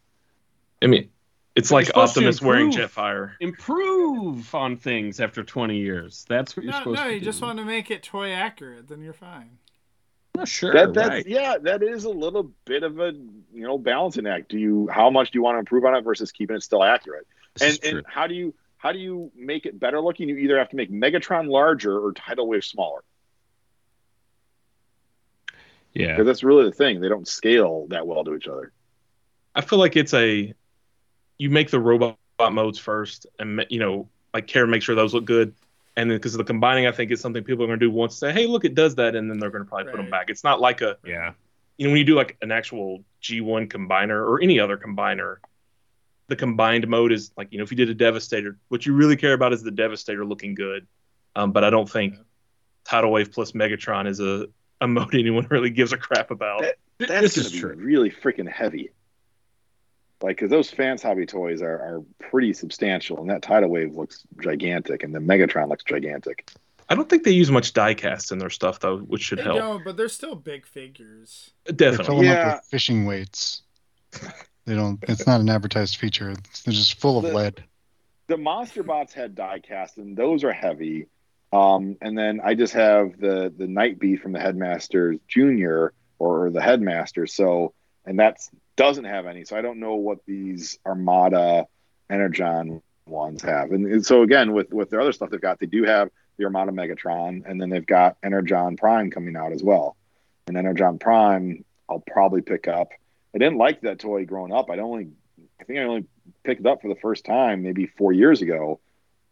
I 0.83 0.87
mean, 0.87 1.11
it's 1.55 1.71
like 1.71 1.87
you're 1.87 1.93
supposed 1.93 2.15
to 2.15 2.21
Optimus 2.21 2.43
wearing. 2.43 2.73
Jetfire. 2.73 3.33
Improve 3.41 4.55
on 4.55 4.77
things 4.77 5.21
after 5.21 5.43
20 5.45 5.77
years. 5.77 6.25
That's 6.29 6.57
what 6.57 6.65
you're 6.65 6.73
no, 6.73 6.79
supposed 6.79 6.97
no, 6.97 7.03
to 7.05 7.09
No, 7.09 7.15
you 7.15 7.21
do. 7.21 7.25
just 7.25 7.43
want 7.43 7.59
to 7.59 7.65
make 7.65 7.91
it 7.91 8.03
toy 8.03 8.31
accurate, 8.33 8.89
then 8.89 9.03
you're 9.03 9.13
fine. 9.13 9.59
Sure, 10.45 10.73
That 10.73 10.95
that's 10.95 11.09
right. 11.11 11.27
yeah, 11.27 11.59
that 11.59 11.83
is 11.83 12.05
a 12.05 12.09
little 12.11 12.51
bit 12.65 12.83
of 12.83 12.99
a 12.99 13.13
you 13.53 13.63
know 13.63 13.77
balancing 13.77 14.27
act. 14.27 14.49
Do 14.49 14.59
you 14.59 14.89
how 14.91 15.11
much 15.11 15.33
do 15.33 15.39
you 15.39 15.43
want 15.43 15.57
to 15.57 15.59
improve 15.59 15.85
on 15.85 15.95
it 15.95 16.01
versus 16.01 16.33
keeping 16.33 16.57
it 16.57 16.63
still 16.63 16.83
accurate? 16.83 17.27
This 17.57 17.79
And 17.79 17.97
and 17.97 18.07
how 18.07 18.27
do 18.27 18.35
you 18.35 18.55
how 18.81 18.93
do 18.93 18.99
you 18.99 19.31
make 19.37 19.67
it 19.67 19.79
better 19.79 20.01
looking? 20.01 20.31
You 20.31 20.37
either 20.39 20.59
have 20.59 20.71
to 20.71 20.77
make 20.77 20.91
Megatron 20.91 21.49
larger 21.51 21.99
or 21.99 22.13
Tidal 22.13 22.49
Wave 22.49 22.65
smaller. 22.65 23.03
yeah. 25.93 26.13
Because 26.13 26.25
that's 26.27 26.43
really 26.43 26.65
the 26.65 26.73
thing. 26.73 27.01
They 27.01 27.09
don't 27.09 27.29
scale 27.29 27.87
that 27.91 28.07
well 28.07 28.25
to 28.25 28.35
each 28.35 28.49
other. 28.49 28.73
I 29.55 29.61
feel 29.61 29.79
like 29.79 29.97
it's 29.97 30.15
a 30.15 30.55
you 31.39 31.51
make 31.51 31.71
the 31.71 31.79
robot 31.81 32.17
modes 32.53 32.79
first, 32.79 33.27
and 33.39 33.67
you 33.69 33.81
know, 33.81 34.09
like 34.33 34.47
care 34.47 34.63
and 34.63 34.71
make 34.71 34.83
sure 34.83 34.95
those 34.95 35.13
look 35.13 35.27
good, 35.27 35.55
and 35.97 36.11
then 36.11 36.17
because 36.17 36.33
the 36.33 36.45
combining, 36.45 36.87
I 36.87 36.93
think 36.93 37.11
is 37.11 37.21
something 37.21 37.45
people 37.45 37.65
are 37.65 37.67
going 37.67 37.79
to 37.79 37.85
do 37.87 37.91
once. 37.91 38.19
They 38.19 38.29
say, 38.29 38.33
hey, 38.33 38.47
look, 38.47 38.65
it 38.65 38.75
does 38.75 38.95
that, 38.95 39.15
and 39.15 39.31
then 39.31 39.39
they're 39.41 39.51
going 39.51 39.65
to 39.65 39.69
probably 39.69 39.91
put 39.91 39.99
them 39.99 40.09
back. 40.11 40.31
It's 40.31 40.45
not 40.45 40.59
like 40.59 40.81
a 40.81 40.97
Yeah. 41.05 41.33
you 41.77 41.87
know 41.87 41.91
when 41.93 41.99
you 41.99 42.05
do 42.05 42.15
like 42.15 42.39
an 42.41 42.51
actual 42.51 43.05
G1 43.23 43.69
combiner 43.69 44.27
or 44.27 44.41
any 44.41 44.59
other 44.59 44.79
combiner, 44.79 45.37
the 46.31 46.37
combined 46.37 46.89
mode 46.89 47.13
is 47.13 47.31
like 47.37 47.49
you 47.51 47.59
know 47.59 47.65
if 47.65 47.71
you 47.71 47.77
did 47.77 47.91
a 47.91 47.95
Devastator, 47.95 48.57
what 48.69 48.87
you 48.87 48.95
really 48.95 49.17
care 49.17 49.35
about 49.35 49.53
is 49.53 49.63
the 49.63 49.71
Devastator 49.71 50.25
looking 50.25 50.55
good. 50.55 50.87
Um, 51.37 51.53
but 51.53 51.63
I 51.65 51.71
don't 51.71 51.89
think 51.91 52.15
Tidal 52.85 53.13
Wave 53.13 53.31
plus 53.33 53.53
Megatron 53.53 54.07
is 54.09 54.21
a 54.21 54.47
a 54.81 54.89
mode 54.89 55.15
anyone 55.19 55.47
really 55.51 55.71
gives 55.71 55.93
a 55.93 55.99
crap 55.99 56.31
about. 56.31 56.63
That- 56.63 56.79
That's 56.99 57.35
this 57.35 57.37
is 57.37 57.53
true. 57.53 57.75
really 57.77 58.11
freaking 58.11 58.51
heavy. 58.51 58.91
Like, 60.23 60.37
because 60.37 60.51
those 60.51 60.71
fans 60.71 61.03
hobby 61.03 61.25
toys 61.25 61.63
are, 61.63 61.79
are 61.81 62.03
pretty 62.31 62.53
substantial, 62.53 63.19
and 63.23 63.31
that 63.31 63.41
tidal 63.41 63.71
wave 63.71 63.95
looks 63.95 64.23
gigantic, 64.43 65.03
and 65.03 65.15
the 65.15 65.19
Megatron 65.19 65.71
looks 65.71 65.83
gigantic. 65.83 66.51
I 66.91 66.95
don't 66.95 67.09
think 67.09 67.23
they 67.25 67.31
use 67.31 67.51
much 67.51 67.73
die 67.73 67.95
cast 67.95 68.31
in 68.33 68.39
their 68.39 68.51
stuff 68.51 68.81
though, 68.81 68.99
which 68.99 69.23
should 69.23 69.39
They 69.39 69.45
help. 69.45 69.57
don't, 69.59 69.85
but 69.85 69.97
they're 69.97 70.09
still 70.11 70.35
big 70.35 70.67
figures. 70.67 71.53
They 71.65 71.73
Definitely. 71.73 72.05
fill 72.07 72.17
them 72.19 72.29
up 72.29 72.37
Yeah. 72.37 72.55
with 72.57 72.65
fishing 72.65 73.07
weights. 73.07 73.63
They 74.71 74.77
don't. 74.77 75.03
It's 75.09 75.27
not 75.27 75.41
an 75.41 75.49
advertised 75.51 75.97
feature. 75.97 76.31
It's, 76.31 76.63
they're 76.63 76.73
just 76.73 77.01
full 77.01 77.19
of 77.19 77.25
The- 77.25 77.35
lead. 77.35 77.65
The 78.29 78.37
Monster 78.37 78.85
Bots 78.85 79.13
had 79.13 79.35
die 79.35 79.59
cast, 79.59 79.99
and 79.99 80.17
those 80.17 80.45
are 80.45 80.53
heavy. 80.53 81.09
Um, 81.53 81.97
and 82.01 82.17
then 82.17 82.41
I 82.45 82.55
just 82.55 82.75
have 82.75 83.19
the 83.19 83.53
the 83.55 83.67
Night 83.67 83.99
Beat 83.99 84.23
from 84.23 84.31
the 84.31 84.39
Headmaster 84.39 85.17
Junior 85.27 85.93
or 86.21 86.51
the 86.51 86.61
Headmaster. 86.61 87.27
So, 87.27 87.75
and 88.07 88.21
that 88.21 88.39
doesn't 88.77 89.07
have 89.07 89.27
any. 89.27 89.45
So 89.45 89.57
I 89.57 89.61
don't 89.61 89.81
know 89.81 89.97
what 89.97 90.25
these 90.25 90.79
Armada 90.87 91.67
Energon 92.09 92.81
ones 93.07 93.43
have. 93.43 93.73
And, 93.73 93.87
and 93.87 94.07
so 94.07 94.23
again, 94.23 94.53
with 94.53 94.73
with 94.73 94.89
their 94.91 95.01
other 95.01 95.11
stuff 95.11 95.31
they've 95.31 95.41
got, 95.41 95.59
they 95.59 95.67
do 95.67 95.83
have 95.83 96.11
the 96.37 96.45
Armada 96.45 96.71
Megatron, 96.71 97.43
and 97.45 97.61
then 97.61 97.71
they've 97.71 97.85
got 97.85 98.19
Energon 98.23 98.77
Prime 98.77 99.11
coming 99.11 99.35
out 99.35 99.51
as 99.51 99.65
well. 99.65 99.97
And 100.47 100.57
Energon 100.57 101.01
Prime, 101.01 101.65
I'll 101.89 102.05
probably 102.07 102.43
pick 102.43 102.69
up. 102.69 102.91
I 103.35 103.39
didn't 103.39 103.59
like 103.59 103.83
that 103.83 103.99
toy 103.99 104.25
growing 104.25 104.53
up. 104.53 104.71
I'd 104.71 104.79
only, 104.79 105.09
I 105.61 105.65
think 105.65 105.79
I 105.79 105.83
only 105.85 106.05
picked 106.45 106.61
it 106.61 106.67
up 106.67 106.83
for 106.83 106.89
the 106.89 107.01
first 107.01 107.25
time 107.25 107.63
maybe 107.63 107.87
four 107.87 108.13
years 108.13 108.43
ago. 108.43 108.81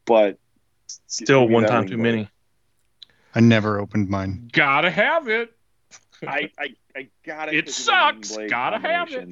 But 0.05 0.39
Still 1.07 1.41
Give 1.43 1.49
me 1.51 1.55
one 1.55 1.67
time 1.67 1.87
too 1.87 1.97
blade. 1.97 2.03
many. 2.03 2.29
I 3.35 3.41
never 3.41 3.79
opened 3.79 4.09
mine. 4.09 4.49
Gotta 4.53 4.91
have 4.91 5.29
it. 5.29 5.53
I, 6.27 6.51
I, 6.59 6.75
I 6.97 7.09
got 7.27 7.49
it. 7.49 7.55
It 7.57 7.65
'cause 7.67 7.75
sucks. 7.77 8.37
Gotta 8.49 8.79
have 8.79 9.13
it. 9.13 9.29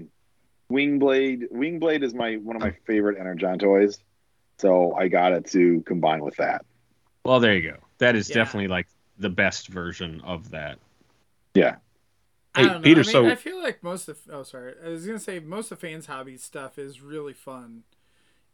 Wingblade, 0.70 1.50
Wingblade 1.52 2.02
is 2.02 2.12
my 2.12 2.36
one 2.36 2.56
of 2.56 2.62
my 2.62 2.72
favorite 2.86 3.18
Energon 3.18 3.58
toys, 3.58 3.98
so 4.58 4.92
I 4.94 5.08
got 5.08 5.32
it 5.32 5.46
to 5.52 5.80
combine 5.82 6.22
with 6.22 6.36
that. 6.36 6.64
Well, 7.24 7.40
there 7.40 7.54
you 7.54 7.70
go. 7.70 7.76
That 7.98 8.16
is 8.16 8.28
Yeah. 8.28 8.34
definitely 8.34 8.68
like 8.68 8.88
the 9.18 9.30
best 9.30 9.68
version 9.68 10.20
of 10.22 10.50
that. 10.50 10.78
Yeah, 11.54 11.76
I 11.76 11.85
Hey, 12.56 12.64
don't 12.64 12.74
know. 12.74 12.80
Peter, 12.80 13.00
I 13.00 13.04
mean, 13.04 13.12
so- 13.12 13.26
I 13.26 13.34
feel 13.34 13.62
like 13.62 13.82
most 13.82 14.08
of 14.08 14.18
oh 14.30 14.42
sorry, 14.42 14.74
I 14.84 14.88
was 14.88 15.06
gonna 15.06 15.18
say 15.18 15.38
most 15.38 15.70
of 15.72 15.78
fans 15.78 16.06
hobby 16.06 16.36
stuff 16.36 16.78
is 16.78 17.00
really 17.00 17.34
fun. 17.34 17.84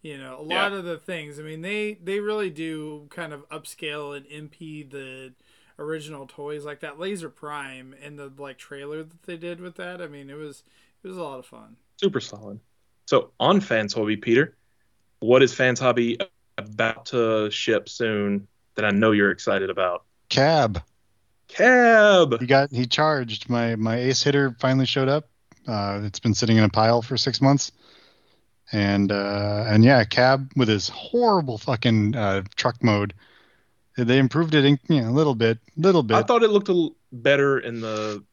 You 0.02 0.18
know, 0.18 0.40
a 0.40 0.42
lot 0.42 0.72
of 0.72 0.84
the 0.84 0.98
things. 0.98 1.38
I 1.38 1.42
mean, 1.42 1.60
they 1.62 1.94
they 1.94 2.18
really 2.20 2.50
do 2.50 3.06
kind 3.10 3.32
of 3.32 3.48
upscale 3.50 4.16
and 4.16 4.26
MP 4.26 4.88
the 4.90 5.32
original 5.78 6.26
toys 6.26 6.64
like 6.64 6.80
that 6.80 6.98
Laser 6.98 7.28
Prime 7.28 7.94
and 8.02 8.18
the 8.18 8.32
like 8.36 8.58
trailer 8.58 9.02
that 9.04 9.22
they 9.24 9.36
did 9.36 9.60
with 9.60 9.76
that. 9.76 10.02
I 10.02 10.08
mean, 10.08 10.28
it 10.28 10.34
was 10.36 10.64
it 11.04 11.08
was 11.08 11.16
a 11.16 11.22
lot 11.22 11.38
of 11.38 11.46
fun. 11.46 11.76
Super 12.00 12.20
solid. 12.20 12.58
So 13.06 13.32
on 13.38 13.60
Fans 13.60 13.92
Hobby, 13.94 14.16
Peter, 14.16 14.56
what 15.20 15.42
is 15.42 15.54
Fans 15.54 15.78
Hobby 15.78 16.18
about 16.58 17.06
to 17.06 17.50
ship 17.50 17.88
soon 17.88 18.48
that 18.74 18.84
I 18.84 18.90
know 18.90 19.12
you're 19.12 19.30
excited 19.30 19.70
about? 19.70 20.04
Cab. 20.28 20.82
Cab. 21.54 22.40
He 22.40 22.46
got 22.46 22.70
he 22.70 22.86
charged. 22.86 23.48
My 23.48 23.76
my 23.76 23.96
ace 23.96 24.22
hitter 24.22 24.56
finally 24.58 24.86
showed 24.86 25.08
up. 25.08 25.28
Uh, 25.66 26.00
it's 26.04 26.18
been 26.18 26.34
sitting 26.34 26.56
in 26.56 26.64
a 26.64 26.68
pile 26.68 27.02
for 27.02 27.16
six 27.16 27.40
months. 27.40 27.72
And 28.72 29.12
uh, 29.12 29.64
and 29.68 29.84
yeah, 29.84 30.02
cab 30.04 30.50
with 30.56 30.68
his 30.68 30.88
horrible 30.88 31.58
fucking 31.58 32.16
uh, 32.16 32.42
truck 32.56 32.82
mode. 32.82 33.12
They 33.96 34.18
improved 34.18 34.54
it 34.54 34.64
in, 34.64 34.78
you 34.88 35.02
know, 35.02 35.10
a 35.10 35.12
little 35.12 35.34
bit, 35.34 35.58
little 35.76 36.02
bit. 36.02 36.16
I 36.16 36.22
thought 36.22 36.42
it 36.42 36.48
looked 36.48 36.68
a 36.68 36.72
little 36.72 36.96
better 37.12 37.58
in 37.58 37.82
the 37.82 38.24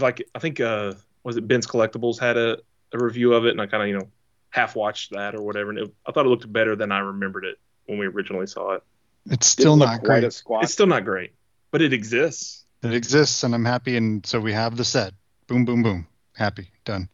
like 0.00 0.26
I 0.34 0.38
think 0.40 0.60
uh 0.60 0.94
was 1.22 1.36
it 1.36 1.46
Ben's 1.46 1.66
Collectibles 1.66 2.18
had 2.18 2.36
a, 2.36 2.58
a 2.92 2.98
review 2.98 3.34
of 3.34 3.46
it 3.46 3.50
and 3.50 3.60
I 3.60 3.66
kind 3.66 3.82
of 3.82 3.88
you 3.88 3.98
know 3.98 4.08
half 4.50 4.74
watched 4.74 5.12
that 5.12 5.34
or 5.34 5.42
whatever 5.42 5.70
and 5.70 5.78
it, 5.78 5.94
I 6.06 6.12
thought 6.12 6.26
it 6.26 6.28
looked 6.28 6.50
better 6.52 6.74
than 6.74 6.90
I 6.90 6.98
remembered 6.98 7.44
it 7.44 7.58
when 7.86 7.98
we 7.98 8.06
originally 8.06 8.46
saw 8.46 8.72
it. 8.72 8.82
it's 9.26 9.46
still 9.46 9.76
Didn't 9.76 10.00
quite 10.00 10.02
great. 10.02 10.24
It's 10.24 10.72
still 10.72 10.86
not 10.86 11.04
great, 11.04 11.32
but 11.76 11.82
it 11.82 11.92
exists. 11.92 12.64
It 12.82 12.94
exists, 12.94 13.44
and 13.44 13.54
I'm 13.54 13.66
happy. 13.66 13.98
And 13.98 14.24
so 14.24 14.40
we 14.40 14.50
have 14.54 14.78
the 14.78 14.84
set. 14.84 15.12
Boom, 15.46 15.66
boom, 15.66 15.82
boom. 15.82 16.06
Happy, 16.34 16.70
done. 16.86 17.10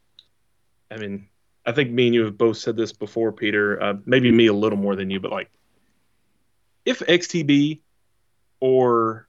I 0.89 0.99
mean, 0.99 1.27
I 1.67 1.73
think 1.73 1.91
me 1.91 2.07
and 2.07 2.15
you 2.15 2.25
have 2.27 2.39
both 2.39 2.59
said 2.59 2.77
this 2.77 2.93
before, 2.93 3.33
Peter. 3.33 3.83
Uh, 3.83 3.95
maybe 4.07 4.31
me 4.31 4.47
a 4.47 4.53
little 4.53 4.79
more 4.79 4.95
than 4.95 5.11
you, 5.11 5.19
but 5.19 5.33
like, 5.33 5.51
if 6.85 7.01
XTB 7.01 7.81
or 8.61 9.27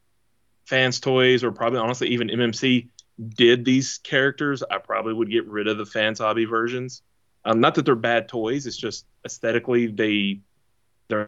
Fans 0.66 1.00
Toys 1.00 1.44
or 1.44 1.52
probably 1.52 1.80
honestly 1.80 2.10
even 2.10 2.28
MMC 2.28 2.90
did 3.30 3.66
these 3.66 3.98
characters, 4.04 4.62
I 4.62 4.78
probably 4.78 5.16
would 5.16 5.32
get 5.32 5.48
rid 5.48 5.68
of 5.68 5.80
the 5.80 5.86
Fans 5.88 6.20
Hobby 6.20 6.46
versions. 6.46 7.02
Um, 7.44 7.60
not 7.60 7.74
that 7.74 7.86
they're 7.86 7.96
bad 7.96 8.28
toys; 8.28 8.68
it's 8.68 8.78
just 8.78 9.08
aesthetically 9.26 9.88
they 9.88 10.42
they're 11.08 11.28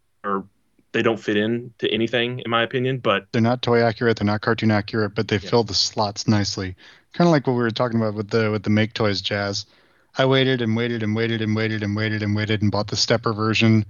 they 0.96 1.02
don't 1.02 1.20
fit 1.20 1.36
in 1.36 1.74
to 1.80 1.92
anything, 1.92 2.40
in 2.40 2.50
my 2.50 2.64
opinion. 2.64 3.00
But 3.00 3.28
They're 3.34 3.42
not 3.42 3.62
toy 3.62 3.82
accurate. 3.82 4.16
They're 4.16 4.26
not 4.26 4.40
cartoon 4.40 4.72
accurate, 4.72 5.14
but 5.14 5.28
they 5.28 5.36
Yeah. 5.36 5.50
fill 5.50 5.66
the 5.66 5.74
slots 5.74 6.26
nicely. 6.26 6.78
Kind 7.14 7.28
of 7.28 7.34
like 7.34 7.46
what 7.46 7.54
we 7.54 7.60
were 7.64 7.70
talking 7.70 8.00
about 8.00 8.14
with 8.14 8.30
the 8.30 8.50
with 8.50 8.64
the 8.64 8.70
make 8.70 8.94
toys 8.94 9.22
jazz. 9.22 9.66
I 10.18 10.26
waited 10.26 10.62
and 10.62 10.74
waited 10.74 11.04
and 11.04 11.14
waited 11.14 11.42
and 11.42 11.54
waited 11.54 11.84
and 11.84 11.98
waited 11.98 12.24
and 12.24 12.34
waited 12.34 12.62
and 12.62 12.72
bought 12.72 12.88
the 12.88 12.96
stepper 12.96 13.34
version, 13.34 13.86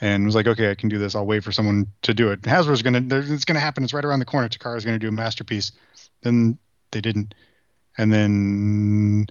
and 0.00 0.24
was 0.24 0.36
like, 0.36 0.46
okay, 0.46 0.70
I 0.70 0.76
can 0.76 0.88
do 0.88 0.98
this. 0.98 1.16
I'll 1.16 1.26
wait 1.26 1.42
for 1.42 1.50
someone 1.50 1.88
to 2.02 2.14
do 2.14 2.30
it. 2.30 2.42
Hasbro's 2.42 2.82
gonna, 2.82 3.02
it's 3.10 3.44
gonna 3.44 3.58
happen. 3.58 3.82
It's 3.82 3.92
right 3.92 4.04
around 4.04 4.20
the 4.20 4.24
corner. 4.24 4.48
Takara's 4.48 4.84
gonna 4.84 5.00
do 5.00 5.08
a 5.08 5.12
masterpiece. 5.12 5.72
Then 6.22 6.56
they 6.92 7.00
didn't, 7.00 7.34
and 7.98 8.12
then 8.12 9.26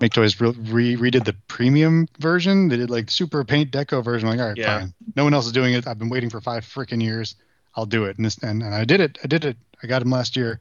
Make 0.00 0.12
Toys 0.12 0.40
re- 0.40 0.50
re- 0.50 0.96
redid 0.96 1.24
the 1.24 1.34
premium 1.46 2.08
version. 2.18 2.68
They 2.68 2.76
did 2.76 2.90
like 2.90 3.10
super 3.10 3.44
paint 3.44 3.70
deco 3.70 4.02
version. 4.04 4.28
I'm 4.28 4.36
like, 4.36 4.42
all 4.42 4.48
right, 4.48 4.58
Yeah. 4.58 4.80
fine. 4.80 4.94
No 5.14 5.24
one 5.24 5.34
else 5.34 5.46
is 5.46 5.52
doing 5.52 5.74
it. 5.74 5.86
I've 5.86 5.98
been 5.98 6.08
waiting 6.08 6.30
for 6.30 6.40
five 6.40 6.64
freaking 6.64 7.02
years. 7.02 7.36
I'll 7.76 7.86
do 7.86 8.04
it. 8.04 8.16
And, 8.16 8.26
this, 8.26 8.36
and 8.38 8.62
and 8.62 8.74
I 8.74 8.84
did 8.84 9.00
it. 9.00 9.18
I 9.22 9.26
did 9.26 9.44
it. 9.44 9.56
I 9.82 9.86
got 9.86 10.02
him 10.02 10.10
last 10.10 10.36
year, 10.36 10.60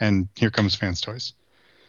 and 0.00 0.28
here 0.36 0.50
comes 0.50 0.74
Fans 0.74 1.00
Toys. 1.00 1.32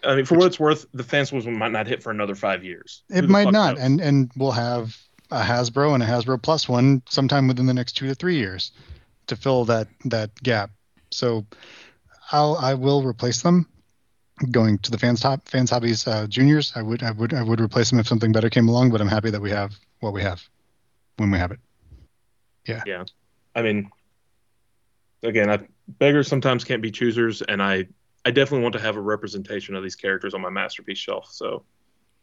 I 0.03 0.15
mean, 0.15 0.25
for 0.25 0.35
what 0.37 0.47
it's 0.47 0.59
worth, 0.59 0.85
the 0.93 1.03
Fans 1.03 1.29
Toys 1.29 1.45
might 1.45 1.71
not 1.71 1.87
hit 1.87 2.01
for 2.01 2.11
another 2.11 2.35
five 2.35 2.63
years. 2.63 3.03
It 3.09 3.27
might 3.29 3.51
not, 3.51 3.75
knows? 3.75 3.83
and 3.83 4.01
and 4.01 4.31
we'll 4.35 4.51
have 4.51 4.97
a 5.31 5.41
Hasbro 5.41 5.93
and 5.93 6.03
a 6.03 6.05
Hasbro 6.05 6.41
Plus 6.41 6.67
one 6.69 7.01
sometime 7.09 7.47
within 7.47 7.65
the 7.65 7.73
next 7.73 7.93
two 7.93 8.07
to 8.07 8.15
three 8.15 8.37
years 8.37 8.71
to 9.27 9.35
fill 9.35 9.65
that 9.65 9.87
that 10.05 10.33
gap. 10.43 10.71
So 11.11 11.45
I'll 12.31 12.55
I 12.55 12.73
will 12.75 13.03
replace 13.03 13.41
them. 13.41 13.67
Going 14.49 14.79
to 14.79 14.91
the 14.91 14.97
fans 14.97 15.19
top 15.19 15.47
fans 15.47 15.69
hobbies 15.69 16.07
uh, 16.07 16.25
juniors, 16.27 16.73
I 16.75 16.81
would 16.81 17.03
I 17.03 17.11
would 17.11 17.33
I 17.33 17.43
would 17.43 17.61
replace 17.61 17.91
them 17.91 17.99
if 17.99 18.07
something 18.07 18.31
better 18.31 18.49
came 18.49 18.67
along. 18.67 18.89
But 18.91 19.01
I'm 19.01 19.07
happy 19.07 19.29
that 19.29 19.41
we 19.41 19.51
have 19.51 19.73
what 19.99 20.13
we 20.13 20.23
have 20.23 20.41
when 21.17 21.29
we 21.29 21.37
have 21.37 21.51
it. 21.51 21.59
Yeah. 22.65 22.83
Yeah. 22.85 23.05
I 23.55 23.61
mean, 23.61 23.91
again, 25.23 25.49
I, 25.49 25.59
beggars 25.87 26.27
sometimes 26.27 26.63
can't 26.63 26.81
be 26.81 26.91
choosers, 26.91 27.41
and 27.41 27.61
I, 27.61 27.87
I 28.25 28.31
definitely 28.31 28.63
want 28.63 28.73
to 28.73 28.81
have 28.81 28.95
a 28.95 29.01
representation 29.01 29.75
of 29.75 29.83
these 29.83 29.95
characters 29.95 30.33
on 30.33 30.41
my 30.41 30.49
masterpiece 30.49 30.97
shelf. 30.97 31.29
So, 31.31 31.63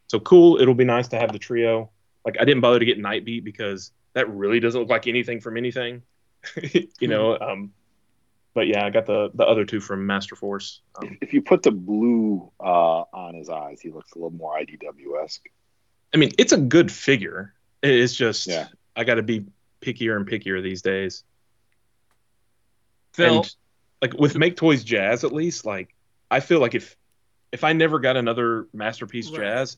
so 0.06 0.20
cool. 0.20 0.60
It'll 0.60 0.74
be 0.74 0.84
nice 0.84 1.08
to 1.08 1.18
have 1.18 1.32
the 1.32 1.38
trio. 1.38 1.90
Like 2.24 2.36
I 2.40 2.44
didn't 2.44 2.60
bother 2.60 2.78
to 2.78 2.84
get 2.84 2.98
Nightbeat 2.98 3.44
because 3.44 3.92
that 4.14 4.28
really 4.28 4.60
doesn't 4.60 4.80
look 4.80 4.90
like 4.90 5.06
anything 5.06 5.40
from 5.40 5.56
anything, 5.56 6.02
you 7.00 7.08
know. 7.08 7.38
Um, 7.38 7.72
but 8.54 8.66
yeah, 8.66 8.84
I 8.84 8.90
got 8.90 9.06
the 9.06 9.30
the 9.34 9.44
other 9.46 9.64
two 9.64 9.80
from 9.80 10.06
Master 10.06 10.34
Force. 10.36 10.80
Um, 10.96 11.08
if, 11.08 11.28
if 11.28 11.32
you 11.32 11.42
put 11.42 11.62
the 11.62 11.70
blue 11.70 12.50
uh, 12.60 13.02
on 13.12 13.34
his 13.34 13.48
eyes, 13.48 13.80
he 13.80 13.90
looks 13.90 14.12
a 14.12 14.14
little 14.18 14.30
more 14.30 14.56
IDW 14.58 15.22
esque. 15.22 15.46
I 16.12 16.16
mean, 16.16 16.30
it's 16.38 16.52
a 16.52 16.56
good 16.58 16.90
figure. 16.90 17.54
It's 17.82 18.14
just 18.14 18.46
Yeah. 18.46 18.66
I 18.96 19.04
got 19.04 19.16
to 19.16 19.22
be 19.22 19.46
pickier 19.80 20.16
and 20.16 20.26
pickier 20.26 20.62
these 20.62 20.82
days. 20.82 21.22
Phil, 23.12 23.38
and 23.38 23.54
like 24.02 24.14
with 24.14 24.36
make 24.36 24.56
toys 24.56 24.84
jazz 24.84 25.24
at 25.24 25.32
least 25.32 25.64
like 25.64 25.94
i 26.30 26.38
feel 26.40 26.60
like 26.60 26.74
if 26.74 26.96
if 27.50 27.64
i 27.64 27.72
never 27.72 27.98
got 27.98 28.16
another 28.16 28.68
masterpiece 28.72 29.28
Right. 29.30 29.40
jazz 29.40 29.76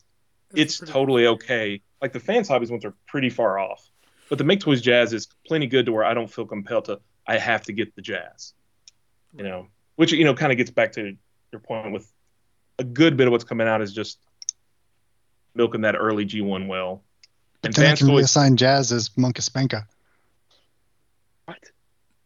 That's 0.51 0.79
it's 0.81 0.91
totally 0.91 1.23
good. 1.23 1.29
okay 1.33 1.81
like 2.01 2.13
the 2.13 2.19
fans 2.19 2.47
hobbies 2.47 2.69
ones 2.69 2.85
are 2.85 2.93
pretty 3.07 3.29
far 3.31 3.57
off 3.57 3.89
but 4.29 4.37
the 4.37 4.43
make 4.43 4.59
toys 4.59 4.81
jazz 4.81 5.11
is 5.13 5.27
plenty 5.47 5.65
good 5.67 5.87
to 5.87 5.91
where 5.91 6.03
i 6.03 6.13
don't 6.13 6.31
feel 6.31 6.45
compelled 6.45 6.85
to 6.85 6.99
i 7.25 7.37
have 7.39 7.63
to 7.63 7.73
get 7.73 7.95
the 7.95 8.01
jazz 8.01 8.53
you 9.35 9.43
know 9.43 9.67
which 9.95 10.11
you 10.11 10.23
know 10.25 10.33
kind 10.33 10.51
of 10.51 10.57
gets 10.57 10.71
back 10.71 10.91
to 10.93 11.15
your 11.51 11.61
point 11.61 11.91
with 11.93 12.11
a 12.79 12.83
good 12.83 13.17
bit 13.17 13.27
of 13.27 13.31
what's 13.31 13.43
coming 13.43 13.67
out 13.67 13.81
is 13.81 13.93
just 13.93 14.19
milking 15.53 15.81
that 15.81 15.95
early 15.95 16.25
G1 16.25 16.67
well. 16.67 17.03
And 17.63 17.73
Then 17.73 17.91
I 17.91 17.95
can 17.95 18.07
Toys, 18.07 18.25
reassign 18.25 18.55
Jazz 18.55 18.91
as 18.91 19.09
Monkaspenka. 19.09 19.85
what? 21.45 21.57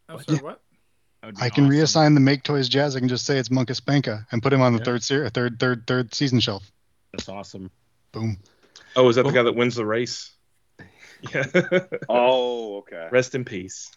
Oh, 0.08 0.14
I'm 0.14 0.22
sorry, 0.22 0.36
Yeah. 0.38 0.42
what? 0.42 0.60
That 1.20 1.26
would 1.26 1.42
I 1.42 1.50
can 1.50 1.64
awesome. 1.64 1.76
reassign 1.76 2.14
the 2.14 2.20
Make 2.20 2.42
Toys 2.44 2.68
Jazz. 2.68 2.96
I 2.96 3.00
can 3.00 3.08
just 3.08 3.26
say 3.26 3.36
it's 3.36 3.48
Monkaspenka 3.50 4.26
and 4.30 4.42
put 4.42 4.52
him 4.52 4.62
on 4.62 4.72
the 4.72 4.78
Yeah. 4.78 4.84
third 4.84 5.02
ser- 5.02 5.28
third 5.30 5.58
third 5.58 5.86
third 5.86 6.14
season 6.14 6.40
shelf. 6.40 6.70
That's 7.12 7.28
awesome. 7.28 7.70
Boom. 8.12 8.38
Oh, 8.94 9.08
is 9.08 9.16
that 9.16 9.24
the 9.24 9.32
guy 9.32 9.42
that 9.42 9.54
wins 9.56 9.74
the 9.74 9.84
race? 9.84 10.30
Yeah. 11.34 11.44
Oh, 12.10 12.76
okay. 12.78 13.08
Rest 13.10 13.34
in 13.34 13.44
peace. 13.46 13.90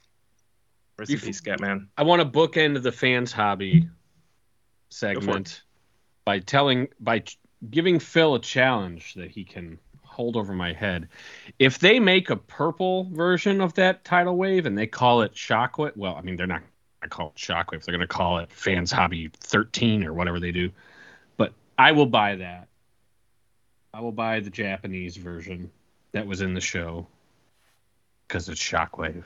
Rest 1.00 1.12
in 1.12 1.20
peace, 1.20 1.42
Scatman. 1.42 1.88
I 1.98 2.04
want 2.04 2.22
to 2.22 2.28
bookend 2.28 2.82
the 2.82 2.92
fans 2.92 3.32
hobby 3.32 3.88
segment 4.90 5.64
by 6.26 6.40
telling 6.40 6.90
by 7.00 7.24
giving 7.70 8.00
Phil 8.00 8.36
a 8.36 8.40
challenge 8.40 9.14
that 9.16 9.32
he 9.32 9.44
can 9.44 9.80
hold 10.04 10.36
over 10.36 10.54
my 10.54 10.74
head. 10.74 11.08
If 11.58 11.80
they 11.80 12.00
make 12.00 12.30
a 12.30 12.36
purple 12.36 13.06
version 13.12 13.62
of 13.62 13.74
that 13.76 14.04
tidal 14.04 14.36
wave 14.36 14.66
and 14.66 14.78
they 14.78 14.88
call 14.88 15.22
it 15.22 15.34
Shockwave, 15.34 15.96
well, 15.96 16.16
I 16.16 16.22
mean 16.22 16.36
they're 16.36 16.48
not 16.48 16.62
going 16.62 16.72
to 17.04 17.10
call 17.10 17.28
it 17.28 17.36
Shockwave. 17.36 17.86
They're 17.86 17.96
going 17.96 18.02
to 18.02 18.08
call 18.08 18.40
it 18.40 18.52
Fans 18.52 18.92
Hobby 18.92 19.32
13 19.40 20.04
or 20.04 20.14
whatever 20.14 20.40
they 20.40 20.52
do. 20.52 20.72
But 21.38 21.54
I 21.78 21.94
will 21.94 22.06
buy 22.06 22.36
that. 22.36 22.68
I 23.94 24.02
will 24.02 24.12
buy 24.12 24.42
the 24.42 24.50
Japanese 24.50 25.16
version 25.16 25.72
that 26.12 26.28
was 26.28 26.42
in 26.42 26.54
the 26.54 26.62
show 26.62 27.08
because 28.28 28.50
it's 28.50 28.62
Shockwave, 28.62 29.24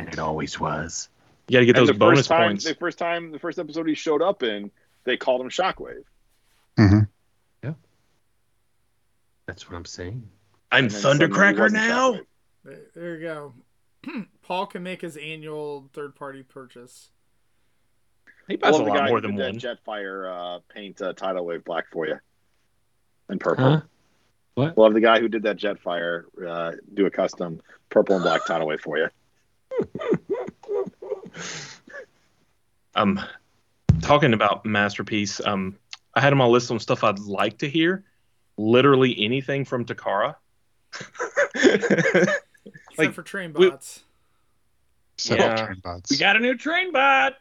and 0.00 0.08
it 0.08 0.18
always 0.18 0.58
was. 0.58 1.08
You 1.48 1.54
got 1.56 1.60
to 1.60 1.66
get 1.66 1.76
And 1.76 1.82
those 1.82 1.92
the 1.92 1.98
bonus 1.98 2.18
first 2.20 2.28
time, 2.30 2.48
points. 2.50 2.64
the 2.64 2.74
first 2.74 2.98
time, 2.98 3.32
the 3.32 3.38
first 3.38 3.58
episode 3.58 3.86
he 3.88 3.94
showed 3.94 4.22
up 4.22 4.42
in, 4.42 4.70
they 5.04 5.16
called 5.16 5.40
him 5.40 5.48
Shockwave. 5.50 6.04
Mm-hmm. 6.78 7.00
Yeah, 7.62 7.74
That's 9.46 9.68
what 9.68 9.76
I'm 9.76 9.84
saying. 9.84 10.28
I'm 10.72 10.84
And 10.84 10.90
then 10.92 11.00
suddenly 11.00 11.26
he 11.26 11.32
Thundercracker 11.32 11.70
now. 11.72 12.12
Shockwave. 12.12 12.20
There, 12.64 12.78
there 12.94 13.16
you 13.16 13.20
go. 13.22 13.54
Paul 14.42 14.66
can 14.66 14.82
make 14.82 15.02
his 15.02 15.16
annual 15.16 15.90
third 15.92 16.14
party 16.14 16.42
purchase. 16.42 17.10
He 18.48 18.54
I 18.54 18.56
buys 18.56 18.74
a 18.74 18.78
love 18.78 18.84
the 18.86 18.90
lot 18.92 18.98
guy 18.98 19.08
more 19.08 19.20
who 19.20 19.26
than 19.26 19.36
did 19.36 19.46
one. 19.46 19.58
Jetfire 19.60 20.56
uh, 20.56 20.58
paint 20.74 21.02
uh, 21.02 21.12
tidal 21.12 21.44
wave 21.44 21.64
black 21.64 21.86
for 21.92 22.06
you, 22.06 22.18
and 23.28 23.38
purple. 23.38 23.64
Huh? 23.64 23.80
What? 24.54 24.78
Love 24.78 24.94
the 24.94 25.00
guy 25.00 25.20
who 25.20 25.28
did 25.28 25.42
that 25.44 25.56
Jetfire 25.56 26.24
uh, 26.46 26.72
do 26.94 27.06
a 27.06 27.10
custom 27.10 27.60
purple 27.90 28.16
and 28.16 28.24
black 28.24 28.44
tidal 28.46 28.66
wave 28.66 28.80
for 28.80 28.98
you. 28.98 29.08
Um, 32.94 33.20
talking 34.02 34.34
about 34.34 34.64
masterpiece. 34.66 35.40
Um, 35.44 35.76
I 36.14 36.20
had 36.20 36.32
on 36.32 36.38
my 36.38 36.46
list 36.46 36.70
on 36.70 36.80
stuff 36.80 37.04
I'd 37.04 37.18
like 37.20 37.58
to 37.58 37.68
hear. 37.68 38.04
Literally 38.56 39.14
anything 39.24 39.64
from 39.64 39.84
Takara. 39.84 40.34
Except 41.54 42.42
Like, 42.98 43.12
for 43.14 43.22
train 43.22 43.52
we- 43.54 43.70
bots. 43.70 44.02
So 45.16 45.34
Yeah. 45.34 45.66
train 45.66 45.80
bots. 45.82 46.10
We 46.10 46.16
got 46.16 46.36
a 46.36 46.40
new 46.40 46.56
train 46.56 46.92
bot. 46.92 47.34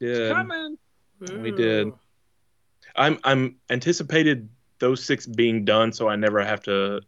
It's 0.00 0.18
Did. 0.18 0.32
coming. 0.32 0.78
We 1.20 1.50
did. 1.52 1.92
I'm 2.96 3.18
I'm 3.24 3.56
anticipated 3.70 4.48
those 4.78 5.04
six 5.04 5.26
being 5.26 5.64
done, 5.64 5.92
so 5.92 6.08
I 6.08 6.16
never 6.16 6.44
have 6.44 6.62
to 6.64 7.00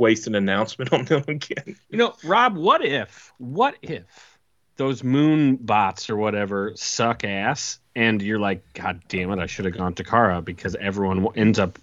waste 0.00 0.26
an 0.26 0.34
announcement 0.34 0.92
on 0.94 1.04
them 1.04 1.24
again. 1.28 1.76
You 1.88 1.98
know, 1.98 2.14
Rob, 2.24 2.56
what 2.56 2.84
if, 2.84 3.32
what 3.38 3.76
if 3.82 4.38
those 4.76 5.04
moon 5.04 5.56
bots 5.56 6.08
or 6.10 6.16
whatever 6.16 6.72
suck 6.74 7.24
ass 7.24 7.78
and 7.94 8.20
you're 8.22 8.38
like, 8.38 8.72
God 8.72 9.02
damn 9.08 9.30
it, 9.30 9.38
I 9.38 9.46
should 9.46 9.66
have 9.66 9.76
gone 9.76 9.94
to 9.94 10.04
Kara 10.04 10.40
because 10.42 10.74
everyone 10.76 11.26
ends 11.36 11.58
up. 11.58 11.78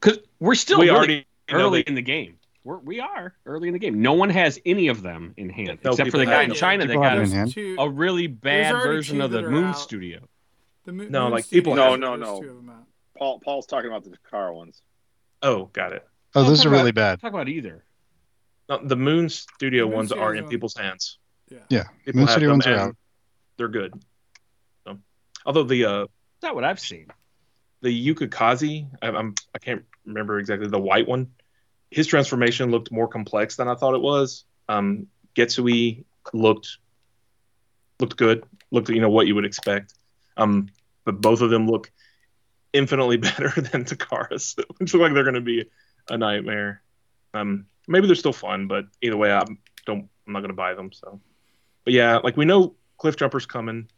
Because 0.00 0.18
we're 0.40 0.54
still 0.54 0.78
we 0.78 0.86
really 0.86 0.96
already 0.96 1.26
early 1.50 1.82
they- 1.82 1.88
in 1.88 1.94
the 1.96 2.02
game. 2.02 2.38
We're, 2.64 2.78
we 2.78 3.00
are 3.00 3.34
early 3.44 3.66
in 3.66 3.72
the 3.72 3.80
game. 3.80 4.02
No 4.02 4.12
one 4.12 4.30
has 4.30 4.60
any 4.64 4.86
of 4.86 5.02
them 5.02 5.34
in 5.36 5.50
hand 5.50 5.80
No, 5.82 5.90
except 5.90 6.12
for 6.12 6.18
the 6.18 6.26
guy 6.26 6.42
in. 6.44 6.54
China 6.54 6.86
that 6.86 6.94
got 6.94 7.16
it 7.16 7.20
a, 7.20 7.22
in 7.22 7.30
hand. 7.32 7.52
Two- 7.52 7.74
a 7.76 7.88
really 7.88 8.28
bad 8.28 8.72
version 8.72 9.20
of 9.20 9.32
the 9.32 9.42
Moon 9.42 9.64
out. 9.64 9.78
Studio. 9.78 10.20
the 10.84 10.92
Mo- 10.92 11.06
No, 11.10 11.22
Moon 11.24 11.32
like, 11.32 11.44
Studio, 11.44 11.60
people 11.60 11.74
No, 11.74 11.96
no, 11.96 12.14
no. 12.14 12.36
of 12.38 12.44
them 12.46 12.70
out. 12.70 12.86
Paul 13.18 13.40
Paul's 13.40 13.66
talking 13.66 13.90
about 13.90 14.04
the 14.04 14.16
car 14.30 14.52
ones. 14.52 14.80
Oh, 15.42 15.64
got 15.72 15.92
it. 15.92 16.06
Oh, 16.34 16.44
those 16.44 16.58
talk 16.58 16.66
are 16.66 16.68
about- 16.70 16.78
really 16.78 16.92
bad. 16.92 17.20
Talk 17.20 17.32
about 17.32 17.48
either. 17.48 17.84
No, 18.68 18.80
the 18.82 18.96
Moon 18.96 19.28
Studio 19.28 19.84
The 19.84 19.88
Moon 19.90 19.96
ones 19.96 20.12
are 20.12 20.34
in 20.34 20.44
on- 20.44 20.50
people's 20.50 20.76
hands. 20.76 21.18
Yeah, 21.68 21.84
People 22.04 22.20
Moon 22.20 22.28
Studio 22.28 22.50
ones 22.50 22.66
are 22.66 22.74
out. 22.74 22.96
They're 23.58 23.68
good. 23.68 23.92
So, 24.86 24.98
although 25.44 25.64
the 25.64 25.84
uh, 25.84 25.98
That's 26.00 26.08
not 26.44 26.54
what 26.54 26.64
I've 26.64 26.80
seen. 26.80 27.08
the 27.82 28.14
Yukikaze, 28.14 28.88
I, 29.02 29.08
I'm 29.08 29.34
I 29.54 29.58
can't 29.58 29.84
remember 30.06 30.38
exactly 30.38 30.68
the 30.68 30.80
white 30.80 31.06
one. 31.06 31.32
His 31.90 32.06
transformation 32.06 32.70
looked 32.70 32.90
more 32.90 33.06
complex 33.08 33.56
than 33.56 33.68
I 33.68 33.74
thought 33.74 33.94
it 33.94 34.00
was. 34.00 34.44
Um, 34.68 35.08
Getsuei 35.34 36.04
looked 36.32 36.78
looked 38.00 38.16
good. 38.16 38.44
Looked 38.70 38.88
you 38.88 39.00
know 39.02 39.10
what 39.10 39.26
you 39.26 39.34
would 39.34 39.44
expect. 39.44 39.92
Um, 40.38 40.68
but 41.04 41.20
both 41.20 41.42
of 41.42 41.50
them 41.50 41.66
look 41.68 41.90
infinitely 42.72 43.16
better 43.28 43.50
than 43.50 43.84
Takara's, 43.84 44.56
which 44.78 44.94
look 44.94 45.02
like 45.02 45.12
they're 45.12 45.24
going 45.24 45.34
to 45.34 45.40
be 45.42 45.66
a 46.10 46.18
nightmare. 46.18 46.82
Um, 47.34 47.66
maybe 47.88 48.06
they're 48.06 48.16
still 48.16 48.32
fun, 48.32 48.66
but 48.66 48.86
either 49.00 49.16
way, 49.16 49.32
I 49.32 49.44
don't. 49.86 50.08
I'm 50.26 50.32
not 50.32 50.40
going 50.40 50.50
to 50.50 50.56
buy 50.56 50.74
them. 50.74 50.92
So, 50.92 51.20
but 51.84 51.92
yeah, 51.92 52.18
like 52.18 52.36
we 52.36 52.44
know 52.44 52.74
Cliff 52.98 53.16
Jumper's 53.16 53.46
coming, 53.46 53.88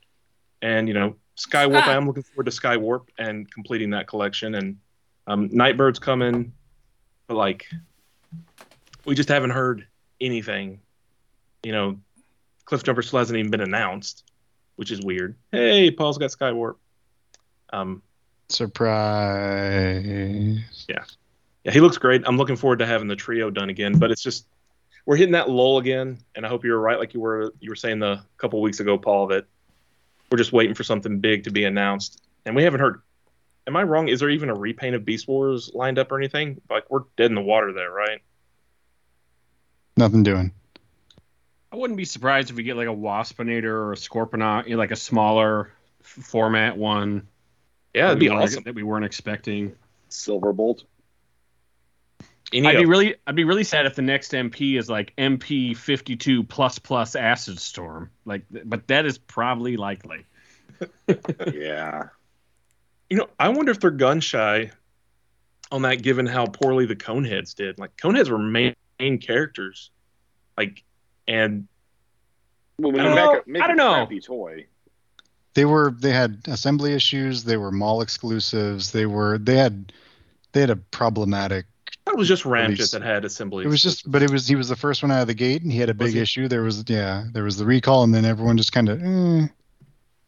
and 0.62 0.88
you 0.88 0.94
know 0.94 1.16
Skywarp. 1.36 1.82
Ah. 1.82 1.90
I 1.90 1.94
am 1.94 2.06
looking 2.06 2.22
forward 2.22 2.44
to 2.44 2.50
Skywarp 2.50 3.08
and 3.18 3.50
completing 3.50 3.90
that 3.90 4.06
collection, 4.06 4.54
and 4.54 4.78
um, 5.26 5.48
Nightbird's 5.50 5.98
coming, 5.98 6.52
but 7.26 7.36
like 7.36 7.66
we 9.04 9.14
just 9.14 9.28
haven't 9.28 9.50
heard 9.50 9.86
anything. 10.20 10.80
You 11.62 11.72
know, 11.72 11.98
Cliff 12.64 12.82
Jumper 12.82 13.02
still 13.02 13.18
hasn't 13.18 13.38
even 13.38 13.50
been 13.50 13.60
announced, 13.60 14.24
which 14.76 14.90
is 14.90 15.00
weird. 15.02 15.36
Hey, 15.52 15.90
Paul's 15.90 16.18
got 16.18 16.30
Skywarp. 16.30 16.76
Um, 17.72 18.02
Surprise. 18.48 19.24
yeah, 20.88 21.04
he 21.72 21.80
looks 21.80 21.98
great. 21.98 22.22
I'm 22.26 22.36
looking 22.36 22.56
forward 22.56 22.80
to 22.80 22.86
having 22.86 23.08
the 23.08 23.16
trio 23.16 23.50
done 23.50 23.70
again, 23.70 23.98
but 23.98 24.10
it's 24.10 24.22
just 24.22 24.46
we're 25.06 25.16
hitting 25.16 25.32
that 25.32 25.50
lull 25.50 25.78
again, 25.78 26.18
and 26.34 26.44
I 26.46 26.48
hope 26.48 26.64
you're 26.64 26.78
right, 26.78 26.98
like 26.98 27.14
you 27.14 27.20
were 27.20 27.52
you 27.60 27.70
were 27.70 27.76
saying 27.76 27.98
the 27.98 28.22
couple 28.36 28.60
weeks 28.60 28.80
ago, 28.80 28.98
Paul, 28.98 29.28
that 29.28 29.46
we're 30.30 30.38
just 30.38 30.52
waiting 30.52 30.74
for 30.74 30.84
something 30.84 31.20
big 31.20 31.44
to 31.44 31.50
be 31.50 31.64
announced, 31.64 32.22
and 32.44 32.54
we 32.56 32.62
haven't 32.64 32.80
heard. 32.80 33.00
Am 33.66 33.76
I 33.76 33.82
wrong? 33.82 34.08
Is 34.08 34.20
there 34.20 34.28
even 34.28 34.50
a 34.50 34.54
repaint 34.54 34.94
of 34.94 35.06
Beast 35.06 35.26
Wars 35.26 35.70
lined 35.72 35.98
up 35.98 36.12
or 36.12 36.18
anything? 36.18 36.60
Like 36.68 36.90
we're 36.90 37.04
dead 37.16 37.30
in 37.30 37.34
the 37.34 37.40
water 37.40 37.72
there, 37.72 37.90
right? 37.90 38.20
Nothing 39.96 40.22
doing. 40.22 40.52
I 41.72 41.76
wouldn't 41.76 41.96
be 41.96 42.04
surprised 42.04 42.50
if 42.50 42.56
we 42.56 42.62
get 42.62 42.76
like 42.76 42.88
a 42.88 42.94
Waspinator 42.94 43.64
or 43.64 43.92
a 43.92 43.96
Scorponok, 43.96 44.64
you 44.66 44.72
know, 44.72 44.76
like 44.78 44.90
a 44.90 44.96
smaller 44.96 45.72
f- 46.02 46.24
format 46.24 46.76
one. 46.76 47.26
Yeah, 47.94 48.06
it'd 48.08 48.16
that 48.16 48.20
be 48.20 48.28
we 48.28 48.34
weren't- 48.34 48.42
awesome. 48.44 48.62
That 48.64 48.74
we 48.74 48.82
weren't 48.82 49.04
expecting. 49.04 49.74
Silverbolt. 50.10 50.84
Any 52.54 52.68
I'd 52.68 52.76
be 52.78 52.86
really, 52.86 53.16
I'd 53.26 53.34
be 53.34 53.42
really 53.44 53.64
sad 53.64 53.84
if 53.84 53.96
the 53.96 54.02
next 54.02 54.30
MP 54.32 54.78
is 54.78 54.88
like 54.88 55.12
MP 55.18 55.76
fifty 55.76 56.14
two 56.14 56.44
plus 56.44 56.78
plus 56.78 57.16
Acid 57.16 57.58
Storm. 57.58 58.10
Like, 58.24 58.44
but 58.64 58.86
that 58.86 59.06
is 59.06 59.18
probably 59.18 59.76
likely. 59.76 60.24
yeah. 61.52 62.04
You 63.10 63.16
know, 63.18 63.28
I 63.38 63.48
wonder 63.48 63.72
if 63.72 63.80
they're 63.80 63.90
gun 63.90 64.20
shy 64.20 64.70
on 65.72 65.82
that, 65.82 66.02
given 66.02 66.26
how 66.26 66.46
poorly 66.46 66.86
the 66.86 66.96
Coneheads 66.96 67.54
did. 67.54 67.78
Like 67.78 67.96
Coneheads 67.96 68.30
were 68.30 68.38
main, 68.38 68.74
main 69.00 69.18
characters, 69.18 69.90
like, 70.56 70.82
and 71.26 71.66
Well, 72.78 72.92
when 72.92 73.00
I 73.00 73.04
don't 73.04 73.14
make 73.14 73.24
know. 73.24 73.32
a, 73.32 73.42
make 73.46 73.62
I 73.62 73.66
don't 73.66 73.76
know. 73.76 74.18
toy. 74.20 74.66
They 75.54 75.64
were 75.64 75.92
they 75.98 76.12
had 76.12 76.42
assembly 76.46 76.92
issues. 76.94 77.44
They 77.44 77.56
were 77.56 77.70
mall 77.72 78.00
exclusives. 78.00 78.92
They 78.92 79.06
were 79.06 79.38
they 79.38 79.56
had 79.56 79.92
they 80.52 80.60
had 80.60 80.70
a 80.70 80.76
problematic. 80.76 81.66
That 82.14 82.18
was 82.18 82.28
just 82.28 82.44
Ramjet 82.44 82.92
that 82.92 83.02
had 83.02 83.24
assembly. 83.24 83.64
It 83.64 83.68
was 83.68 83.82
just, 83.82 84.08
but 84.10 84.22
it 84.22 84.30
was 84.30 84.46
he 84.46 84.54
was 84.54 84.68
the 84.68 84.76
first 84.76 85.02
one 85.02 85.10
out 85.10 85.22
of 85.22 85.26
the 85.26 85.34
gate, 85.34 85.62
and 85.62 85.72
he 85.72 85.78
had 85.78 85.90
a 85.90 85.94
big 85.94 86.14
issue. 86.14 86.46
There 86.46 86.62
was 86.62 86.84
yeah, 86.86 87.24
there 87.32 87.42
was 87.42 87.56
the 87.56 87.64
recall, 87.66 88.04
and 88.04 88.14
then 88.14 88.24
everyone 88.24 88.56
just 88.56 88.72
kind 88.72 88.88
of 88.88 89.02
eh, 89.02 89.48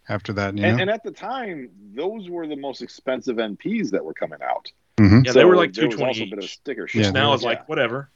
after 0.09 0.33
that, 0.35 0.57
you 0.57 0.65
And, 0.65 0.77
know. 0.77 0.83
and 0.83 0.91
at 0.91 1.03
the 1.05 1.13
time, 1.13 1.69
those 1.95 2.29
were 2.29 2.47
the 2.47 2.57
most 2.57 2.83
expensive 2.83 3.37
NPs 3.37 3.91
that 3.91 4.05
were 4.05 4.15
coming 4.15 4.41
out. 4.43 4.71
Mhm. 4.99 5.25
Yeah, 5.27 5.33
they 5.33 5.45
were 5.45 5.57
like 5.57 5.73
there 5.75 5.87
was 5.87 5.95
220 5.97 6.09
also 6.09 6.23
a 6.23 6.31
bit 6.31 6.39
of 6.39 6.45
a 6.45 6.49
sticker 6.49 6.83
Which 6.83 6.91
shock. 6.93 7.03
Yeah, 7.03 7.11
now 7.11 7.33
is 7.35 7.43
Yeah. 7.43 7.49
like 7.51 7.69
whatever. 7.69 8.11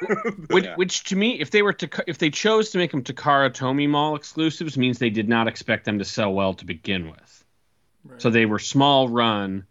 Which, 0.50 0.64
Yeah. 0.66 0.74
which 0.76 1.04
to 1.04 1.16
me, 1.16 1.40
if 1.40 1.50
they 1.50 1.62
were 1.62 1.72
to, 1.72 2.04
if 2.06 2.18
they 2.18 2.28
chose 2.30 2.70
to 2.70 2.78
make 2.78 2.90
them 2.90 3.02
Takara 3.02 3.50
Tomy 3.50 3.88
Mall 3.88 4.14
exclusives, 4.14 4.76
means 4.76 4.98
they 4.98 5.08
did 5.10 5.26
not 5.28 5.48
expect 5.48 5.84
them 5.86 5.98
to 6.00 6.04
sell 6.04 6.32
well 6.34 6.52
to 6.54 6.66
begin 6.66 7.10
with. 7.10 7.44
Right. 8.04 8.20
So 8.20 8.28
they 8.28 8.44
were 8.44 8.58
small 8.58 9.08
run, 9.08 9.64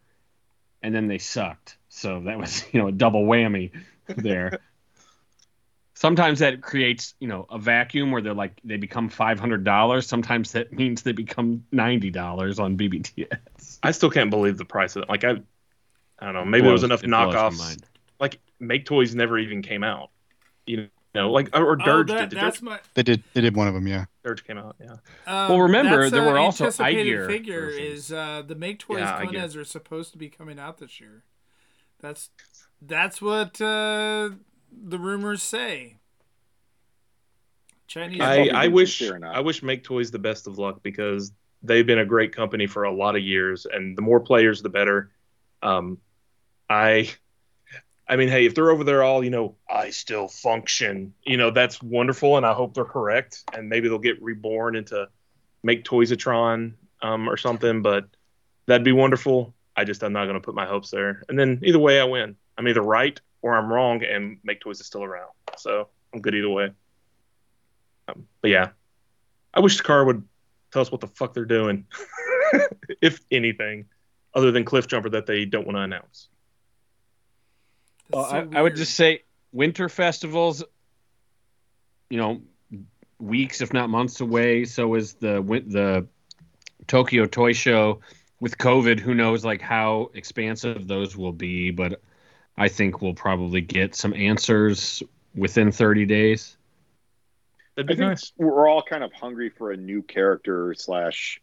and 0.81 0.95
then 0.95 1.07
they 1.07 1.19
sucked. 1.19 1.77
So 1.95 2.19
that 2.25 2.37
was 2.37 2.65
you 2.73 2.81
know 2.81 2.87
a 2.89 2.91
double 2.91 3.23
whammy 3.25 3.71
there. 4.07 4.59
Sometimes 5.97 6.39
that 6.39 6.61
creates 6.61 7.13
you 7.19 7.27
know 7.29 7.45
a 7.49 7.57
vacuum 7.57 8.11
where 8.11 8.21
they're 8.21 8.33
like 8.33 8.59
they 8.65 8.75
become 8.75 9.07
five 9.09 9.39
hundred 9.39 9.63
dollars. 9.63 10.05
Sometimes 10.05 10.51
that 10.51 10.73
means 10.79 11.03
they 11.03 11.13
become 11.13 11.63
ninety 11.71 12.11
dollars 12.11 12.59
on 12.59 12.77
BBTS. 12.77 13.79
I 13.81 13.91
still 13.91 14.09
can't 14.09 14.29
believe 14.29 14.57
the 14.57 14.65
price 14.65 14.95
of 14.97 15.03
it. 15.03 15.09
Like 15.09 15.23
I, 15.23 15.41
I 16.19 16.25
don't 16.25 16.33
know. 16.33 16.43
Maybe 16.45 16.63
there 16.63 16.73
was 16.73 16.83
enough 16.83 17.03
it 17.03 17.09
blows 17.09 17.33
my 17.33 17.39
knockoffs. 17.39 17.83
Like 18.19 18.39
Make 18.59 18.85
Toys 18.85 19.15
never 19.15 19.37
even 19.37 19.61
came 19.61 19.83
out. 19.83 20.09
You 20.67 20.89
know, 21.13 21.31
like 21.31 21.55
or, 21.55 21.63
or 21.63 21.77
Oh, 21.81 22.03
that- 22.03 22.07
did. 22.07 22.29
Did 22.31 22.39
that's 22.39 22.57
Dirge, 22.57 22.63
my. 22.63 22.79
They 22.93 23.03
did. 23.03 23.23
They 23.33 23.39
did 23.39 23.55
one 23.55 23.69
of 23.69 23.73
them. 23.73 23.87
Yeah. 23.87 24.05
Dirge 24.21 24.43
came 24.43 24.57
out. 24.57 24.75
Yeah. 24.81 24.97
Um, 25.25 25.49
Well, 25.49 25.61
remember, 25.61 26.01
that's 26.01 26.11
there 26.11 26.23
were 26.23 26.37
also 26.37 26.65
anticipated 26.65 27.07
iGear 27.07 27.27
figure 27.27 27.61
versions. 27.61 27.97
is 27.99 28.11
uh, 28.11 28.43
the 28.45 28.55
Make 28.55 28.79
Toys 28.79 28.99
Yeah, 28.99 29.23
iGear. 29.23 29.55
Are 29.55 29.63
supposed 29.63 30.11
to 30.11 30.17
be 30.17 30.27
coming 30.27 30.59
out 30.59 30.77
this 30.79 30.99
year. 30.99 31.23
That's 32.05 32.29
that's 32.83 33.19
what 33.19 33.59
uh, 33.59 34.29
the 34.71 34.99
rumors 34.99 35.41
say. 35.41 35.97
Chinese. 37.87 38.21
I, 38.21 38.49
I 38.49 38.67
wish 38.67 38.99
sincere 38.99 39.15
or 39.15 39.19
not. 39.19 39.35
I 39.35 39.39
wish 39.39 39.63
Make 39.63 39.83
Toys 39.83 40.11
the 40.11 40.19
best 40.19 40.45
of 40.45 40.59
luck 40.59 40.83
because 40.83 41.31
they've 41.63 41.85
been 41.85 41.97
a 41.97 42.05
great 42.05 42.35
company 42.35 42.67
for 42.67 42.83
a 42.83 42.91
lot 42.91 43.15
of 43.15 43.23
years, 43.23 43.65
and 43.65 43.97
the 43.97 44.03
more 44.03 44.19
players, 44.19 44.61
the 44.61 44.69
better. 44.69 45.09
Um, 45.63 45.97
I, 46.69 47.09
I 48.07 48.17
mean, 48.17 48.29
hey, 48.29 48.45
if 48.45 48.53
they're 48.53 48.69
over 48.69 48.83
there 48.83 49.01
all, 49.01 49.23
you 49.23 49.31
know, 49.31 49.55
I 49.67 49.89
still 49.89 50.27
function, 50.27 51.15
you 51.25 51.37
know, 51.37 51.49
that's 51.49 51.81
wonderful, 51.81 52.37
and 52.37 52.45
I 52.45 52.53
hope 52.53 52.75
they're 52.75 52.85
correct, 52.85 53.45
and 53.51 53.67
maybe 53.67 53.89
they'll 53.89 53.97
get 53.97 54.21
reborn 54.21 54.75
into 54.75 55.07
Make 55.63 55.85
Toysatron 55.85 56.73
um, 57.01 57.27
or 57.27 57.37
something, 57.37 57.81
but 57.81 58.05
that'd 58.67 58.85
be 58.85 58.91
wonderful. 58.91 59.54
I 59.75 59.83
just 59.83 60.03
I'm 60.03 60.13
not 60.13 60.25
going 60.25 60.35
to 60.35 60.41
put 60.41 60.55
my 60.55 60.65
hopes 60.65 60.91
there, 60.91 61.23
and 61.29 61.37
then 61.37 61.59
either 61.63 61.79
way, 61.79 61.99
I 61.99 62.05
win. 62.05 62.35
I'm 62.57 62.67
either 62.67 62.81
right 62.81 63.19
or 63.41 63.55
I'm 63.55 63.71
wrong, 63.71 64.03
and 64.03 64.37
Make 64.43 64.61
Toys 64.61 64.79
is 64.79 64.87
still 64.87 65.03
around, 65.03 65.31
so 65.57 65.89
I'm 66.13 66.21
good 66.21 66.35
either 66.35 66.49
way. 66.49 66.71
Um, 68.07 68.27
but 68.41 68.51
yeah, 68.51 68.69
I 69.53 69.59
wish 69.59 69.77
the 69.77 69.83
car 69.83 70.05
would 70.05 70.23
tell 70.71 70.81
us 70.81 70.91
what 70.91 71.01
the 71.01 71.07
fuck 71.07 71.33
they're 71.33 71.45
doing, 71.45 71.85
if 73.01 73.19
anything, 73.31 73.85
other 74.33 74.51
than 74.51 74.65
Cliff 74.65 74.87
Jumper 74.87 75.09
that 75.09 75.25
they 75.25 75.45
don't 75.45 75.65
want 75.65 75.77
to 75.77 75.81
announce. 75.81 76.29
Well, 78.11 78.29
so 78.29 78.49
I, 78.53 78.59
I 78.59 78.61
would 78.61 78.75
just 78.75 78.95
say 78.95 79.23
winter 79.51 79.89
festivals. 79.89 80.63
You 82.09 82.17
know, 82.17 82.41
weeks 83.19 83.61
if 83.61 83.73
not 83.73 83.89
months 83.89 84.21
away. 84.21 84.65
So 84.65 84.93
is 84.95 85.13
the 85.15 85.41
the 85.67 86.07
Tokyo 86.87 87.25
Toy 87.25 87.53
Show. 87.53 88.01
With 88.39 88.57
COVID, 88.57 88.99
who 88.99 89.13
knows 89.13 89.45
like 89.45 89.61
how 89.61 90.11
expansive 90.13 90.87
those 90.87 91.15
will 91.15 91.31
be? 91.31 91.71
But 91.71 92.01
I 92.57 92.67
think 92.67 93.01
we'll 93.01 93.13
probably 93.13 93.61
get 93.61 93.95
some 93.95 94.13
answers 94.13 95.01
within 95.35 95.71
30 95.71 96.05
days. 96.05 96.57
That'd 97.75 97.91
I 97.91 97.93
be 97.93 97.97
think 97.99 98.09
nice. 98.09 98.31
we're 98.37 98.69
all 98.69 98.81
kind 98.81 99.03
of 99.03 99.11
hungry 99.13 99.49
for 99.49 99.71
a 99.71 99.77
new 99.77 100.01
character 100.01 100.73
slash 100.73 101.41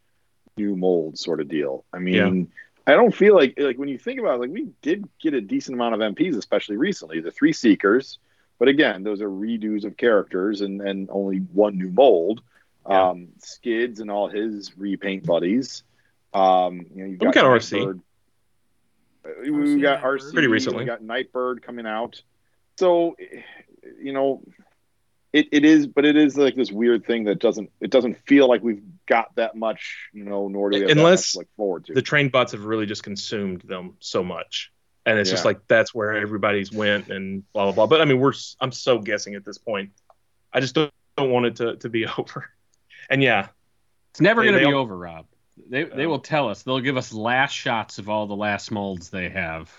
new 0.57 0.77
mold 0.77 1.19
sort 1.19 1.41
of 1.41 1.49
deal. 1.49 1.85
I 1.93 1.99
mean, 1.99 2.51
I 2.87 2.93
don't 2.93 3.15
feel 3.15 3.35
like 3.35 3.55
like 3.59 3.77
when 3.77 3.89
you 3.89 3.99
think 3.99 4.19
about 4.19 4.37
it, 4.37 4.41
like 4.41 4.51
we 4.51 4.69
did 4.83 5.09
get 5.21 5.35
a 5.35 5.41
decent 5.41 5.75
amount 5.75 5.95
of 5.95 6.01
MPs, 6.01 6.37
especially 6.37 6.77
recently. 6.77 7.21
The 7.21 7.31
three 7.31 7.53
Seekers, 7.53 8.19
but 8.59 8.69
again, 8.69 9.03
those 9.03 9.21
are 9.21 9.29
redos 9.29 9.85
of 9.85 9.97
characters 9.97 10.63
and 10.63 10.81
and 10.81 11.09
only 11.11 11.39
one 11.39 11.77
new 11.77 11.91
mold. 11.91 12.43
Yeah. 12.89 13.11
Um, 13.11 13.29
Skids 13.39 14.01
and 14.01 14.11
all 14.11 14.29
his 14.29 14.77
repaint 14.77 15.25
buddies. 15.25 15.85
Um, 16.35 16.87
you 16.95 17.03
know, 17.03 17.11
you've 17.11 17.21
We 17.21 17.27
got 17.27 17.35
got 17.35 17.45
RC. 17.45 17.73
Nightbird. 17.79 18.01
We 19.43 19.81
got 19.81 20.03
RC 20.03 20.33
Pretty 20.33 20.49
recently. 20.49 20.81
We 20.81 20.85
got 20.85 21.03
Nightbird 21.03 21.63
coming 21.63 21.87
out. 21.87 22.21
So, 22.79 23.17
you 24.01 24.13
know, 24.13 24.43
it, 25.33 25.49
it 25.53 25.65
is, 25.65 25.87
but 25.87 26.05
it 26.05 26.17
is 26.17 26.37
like 26.37 26.57
this 26.57 26.73
weird 26.73 27.07
thing 27.07 27.25
that 27.25 27.39
doesn't 27.39 27.71
it 27.81 27.91
doesn't 27.91 28.19
feel 28.27 28.49
like 28.49 28.63
we've 28.63 28.83
got 29.07 29.35
that 29.37 29.55
much, 29.55 30.09
you 30.13 30.25
know, 30.25 30.49
nor 30.49 30.71
do 30.71 30.77
we 30.77 30.81
have 30.83 30.91
Unless 30.91 31.03
that 31.03 31.07
much 31.09 31.33
to 31.33 31.39
look 31.39 31.49
forward 31.57 31.85
to. 31.87 31.95
The 31.95 32.03
train 32.03 32.29
bots 32.29 32.53
have 32.53 32.65
really 32.65 32.87
just 32.87 33.03
consumed 33.03 33.63
them 33.63 33.97
so 34.01 34.23
much, 34.25 34.73
and 35.07 35.19
it's 35.19 35.31
just 35.31 35.45
like 35.45 35.61
that's 35.69 35.95
where 35.95 36.15
everybody's 36.15 36.73
went 36.73 37.09
and 37.09 37.51
blah 37.53 37.65
blah 37.65 37.73
blah. 37.73 37.87
But 37.87 38.01
I 38.01 38.05
mean, 38.05 38.19
we're 38.19 38.35
I'm 38.61 38.73
so 38.73 38.99
guessing 38.99 39.35
at 39.35 39.45
this 39.45 39.59
point. 39.59 39.91
I 40.53 40.61
just 40.61 40.75
don't, 40.75 40.93
don't 41.17 41.31
want 41.31 41.47
it 41.47 41.57
to, 41.57 41.77
to 41.77 41.89
be 41.89 42.07
over. 42.19 42.51
And 43.09 43.23
yeah, 43.23 43.49
It's 44.11 44.21
never 44.21 44.43
going 44.43 44.55
to 44.55 44.61
be 44.61 44.67
all- 44.67 44.81
over, 44.83 44.95
Rob. 44.97 45.27
They 45.69 45.85
they 45.85 46.05
Um, 46.05 46.11
will 46.11 46.19
tell 46.21 46.49
us. 46.49 46.63
They'll 46.63 46.81
give 46.81 46.97
us 46.97 47.13
last 47.13 47.53
shots 47.53 47.99
of 47.99 48.09
all 48.09 48.27
the 48.27 48.37
last 48.37 48.71
molds 48.71 49.11
they 49.11 49.29
have. 49.29 49.71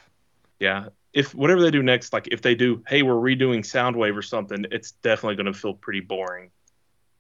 yeah. 0.60 0.90
If 1.14 1.36
whatever 1.36 1.62
they 1.62 1.70
do 1.70 1.84
next, 1.84 2.12
like 2.12 2.28
if 2.32 2.42
they 2.42 2.56
do, 2.56 2.84
hey, 2.88 3.04
we're 3.04 3.14
redoing 3.14 3.60
Soundwave 3.60 4.18
or 4.18 4.24
something, 4.24 4.66
it's 4.72 4.92
definitely 4.92 5.36
going 5.36 5.54
to 5.54 5.60
feel 5.60 5.76
pretty 5.76 6.00
boring. 6.00 6.50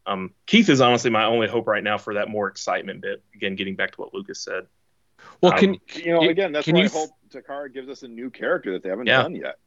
Um, 0.07 0.33
Keith 0.47 0.67
is 0.69 0.81
honestly 0.81 1.11
my 1.11 1.25
only 1.25 1.47
hope 1.47 1.67
right 1.67 1.83
now 1.83 1.99
for 1.99 2.15
that 2.15 2.27
more 2.27 2.47
excitement 2.47 3.01
bit. 3.01 3.21
Again, 3.35 3.55
getting 3.55 3.75
back 3.75 3.91
to 3.91 4.01
what 4.01 4.11
Lucas 4.13 4.39
said. 4.39 4.65
Well, 5.41 5.53
Um, 5.53 5.59
can 5.59 5.77
you 5.95 6.11
know, 6.11 6.27
again, 6.27 6.51
that's 6.51 6.67
why 6.67 6.79
you 6.79 6.85
I 6.85 6.89
hope 6.89 7.11
Takara 7.29 7.71
gives 7.71 7.87
us 7.87 8.01
a 8.01 8.07
new 8.07 8.31
character 8.31 8.71
that 8.73 8.81
they 8.81 8.89
haven't 8.89 9.05
Yeah. 9.07 9.21
done 9.21 9.35
yet. 9.35 9.59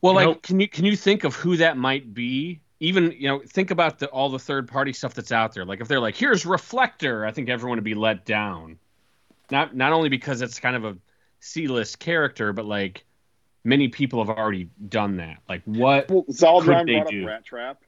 Well, 0.00 0.12
You 0.12 0.16
like, 0.16 0.26
know- 0.28 0.34
can 0.36 0.60
you 0.60 0.68
can 0.68 0.84
you 0.84 0.94
think 0.96 1.24
of 1.24 1.34
who 1.34 1.56
that 1.56 1.76
might 1.76 2.14
be? 2.14 2.60
Even 2.80 3.12
you 3.12 3.28
know, 3.28 3.42
think 3.44 3.70
about 3.70 3.98
the, 3.98 4.06
all 4.08 4.28
the 4.28 4.38
third 4.38 4.68
party 4.68 4.92
stuff 4.92 5.14
that's 5.14 5.32
out 5.32 5.52
there. 5.52 5.64
Like, 5.64 5.80
if 5.80 5.88
they're 5.88 6.00
like, 6.00 6.16
"Here's 6.16 6.46
Reflector," 6.46 7.26
I 7.26 7.32
think 7.32 7.48
everyone 7.48 7.78
would 7.78 7.84
be 7.84 7.94
let 7.94 8.24
down. 8.24 8.78
Not 9.50 9.74
not 9.74 9.92
only 9.92 10.08
because 10.08 10.42
it's 10.42 10.60
kind 10.60 10.76
of 10.76 10.84
a 10.84 10.96
C 11.40 11.66
list 11.66 11.98
character, 11.98 12.52
but 12.52 12.66
like 12.66 13.04
many 13.64 13.88
people 13.88 14.24
have 14.24 14.36
already 14.36 14.70
done 14.88 15.16
that. 15.16 15.38
Like, 15.48 15.62
what? 15.64 16.10
Well, 16.10 16.24
Zaldron 16.30 16.86
they 16.86 16.94
brought 16.94 17.06
up 17.06 17.10
do? 17.10 17.26
Rat 17.26 17.44
Trap. 17.44 17.82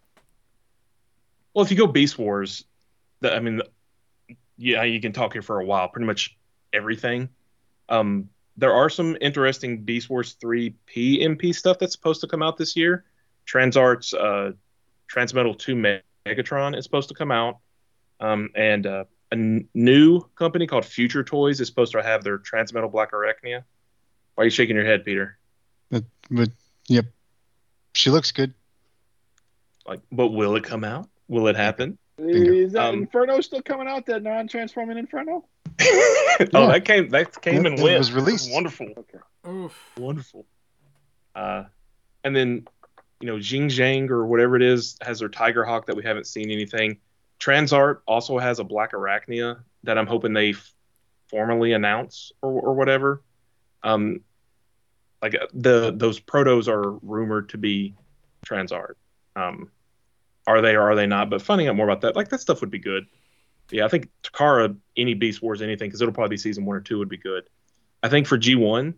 Well, 1.55 1.65
if 1.65 1.71
you 1.71 1.77
go 1.77 1.87
Beast 1.87 2.19
Wars, 2.19 2.65
the, 3.21 3.35
I 3.35 3.41
mean, 3.41 3.63
yeah, 4.57 4.85
you 4.85 5.01
can 5.01 5.13
talk 5.13 5.33
here 5.33 5.43
for 5.43 5.61
a 5.61 5.65
while. 5.65 5.89
Pretty 5.89 6.07
much 6.07 6.37
everything. 6.73 7.29
Um, 7.89 8.29
there 8.57 8.73
are 8.73 8.91
some 8.91 9.17
interesting 9.21 9.83
Beast 9.83 10.11
Wars 10.11 10.35
3 10.35 10.75
PMP 10.87 11.55
stuff 11.55 11.79
that's 11.79 11.93
supposed 11.93 12.21
to 12.21 12.29
come 12.29 12.43
out 12.43 12.57
this 12.57 12.77
year. 12.77 13.05
Transart's 13.47 14.15
uh, 14.15 14.53
Transmetal 15.13 15.59
2 15.59 15.75
Megatron 16.27 16.77
is 16.77 16.85
supposed 16.85 17.09
to 17.09 17.15
come 17.15 17.31
out. 17.31 17.59
Um, 18.21 18.51
and 18.55 18.87
uh, 18.87 19.05
a 19.33 19.35
n- 19.35 19.69
new 19.75 20.21
company 20.37 20.67
called 20.67 20.85
Future 20.85 21.25
Toys 21.25 21.61
is 21.61 21.67
supposed 21.69 21.93
to 21.93 22.03
have 22.03 22.23
their 22.23 22.39
Transmetal 22.39 22.91
Black 22.93 23.13
Arachnia. 23.13 23.65
Why 24.35 24.43
are 24.43 24.45
you 24.45 24.51
shaking 24.51 24.77
your 24.77 24.85
head, 24.85 25.05
Peter? 25.05 25.39
But, 25.91 26.05
but 26.31 26.51
yep, 26.87 27.07
she 27.95 28.11
looks 28.11 28.31
good. 28.33 28.55
Like, 29.87 30.01
but 30.13 30.29
will 30.29 30.55
it 30.57 30.65
come 30.65 30.85
out? 30.85 31.09
Will 31.29 31.49
it 31.49 31.57
happen? 31.57 31.99
Is 32.19 32.73
that 32.73 32.91
Um, 32.91 32.99
Inferno 33.01 33.41
still 33.41 33.63
coming 33.63 33.89
out? 33.89 34.05
That 34.07 34.23
non-transforming 34.23 34.99
Inferno? 34.99 35.47
oh, 35.81 36.69
that 36.69 36.83
came 36.85 37.09
that 37.09 37.41
came 37.41 37.65
It- 37.65 37.73
and 37.73 37.79
it 37.79 37.99
was 37.99 38.13
released. 38.13 38.53
wonderful. 38.53 38.89
Okay. 38.97 39.19
Oof. 39.49 39.75
wonderful. 39.97 40.45
Uh, 41.35 41.65
and 42.23 42.37
then, 42.37 42.67
you 43.21 43.27
know, 43.27 43.39
Jing 43.39 43.69
Zhang 43.69 44.11
or 44.11 44.27
whatever 44.27 44.57
it 44.57 44.63
is 44.63 44.97
has 45.03 45.21
their 45.21 45.29
Tiger 45.29 45.65
Hawk 45.65 45.87
that 45.87 45.97
we 45.97 46.03
haven't 46.03 46.27
seen 46.27 46.51
anything. 46.51 46.99
Transart 47.39 47.99
also 48.07 48.39
has 48.39 48.59
a 48.59 48.65
Black 48.65 48.93
Arachnia 48.93 49.61
that 49.85 49.99
I'm 49.99 50.07
hoping 50.07 50.33
they 50.33 50.51
f- 50.51 50.73
formally 51.29 51.73
announce 51.73 52.33
or, 52.43 52.51
or 52.51 52.75
whatever. 52.75 53.23
Um, 53.83 54.21
like 55.23 55.35
uh, 55.35 55.47
the 55.53 55.93
those 55.95 56.19
protos 56.19 56.69
are 56.69 56.93
rumored 57.03 57.51
to 57.51 57.59
be 57.59 57.95
Transart. 58.47 58.95
Um, 59.37 59.71
are 60.47 60.63
they 60.63 60.75
or 60.75 60.91
are 60.91 60.97
they 60.97 61.07
not? 61.07 61.31
But 61.31 61.43
finding 61.43 61.69
out 61.69 61.77
more 61.77 61.89
about 61.89 62.03
that, 62.03 62.17
like 62.17 62.29
that 62.31 62.41
stuff 62.41 62.61
would 62.61 62.71
be 62.71 62.79
good. 62.79 63.07
Yeah, 63.71 63.85
I 63.85 63.89
think 63.89 64.09
Takara, 64.23 64.77
any 64.97 65.15
Beast 65.15 65.43
Wars, 65.43 65.63
anything, 65.63 65.89
because 65.89 66.03
it'll 66.03 66.15
probably 66.15 66.35
be 66.35 66.39
season 66.39 66.65
one 66.65 66.77
or 66.77 66.81
two, 66.81 66.99
would 66.99 67.09
be 67.09 67.19
good. 67.19 67.45
I 68.03 68.09
think 68.09 68.27
for 68.27 68.37
G1, 68.37 68.95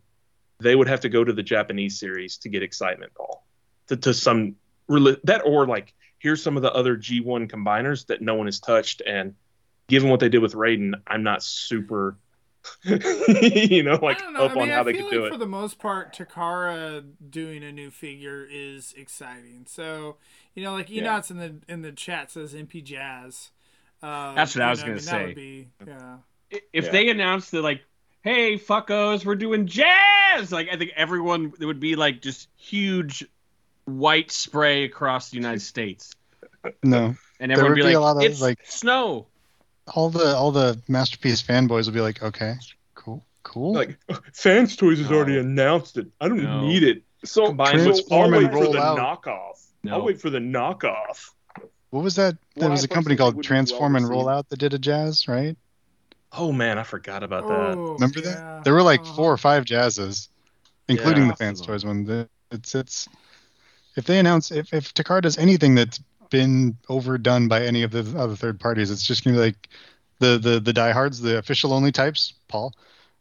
they 0.61 0.75
would 0.75 0.89
have 0.89 1.01
to 1.01 1.09
go 1.09 1.23
to 1.23 1.33
the 1.33 1.43
Japanese 1.43 1.99
series 1.99 2.39
to 2.39 2.49
get 2.49 2.62
excitement, 2.62 3.12
Paul. 3.14 3.45
To, 3.93 3.97
to 3.99 4.14
some 4.14 4.57
reli- 4.88 5.20
that 5.24 5.43
or 5.45 5.66
like 5.66 5.93
here's 6.18 6.43
some 6.43 6.57
of 6.57 6.62
the 6.62 6.72
other 6.72 6.97
G1 6.97 7.51
combiners 7.51 8.07
that 8.07 8.22
no 8.22 8.34
one 8.34 8.47
has 8.47 8.59
touched, 8.61 9.03
and 9.07 9.34
given 9.88 10.09
what 10.09 10.20
they 10.20 10.28
did 10.30 10.38
with 10.40 10.55
Raiden, 10.55 10.95
I'm 11.07 11.22
not 11.24 11.43
super, 11.43 12.16
you 12.84 13.82
know, 13.82 13.99
like 14.01 14.20
know. 14.32 14.45
up 14.47 14.53
I 14.53 14.55
mean, 14.55 14.62
on 14.62 14.68
how 14.70 14.80
I 14.80 14.82
they 14.84 14.93
could 14.95 15.03
like 15.05 15.11
do 15.11 15.24
it. 15.26 15.32
for 15.32 15.38
the 15.38 15.47
most 15.47 15.78
part, 15.78 16.16
Takara 16.16 17.05
doing 17.28 17.62
a 17.64 17.72
new 17.72 17.90
figure 17.90 18.47
is 18.51 18.95
exciting. 18.97 19.66
So 19.68 20.16
you 20.55 20.62
know, 20.62 20.72
like 20.72 20.88
Yeah. 20.90 21.03
Enots 21.03 21.30
in 21.30 21.36
the 21.38 21.55
in 21.68 21.82
the 21.82 21.93
chat 21.93 22.30
says 22.30 22.55
MP 22.55 22.82
Jazz. 22.82 23.51
Um, 24.03 24.34
That's 24.34 24.55
what 24.57 24.62
I 24.62 24.70
was 24.70 24.80
know, 24.80 24.86
gonna 24.86 24.97
mean, 24.97 25.05
That 25.05 25.11
say. 25.11 25.26
would 25.26 25.34
be, 25.36 25.68
yeah. 25.86 26.16
If 26.72 26.86
Yeah. 26.86 26.90
they 26.90 27.09
announced 27.11 27.51
that, 27.53 27.62
like, 27.62 27.82
"Hey, 28.22 28.57
fuckos, 28.59 29.24
we're 29.24 29.36
doing 29.36 29.66
jazz," 29.66 30.51
like 30.51 30.68
I 30.72 30.76
think 30.76 30.93
everyone 30.97 31.53
it 31.61 31.66
would 31.66 31.80
be 31.80 31.95
like 31.97 32.20
just 32.22 32.49
huge 32.57 33.24
white 33.85 34.30
spray 34.30 34.85
across 34.85 35.30
the 35.30 35.37
United 35.37 35.61
States, 35.61 36.14
No, 36.83 37.16
and 37.41 37.51
There 37.51 37.59
everyone 37.59 37.62
would 37.62 37.68
would 37.70 37.74
be 37.76 37.80
be 37.80 37.87
like, 37.87 37.97
a 37.97 38.01
lot 38.01 38.16
of, 38.16 38.22
"It's 38.22 38.41
like- 38.41 38.59
snow." 38.64 39.26
all 39.95 40.11
the 40.11 40.37
all 40.37 40.53
the 40.53 40.80
masterpiece 40.89 41.43
fanboys 41.43 41.87
will 41.87 41.93
be 41.95 42.01
like, 42.01 42.22
okay, 42.22 42.55
cool, 42.95 43.24
cool. 43.43 43.72
Like 43.74 43.99
Fans 44.33 44.76
Toys 44.76 44.99
has 44.99 45.11
No. 45.11 45.16
already 45.16 45.39
announced 45.39 45.97
it. 45.99 46.07
I 46.20 46.28
don't 46.28 46.43
No. 46.43 46.61
need 46.61 46.85
it. 46.85 47.03
So, 47.24 47.47
Combined 47.47 47.80
so 47.80 47.87
with 47.89 47.97
Transform 48.09 48.35
I'll 48.35 48.41
wait 48.41 48.53
for 48.53 48.72
the 48.72 48.78
out. 48.80 48.99
knockoff. 48.99 49.64
No. 49.83 49.95
I'll 49.95 50.03
wait 50.05 50.20
for 50.20 50.30
the 50.30 50.39
knockoff. 50.39 51.30
what 51.91 52.03
was 52.05 52.14
that? 52.14 52.37
There 52.55 52.62
Well, 52.68 52.70
was 52.70 52.83
I 52.83 52.85
a 52.85 52.89
company 52.89 53.16
called 53.16 53.35
think 53.35 53.45
well 53.45 53.49
Transform 53.49 53.97
and 53.97 54.05
received. 54.05 54.12
Roll 54.16 54.28
Out 54.28 54.49
that 54.51 54.59
did 54.59 54.72
a 54.74 54.78
jazz, 54.78 55.26
right? 55.26 55.57
Oh 56.30 56.53
man, 56.53 56.78
I 56.78 56.85
forgot 56.85 57.22
about 57.24 57.47
that. 57.49 57.76
Oh, 57.76 57.95
Remember 57.95 58.20
yeah. 58.20 58.30
that? 58.35 58.64
There 58.64 58.72
were 58.72 58.83
like 58.85 59.01
Uh-huh. 59.01 59.14
four 59.16 59.33
or 59.33 59.37
five 59.37 59.64
jazzes, 59.64 60.28
including 60.89 61.24
Yeah. 61.24 61.30
the 61.30 61.37
fans 61.37 61.61
toys 61.61 61.85
one. 61.85 62.05
The- 62.05 62.28
It's 62.53 62.74
it's 62.76 63.09
if 63.97 64.05
they 64.05 64.18
announce 64.18 64.51
if 64.51 64.72
if 64.72 64.95
Takara 64.95 65.22
does 65.22 65.38
anything 65.38 65.74
that's 65.74 65.99
been 66.30 66.76
overdone 66.88 67.49
by 67.49 67.62
any 67.64 67.82
of 67.82 67.90
the 67.90 68.18
other 68.18 68.36
third 68.36 68.59
parties, 68.61 68.90
it's 68.90 69.07
just 69.07 69.24
gonna 69.24 69.36
be 69.36 69.43
like 69.43 69.68
the 70.18 70.38
the 70.38 70.61
the 70.61 70.72
diehards, 70.72 71.20
the 71.20 71.38
official 71.38 71.72
only 71.72 71.93
types, 71.93 72.34
Paul, 72.49 72.74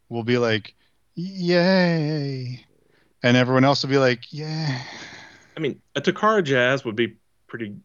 will 0.08 0.24
be 0.24 0.38
like, 0.38 0.74
yay, 1.14 2.64
and 3.22 3.36
everyone 3.36 3.64
else 3.64 3.82
will 3.82 3.90
be 3.90 3.98
like, 3.98 4.32
yeah. 4.32 4.82
I 5.56 5.60
mean, 5.60 5.80
a 5.94 6.00
Takara 6.00 6.42
Jazz 6.42 6.84
would 6.84 6.96
be 6.96 7.16
pretty 7.46 7.76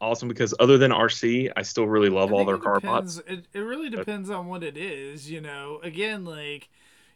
awesome 0.00 0.28
because 0.28 0.54
other 0.60 0.78
than 0.78 0.92
RC, 0.92 1.50
I 1.56 1.62
still 1.62 1.86
really 1.86 2.08
love 2.08 2.32
all 2.32 2.44
their 2.44 2.56
it 2.56 2.62
car 2.62 2.80
depends. 2.80 3.16
pots. 3.16 3.28
It, 3.28 3.46
it 3.52 3.60
really 3.60 3.88
depends 3.90 4.30
on 4.30 4.46
what 4.46 4.62
it 4.62 4.76
is, 4.76 5.30
you 5.30 5.40
know. 5.40 5.80
Again, 5.82 6.24
like, 6.24 6.68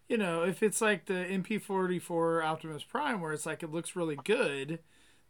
you 0.08 0.16
know, 0.16 0.42
if 0.42 0.62
it's 0.62 0.80
like 0.80 1.06
the 1.06 1.14
MP44 1.14 2.44
Optimus 2.44 2.82
Prime 2.82 3.20
where 3.20 3.32
it's 3.32 3.46
like 3.46 3.62
it 3.62 3.70
looks 3.70 3.94
really 3.94 4.16
good, 4.16 4.80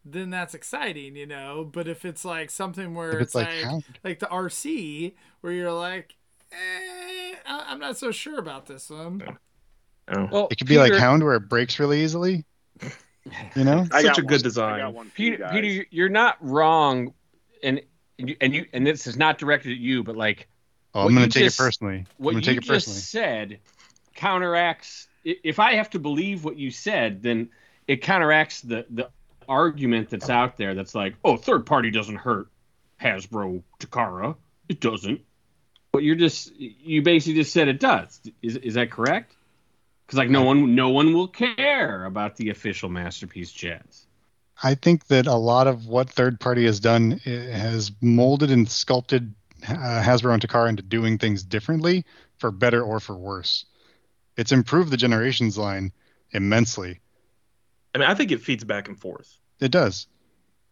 then 0.04 0.30
that's 0.30 0.54
exciting, 0.54 1.16
you 1.16 1.26
know. 1.26 1.68
But 1.70 1.88
if 1.88 2.04
it's 2.04 2.24
like 2.24 2.50
something 2.50 2.94
where 2.94 3.18
it's, 3.18 3.34
it's 3.34 3.34
like, 3.34 3.64
like 3.64 3.84
like 4.04 4.18
the 4.20 4.26
RC 4.26 5.12
where 5.40 5.52
you're 5.52 5.72
like, 5.72 6.14
eh, 6.52 7.34
I- 7.46 7.66
I'm 7.68 7.78
not 7.78 7.96
so 7.96 8.10
sure 8.10 8.38
about 8.38 8.66
this 8.66 8.90
one. 8.90 9.22
Oh. 10.12 10.28
Well, 10.32 10.48
it 10.50 10.56
could 10.58 10.66
be 10.66 10.78
like 10.78 10.92
Hound 10.94 11.22
where 11.22 11.34
it 11.34 11.48
breaks 11.48 11.78
really 11.78 12.02
easily. 12.02 12.44
You 13.54 13.64
know, 13.64 13.86
I 13.92 14.02
Such 14.02 14.18
a 14.18 14.22
good 14.22 14.26
one. 14.30 14.34
I 14.34 14.42
design. 14.42 14.78
got 14.80 14.94
one 14.94 15.10
for 15.10 15.22
you 15.22 15.44
Peter, 15.50 15.86
you're 15.90 16.08
not 16.08 16.36
wrong, 16.40 17.12
and 17.62 17.80
and 18.40 18.54
you, 18.54 18.66
and 18.72 18.86
this 18.86 19.06
is 19.06 19.16
not 19.16 19.38
directed 19.38 19.72
at 19.72 19.78
you, 19.78 20.02
but 20.02 20.16
like 20.16 20.48
oh, 20.94 21.06
I'm 21.06 21.14
gonna 21.14 21.28
take 21.28 21.44
just- 21.44 21.60
it 21.60 21.62
personally. 21.62 21.96
I'm 21.98 22.06
what 22.16 22.34
you 22.34 22.40
take 22.40 22.56
it 22.58 22.64
just 22.64 22.86
personally. 22.86 23.00
said 23.00 23.58
counteracts. 24.14 25.06
If 25.24 25.58
I 25.58 25.74
have 25.74 25.90
to 25.90 25.98
believe 25.98 26.44
what 26.44 26.56
you 26.56 26.70
said, 26.70 27.22
then 27.22 27.50
it 27.86 28.02
counteracts 28.02 28.62
the 28.62 28.86
the 28.90 29.10
argument 29.50 30.08
that's 30.08 30.30
out 30.30 30.56
there. 30.56 30.74
That's 30.74 30.94
like, 30.94 31.16
oh, 31.24 31.36
third 31.36 31.66
party 31.66 31.90
doesn't 31.90 32.16
hurt 32.16 32.48
Hasbro 33.02 33.62
Takara. 33.80 34.36
It 34.68 34.80
doesn't. 34.80 35.20
But 35.92 36.04
you're 36.04 36.16
just 36.16 36.54
you 36.56 37.02
basically 37.02 37.34
just 37.34 37.52
said 37.52 37.68
it 37.68 37.80
does. 37.80 38.20
Is 38.40 38.56
is 38.56 38.74
that 38.74 38.90
correct? 38.90 39.34
Because 40.06 40.18
like 40.18 40.30
no 40.30 40.44
one 40.44 40.76
no 40.76 40.90
one 40.90 41.12
will 41.12 41.28
care 41.28 42.04
about 42.04 42.36
the 42.36 42.50
official 42.50 42.88
masterpiece 42.88 43.50
jazz. 43.50 44.06
I 44.62 44.74
think 44.74 45.06
that 45.08 45.26
a 45.26 45.34
lot 45.34 45.66
of 45.66 45.86
what 45.86 46.08
third 46.10 46.38
party 46.38 46.66
has 46.66 46.80
done 46.80 47.12
has 47.12 47.90
molded 48.00 48.50
and 48.50 48.70
sculpted 48.70 49.34
uh, 49.66 50.02
Hasbro 50.02 50.34
and 50.34 50.42
Takara 50.42 50.68
into 50.68 50.82
doing 50.82 51.18
things 51.18 51.42
differently 51.42 52.04
for 52.38 52.50
better 52.50 52.82
or 52.82 53.00
for 53.00 53.16
worse. 53.16 53.64
It's 54.36 54.52
improved 54.52 54.90
the 54.90 54.96
Generations 54.96 55.58
line 55.58 55.92
immensely. 56.30 57.00
I 57.94 57.98
mean, 57.98 58.08
I 58.08 58.14
think 58.14 58.30
it 58.30 58.42
feeds 58.42 58.62
back 58.64 58.88
and 58.88 58.98
forth. 58.98 59.39
It 59.60 59.70
does. 59.70 60.06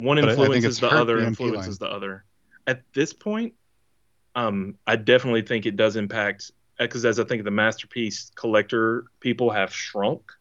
One 0.01 0.21
But 0.21 0.31
I- 0.31 0.33
I 0.33 0.37
think 0.37 0.47
influences 0.55 0.81
the 0.81 0.89
other, 0.89 1.17
the 1.17 1.23
MP 1.23 1.29
influences 1.29 1.79
the 1.79 1.87
other. 1.89 2.25
At 2.67 2.83
this 2.93 3.13
point, 3.13 3.55
um, 4.35 4.77
I 4.87 4.97
definitely 4.97 5.43
think 5.43 5.67
it 5.67 5.77
does 5.77 5.97
impact 5.97 6.53
because 6.79 7.05
as 7.05 7.19
I 7.19 7.25
think 7.25 7.45
the 7.45 7.51
masterpiece 7.51 8.31
collector 8.37 9.05
people 9.21 9.51
have 9.51 9.75
shrunk, 9.75 10.33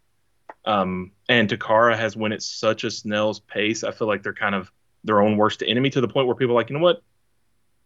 um, 0.66 1.12
and 1.30 1.50
Takara 1.50 1.98
has 1.98 2.16
went 2.16 2.34
at 2.34 2.42
such 2.44 2.84
a 2.84 2.92
snail's 2.92 3.40
pace. 3.40 3.84
I 3.84 3.92
feel 3.92 4.08
like 4.08 4.22
they're 4.24 4.34
kind 4.34 4.54
of 4.56 4.72
their 5.04 5.22
own 5.22 5.38
worst 5.38 5.64
enemy 5.66 5.90
to 5.92 6.02
the 6.02 6.08
point 6.08 6.28
where 6.28 6.36
people 6.36 6.54
are 6.54 6.60
like, 6.60 6.70
you 6.70 6.76
know 6.78 6.84
what, 6.84 7.02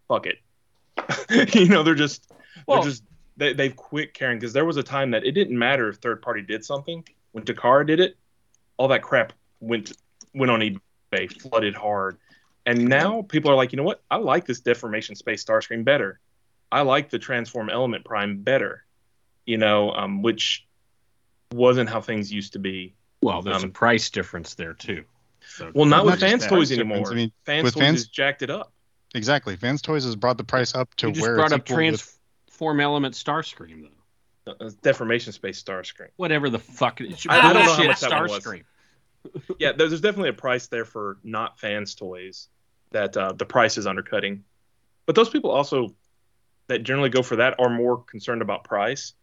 fuck 0.08 0.26
it. 0.28 0.40
you 1.56 1.68
know, 1.68 1.84
they're 1.84 1.96
just 1.96 2.32
Well- 2.68 2.82
they're 2.82 2.92
just 2.92 3.04
they, 3.38 3.54
they've 3.54 3.76
quit 3.76 4.14
caring 4.14 4.38
because 4.38 4.54
there 4.54 4.66
was 4.66 4.78
a 4.78 4.84
time 4.84 5.12
that 5.12 5.24
it 5.26 5.32
didn't 5.32 5.58
matter 5.58 5.88
if 5.88 5.96
third 5.98 6.22
party 6.22 6.42
did 6.42 6.66
something 6.66 7.04
when 7.32 7.46
Takara 7.46 7.88
did 7.88 8.00
it, 8.00 8.18
all 8.78 8.90
that 8.90 9.02
crap 9.02 9.32
went 9.62 9.94
went 10.34 10.52
on 10.52 10.60
eBay, 10.62 11.42
flooded 11.42 11.76
hard. 11.76 12.18
And 12.66 12.88
now 12.88 13.24
people 13.24 13.50
are 13.52 13.56
like, 13.56 13.72
you 13.72 13.78
know 13.78 13.84
what? 13.84 14.02
I 14.12 14.18
like 14.18 14.46
this 14.46 14.60
deformation 14.60 15.16
space 15.16 15.44
Starscream 15.44 15.84
better. 15.84 16.20
I 16.72 16.82
like 16.82 17.10
the 17.10 17.20
transform 17.20 17.70
element 17.70 18.06
prime 18.06 18.42
better. 18.44 18.86
You 19.46 19.58
know, 19.58 19.92
um, 19.92 20.22
which 20.22 20.66
wasn't 21.52 21.90
how 21.90 22.02
things 22.02 22.32
used 22.32 22.54
to 22.54 22.60
be. 22.60 22.94
Well, 23.22 23.42
there's 23.42 23.64
Um, 23.64 23.70
a 23.70 23.74
price 23.74 24.10
difference 24.10 24.54
there 24.56 24.74
too. 24.74 25.04
So 25.48 25.72
Well, 25.74 25.86
not 25.86 25.98
Not 25.98 26.06
with 26.06 26.20
fans 26.20 26.46
toys 26.48 26.72
anymore. 26.72 27.12
I 27.12 27.16
mean, 27.16 27.32
fans 27.46 27.64
with 27.64 27.74
toys 27.74 27.82
fans- 27.82 27.98
has 28.02 28.08
jacked 28.08 28.42
it 28.44 28.50
up. 28.52 28.72
Exactly. 29.14 29.56
Fans 29.58 29.82
Toys 29.82 30.06
has 30.06 30.16
brought 30.16 30.38
the 30.38 30.44
price 30.46 30.74
up 30.74 30.96
to 30.96 31.08
you 31.08 31.14
just 31.14 31.22
where 31.22 31.36
brought 31.36 31.46
it's 31.48 31.54
up 31.56 31.62
equal 31.70 31.76
with- 31.92 32.18
transform 32.48 32.80
element 32.80 33.14
Starscream 33.16 33.90
though. 34.46 34.54
Uh, 34.60 34.70
deformation 34.82 35.34
space 35.34 35.62
Starscream. 35.62 36.08
Whatever 36.16 36.50
the 36.50 36.60
fuck 36.60 37.02
it 37.02 37.12
is. 37.12 37.26
I- 37.28 37.50
I 37.50 37.54
don't 37.54 37.66
know 37.66 37.74
how 37.74 37.84
much 37.84 38.00
that 38.00 38.12
one 38.12 38.30
was. 38.30 38.40
Starscream. 38.44 38.64
Yeah, 39.60 39.72
there's, 39.72 39.92
there's 39.92 40.02
definitely 40.02 40.30
a 40.30 40.34
price 40.34 40.68
there 40.68 40.86
for 40.86 41.18
not 41.24 41.60
fans 41.60 41.96
toys 41.96 42.48
that 42.92 43.16
uh, 43.16 43.34
the 43.34 43.46
price 43.46 43.78
is 43.78 43.88
undercutting. 43.88 44.44
But 45.06 45.16
those 45.16 45.30
people 45.30 45.52
also 45.52 45.96
that 46.68 46.84
generally 46.84 47.10
go 47.10 47.22
for 47.22 47.36
that 47.38 47.60
are 47.60 47.70
more 47.70 48.04
concerned 48.04 48.42
about 48.42 48.64
price. 48.64 49.14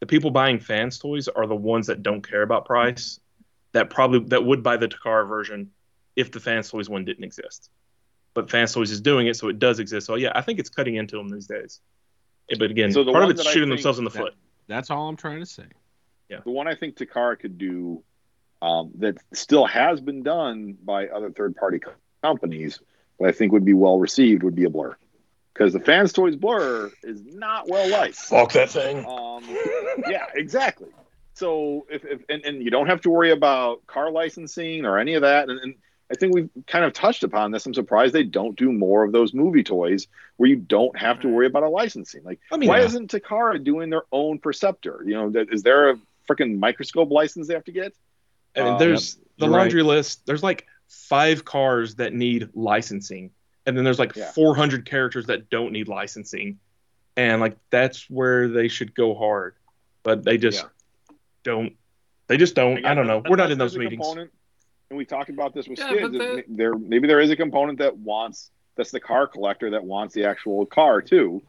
The 0.00 0.06
people 0.06 0.30
buying 0.30 0.58
fans 0.58 0.98
toys 0.98 1.28
are 1.28 1.46
the 1.46 1.54
ones 1.56 1.86
that 1.86 2.02
don't 2.02 2.26
care 2.26 2.42
about 2.42 2.64
price. 2.66 3.20
That 3.72 3.90
probably 3.90 4.20
that 4.28 4.44
would 4.44 4.62
buy 4.62 4.76
the 4.76 4.88
Takara 4.88 5.28
version 5.28 5.70
if 6.16 6.32
the 6.32 6.40
fans 6.40 6.70
toys 6.70 6.88
one 6.88 7.04
didn't 7.04 7.24
exist. 7.24 7.70
But 8.34 8.50
fans 8.50 8.72
toys 8.72 8.90
is 8.90 9.00
doing 9.00 9.26
it, 9.26 9.36
so 9.36 9.48
it 9.48 9.58
does 9.58 9.78
exist. 9.78 10.06
So 10.06 10.16
yeah, 10.16 10.32
I 10.34 10.40
think 10.42 10.58
it's 10.58 10.68
cutting 10.70 10.96
into 10.96 11.16
them 11.16 11.28
these 11.28 11.46
days. 11.46 11.80
But 12.58 12.70
again, 12.70 12.92
So 12.92 13.02
the 13.04 13.12
part 13.12 13.24
of 13.24 13.28
one 13.28 13.38
it's 13.38 13.50
shooting 13.50 13.68
themselves 13.68 13.98
in 13.98 14.04
the 14.04 14.10
that- 14.10 14.18
foot. 14.18 14.34
That's 14.68 14.90
all 14.90 15.08
I'm 15.08 15.16
trying 15.16 15.38
to 15.40 15.46
say. 15.46 15.64
Yeah. 16.28 16.40
The 16.44 16.50
one 16.50 16.66
I 16.66 16.74
think 16.74 16.96
Takara 16.96 17.38
could 17.38 17.56
do 17.56 18.02
um, 18.62 18.90
that 18.98 19.18
still 19.32 19.66
has 19.66 20.00
been 20.00 20.22
done 20.22 20.76
by 20.84 21.08
other 21.08 21.30
third 21.30 21.56
party 21.56 21.78
co- 21.78 21.92
companies, 22.22 22.80
but 23.18 23.28
I 23.28 23.32
think 23.32 23.52
would 23.52 23.64
be 23.64 23.74
well 23.74 23.98
received 23.98 24.42
would 24.42 24.56
be 24.56 24.64
a 24.64 24.70
blur. 24.70 24.96
Because 25.52 25.72
the 25.72 25.80
fans 25.80 26.12
toys 26.12 26.36
blur 26.36 26.90
is 27.02 27.22
not 27.24 27.68
well 27.68 27.88
liked. 27.88 28.16
Fuck 28.16 28.52
that 28.52 28.70
thing. 28.70 29.06
Um, 29.06 29.42
yeah, 30.08 30.26
exactly. 30.34 30.88
So 31.32 31.86
if, 31.90 32.04
if 32.04 32.22
and, 32.28 32.44
and 32.44 32.62
you 32.62 32.70
don't 32.70 32.88
have 32.88 33.00
to 33.02 33.10
worry 33.10 33.30
about 33.30 33.86
car 33.86 34.10
licensing 34.10 34.84
or 34.84 34.98
any 34.98 35.14
of 35.14 35.22
that. 35.22 35.48
And, 35.48 35.58
and 35.60 35.74
I 36.10 36.14
think 36.14 36.34
we've 36.34 36.50
kind 36.66 36.84
of 36.84 36.92
touched 36.92 37.24
upon 37.24 37.50
this. 37.50 37.66
I'm 37.66 37.74
surprised 37.74 38.14
they 38.14 38.22
don't 38.22 38.56
do 38.56 38.70
more 38.70 39.02
of 39.02 39.12
those 39.12 39.34
movie 39.34 39.62
toys 39.62 40.08
where 40.36 40.48
you 40.48 40.56
don't 40.56 40.96
have 40.98 41.20
to 41.20 41.28
worry 41.28 41.46
about 41.46 41.62
a 41.62 41.68
licensing. 41.68 42.22
Like, 42.22 42.38
I 42.52 42.56
mean, 42.58 42.68
why 42.68 42.78
yeah. 42.78 42.86
isn't 42.86 43.10
Takara 43.10 43.62
doing 43.62 43.90
their 43.90 44.04
own 44.12 44.38
Perceptor? 44.38 45.02
You 45.04 45.14
know, 45.14 45.30
that, 45.30 45.52
is 45.52 45.62
there 45.62 45.90
a 45.90 45.98
freaking 46.28 46.58
microscope 46.58 47.10
license 47.10 47.48
they 47.48 47.54
have 47.54 47.64
to 47.64 47.72
get? 47.72 47.94
I 48.56 48.60
mean, 48.62 48.72
Um, 48.74 48.78
there's 48.78 49.16
the 49.16 49.22
you're 49.46 49.50
right. 49.50 49.58
laundry 49.60 49.82
list. 49.82 50.24
There's 50.26 50.42
like 50.42 50.66
five 50.88 51.44
cars 51.44 51.96
that 51.96 52.12
need 52.14 52.50
licensing, 52.54 53.30
and 53.66 53.76
then 53.76 53.84
there's 53.84 53.98
like 53.98 54.16
Yeah. 54.16 54.30
400 54.32 54.86
characters 54.86 55.26
that 55.26 55.50
don't 55.50 55.72
need 55.72 55.88
licensing, 55.88 56.58
and 57.16 57.40
like 57.40 57.56
that's 57.70 58.08
where 58.08 58.48
they 58.48 58.68
should 58.68 58.94
go 58.94 59.14
hard, 59.14 59.54
but 60.02 60.24
they 60.24 60.38
just 60.38 60.62
Yeah. 60.62 61.14
don't. 61.44 61.76
They 62.28 62.36
just 62.36 62.54
don't. 62.54 62.84
I 62.84 62.94
don't 62.94 63.06
know. 63.06 63.22
We're 63.28 63.36
not 63.36 63.50
in 63.50 63.58
those 63.58 63.76
meetings. 63.76 64.00
component- 64.04 64.32
and 64.90 64.96
we 64.96 65.04
talked 65.04 65.30
about 65.30 65.52
this 65.54 65.68
with 65.68 65.78
Yeah, 65.78 65.88
Skids. 65.88 66.02
but 66.02 66.12
the- 66.12 66.18
that 66.36 66.44
There, 66.48 66.74
maybe 66.74 67.06
there 67.08 67.20
is 67.20 67.30
a 67.30 67.36
component 67.36 67.78
that 67.78 67.96
wants 67.96 68.50
that's 68.76 68.90
the 68.90 69.00
car 69.00 69.26
collector 69.26 69.70
that 69.70 69.82
wants 69.84 70.14
the 70.14 70.24
actual 70.24 70.66
car 70.66 71.00
too. 71.00 71.42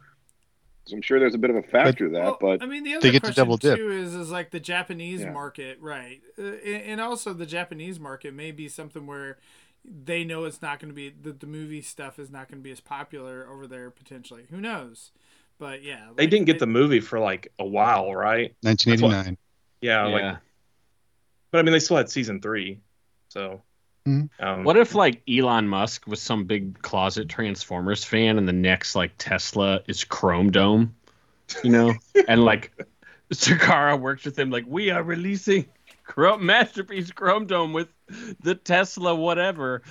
So 0.87 0.95
I'm 0.95 1.01
sure 1.01 1.19
there's 1.19 1.35
a 1.35 1.37
bit 1.37 1.49
of 1.49 1.55
a 1.57 1.63
factor 1.63 2.07
to 2.07 2.13
that, 2.13 2.23
Well, 2.23 2.37
but 2.39 2.63
I 2.63 2.65
mean, 2.65 2.83
the 2.83 2.93
other 2.95 3.01
they 3.01 3.11
get 3.11 3.19
to 3.19 3.27
question 3.27 3.41
double 3.43 3.57
dip. 3.57 3.77
too 3.77 3.91
is 3.91 4.15
is 4.15 4.31
like 4.31 4.51
the 4.51 4.59
Japanese 4.59 5.21
Yeah. 5.21 5.31
market, 5.31 5.77
right? 5.81 6.21
Uh, 6.39 6.43
and 6.43 6.83
and 6.83 7.01
also 7.01 7.33
the 7.33 7.45
Japanese 7.45 7.99
market 7.99 8.33
may 8.33 8.51
be 8.51 8.69
something 8.69 9.05
where 9.05 9.37
they 9.83 10.23
know 10.23 10.45
it's 10.45 10.61
not 10.61 10.79
going 10.79 10.89
to 10.89 10.95
be 10.95 11.09
the, 11.09 11.31
the 11.31 11.47
movie 11.47 11.81
stuff 11.81 12.19
is 12.19 12.29
not 12.29 12.49
going 12.49 12.59
to 12.59 12.63
be 12.63 12.71
as 12.71 12.79
popular 12.81 13.47
over 13.49 13.67
there 13.67 13.89
potentially. 13.89 14.45
Who 14.49 14.59
knows? 14.61 15.11
But 15.59 15.83
yeah, 15.83 16.09
They 16.15 16.27
didn't 16.27 16.45
get 16.45 16.57
it- 16.57 16.59
the 16.59 16.67
movie 16.67 16.99
for 16.99 17.19
like 17.19 17.51
a 17.59 17.65
while, 17.65 18.13
right? 18.13 18.55
1989. 18.61 19.37
Yeah, 19.81 20.05
like, 20.05 20.21
yeah. 20.21 20.37
but 21.51 21.59
I 21.59 21.61
mean, 21.63 21.71
they 21.73 21.79
still 21.79 21.97
had 21.97 22.09
season 22.09 22.41
three, 22.41 22.79
so. 23.29 23.61
Mhm. 24.07 24.29
Um, 24.39 24.63
What 24.63 24.77
if 24.77 24.95
like 24.95 25.21
Elon 25.29 25.67
Musk 25.67 26.07
was 26.07 26.21
some 26.21 26.45
big 26.45 26.81
closet 26.81 27.27
Transformers 27.27 28.03
fan, 28.03 28.37
and 28.37 28.47
the 28.47 28.53
next 28.53 28.95
like 28.95 29.11
Tesla 29.17 29.81
is 29.87 30.03
Chrome 30.03 30.49
Dome, 30.51 30.95
you 31.63 31.69
know, 31.69 31.93
and 32.27 32.43
like 32.45 32.71
Takara 33.33 33.99
works 33.99 34.23
with 34.25 34.39
him, 34.39 34.49
like 34.49 34.65
we 34.67 34.89
are 34.91 35.03
releasing 35.03 35.65
Chrome 36.05 36.45
masterpiece 36.45 37.11
Chrome 37.11 37.45
Dome 37.47 37.73
with 37.73 37.89
the 38.41 38.55
Tesla 38.55 39.13
whatever. 39.13 39.81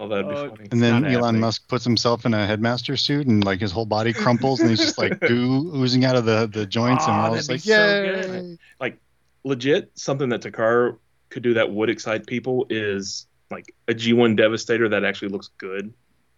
Oh, 0.00 0.08
that'd 0.08 0.26
be 0.28 0.34
Uh, 0.34 0.48
funny. 0.48 0.68
And 0.72 0.82
then 0.82 1.04
Elon 1.04 1.12
happening. 1.22 1.40
Musk 1.42 1.68
puts 1.68 1.84
himself 1.84 2.24
in 2.24 2.32
a 2.34 2.46
headmaster 2.46 2.96
suit 2.96 3.26
and 3.26 3.44
like 3.44 3.60
his 3.60 3.70
whole 3.70 3.84
body 3.86 4.12
crumples 4.14 4.58
and 4.60 4.70
he's 4.70 4.78
just 4.80 4.96
like 4.98 5.20
goo 5.28 5.70
oozing 5.76 6.04
out 6.06 6.16
of 6.16 6.24
the, 6.24 6.48
the 6.50 6.64
joints 6.66 7.04
and 7.06 7.12
Oh, 7.12 7.16
we're 7.18 7.22
all 7.26 7.32
that'd 7.34 7.46
just 7.46 7.48
be 7.48 7.54
like, 7.54 7.60
so 7.78 8.02
yay. 8.02 8.56
good. 8.80 8.98
legit 9.44 9.90
something 9.94 10.30
that 10.30 10.40
Takara 10.42 10.96
could 11.30 11.42
do 11.42 11.54
that 11.54 11.70
would 11.70 11.88
excite 11.90 12.26
people 12.26 12.66
is 12.70 13.26
like 13.50 13.74
a 13.88 13.94
G1 13.94 14.36
Devastator 14.36 14.88
that 14.90 15.04
actually 15.04 15.28
looks 15.28 15.48
good 15.58 15.92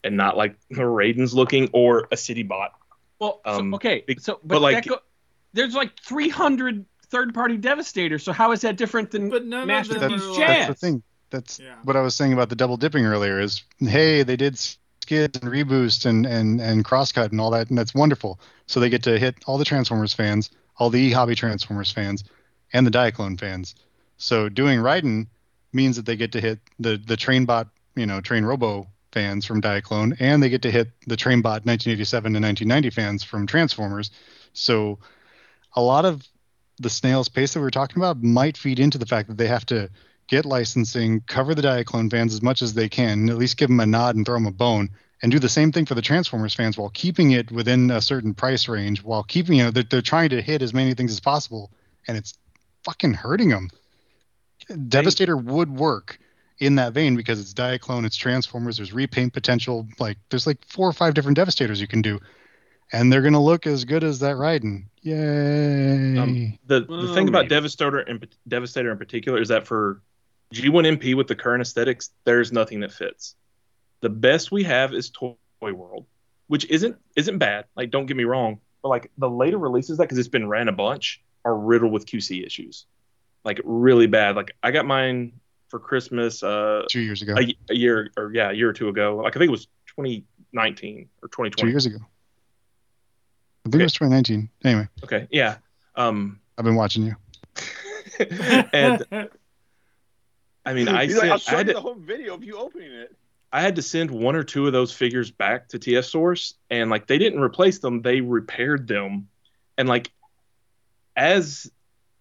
and 0.05 0.17
not 0.17 0.37
like 0.37 0.57
the 0.71 0.83
Raiden's 0.83 1.35
looking 1.35 1.69
or 1.73 2.09
a 2.13 2.17
City 2.17 2.43
Bot. 2.43 2.73
Well, 3.19 3.41
so- 3.45 3.53
Um, 3.59 3.75
okay, 3.75 4.05
be- 4.07 4.19
so 4.19 4.35
but, 4.45 4.55
but, 4.57 4.63
like- 4.63 4.87
go, 4.87 4.99
there's 5.53 5.75
like 5.75 5.99
300 6.01 6.85
third-party 7.09 7.59
Devastators. 7.59 8.23
So 8.23 8.33
how 8.33 8.53
is 8.53 8.63
that 8.63 8.77
different 8.79 9.11
than 9.11 9.29
But 9.29 9.45
none 9.45 9.63
of 9.63 9.69
Master 9.69 9.99
them 9.99 10.13
Piece 10.13 10.37
Jazz? 10.37 10.67
That's 10.67 10.69
the 10.81 10.87
thing. 10.87 11.03
That's 11.29 11.59
Yeah. 11.61 11.75
what 11.85 11.95
I 11.97 12.01
was 12.01 12.15
saying 12.15 12.33
about 12.33 12.49
the 12.49 12.57
double 12.57 12.77
dipping 12.79 13.05
earlier. 13.05 13.39
Is 13.41 13.63
hey, 13.79 14.23
they 14.23 14.37
did 14.37 14.59
skids 14.59 15.39
and 15.41 15.51
reboost 15.51 16.07
and 16.07 16.25
and 16.27 16.61
and 16.61 16.85
crosscut 16.85 17.31
and 17.33 17.41
all 17.41 17.51
that, 17.51 17.69
and 17.69 17.77
that's 17.77 17.95
wonderful. 17.95 18.41
So 18.67 18.81
they 18.81 18.89
get 18.89 19.03
to 19.05 19.19
hit 19.19 19.37
all 19.47 19.59
the 19.59 19.65
Transformers 19.65 20.15
fans, 20.15 20.51
all 20.79 20.89
the 20.91 21.11
hobby 21.13 21.35
Transformers 21.35 21.91
fans, 21.91 22.25
and 22.73 22.87
the 22.87 22.91
Diaclone 22.91 23.39
fans. 23.39 23.75
So 24.23 24.49
doing 24.49 24.79
Raiden 24.79 25.27
means 25.73 25.97
that 25.97 26.07
they 26.07 26.15
get 26.15 26.31
to 26.33 26.41
hit 26.41 26.61
the 26.79 26.97
the 26.97 27.17
Trainbot, 27.17 27.69
you 27.97 28.07
know, 28.07 28.21
Train 28.21 28.45
Robo 28.45 28.87
fans 29.11 29.45
from 29.45 29.61
Diaclone, 29.61 30.17
and 30.21 30.41
they 30.41 30.49
get 30.49 30.63
to 30.63 30.71
hit 30.71 30.93
the 31.09 31.17
Trainbot 31.17 31.67
1987 31.67 32.33
to 32.33 32.39
1990 32.39 32.91
fans 32.91 33.25
from 33.25 33.49
Transformers. 33.49 34.13
So 34.53 35.01
a 35.75 35.83
lot 35.83 36.05
of 36.05 36.23
the 36.79 36.89
snail's 36.89 37.29
pace 37.29 37.53
that 37.53 37.59
we 37.59 37.65
were 37.65 37.73
talking 37.73 37.97
about 37.97 38.23
might 38.23 38.57
feed 38.57 38.79
into 38.79 38.97
the 38.97 39.07
fact 39.07 39.27
that 39.27 39.39
they 39.39 39.49
have 39.49 39.67
to 39.67 39.91
get 40.29 40.47
licensing, 40.47 41.23
cover 41.23 41.53
the 41.57 41.63
Diaclone 41.63 42.09
fans 42.09 42.33
as 42.33 42.43
much 42.43 42.63
as 42.63 42.75
they 42.75 42.89
can, 42.89 43.29
at 43.29 43.39
least 43.39 43.57
give 43.57 43.71
them 43.71 43.81
a 43.81 43.87
nod 43.87 44.15
and 44.15 44.25
throw 44.25 44.37
them 44.37 44.47
a 44.47 44.53
bone, 44.53 44.89
and 45.21 45.33
do 45.33 45.41
the 45.41 45.49
same 45.49 45.73
thing 45.73 45.85
for 45.85 45.97
the 45.97 46.01
Transformers 46.01 46.55
fans 46.55 46.79
while 46.79 46.91
keeping 46.91 47.33
it 47.33 47.51
within 47.51 47.91
a 47.91 48.01
certain 48.01 48.35
price 48.35 48.69
range, 48.69 49.03
while 49.03 49.25
keeping 49.25 49.59
you 49.59 49.65
know 49.65 49.73
they're, 49.73 49.83
they're 49.83 50.01
trying 50.01 50.29
to 50.29 50.41
hit 50.41 50.63
as 50.63 50.73
many 50.73 50.95
things 50.95 51.11
as 51.11 51.19
possible, 51.19 51.73
and 52.07 52.17
it's 52.17 52.39
fucking 52.85 53.15
hurting 53.15 53.49
them. 53.49 53.69
Devastator 54.89 55.37
would 55.37 55.71
work 55.71 56.19
in 56.59 56.77
that 56.77 56.93
vein 56.93 57.17
because 57.17 57.41
it's 57.41 57.55
Diaclone, 57.55 58.05
it's 58.05 58.17
Transformers, 58.17 58.77
there's 58.77 58.93
repaint 58.93 59.33
potential, 59.33 59.89
like 59.99 60.19
there's 60.31 60.47
like 60.47 60.59
four 60.67 60.89
or 60.89 60.93
five 60.93 61.15
different 61.15 61.37
Devastators 61.37 61.81
you 61.81 61.89
can 61.89 62.03
do, 62.03 62.21
and 62.93 63.13
they're 63.13 63.23
gonna 63.23 63.43
look 63.43 63.67
as 63.67 63.85
good 63.85 64.05
as 64.05 64.21
that 64.21 64.37
Raiden. 64.37 64.85
Yay! 65.03 66.19
Um, 66.19 66.59
the 66.67 66.81
the 66.81 66.87
Well, 66.89 67.15
thing 67.15 67.29
about. 67.29 67.49
Devastator 67.49 67.99
and 67.99 68.27
Devastator 68.47 68.93
in 68.93 68.99
particular 68.99 69.41
is 69.41 69.49
that 69.49 69.67
for 69.67 70.01
G1 70.55 70.99
MP 70.99 71.15
with 71.15 71.27
the 71.27 71.35
current 71.35 71.63
aesthetics, 71.63 72.11
there's 72.25 72.53
nothing 72.53 72.81
that 72.81 72.93
fits. 72.93 73.35
The 74.01 74.11
best 74.11 74.53
we 74.53 74.65
have 74.65 74.93
is 74.93 75.11
Toy 75.11 75.35
World, 75.61 76.07
which 76.47 76.65
isn't 76.67 76.97
isn't 77.17 77.39
bad. 77.39 77.65
Like 77.77 77.91
don't 77.91 78.07
get 78.07 78.17
me 78.17 78.25
wrong, 78.25 78.61
but 78.83 78.89
like 78.91 79.11
the 79.19 79.31
later 79.31 79.59
releases 79.59 79.99
that 79.99 80.05
because 80.05 80.19
it's 80.19 80.29
been 80.29 80.49
ran 80.49 80.69
a 80.69 80.73
bunch 80.73 81.23
are 81.45 81.57
riddled 81.57 81.93
with 81.93 82.07
QC 82.07 82.47
issues, 82.47 82.87
like 83.45 83.61
really 83.65 84.07
bad. 84.07 84.37
Like 84.37 84.53
I 84.63 84.71
got 84.71 84.87
mine 84.87 85.33
for 85.69 85.79
Christmas 85.79 86.43
uh, 86.43 86.85
two 86.89 87.01
years 87.01 87.23
ago. 87.23 87.35
a, 87.37 87.55
a 87.71 87.75
year 87.75 88.11
or 88.17 88.33
yeah 88.35 88.51
a 88.51 88.53
year 88.53 88.69
or 88.69 88.73
two 88.73 88.89
ago. 88.89 89.17
Like 89.17 89.37
I 89.37 89.39
think 89.39 89.49
it 89.49 89.53
was 89.53 89.67
2019 89.97 91.09
or 91.23 91.29
2020. 91.29 91.53
two 91.55 91.69
years 91.69 91.87
ago. 91.87 91.99
I 93.65 93.71
think 93.71 93.81
it 93.81 93.85
was 93.85 93.93
2019. 93.93 94.49
Anyway, 94.65 94.89
Okay, 95.05 95.29
yeah. 95.31 95.57
Um, 95.95 96.41
I've 96.59 96.65
been 96.65 96.75
watching 96.75 97.05
you. 97.05 97.17
and 98.73 99.05
I 100.65 100.75
mean, 100.75 100.89
I 100.89 101.07
He's 101.07 101.17
like, 101.17 101.31
I'll 101.31 101.39
sent, 101.39 101.43
show 101.43 101.55
I 101.55 101.59
had 101.59 101.67
you 101.69 101.75
to, 101.75 101.79
the 101.79 101.83
home 101.83 102.03
video 102.05 102.35
of 102.35 102.45
you 102.45 102.57
opening 102.57 102.93
it. 102.93 103.15
I 103.53 103.61
had 103.61 103.77
to 103.77 103.83
send 103.83 104.11
one 104.11 104.35
or 104.35 104.45
two 104.45 104.67
of 104.67 104.73
those 104.73 104.93
figures 104.93 105.31
back 105.31 105.69
to 105.69 105.79
TF 105.79 106.05
Source, 106.05 106.55
and 106.71 106.91
like 106.91 107.07
they 107.07 107.19
didn't 107.19 107.41
replace 107.41 107.79
them, 107.79 108.03
they 108.03 108.21
repaired 108.21 108.89
them, 108.89 109.29
and 109.77 109.89
like 109.89 110.11
as 111.17 111.71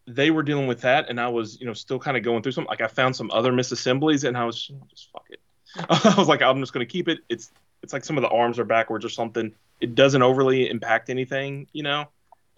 they 0.08 0.32
were 0.32 0.44
dealing 0.44 0.68
with 0.68 0.82
that, 0.82 1.10
and 1.10 1.20
I 1.20 1.28
was 1.28 1.60
you 1.60 1.66
know 1.66 1.74
still 1.74 2.00
kind 2.00 2.18
of 2.18 2.24
going 2.24 2.42
through 2.44 2.54
some, 2.54 2.66
like 2.66 2.82
I 2.82 2.88
found 2.88 3.16
some 3.16 3.30
other 3.32 3.52
misassemblies, 3.52 4.28
and 4.28 4.38
I 4.38 4.46
was 4.46 4.72
just 4.90 5.10
fuck 5.12 5.26
it. 5.30 5.40
I 5.90 6.16
was 6.18 6.28
like, 6.28 6.42
I'm 6.42 6.60
just 6.60 6.74
gonna 6.74 6.86
keep 6.86 7.08
it. 7.08 7.20
It's 7.30 7.52
it's 7.84 7.94
like 7.94 8.04
some 8.04 8.18
of 8.18 8.22
the 8.22 8.30
arms 8.30 8.60
are 8.60 8.66
backwards 8.66 9.06
or 9.06 9.10
something. 9.10 9.54
It 9.80 9.96
doesn't 9.96 10.22
overly 10.22 10.70
impact 10.70 11.10
anything, 11.10 11.68
you 11.74 11.84
know. 11.84 12.06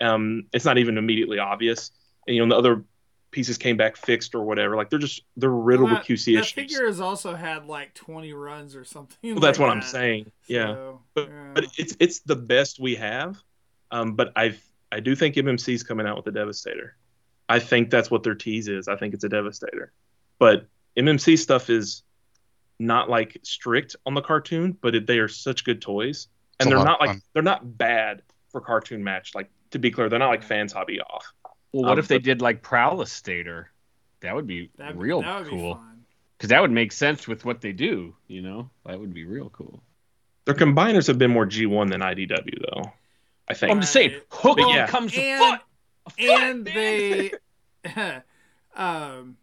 Um, 0.01 0.47
it's 0.53 0.65
not 0.65 0.77
even 0.77 0.97
immediately 0.97 1.39
obvious, 1.39 1.91
and 2.27 2.35
you 2.35 2.45
know 2.45 2.53
the 2.55 2.59
other 2.59 2.83
pieces 3.31 3.57
came 3.57 3.75
back 3.77 3.97
fixed 3.97 4.35
or 4.35 4.43
whatever. 4.43 4.75
Like 4.75 4.89
they're 4.89 4.99
just 4.99 5.23
they're 5.37 5.49
riddled 5.49 5.89
Well, 5.91 5.99
with 5.99 6.07
QC 6.07 6.35
that 6.35 6.41
issues. 6.41 6.51
figure 6.51 6.85
has 6.85 6.99
also 7.01 7.33
had 7.33 7.65
like 7.65 7.93
20 7.95 8.31
runs 8.33 8.75
or 8.75 8.83
something. 8.83 9.17
Well, 9.23 9.39
that's 9.41 9.57
like 9.59 9.67
what 9.69 9.75
I'm 9.75 9.81
saying. 9.81 10.31
Yeah, 10.47 10.67
So, 10.67 11.01
but, 11.15 11.29
yeah. 11.29 11.51
but 11.55 11.65
it's 11.77 11.95
it's 11.99 12.19
the 12.19 12.35
best 12.35 12.79
we 12.79 12.95
have. 12.95 13.37
Um, 13.91 14.13
but 14.15 14.33
I 14.35 14.55
I 14.91 14.99
do 14.99 15.15
think 15.15 15.35
MMC's 15.35 15.83
coming 15.83 16.05
out 16.05 16.15
with 16.15 16.25
the 16.25 16.31
Devastator. 16.31 16.95
I 17.53 17.59
think 17.59 17.89
that's 17.89 18.09
what 18.09 18.23
their 18.23 18.35
tease 18.35 18.67
is. 18.67 18.87
I 18.87 18.95
think 18.95 19.13
it's 19.13 19.23
a 19.23 19.29
Devastator. 19.29 19.91
But 20.39 20.65
MMC 20.97 21.37
stuff 21.37 21.69
is 21.69 22.03
not 22.79 23.09
like 23.09 23.37
strict 23.43 23.95
on 24.05 24.13
the 24.15 24.21
cartoon, 24.21 24.75
but 24.81 24.95
it, 24.95 25.05
they 25.07 25.19
are 25.19 25.27
such 25.27 25.63
good 25.63 25.81
toys, 25.81 26.27
and 26.59 26.67
a 26.67 26.75
they're 26.75 26.83
not 26.85 26.99
like 26.99 27.09
fun. 27.11 27.21
they're 27.33 27.43
not 27.43 27.77
bad 27.77 28.23
for 28.51 28.59
cartoon 28.61 29.03
match. 29.03 29.33
Like 29.35 29.49
to 29.71 29.79
be 29.79 29.91
clear, 29.91 30.09
they're 30.09 30.19
not 30.19 30.29
like 30.29 30.43
fans 30.43 30.73
hobby 30.73 30.99
off. 30.99 31.31
Well, 31.71 31.83
what 31.83 31.91
Um, 31.93 31.99
if 31.99 32.07
they 32.07 32.17
but- 32.17 32.23
did 32.23 32.41
like 32.41 32.61
Prowlestator? 32.63 33.65
That 34.21 34.33
would 34.35 34.47
be 34.47 34.71
That'd- 34.77 34.97
real 34.99 35.21
that 35.21 35.41
would 35.41 35.49
cool. 35.49 35.79
Because 36.37 36.49
that 36.49 36.61
would 36.61 36.71
make 36.71 36.91
sense 36.91 37.27
with 37.27 37.45
what 37.45 37.61
they 37.61 37.71
do. 37.73 38.15
You 38.27 38.41
know, 38.41 38.69
that 38.85 38.99
would 38.99 39.13
be 39.13 39.25
real 39.25 39.49
cool. 39.49 39.83
Their 40.45 40.55
combiners 40.55 41.07
have 41.07 41.17
been 41.17 41.31
more 41.31 41.45
G1 41.45 41.89
than 41.89 42.01
IDW 42.01 42.59
though. 42.73 42.91
I 43.47 43.53
think. 43.53 43.71
I'm 43.71 43.81
just 43.81 43.93
saying, 43.93 44.11
Right. 44.11 44.21
hook 44.29 44.57
But 44.57 44.69
yeah. 44.69 44.87
comes 44.87 45.15
a 45.17 45.21
And- 45.21 45.39
foot. 45.39 45.61
A 46.05 46.09
foot, 46.09 46.19
and 46.19 46.63
man. 46.65 46.73
they 46.73 47.31
um 48.75 49.37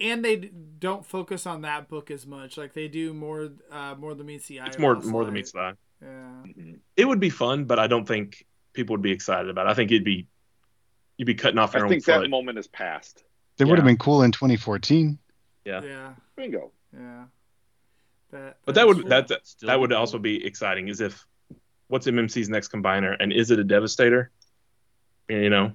and 0.00 0.24
they 0.24 0.36
don't 0.36 1.04
focus 1.06 1.46
on 1.46 1.62
that 1.62 1.88
book 1.88 2.10
as 2.10 2.26
much 2.26 2.56
like 2.56 2.72
they 2.74 2.88
do 2.88 3.12
more 3.12 3.50
uh 3.70 3.94
more 3.98 4.14
than 4.14 4.26
meets 4.26 4.46
the 4.48 4.60
eye 4.60 4.66
it's 4.66 4.78
more 4.78 4.94
last 4.96 5.06
more 5.06 5.24
than 5.24 5.34
meets 5.34 5.52
the 5.52 5.58
eye. 5.60 5.72
yeah 6.02 6.42
it 6.96 7.04
would 7.06 7.20
be 7.20 7.30
fun, 7.30 7.64
but 7.64 7.78
I 7.78 7.86
don't 7.86 8.06
think 8.06 8.44
people 8.72 8.94
would 8.94 9.02
be 9.02 9.12
excited 9.12 9.48
about 9.50 9.66
it. 9.66 9.70
I 9.70 9.74
think 9.74 9.90
it'd 9.92 10.04
be 10.04 10.26
you'd 11.16 11.26
be 11.26 11.34
cutting 11.34 11.58
off 11.58 11.74
your 11.74 11.82
I 11.82 11.84
own 11.84 11.90
think 11.90 12.04
foot. 12.04 12.20
that 12.22 12.28
moment 12.30 12.58
is 12.58 12.66
past. 12.66 13.22
They 13.58 13.64
would 13.64 13.78
have 13.78 13.84
been 13.86 13.98
cool 13.98 14.22
in 14.22 14.32
2014. 14.32 15.18
Yeah. 15.64 15.82
yeah 15.82 16.14
Bingo. 16.36 16.72
yeah 16.92 17.24
that 18.30 18.56
but 18.64 18.74
that 18.74 18.86
would 18.86 19.06
that's- 19.08 19.28
that 19.28 19.46
Still 19.46 19.68
that 19.68 19.78
would 19.78 19.90
cool. 19.90 19.98
also 19.98 20.18
be 20.18 20.44
exciting. 20.44 20.88
Is 20.88 21.00
if 21.00 21.24
what's 21.88 22.06
MMC's 22.06 22.48
next 22.48 22.72
combiner, 22.72 23.14
and 23.20 23.32
is 23.32 23.50
it 23.50 23.58
a 23.58 23.64
Devastator? 23.64 24.30
You 25.28 25.50
know, 25.50 25.72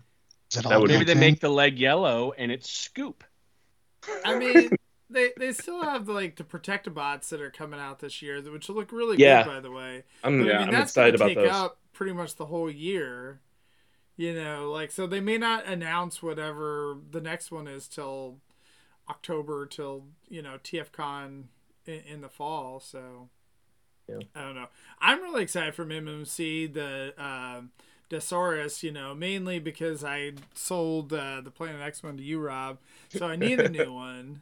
Is 0.52 0.58
it 0.58 0.64
That 0.64 0.74
all 0.74 0.82
would- 0.82 0.92
Maybe 0.92 1.06
they 1.06 1.12
in? 1.14 1.20
make 1.20 1.40
the 1.40 1.50
leg 1.50 1.78
yellow 1.78 2.34
and 2.38 2.52
it's 2.52 2.70
Scoop. 2.70 3.24
i 4.24 4.38
mean 4.38 4.70
they 5.10 5.32
they 5.38 5.52
still 5.54 5.82
have 5.84 6.08
like 6.08 6.36
the 6.38 6.44
protectobots 6.44 7.30
that 7.30 7.42
are 7.42 7.50
coming 7.52 7.80
out 7.80 8.00
this 8.00 8.22
year 8.22 8.42
which 8.42 8.70
look 8.70 8.92
really 8.92 9.18
Yeah. 9.18 9.44
good 9.44 9.50
by 9.50 9.60
the 9.60 9.72
way 9.72 10.04
I'm 10.24 10.40
But, 10.40 10.48
yeah, 10.48 10.54
I 10.54 10.60
mean, 10.60 10.68
I'm 10.70 10.74
that's 10.74 10.92
excited 10.92 11.20
gonna 11.20 11.32
about 11.34 11.42
take 11.42 11.52
those. 11.52 11.62
up 11.62 11.78
pretty 11.94 12.14
much 12.14 12.36
the 12.36 12.46
whole 12.46 12.70
year. 12.70 13.42
You 14.20 14.34
know, 14.34 14.72
like 14.72 14.92
so 14.92 15.06
they 15.06 15.20
may 15.20 15.38
not 15.38 15.66
announce 15.68 16.24
whatever 16.24 16.98
the 17.12 17.22
next 17.22 17.52
one 17.52 17.68
is 17.68 17.88
till 17.88 18.38
October 19.10 19.66
till 19.68 20.06
you 20.28 20.42
know 20.42 20.58
TFCon 20.64 21.44
in, 21.86 22.02
in 22.08 22.22
the 22.22 22.30
fall. 22.30 22.80
So 22.80 23.30
Yeah. 24.08 24.20
I 24.36 24.42
don't 24.42 24.56
know. 24.56 24.68
I'm 25.00 25.22
really 25.22 25.44
excited 25.44 25.76
for 25.76 25.86
MMC 25.86 26.74
the 26.74 27.14
um 27.24 27.72
Desaurus, 28.10 28.84
you 28.84 28.92
know, 28.92 29.14
mainly 29.14 29.60
because 29.60 30.04
I 30.04 30.34
sold 30.54 31.12
uh, 31.14 31.42
the 31.42 31.52
Planet 31.52 31.82
X 31.82 32.04
one 32.04 32.18
to 32.18 32.24
you, 32.24 32.40
Rob. 32.40 32.78
So 33.10 33.28
I 33.28 33.36
need 33.36 33.60
a 33.60 33.70
new 33.70 33.94
one. 33.94 34.42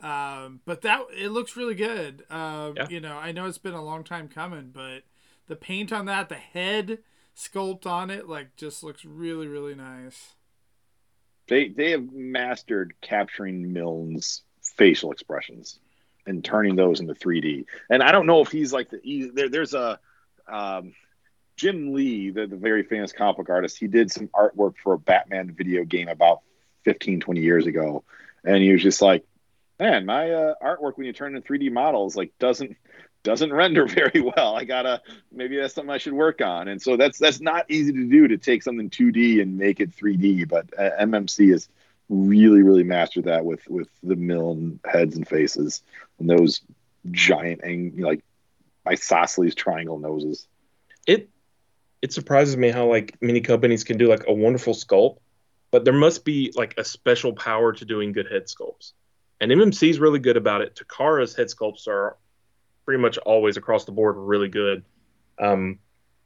Um, 0.00 0.60
but 0.64 0.82
that 0.82 1.02
it 1.16 1.30
looks 1.30 1.56
really 1.56 1.74
good. 1.74 2.24
Uh, 2.30 2.72
Yeah. 2.76 2.88
You 2.88 3.00
know, 3.00 3.16
I 3.16 3.32
know 3.32 3.46
it's 3.46 3.58
been 3.58 3.74
a 3.74 3.84
long 3.84 4.04
time 4.04 4.28
coming, 4.28 4.70
but 4.72 5.02
the 5.46 5.56
paint 5.56 5.92
on 5.92 6.06
that, 6.06 6.28
the 6.28 6.34
head 6.34 6.98
sculpt 7.36 7.86
on 7.86 8.10
it, 8.10 8.28
like 8.28 8.56
just 8.56 8.82
looks 8.82 9.04
really, 9.04 9.46
really 9.46 9.74
nice. 9.74 10.34
They 11.46 11.68
they 11.68 11.90
have 11.90 12.12
mastered 12.12 12.94
capturing 13.02 13.72
Milne's 13.72 14.42
facial 14.62 15.12
expressions 15.12 15.78
and 16.26 16.42
turning 16.44 16.74
those 16.74 17.00
into 17.00 17.14
3D. 17.14 17.66
And 17.90 18.02
I 18.02 18.12
don't 18.12 18.26
know 18.26 18.40
if 18.40 18.50
he's 18.50 18.72
like 18.72 18.88
the 18.90 19.00
he, 19.02 19.30
there, 19.32 19.48
there's 19.48 19.74
a 19.74 19.98
um, 20.48 20.94
Jim 21.56 21.94
Lee, 21.94 22.30
the, 22.30 22.46
the 22.46 22.56
very 22.56 22.82
famous 22.82 23.12
comic 23.12 23.36
book 23.36 23.50
artist. 23.50 23.78
He 23.78 23.86
did 23.86 24.10
some 24.10 24.28
artwork 24.28 24.74
for 24.82 24.94
a 24.94 24.98
Batman 24.98 25.52
video 25.52 25.84
game 25.84 26.08
about 26.08 26.40
15, 26.84 27.20
20 27.20 27.40
years 27.40 27.66
ago, 27.66 28.04
and 28.44 28.62
he 28.62 28.72
was 28.72 28.82
just 28.82 29.00
like, 29.00 29.24
"Man, 29.78 30.04
my 30.06 30.30
uh, 30.30 30.54
artwork 30.62 30.96
when 30.96 31.06
you 31.06 31.12
turn 31.12 31.36
into 31.36 31.46
3D 31.46 31.72
models 31.72 32.16
like 32.16 32.32
doesn't." 32.38 32.76
doesn't 33.24 33.52
render 33.52 33.86
very 33.88 34.20
well. 34.20 34.54
I 34.54 34.64
gotta 34.64 35.02
maybe 35.32 35.56
that's 35.56 35.74
something 35.74 35.90
I 35.90 35.98
should 35.98 36.12
work 36.12 36.40
on. 36.40 36.68
And 36.68 36.80
so 36.80 36.96
that's 36.96 37.18
that's 37.18 37.40
not 37.40 37.68
easy 37.68 37.92
to 37.92 38.04
do 38.04 38.28
to 38.28 38.36
take 38.36 38.62
something 38.62 38.90
2D 38.90 39.42
and 39.42 39.58
make 39.58 39.80
it 39.80 39.96
3D. 39.96 40.46
But 40.48 40.66
uh, 40.78 40.90
MMC 41.00 41.50
has 41.50 41.68
really 42.08 42.62
really 42.62 42.84
mastered 42.84 43.24
that 43.24 43.44
with 43.44 43.66
with 43.66 43.88
the 44.02 44.14
Milne 44.14 44.78
heads 44.84 45.16
and 45.16 45.26
faces 45.26 45.82
and 46.18 46.28
those 46.28 46.60
giant 47.10 47.62
and 47.62 47.98
like 47.98 48.22
isosceles 48.86 49.54
triangle 49.54 49.98
noses. 49.98 50.46
it 51.06 51.30
it 52.04 52.12
surprises 52.12 52.54
me 52.54 52.68
how 52.68 52.84
like 52.84 53.16
many 53.22 53.40
companies 53.40 53.82
can 53.82 53.96
do 53.96 54.08
like 54.08 54.24
a 54.28 54.32
wonderful 54.32 54.74
sculpt, 54.74 55.20
but 55.70 55.86
there 55.86 55.94
must 55.94 56.22
be 56.22 56.52
like 56.54 56.74
a 56.76 56.84
special 56.84 57.32
power 57.32 57.72
to 57.72 57.86
doing 57.86 58.12
good 58.12 58.30
head 58.30 58.44
sculpts. 58.44 58.92
And 59.40 59.50
MMC 59.50 59.88
is 59.88 59.98
really 59.98 60.18
good 60.18 60.36
about 60.36 60.60
it. 60.60 60.74
Takara's 60.76 61.34
head 61.34 61.46
sculpts 61.46 61.88
are 61.88 62.18
pretty 62.84 63.00
much 63.00 63.16
always 63.16 63.56
across 63.56 63.86
the 63.86 63.92
board 63.92 64.16
really 64.18 64.50
good. 64.50 64.84
Um, 65.38 65.78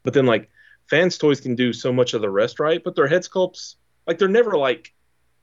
but 0.03 0.15
then 0.15 0.27
like 0.27 0.51
Fans 0.91 1.17
Toys 1.17 1.41
can 1.41 1.55
do 1.55 1.73
so 1.73 1.93
much 1.93 2.13
of 2.13 2.23
the 2.23 2.31
rest 2.31 2.59
right, 2.59 2.83
but 2.83 2.97
their 2.97 3.07
head 3.07 3.23
sculpts, 3.23 3.77
like 4.05 4.19
they're 4.19 4.27
never 4.27 4.59
like 4.59 4.93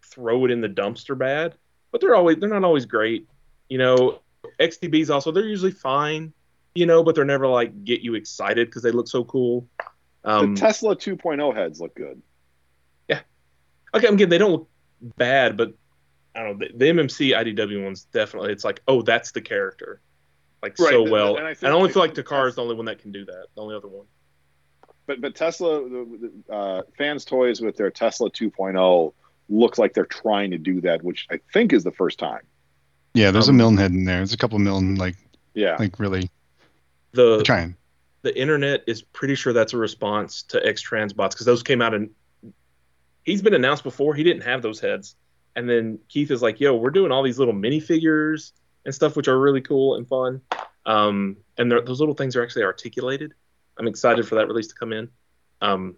throw 0.04 0.44
it 0.44 0.52
in 0.52 0.60
the 0.60 0.68
dumpster 0.68 1.18
bad, 1.18 1.56
but 1.94 2.02
they're 2.02 2.14
always 2.14 2.36
they're 2.40 2.50
not 2.50 2.66
always 2.66 2.86
great. 2.86 3.26
You 3.70 3.78
know, 3.78 4.20
XTBs 4.60 5.10
also 5.10 5.32
they're 5.32 5.48
usually 5.48 5.72
fine, 5.72 6.34
you 6.74 6.86
know, 6.86 7.06
but 7.06 7.16
they're 7.16 7.24
never 7.24 7.48
like 7.48 7.86
get 7.86 8.02
you 8.02 8.16
excited 8.16 8.68
because 8.68 8.84
they 8.84 8.92
look 8.92 9.08
so 9.08 9.24
cool. 9.24 9.66
Um, 10.26 10.56
the 10.56 10.60
Tesla 10.62 10.96
2.0 10.96 11.56
heads 11.56 11.80
look 11.80 11.96
good. 11.96 12.22
Yeah. 13.08 13.22
Okay, 13.94 14.08
I'm 14.08 14.16
getting 14.16 14.30
they 14.30 14.38
don't 14.38 14.52
look 14.52 14.70
bad, 15.18 15.56
but 15.58 15.74
I 16.36 16.44
don't 16.44 16.60
know 16.60 16.68
the, 16.68 16.78
the 16.78 16.86
MMC 16.86 17.32
IDW 17.56 17.84
ones 17.84 18.06
definitely. 18.12 18.52
It's 18.52 18.64
like 18.64 18.82
oh 18.88 19.02
that's 19.02 19.32
the 19.32 19.42
character, 19.42 20.02
like 20.62 20.78
Right, 20.80 20.90
so 20.92 21.04
and- 21.04 21.12
well. 21.12 21.38
and 21.38 21.48
And 21.48 21.58
I 21.68 21.70
I, 21.70 21.72
only 21.72 21.90
I 21.90 21.94
feel 21.94 22.02
like 22.02 22.16
think 22.16 22.28
Takara 22.28 22.48
is 22.50 22.56
the 22.56 22.62
only 22.64 22.76
one 22.76 22.86
that 22.86 23.00
can 23.00 23.12
do 23.12 23.24
that. 23.26 23.46
The 23.56 23.62
only 23.62 23.76
other 23.76 23.88
one. 23.88 24.06
But 25.08 25.22
but 25.22 25.36
Tesla, 25.36 25.88
the, 25.88 26.32
the, 26.48 26.54
uh, 26.54 26.82
fans 26.98 27.26
toys 27.26 27.62
with 27.62 27.78
their 27.78 27.92
Tesla 27.92 28.32
2.0 28.32 29.14
looks 29.50 29.78
like 29.78 29.94
they're 29.94 30.06
trying 30.08 30.50
to 30.52 30.58
do 30.58 30.82
that, 30.82 31.04
which 31.04 31.28
I 31.30 31.40
think 31.54 31.72
is 31.72 31.84
the 31.84 31.92
first 31.92 32.18
time. 32.18 32.42
Yeah, 33.14 33.30
there's 33.30 33.48
Um, 33.48 33.56
a 33.56 33.58
Milne 33.60 33.78
head 33.78 33.92
in 33.92 34.04
there. 34.06 34.18
There's 34.18 34.34
a 34.34 34.38
couple 34.38 34.56
of 34.56 34.64
Milne 34.64 34.96
like 34.96 35.16
Yeah, 35.54 35.76
like 35.78 36.00
really 36.00 36.30
The 37.12 37.44
trying. 37.44 37.76
The 38.26 38.36
internet 38.36 38.84
is 38.88 39.04
pretty 39.04 39.36
sure 39.36 39.54
that's 39.54 39.74
a 39.74 39.78
response 39.78 40.42
to 40.42 40.66
X 40.66 40.84
Transbots 40.84 41.30
because 41.30 41.46
those 41.46 41.62
came 41.62 41.80
out 41.80 41.94
and 41.94 42.10
he's 43.24 43.44
been 43.44 43.54
announced 43.54 43.84
before. 43.84 44.16
He 44.16 44.24
didn't 44.24 44.42
have 44.42 44.64
those 44.64 44.80
heads, 44.80 45.16
and 45.56 45.70
then 45.70 46.00
Keith 46.10 46.32
is 46.32 46.42
like, 46.42 46.60
"Yo, 46.60 46.76
we're 46.76 46.90
doing 46.90 47.12
all 47.12 47.22
these 47.22 47.38
little 47.38 47.54
minifigures 47.54 48.52
and 48.84 48.96
stuff, 48.96 49.16
which 49.16 49.28
are 49.28 49.40
really 49.40 49.62
cool 49.62 49.94
and 49.94 50.08
fun." 50.08 50.42
Um, 50.88 51.38
and 51.60 51.72
those 51.72 52.00
little 52.00 52.16
things 52.16 52.36
are 52.36 52.42
actually 52.42 52.64
articulated. 52.64 53.36
I'm 53.78 53.88
excited 53.88 54.28
for 54.28 54.34
that 54.36 54.48
release 54.48 54.68
to 54.68 54.76
come 54.76 54.92
in. 54.92 55.08
Um, 55.62 55.96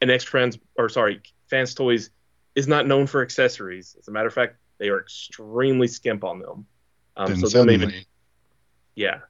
and 0.00 0.10
X 0.10 0.24
Trans 0.24 0.58
or 0.78 0.88
sorry, 0.88 1.20
Fans 1.50 1.74
Toys 1.74 2.08
is 2.54 2.66
not 2.66 2.86
known 2.86 3.06
for 3.06 3.20
accessories. 3.20 3.94
As 3.98 4.08
a 4.08 4.10
matter 4.10 4.28
of 4.28 4.32
fact, 4.32 4.56
they 4.78 4.88
are 4.88 5.00
extremely 5.00 5.86
skimp 5.86 6.24
on 6.24 6.38
them. 6.38 6.66
Um, 7.14 7.36
so 7.36 7.46
them 7.48 7.70
even 7.70 7.92
yeah, 8.94 9.20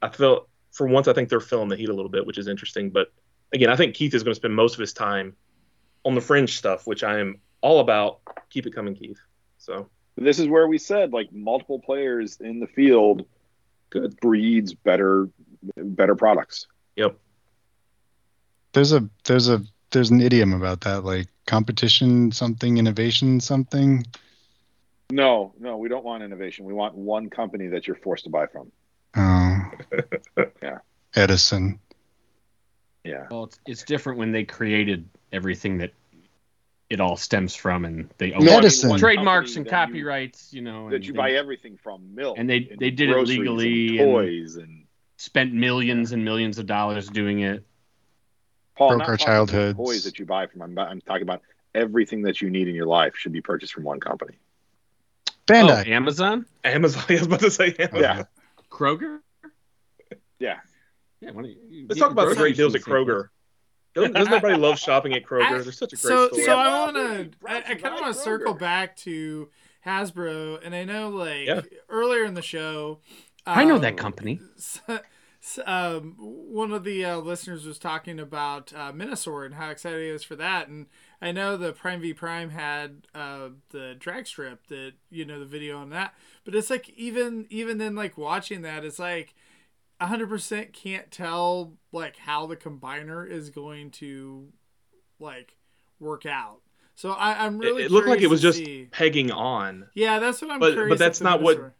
I 0.00 0.08
feel 0.08 0.48
for 0.76 0.86
once 0.86 1.08
I 1.08 1.14
think 1.14 1.30
they're 1.30 1.40
feeling 1.40 1.68
the 1.68 1.76
heat 1.76 1.88
a 1.88 1.94
little 1.94 2.10
bit, 2.10 2.26
which 2.26 2.36
is 2.36 2.48
interesting. 2.48 2.90
But 2.90 3.10
again, 3.54 3.70
I 3.70 3.76
think 3.76 3.94
Keith 3.94 4.14
is 4.14 4.22
going 4.22 4.32
to 4.32 4.36
spend 4.36 4.54
most 4.54 4.74
of 4.74 4.80
his 4.80 4.92
time 4.92 5.34
on 6.04 6.14
the 6.14 6.20
fringe 6.20 6.58
stuff, 6.58 6.86
which 6.86 7.02
I 7.02 7.18
am 7.18 7.40
all 7.62 7.80
about. 7.80 8.20
Keep 8.50 8.66
it 8.66 8.74
coming, 8.74 8.94
Keith. 8.94 9.18
So 9.56 9.88
this 10.16 10.38
is 10.38 10.48
where 10.48 10.68
we 10.68 10.76
said 10.76 11.14
like 11.14 11.32
multiple 11.32 11.80
players 11.80 12.38
in 12.40 12.60
the 12.60 12.66
field 12.66 13.24
good. 13.88 14.20
breeds 14.20 14.74
better 14.74 15.30
better 15.76 16.14
products. 16.14 16.66
Yep. 16.96 17.16
there's 18.74 18.92
a 18.92 19.08
there's 19.24 19.48
a 19.48 19.62
there's 19.92 20.10
an 20.10 20.20
idiom 20.20 20.52
about 20.52 20.82
that 20.82 21.04
like 21.04 21.28
competition 21.46 22.32
something 22.32 22.76
innovation 22.76 23.40
something. 23.40 24.06
No, 25.10 25.54
no, 25.58 25.78
we 25.78 25.88
don't 25.88 26.04
want 26.04 26.22
innovation. 26.22 26.66
We 26.66 26.74
want 26.74 26.94
one 26.94 27.30
company 27.30 27.68
that 27.68 27.86
you're 27.86 27.96
forced 27.96 28.24
to 28.24 28.30
buy 28.30 28.46
from. 28.46 28.72
Oh, 29.16 29.55
Yeah. 30.62 30.78
Edison. 31.14 31.78
Yeah, 33.04 33.26
Well, 33.30 33.44
it's, 33.44 33.60
it's 33.66 33.82
different 33.84 34.18
when 34.18 34.32
they 34.32 34.42
created 34.44 35.08
everything 35.32 35.78
that 35.78 35.92
it 36.90 37.00
all 37.00 37.16
stems 37.16 37.54
from, 37.54 37.84
and 37.84 38.10
they 38.18 38.32
own 38.32 38.44
No, 38.44 38.56
Medicine. 38.56 38.98
trademarks 38.98 39.54
and 39.56 39.66
copyrights. 39.68 40.52
You, 40.52 40.62
know, 40.62 40.88
that 40.90 40.96
and 40.96 41.06
you 41.06 41.12
they 41.12 41.16
buy 41.16 41.30
everything 41.32 41.76
from 41.76 42.14
milk, 42.14 42.36
and 42.38 42.50
they- 42.50 42.68
they 42.78 42.90
did 42.90 43.10
it 43.10 43.16
legally 43.26 43.98
and 43.98 44.00
and- 44.00 44.12
toys 44.12 44.56
and 44.56 44.84
spent 45.16 45.52
millions 45.54 46.12
and 46.12 46.24
millions 46.24 46.58
of 46.58 46.66
dollars 46.66 47.08
doing 47.08 47.40
it. 47.40 47.64
Paul, 48.76 48.88
Broke 48.90 48.98
not 48.98 49.08
our 49.08 49.16
talking 49.16 49.26
about 49.32 49.34
childhoods. 49.50 49.76
Toys 49.78 50.04
that 50.04 50.18
you 50.18 50.26
buy 50.26 50.46
from. 50.48 50.62
I'm, 50.62 50.78
I'm 50.78 51.00
talking 51.00 51.22
about 51.22 51.42
everything 51.74 52.22
that 52.22 52.40
you 52.42 52.50
need 52.50 52.68
in 52.68 52.74
your 52.74 52.86
life 52.86 53.16
should 53.16 53.32
be 53.32 53.40
purchased 53.40 53.72
from 53.72 53.84
one 53.84 54.00
company. 54.00 54.34
Bandai. 55.46 55.86
Oh, 55.86 55.90
Amazon, 55.92 56.44
Amazon. 56.64 57.04
I 57.08 57.12
was 57.14 57.22
about 57.22 57.40
to 57.40 57.50
say 57.50 57.74
Amazon. 57.78 58.00
Yeah, 58.00 58.22
Kroger. 58.70 59.20
Yeah. 60.38 60.58
Yeah, 61.20 61.30
why 61.30 61.42
don't 61.42 61.50
you- 61.50 61.60
you 61.68 61.86
Let's 61.88 62.00
talk 62.00 62.10
about 62.10 62.28
the 62.28 62.34
great 62.36 62.56
deals 62.56 62.74
at 62.74 62.82
from 62.82 62.92
the 62.92 62.98
same 62.98 63.06
Kroger. 63.06 63.28
Doesn't, 63.94 64.12
doesn't 64.12 64.32
everybody 64.34 64.60
love 64.60 64.78
shopping 64.78 65.14
at 65.14 65.24
Kroger? 65.24 65.42
I- 65.44 65.62
They're 65.62 65.72
such 65.72 65.92
a 65.94 65.96
great 65.96 66.02
so 66.02 66.28
store. 66.28 66.44
so 66.44 66.56
I 66.56 66.80
want 66.92 66.96
to 66.96 67.30
I, 67.48 67.56
I 67.56 67.74
kind 67.76 67.94
of 67.94 68.00
want 68.00 68.14
to 68.14 68.20
circle 68.20 68.54
back 68.54 68.96
to 68.98 69.48
Hasbro, 69.86 70.60
and 70.64 70.74
I 70.74 70.84
know 70.84 71.08
like 71.08 71.46
Yeah. 71.46 71.62
earlier 71.88 72.24
in 72.24 72.34
the 72.34 72.42
show, 72.42 73.00
I 73.46 73.64
know 73.64 73.76
um, 73.76 73.80
that 73.82 73.96
company. 73.96 74.40
s- 74.56 74.80
s- 75.42 75.58
um, 75.64 76.14
one 76.18 76.72
of 76.72 76.84
the 76.84 77.04
uh, 77.04 77.16
listeners 77.18 77.64
was 77.64 77.78
talking 77.78 78.18
about 78.20 78.72
uh, 78.74 78.92
Menasor 78.92 79.46
and 79.46 79.54
how 79.54 79.70
excited 79.70 80.02
he 80.02 80.08
is 80.08 80.24
for 80.24 80.36
that, 80.36 80.68
and 80.68 80.86
I 81.22 81.32
know 81.32 81.56
the 81.56 81.72
Prime 81.72 82.00
V 82.02 82.12
Prime 82.12 82.50
had 82.50 83.06
uh, 83.14 83.50
the 83.70 83.94
drag 83.98 84.26
strip 84.26 84.66
that 84.66 84.92
you 85.08 85.24
know 85.24 85.38
the 85.38 85.46
video 85.46 85.78
on 85.78 85.88
that, 85.90 86.14
but 86.44 86.54
it's 86.54 86.68
like 86.68 86.90
even 86.90 87.46
even 87.48 87.78
then 87.78 87.94
like 87.94 88.18
watching 88.18 88.60
that, 88.62 88.84
it's 88.84 88.98
like. 88.98 89.34
100% 90.00 90.72
can't 90.72 91.10
tell 91.10 91.72
like 91.92 92.16
how 92.16 92.46
the 92.46 92.56
combiner 92.56 93.28
is 93.28 93.50
going 93.50 93.90
to 93.92 94.48
like 95.18 95.56
work 95.98 96.26
out. 96.26 96.60
So 96.94 97.12
I, 97.12 97.44
I'm 97.44 97.58
really 97.58 97.84
it, 97.84 97.90
looked 97.90 98.08
like 98.08 98.20
it 98.20 98.28
was 98.30 98.40
just 98.42 98.58
see. 98.58 98.88
pegging 98.90 99.30
on. 99.30 99.86
Yeah, 99.94 100.18
that's 100.18 100.40
what 100.42 100.50
I'm 100.50 100.60
But- 100.60 100.88
but 100.88 100.98
that's 100.98 101.20
not 101.20 101.40
what- 101.42 101.58
Menasor- 101.58 101.72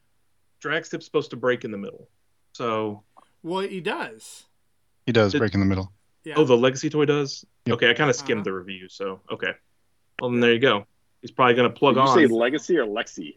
Drag 0.60 0.86
strip's 0.86 1.04
supposed 1.04 1.30
to 1.30 1.36
break 1.36 1.64
in 1.64 1.70
the 1.70 1.76
middle. 1.78 2.08
So, 2.54 3.02
Well, 3.42 3.60
he 3.60 3.80
does. 3.80 4.44
He 5.04 5.12
does 5.12 5.32
Did- 5.32 5.38
break 5.38 5.52
in 5.54 5.60
the 5.60 5.66
middle. 5.66 5.92
Yeah. 6.24 6.34
oh, 6.38 6.44
the 6.44 6.56
Legacy 6.56 6.88
toy 6.90 7.04
does. 7.04 7.44
Yep. 7.66 7.74
Okay, 7.76 7.90
I 7.90 7.94
kind 7.94 8.10
of 8.10 8.16
skimmed 8.16 8.40
Uh-huh. 8.40 8.44
the 8.44 8.52
review, 8.54 8.88
so 8.88 9.20
okay. 9.30 9.52
Well, 10.20 10.30
then 10.30 10.40
there 10.40 10.52
you 10.54 10.58
go. 10.58 10.86
He's 11.20 11.30
probably 11.30 11.54
going 11.54 11.70
to 11.70 11.78
plug 11.78 11.94
Did 11.94 12.00
you 12.02 12.08
on 12.08 12.16
say 12.16 12.26
Legacy 12.26 12.78
or 12.78 12.86
Lexi? 12.86 13.34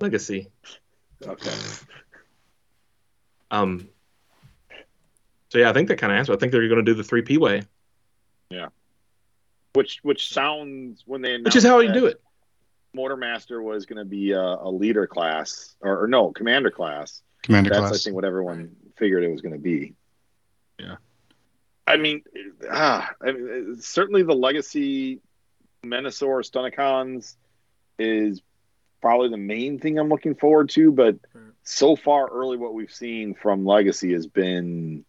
Legacy. 0.00 0.48
Okay. 1.24 1.54
Um. 3.50 3.88
So 5.52 5.58
yeah, 5.58 5.68
I 5.68 5.74
think 5.74 5.88
that 5.88 5.98
kind 5.98 6.10
of 6.10 6.18
answers. 6.18 6.34
I 6.34 6.38
think 6.38 6.50
they're 6.50 6.66
going 6.66 6.82
to 6.82 6.82
do 6.82 6.94
the 6.94 7.04
three 7.04 7.20
P 7.20 7.36
way, 7.36 7.64
Yeah. 8.48 8.68
Which 9.74 9.98
which 10.02 10.32
sounds 10.32 11.02
when 11.04 11.20
they 11.20 11.42
which 11.42 11.56
is 11.56 11.62
how 11.62 11.80
you 11.80 11.92
do 11.92 12.06
it. 12.06 12.22
Motormaster 12.96 13.62
was 13.62 13.84
going 13.84 13.98
to 13.98 14.06
be 14.06 14.32
a, 14.32 14.40
a 14.40 14.70
leader 14.70 15.06
class 15.06 15.74
or, 15.82 16.04
or 16.04 16.06
no 16.08 16.32
commander 16.32 16.70
class. 16.70 17.20
Commander 17.42 17.68
That's 17.68 17.80
class. 17.80 17.92
I 17.92 17.98
think 17.98 18.14
what 18.16 18.24
everyone 18.24 18.76
figured 18.96 19.24
it 19.24 19.30
was 19.30 19.42
going 19.42 19.52
to 19.52 19.58
be. 19.58 19.94
Yeah. 20.78 20.96
I 21.86 21.98
mean, 21.98 22.22
ah, 22.70 23.10
I 23.20 23.32
mean, 23.32 23.76
certainly 23.78 24.22
the 24.22 24.34
legacy 24.34 25.20
Menasor 25.84 26.50
Stunticons 26.50 27.36
is 27.98 28.40
probably 29.02 29.28
the 29.28 29.36
main 29.36 29.78
thing 29.78 29.98
I'm 29.98 30.08
looking 30.08 30.34
forward 30.34 30.70
to. 30.70 30.92
But 30.92 31.16
Right. 31.34 31.52
so 31.62 31.94
far, 31.94 32.26
early 32.28 32.56
what 32.56 32.72
we've 32.72 32.90
seen 32.90 33.34
from 33.34 33.66
Legacy 33.66 34.14
has 34.14 34.26
been 34.26 35.04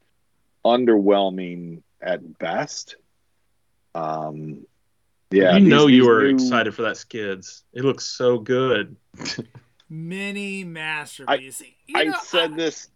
underwhelming 0.66 1.82
at 2.02 2.38
best. 2.40 2.96
Um, 3.96 4.66
yeah, 5.32 5.54
you 5.56 5.62
these- 5.62 5.70
know 5.70 5.88
you 5.88 6.02
these 6.02 6.08
were 6.08 6.24
new- 6.24 6.36
excited 6.36 6.74
for 6.76 6.84
that 6.84 6.98
skids. 6.98 7.64
It 7.74 7.84
looks 7.84 8.06
so 8.06 8.38
good. 8.40 8.96
Mini 9.90 10.64
masterpiece. 10.64 11.62
You 11.88 11.96
I 12.00 12.04
know, 12.06 12.16
said 12.24 12.54
I- 12.54 12.56
this. 12.56 12.88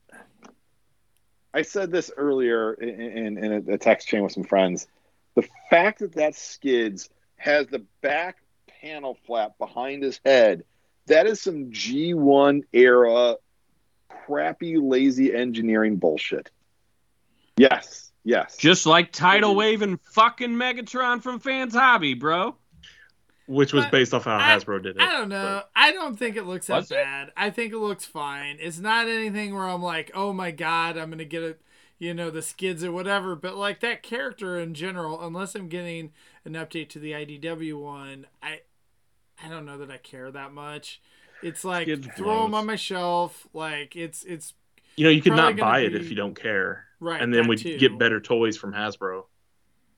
I 1.53 1.61
said 1.63 1.91
this 1.91 2.11
earlier 2.15 2.74
in, 2.74 2.89
in, 2.99 3.38
in 3.43 3.70
a, 3.70 3.74
a 3.74 3.78
text 3.78 4.07
chain 4.07 4.22
with 4.22 4.32
some 4.32 4.43
friends. 4.43 4.88
The 5.36 5.47
fact 5.70 5.99
that 5.99 6.13
that 6.15 6.36
skids 6.36 7.09
has 7.38 7.68
the 7.68 7.84
back 8.01 8.38
panel 8.82 9.18
flap 9.26 9.57
behind 9.57 10.03
his 10.03 10.20
head, 10.26 10.63
that 11.07 11.26
is 11.26 11.41
some 11.41 11.72
G1 11.72 12.63
era 12.74 13.36
crappy, 14.09 14.78
lazy 14.78 15.34
engineering 15.34 15.95
bullshit. 15.95 16.51
Yes, 17.58 18.12
yes. 18.24 18.55
Just 18.58 18.86
like 18.86 19.12
Tidal 19.12 19.55
Wave 19.55 19.82
and 19.82 19.99
fucking 20.12 20.51
Megatron 20.51 21.22
from 21.22 21.39
Fans 21.39 21.74
Hobby, 21.74 22.14
bro. 22.14 22.55
Which 23.47 23.72
was 23.72 23.86
But 23.86 23.91
based 23.91 24.14
off 24.14 24.26
how 24.26 24.38
I- 24.38 24.41
Hasbro 24.58 24.84
did 24.84 24.97
it. 24.97 25.01
I 25.01 25.14
don't 25.14 25.30
know. 25.30 25.64
I 25.76 25.93
don't 25.93 26.20
think 26.20 26.36
it 26.36 26.43
looks 26.43 26.68
that 26.68 26.76
Was 26.76 26.91
it? 26.91 26.95
bad. 26.95 27.32
I 27.38 27.49
think 27.49 27.72
it 27.72 27.78
looks 27.78 28.05
fine. 28.05 28.58
It's 28.60 28.78
not 28.80 29.08
anything 29.08 29.55
where 29.55 29.70
I'm 29.70 29.82
like, 29.82 30.12
oh 30.14 30.34
my 30.34 30.51
god, 30.51 30.97
I'm 30.97 31.10
gonna 31.10 31.24
get 31.24 31.43
it, 31.43 31.62
you 31.97 32.14
know, 32.14 32.30
the 32.30 32.41
skids 32.41 32.84
or 32.84 32.91
whatever. 32.91 33.36
But 33.38 33.55
like 33.55 33.80
that 33.80 34.03
character 34.03 34.60
in 34.60 34.74
general, 34.74 35.26
unless 35.26 35.55
I'm 35.55 35.70
getting 35.70 36.12
an 36.43 36.53
update 36.53 36.89
to 36.89 36.99
the 36.99 37.14
IDW 37.14 37.82
one, 37.82 38.26
I, 38.43 38.62
I 39.41 39.47
don't 39.47 39.66
know 39.66 39.78
that 39.78 39.89
I 39.91 39.97
care 39.97 40.30
that 40.30 40.51
much. 40.51 41.01
It's 41.41 41.64
like 41.64 41.84
Skids 41.86 42.08
throw 42.18 42.43
them 42.43 42.53
on 42.53 42.66
my 42.66 42.76
shelf. 42.76 43.47
Like 43.53 43.95
it's 43.95 44.26
it's 44.26 44.55
You 44.97 45.05
know, 45.05 45.09
you 45.11 45.21
could 45.21 45.33
not 45.35 45.55
buy 45.57 45.81
it 45.81 45.93
be- 45.93 45.99
if 45.99 46.09
you 46.09 46.15
don't 46.15 46.35
care. 46.35 46.85
right. 46.99 47.21
and 47.21 47.33
then 47.33 47.47
we 47.47 47.55
get 47.55 47.97
better 47.97 48.19
toys 48.19 48.57
from 48.57 48.73
Hasbro 48.73 49.23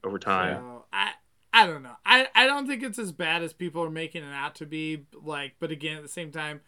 over 0.03 0.19
time. 0.19 0.57
So, 0.57 0.85
I 0.93 1.11
I 1.53 1.65
don't 1.65 1.83
know. 1.83 1.95
I 2.05 2.27
I 2.35 2.45
don't 2.45 2.67
think 2.67 2.83
it's 2.83 2.99
as 2.99 3.11
bad 3.11 3.41
as 3.41 3.53
people 3.53 3.83
are 3.83 3.89
making 3.89 4.23
it 4.23 4.33
out 4.33 4.55
to 4.55 4.65
be. 4.65 5.05
Like, 5.13 5.55
but 5.59 5.71
again, 5.71 5.97
at 5.97 6.03
the 6.03 6.09
same 6.09 6.31
time, 6.31 6.61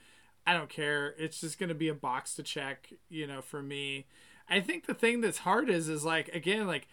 I 0.47 0.53
don't 0.53 0.69
care. 0.69 1.13
It's 1.17 1.41
just 1.41 1.59
gonna 1.59 1.75
be 1.75 1.89
a 1.89 1.93
box 1.93 2.35
to 2.35 2.43
check. 2.43 2.93
You 3.09 3.27
know, 3.27 3.41
for 3.41 3.61
me, 3.61 4.07
I 4.49 4.59
think 4.61 4.85
the 4.87 4.93
thing 4.93 5.21
that's 5.21 5.39
hard 5.39 5.69
is 5.69 5.89
is 5.89 6.03
like 6.03 6.29
again 6.29 6.65
like. 6.67 6.87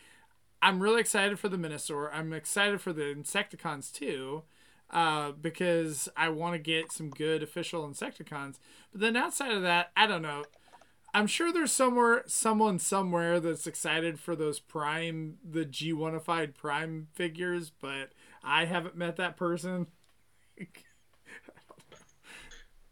I'm 0.60 0.80
really 0.80 1.00
excited 1.00 1.38
for 1.38 1.48
the 1.48 1.56
Menasor. 1.56 2.10
I'm 2.12 2.32
excited 2.32 2.80
for 2.80 2.92
the 2.92 3.14
Insecticons 3.14 3.92
too, 3.92 4.42
uh, 4.90 5.30
because 5.30 6.08
I 6.16 6.30
want 6.30 6.54
to 6.54 6.58
get 6.58 6.90
some 6.90 7.10
good 7.10 7.44
official 7.44 7.88
Insecticons. 7.88 8.56
But 8.90 9.00
then 9.00 9.16
outside 9.16 9.52
of 9.52 9.62
that, 9.62 9.92
I 9.96 10.08
don't 10.08 10.20
know. 10.22 10.46
I'm 11.14 11.26
sure 11.26 11.52
there's 11.52 11.72
somewhere 11.72 12.22
someone 12.26 12.78
somewhere 12.78 13.40
that's 13.40 13.66
excited 13.66 14.20
for 14.20 14.36
those 14.36 14.60
Prime, 14.60 15.38
the 15.48 15.64
G1ified 15.64 16.54
Prime 16.54 17.08
figures, 17.14 17.70
but 17.70 18.12
I 18.42 18.66
haven't 18.66 18.96
met 18.96 19.16
that 19.16 19.36
person. 19.36 19.86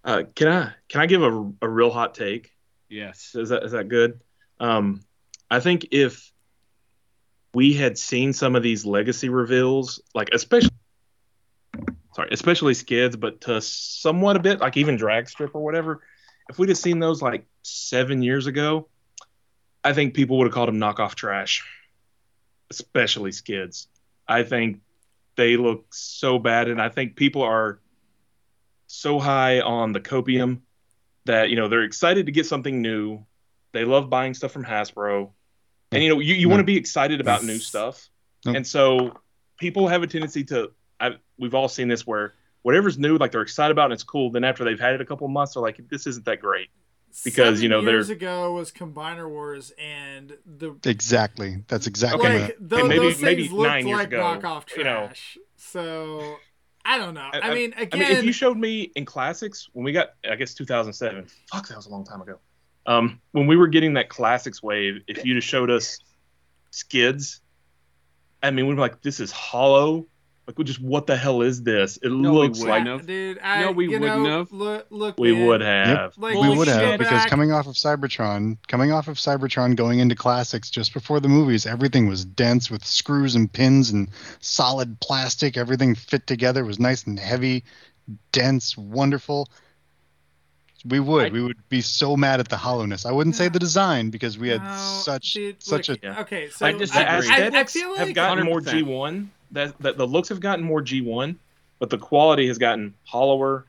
Uh, 0.06 0.22
can 0.36 0.46
I 0.46 0.72
can 0.88 1.00
I 1.00 1.06
give 1.06 1.20
a, 1.20 1.52
a 1.60 1.68
real 1.68 1.90
hot 1.90 2.14
take? 2.14 2.52
Yes. 2.88 3.32
Is 3.34 3.48
that 3.48 3.64
is 3.64 3.72
that 3.72 3.88
good? 3.88 4.20
Um, 4.60 5.02
I 5.50 5.58
think 5.58 5.88
if 5.90 6.32
we 7.52 7.72
had 7.72 7.98
seen 7.98 8.32
some 8.32 8.54
of 8.54 8.62
these 8.62 8.86
legacy 8.86 9.28
reveals, 9.28 10.00
like 10.14 10.28
especially 10.32 10.76
sorry, 12.14 12.28
especially 12.30 12.74
skids, 12.74 13.16
but 13.16 13.40
to 13.42 13.60
somewhat 13.60 14.36
a 14.36 14.38
bit, 14.38 14.60
like 14.60 14.76
even 14.76 14.96
drag 14.96 15.28
strip 15.28 15.56
or 15.56 15.64
whatever, 15.64 16.02
if 16.48 16.58
we'd 16.58 16.68
have 16.68 16.78
seen 16.78 16.98
those 16.98 17.22
like 17.22 17.46
seven 17.62 18.22
years 18.22 18.46
ago, 18.46 18.88
I 19.82 19.92
think 19.92 20.14
people 20.14 20.38
would 20.38 20.46
have 20.46 20.54
called 20.54 20.68
them 20.68 20.78
knockoff 20.78 21.14
trash. 21.14 21.64
Especially 22.70 23.32
skids. 23.32 23.88
I 24.26 24.42
think 24.42 24.80
they 25.36 25.56
look 25.56 25.86
so 25.94 26.38
bad, 26.38 26.68
and 26.68 26.80
I 26.82 26.88
think 26.88 27.14
people 27.14 27.42
are 27.42 27.78
so 28.88 29.18
high 29.18 29.60
on 29.60 29.92
the 29.92 30.00
copium 30.00 30.60
that 31.26 31.50
you 31.50 31.56
know 31.56 31.68
they're 31.68 31.84
excited 31.84 32.26
to 32.26 32.32
get 32.32 32.46
something 32.46 32.82
new. 32.82 33.24
They 33.72 33.84
love 33.84 34.10
buying 34.10 34.34
stuff 34.34 34.50
from 34.52 34.64
Hasbro, 34.64 35.30
and 35.92 36.02
you 36.02 36.08
know 36.08 36.18
you, 36.18 36.34
you 36.34 36.48
want 36.48 36.60
to 36.60 36.64
be 36.64 36.76
excited 36.76 37.20
about 37.20 37.44
new 37.44 37.58
stuff, 37.58 38.08
Nope. 38.44 38.56
and 38.56 38.66
so 38.66 39.16
people 39.58 39.86
have 39.86 40.02
a 40.02 40.06
tendency 40.06 40.42
to. 40.44 40.72
I, 40.98 41.16
we've 41.38 41.54
all 41.54 41.68
seen 41.68 41.88
this 41.88 42.06
where 42.06 42.34
whatever's 42.66 42.98
new, 42.98 43.16
like 43.16 43.30
they're 43.30 43.42
excited 43.42 43.70
about 43.70 43.84
and 43.84 43.92
it's 43.92 44.02
cool. 44.02 44.28
Then 44.32 44.42
after 44.42 44.64
they've 44.64 44.80
had 44.80 44.94
it 44.94 45.00
a 45.00 45.04
couple 45.04 45.24
of 45.24 45.30
months, 45.32 45.54
they're 45.54 45.62
like, 45.62 45.78
"This 45.88 46.06
isn't 46.08 46.24
that 46.26 46.40
great." 46.40 46.68
Because, 47.24 47.62
you 47.62 47.68
know, 47.68 47.78
Seven 47.80 47.94
years 47.94 48.08
they're- 48.08 48.16
ago 48.16 48.52
was 48.54 48.72
Combiner 48.72 49.28
Wars, 49.28 49.72
and 49.78 50.36
the 50.44 50.74
Exactly. 50.84 51.62
That's 51.68 51.86
exactly 51.86 52.26
Okay. 52.26 52.40
like 52.42 52.48
what. 52.58 52.68
tho- 52.68 52.88
maybe- 52.88 52.98
those 52.98 53.22
maybe 53.22 53.42
things 53.44 53.52
looked 53.52 53.68
nine 53.68 53.86
years 53.86 53.98
like 53.98 54.08
ago, 54.08 54.18
knockoff 54.18 54.76
you 54.76 54.82
know. 54.84 55.06
trash. 55.06 55.38
So 55.56 56.36
I 56.84 56.98
don't 56.98 57.14
know. 57.14 57.30
I, 57.32 57.40
I- 57.50 57.54
mean, 57.54 57.72
I 57.78 57.82
again, 57.82 58.00
mean, 58.00 58.10
if 58.18 58.24
you 58.24 58.32
showed 58.32 58.56
me 58.58 58.90
in 58.96 59.04
classics 59.04 59.68
when 59.72 59.84
we 59.84 59.92
got, 59.92 60.08
I 60.28 60.34
guess 60.34 60.52
2007. 60.54 61.26
Fuck, 61.52 61.68
that 61.68 61.76
was 61.76 61.86
a 61.86 61.90
long 61.90 62.04
time 62.04 62.20
ago. 62.20 62.38
Um, 62.86 63.20
when 63.30 63.46
we 63.46 63.56
were 63.56 63.68
getting 63.68 63.94
that 63.94 64.08
classics 64.08 64.60
wave, 64.62 65.02
if 65.06 65.24
you'd 65.24 65.36
have 65.36 65.44
showed 65.44 65.70
us 65.70 65.98
skids, 66.72 67.40
I 68.42 68.50
mean, 68.50 68.66
we'd 68.66 68.74
be 68.74 68.80
like, 68.80 69.00
"This 69.02 69.20
is 69.20 69.30
hollow." 69.32 70.06
Like, 70.46 70.64
just 70.64 70.80
what 70.80 71.08
the 71.08 71.16
hell 71.16 71.42
is 71.42 71.64
this? 71.64 71.96
It 71.96 72.10
No, 72.12 72.30
we 72.32 72.38
looks 72.38 72.60
wouldn't 72.60 72.68
like 72.86 72.86
have. 72.86 73.06
dude, 73.06 73.38
I, 73.42 73.62
No, 73.64 73.72
we 73.72 73.88
wouldn't 73.88 74.22
know, 74.22 74.38
have. 74.38 74.52
Look, 74.52 74.86
look, 74.90 75.18
we 75.18 75.32
man, 75.32 75.46
would 75.46 75.60
have. 75.60 76.16
Like, 76.16 76.34
we 76.36 76.40
let's 76.46 76.58
would 76.58 76.68
have 76.68 76.98
because 77.00 77.22
back- 77.22 77.28
coming 77.30 77.50
off 77.50 77.66
of 77.66 77.74
Cybertron, 77.74 78.56
coming 78.68 78.92
off 78.92 79.08
of 79.08 79.16
Cybertron, 79.16 79.74
going 79.74 79.98
into 79.98 80.14
classics 80.14 80.70
just 80.70 80.92
before 80.94 81.18
the 81.18 81.28
movies, 81.28 81.66
everything 81.66 82.06
was 82.06 82.24
dense 82.24 82.70
with 82.70 82.84
screws 82.84 83.34
and 83.34 83.52
pins 83.52 83.90
and 83.90 84.08
solid 84.38 85.00
plastic. 85.00 85.56
Everything 85.56 85.96
fit 85.96 86.28
together. 86.28 86.60
It 86.62 86.66
was 86.66 86.78
nice 86.78 87.02
and 87.08 87.18
heavy, 87.18 87.64
dense, 88.30 88.76
wonderful. 88.78 89.48
We 90.84 91.00
would, 91.00 91.26
I- 91.26 91.30
we 91.30 91.42
would 91.42 91.68
be 91.68 91.80
so 91.80 92.16
mad 92.16 92.38
at 92.38 92.48
the 92.48 92.56
hollowness. 92.56 93.04
I 93.04 93.10
wouldn't 93.10 93.34
say 93.34 93.48
the 93.48 93.58
design 93.58 94.10
because 94.10 94.38
we 94.38 94.50
had 94.50 94.62
No, 94.62 94.76
such 94.76 95.32
dude, 95.32 95.60
such 95.60 95.88
look, 95.88 95.98
a 96.04 96.06
Yeah. 96.06 96.20
okay. 96.20 96.50
So 96.50 96.66
I 96.66 96.72
The 96.72 96.78
disagree. 96.78 97.02
I, 97.04 97.14
I, 97.16 97.18
aesthetics 97.18 97.72
feel 97.72 97.96
have 97.96 98.06
like 98.06 98.14
gotten 98.14 98.44
more 98.44 98.60
100%. 98.60 98.84
G1. 98.84 99.26
That, 99.56 99.78
that 99.80 99.96
the 99.96 100.06
looks 100.06 100.28
have 100.28 100.40
gotten 100.40 100.64
more 100.64 100.82
G1, 100.82 101.36
but 101.78 101.90
the 101.90 101.98
quality 101.98 102.46
has 102.46 102.58
gotten 102.58 102.94
hollower, 103.04 103.66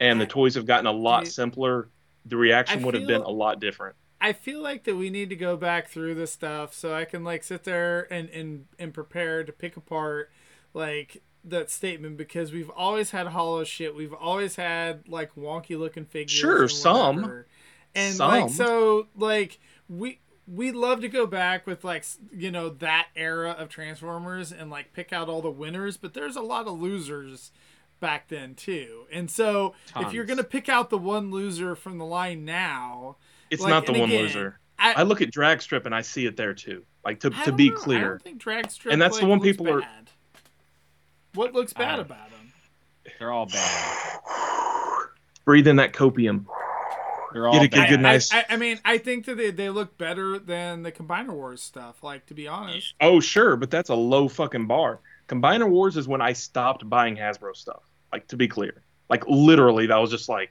and 0.00 0.20
the 0.20 0.26
toys 0.26 0.54
have 0.56 0.66
gotten 0.66 0.86
a 0.86 0.92
lot 0.92 1.26
simpler. 1.28 1.88
The 2.26 2.36
reaction 2.36 2.82
I 2.82 2.84
would 2.84 2.94
have 2.94 3.06
been 3.06 3.22
a 3.22 3.30
lot 3.30 3.60
different. 3.60 3.96
I 4.20 4.32
feel 4.32 4.60
like 4.60 4.84
that 4.84 4.96
we 4.96 5.10
need 5.10 5.30
to 5.30 5.36
go 5.36 5.56
back 5.56 5.88
through 5.88 6.16
this 6.16 6.32
stuff 6.32 6.74
so 6.74 6.92
I 6.92 7.04
can 7.04 7.22
like 7.22 7.44
sit 7.44 7.64
there 7.64 8.12
and 8.12 8.28
and 8.30 8.66
and 8.78 8.92
prepare 8.92 9.44
to 9.44 9.52
pick 9.52 9.76
apart 9.76 10.30
like 10.74 11.22
that 11.44 11.70
statement 11.70 12.16
because 12.16 12.52
we've 12.52 12.70
always 12.70 13.12
had 13.12 13.28
hollow 13.28 13.62
shit. 13.62 13.94
We've 13.94 14.12
always 14.12 14.56
had 14.56 15.08
like 15.08 15.34
wonky 15.36 15.78
looking 15.78 16.04
figures. 16.04 16.32
Sure, 16.32 16.62
and 16.62 16.70
some. 16.70 17.44
And 17.94 18.18
like 18.18 18.50
so 18.50 19.06
like 19.16 19.60
we 19.88 20.18
we 20.50 20.72
love 20.72 21.00
to 21.02 21.08
go 21.08 21.26
back 21.26 21.66
with 21.66 21.84
like 21.84 22.04
you 22.32 22.50
know 22.50 22.68
that 22.70 23.08
era 23.14 23.50
of 23.50 23.68
Transformers 23.68 24.50
and 24.52 24.70
like 24.70 24.92
pick 24.92 25.12
out 25.12 25.28
all 25.28 25.42
the 25.42 25.50
winners, 25.50 25.96
but 25.96 26.14
there's 26.14 26.36
a 26.36 26.40
lot 26.40 26.66
of 26.66 26.80
losers 26.80 27.52
back 28.00 28.28
then 28.28 28.54
too. 28.54 29.06
And 29.12 29.30
so 29.30 29.74
if 29.96 30.12
you're 30.12 30.24
gonna 30.24 30.44
pick 30.44 30.68
out 30.68 30.90
the 30.90 30.98
one 30.98 31.30
loser 31.30 31.74
from 31.74 31.98
the 31.98 32.04
line 32.06 32.44
now, 32.44 33.16
It's 33.50 33.62
Like, 33.62 33.70
not 33.70 33.86
the 33.86 33.92
one 33.92 34.08
again, 34.10 34.22
loser. 34.22 34.58
I, 34.78 34.94
I 34.98 35.02
look 35.02 35.20
at 35.20 35.30
drag 35.32 35.60
strip 35.60 35.86
and 35.86 35.94
I 35.94 36.02
see 36.02 36.24
it 36.26 36.36
there 36.36 36.54
too. 36.54 36.84
Like 37.04 37.20
to, 37.20 37.30
to 37.30 37.52
be 37.52 37.70
know. 37.70 37.76
I 37.76 37.78
clear, 37.78 38.08
don't 38.10 38.22
think 38.22 38.38
drag 38.38 38.70
And 38.88 39.00
that's 39.02 39.18
the 39.18 39.26
one 39.26 39.38
looks 39.38 39.48
people 39.48 39.68
are- 39.70 39.82
What 41.34 41.52
looks 41.54 41.72
bad 41.72 41.98
Uh, 41.98 42.02
about 42.02 42.30
them? 42.30 42.52
They're 43.18 43.32
all 43.32 43.46
bad. 43.46 44.18
breathe 45.44 45.66
in 45.66 45.76
that 45.76 45.92
copium. 45.92 46.44
They're 47.32 47.46
all 47.46 47.52
Get 47.54 47.62
a 47.62 47.68
good- 47.68 47.76
bad. 47.76 47.88
good 47.90 47.98
I, 47.98 48.02
nice- 48.02 48.32
I, 48.32 48.44
I 48.50 48.56
mean, 48.56 48.80
I 48.84 48.98
think 48.98 49.26
that 49.26 49.36
they, 49.36 49.50
they 49.50 49.68
look 49.70 49.98
better 49.98 50.38
than 50.38 50.82
the 50.82 50.92
Combiner 50.92 51.30
Wars 51.32 51.62
stuff. 51.62 52.02
Like 52.02 52.26
to 52.26 52.34
be 52.34 52.48
honest, 52.48 52.94
Oh 53.00 53.20
sure, 53.20 53.56
but 53.56 53.70
that's 53.70 53.90
a 53.90 53.94
low 53.94 54.28
fucking 54.28 54.66
bar. 54.66 55.00
Combiner 55.28 55.68
Wars 55.68 55.96
is 55.96 56.08
when 56.08 56.22
I 56.22 56.32
stopped 56.32 56.88
buying 56.88 57.16
Hasbro 57.16 57.54
stuff. 57.54 57.82
Like 58.12 58.26
to 58.28 58.36
be 58.36 58.48
clear, 58.48 58.82
like 59.10 59.26
literally, 59.28 59.86
that 59.86 59.96
was 59.96 60.10
just 60.10 60.28
like, 60.28 60.50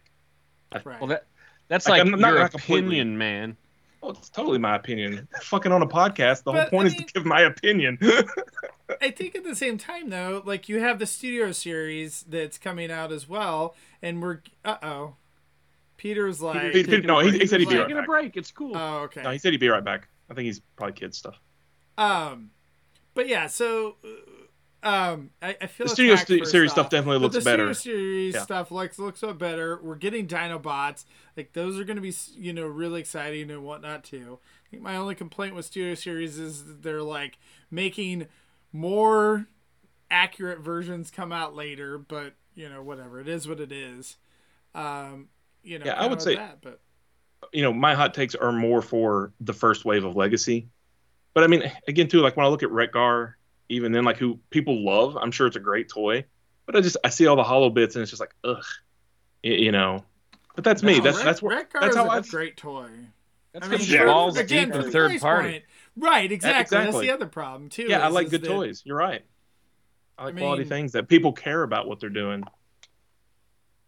right? 0.85 0.99
Well, 0.99 1.07
that 1.07 1.25
that's 1.67 1.87
Like, 1.87 2.03
like, 2.03 2.13
I'm 2.13 2.19
not- 2.19 2.29
your 2.33 2.39
not 2.39 2.53
opinion, 2.53 3.17
man. 3.17 3.57
oh, 4.03 4.11
it's 4.11 4.29
totally 4.29 4.59
my 4.59 4.75
opinion. 4.75 5.27
fucking 5.41 5.71
on 5.71 5.81
a 5.81 5.87
podcast, 5.87 6.43
the 6.43 6.51
But, 6.51 6.69
whole 6.69 6.79
point 6.79 6.83
I 6.83 6.87
is 6.87 6.93
mean- 6.99 7.07
to 7.07 7.13
give 7.13 7.25
my 7.25 7.41
opinion. 7.41 7.97
I 9.01 9.09
think 9.11 9.35
at 9.35 9.43
the 9.43 9.55
same 9.55 9.77
time 9.77 10.09
though, 10.11 10.41
like 10.45 10.69
you 10.69 10.79
have 10.79 10.99
the 10.99 11.05
studio 11.07 11.51
series 11.51 12.23
that's 12.29 12.57
coming 12.57 12.91
out 12.91 13.11
as 13.11 13.27
well, 13.27 13.75
and 14.01 14.21
we're 14.21 14.41
uh 14.63 14.77
oh, 14.83 15.15
Peter's 15.97 16.41
like, 16.41 16.73
He- 16.73 16.83
he- 16.83 16.97
no, 17.01 17.19
he- 17.19 17.37
he 17.39 17.45
said 17.47 17.59
he'd 17.59 17.65
be 17.65 17.71
Peter's 17.71 17.79
right 17.79 17.83
Taking 17.85 17.97
a 17.97 18.01
back. 18.01 18.07
break. 18.07 18.37
It's 18.37 18.51
cool. 18.51 18.77
Oh, 18.77 18.97
okay. 19.03 19.23
no, 19.23 19.31
he 19.31 19.37
said 19.39 19.51
he'd 19.51 19.59
be 19.59 19.69
right 19.69 19.83
back. 19.83 20.07
I 20.29 20.33
think 20.33 20.45
he's 20.45 20.59
probably 20.75 20.93
kid 20.93 21.13
stuff. 21.15 21.39
Um, 21.97 22.51
but 23.13 23.27
yeah, 23.27 23.47
so 23.47 23.95
uh, 24.83 24.87
um, 24.87 25.31
I, 25.41 25.57
I 25.61 25.65
feel 25.67 25.87
The 25.87 25.93
studio 25.93 26.13
attacked 26.13 26.27
stu- 26.27 26.39
for 26.39 26.45
series 26.45 26.71
stuff 26.71 26.89
definitely 26.89 27.19
looks 27.19 27.35
the 27.35 27.41
better. 27.41 27.73
Studio 27.73 27.97
series 27.99 28.35
Yeah. 28.35 28.41
stuff 28.43 28.69
looks 28.71 28.99
looks 28.99 29.23
a 29.23 29.33
better. 29.33 29.79
We're 29.81 29.95
getting 29.95 30.27
Dinobots, 30.27 31.05
like 31.35 31.53
those 31.53 31.79
are 31.79 31.83
going 31.83 31.95
to 31.95 32.01
be 32.01 32.13
you 32.35 32.53
know 32.53 32.67
really 32.67 32.99
exciting 32.99 33.49
and 33.49 33.63
whatnot 33.63 34.03
too. 34.03 34.39
I 34.65 34.69
think 34.69 34.83
my 34.83 34.95
only 34.95 35.15
complaint 35.15 35.55
with 35.55 35.65
Studio 35.65 35.95
Series 35.95 36.37
is 36.37 36.65
that 36.65 36.83
they're 36.83 37.01
like 37.01 37.39
making 37.71 38.27
more 38.71 39.47
accurate 40.11 40.59
versions 40.59 41.09
come 41.09 41.31
out 41.31 41.55
later, 41.55 41.97
but 41.97 42.35
you 42.53 42.69
know 42.69 42.83
whatever 42.83 43.19
it 43.19 43.27
is 43.27 43.47
what 43.47 43.59
it 43.59 43.71
is. 43.71 44.17
Um, 44.75 45.29
you 45.67 45.79
know, 45.79 45.85
Yeah, 45.85 45.93
I 46.01 46.07
would 46.07 46.21
say- 46.21 46.35
that, 46.35 46.59
but 46.61 46.79
you 47.53 47.61
know, 47.61 47.71
my 47.73 47.93
hot 47.93 48.13
takes 48.13 48.33
are 48.35 48.51
more 48.51 48.81
for 48.81 49.31
the 49.39 49.53
first 49.53 49.85
wave 49.85 50.03
of 50.05 50.15
Legacy. 50.15 50.67
But 51.33 51.43
I 51.43 51.47
mean, 51.47 51.71
again, 51.87 52.07
too, 52.07 52.19
like 52.21 52.35
when 52.35 52.45
I 52.45 52.49
look 52.49 52.63
at 52.63 52.71
Wreck-Gar, 52.71 53.37
even 53.69 53.91
then, 53.91 54.03
like 54.03 54.17
who 54.17 54.39
people 54.49 54.83
love, 54.83 55.17
I'm 55.17 55.31
sure 55.31 55.45
it's 55.47 55.55
a 55.55 55.59
great 55.61 55.87
toy. 55.89 56.25
But 56.65 56.75
I 56.75 56.81
just 56.81 56.97
I 57.03 57.09
see 57.09 57.27
all 57.27 57.35
the 57.35 57.43
hollow 57.43 57.69
bits 57.69 57.95
and 57.95 58.01
it's 58.01 58.09
just 58.11 58.19
like, 58.19 58.33
ugh, 58.43 58.63
Y- 59.43 59.51
you 59.51 59.71
know. 59.71 60.03
But 60.55 60.63
that's 60.63 60.81
me. 60.81 60.97
No, 60.97 61.03
that's 61.03 61.17
Red- 61.17 61.25
that's 61.27 61.41
what 61.41 61.49
Red 61.53 61.69
Guard 61.69 61.83
that's 61.83 61.95
is 61.95 62.01
how 62.01 62.07
a 62.09 62.17
I 62.17 62.21
great 62.21 62.57
toy. 62.57 62.89
That's 63.53 63.67
I 63.67 63.69
mean, 63.71 63.81
it 63.81 63.87
Yeah. 63.87 64.05
falls 64.05 64.37
again, 64.37 64.67
deep 64.69 64.75
in 64.75 64.81
the 64.81 64.91
third 64.91 65.19
party. 65.21 65.49
point- 65.51 65.63
Right, 65.95 66.31
exactly. 66.31 66.77
That's 66.77 66.99
the 66.99 67.11
other 67.11 67.27
problem 67.27 67.69
too. 67.69 67.83
yeah, 67.87 68.03
I 68.03 68.07
like 68.09 68.29
good 68.29 68.41
that- 68.41 68.47
toys. 68.47 68.81
You're 68.85 68.97
right. 68.97 69.23
I 70.17 70.25
like 70.25 70.35
I 70.35 70.39
quality 70.39 70.63
things 70.63 70.93
that 70.93 71.07
people 71.07 71.31
care 71.33 71.61
about 71.63 71.87
what 71.87 71.99
they're 71.99 72.09
doing. 72.09 72.43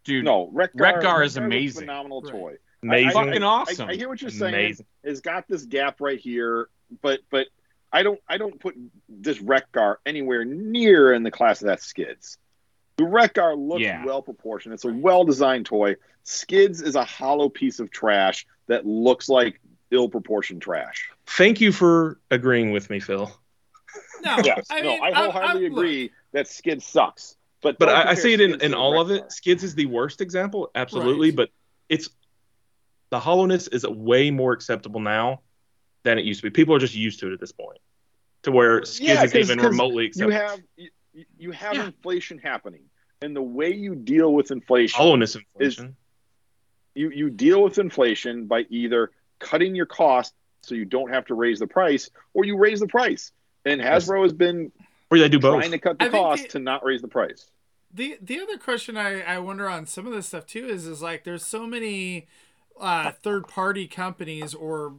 Dude, 0.04 0.24
No, 0.24 0.48
Wreck-Gar, 0.52 0.94
Wreck-Gar 0.94 1.22
is 1.22 1.36
Wreck-Gar's 1.36 1.36
a 1.36 1.42
amazing. 1.42 1.80
phenomenal 1.82 2.22
Right. 2.22 2.32
toy. 2.32 2.56
Amazing. 2.82 3.10
Fucking 3.12 3.42
awesome. 3.42 3.88
I, 3.88 3.92
I 3.92 3.96
hear 3.96 4.08
what 4.08 4.22
you're 4.22 4.30
saying. 4.30 4.54
Amazing. 4.54 4.86
It's 5.04 5.20
got 5.20 5.46
this 5.46 5.64
gap 5.66 6.00
right 6.00 6.18
here, 6.18 6.68
but 7.02 7.20
but 7.30 7.48
I 7.92 8.02
don't 8.02 8.18
I 8.28 8.38
don't 8.38 8.58
put 8.58 8.74
this 9.08 9.40
Wreck-Gar 9.40 10.00
anywhere 10.06 10.44
near 10.44 11.12
in 11.12 11.22
the 11.22 11.30
class 11.30 11.60
of 11.60 11.66
that 11.66 11.82
Skids. 11.82 12.38
The 12.96 13.04
Wreck-Gar 13.04 13.54
looks 13.56 13.82
Yeah. 13.82 14.04
well 14.04 14.22
proportioned. 14.22 14.72
It's 14.74 14.84
a 14.86 14.92
well 14.92 15.24
designed 15.24 15.66
toy. 15.66 15.96
Skids 16.24 16.80
is 16.80 16.94
a 16.96 17.04
hollow 17.04 17.48
piece 17.50 17.80
of 17.80 17.90
trash 17.90 18.46
that 18.68 18.86
looks 18.86 19.28
like 19.28 19.60
ill 19.90 20.08
proportioned 20.08 20.62
trash. 20.62 21.10
Thank 21.26 21.60
you 21.60 21.72
for 21.72 22.18
agreeing 22.30 22.70
with 22.70 22.88
me, 22.88 23.00
Phil. 23.00 23.30
No, 24.22 24.36
Yes, 24.44 24.66
I 24.70 24.80
no, 24.82 24.90
mean, 24.90 25.02
I 25.02 25.12
wholeheartedly 25.12 25.68
look, 25.68 25.78
agree 25.78 26.12
that 26.32 26.46
Skids 26.46 26.86
sucks. 26.86 27.36
But 27.62 27.78
But 27.78 27.88
I, 27.90 28.10
I 28.10 28.14
see 28.14 28.32
it 28.32 28.40
in, 28.40 28.60
in 28.62 28.74
all 28.74 29.00
of 29.00 29.10
it. 29.10 29.30
Skids 29.32 29.62
is 29.64 29.74
the 29.74 29.86
worst 29.86 30.20
example, 30.20 30.70
absolutely, 30.74 31.28
Right. 31.30 31.36
but 31.36 31.50
it's 31.88 32.08
the 33.10 33.20
hollowness 33.20 33.66
is 33.68 33.86
way 33.86 34.30
more 34.30 34.52
acceptable 34.52 35.00
now 35.00 35.40
than 36.04 36.18
it 36.18 36.24
used 36.24 36.40
to 36.40 36.46
be. 36.46 36.50
People 36.50 36.74
are 36.74 36.78
just 36.78 36.94
used 36.94 37.20
to 37.20 37.28
it 37.28 37.32
at 37.32 37.40
this 37.40 37.52
point. 37.52 37.78
to 38.42 38.50
where 38.52 38.82
skids 38.86 39.00
Yeah, 39.06 39.22
is 39.24 39.32
'cause- 39.34 39.50
even 39.50 39.58
'cause 39.58 39.68
remotely 39.70 40.06
acceptable. 40.06 40.32
You 40.32 40.38
have 40.40 40.60
you, 40.78 41.24
you 41.36 41.50
have 41.50 41.74
Yeah. 41.74 41.86
inflation 41.88 42.38
happening, 42.38 42.84
and 43.20 43.36
the 43.36 43.42
way 43.42 43.74
you 43.74 43.94
deal 43.94 44.32
with 44.32 44.50
inflation, 44.50 44.96
hollowness 44.96 45.36
inflation. 45.36 45.94
you 46.94 47.10
you 47.10 47.28
deal 47.28 47.62
with 47.62 47.78
inflation 47.78 48.46
by 48.46 48.64
either 48.70 49.10
cutting 49.40 49.74
your 49.74 49.84
cost 49.84 50.32
so 50.62 50.74
you 50.74 50.86
don't 50.86 51.10
have 51.10 51.26
to 51.26 51.34
raise 51.34 51.58
the 51.58 51.66
price, 51.66 52.08
or 52.32 52.46
you 52.46 52.56
raise 52.56 52.80
the 52.80 52.86
price. 52.88 53.30
And 53.66 53.78
Hasbro 53.78 54.22
has 54.22 54.32
been 54.32 54.72
or 55.10 55.18
they 55.18 55.28
do 55.28 55.38
both. 55.38 55.58
trying 55.60 55.70
to 55.72 55.78
cut 55.78 55.98
the 55.98 56.04
I 56.06 56.08
cost 56.08 56.42
the- 56.44 56.48
to 56.50 56.58
not 56.58 56.84
raise 56.84 57.02
the 57.02 57.08
price. 57.08 57.46
The 57.92 58.18
the 58.22 58.38
other 58.40 58.56
question 58.56 58.96
I, 58.96 59.20
I 59.22 59.38
wonder 59.38 59.68
on 59.68 59.84
some 59.86 60.06
of 60.06 60.12
this 60.12 60.28
stuff 60.28 60.46
too 60.46 60.66
is 60.68 60.86
is 60.86 61.02
like 61.02 61.24
there's 61.24 61.44
so 61.44 61.66
many 61.66 62.28
uh, 62.80 63.10
third 63.10 63.48
party 63.48 63.86
companies 63.88 64.54
or 64.54 64.94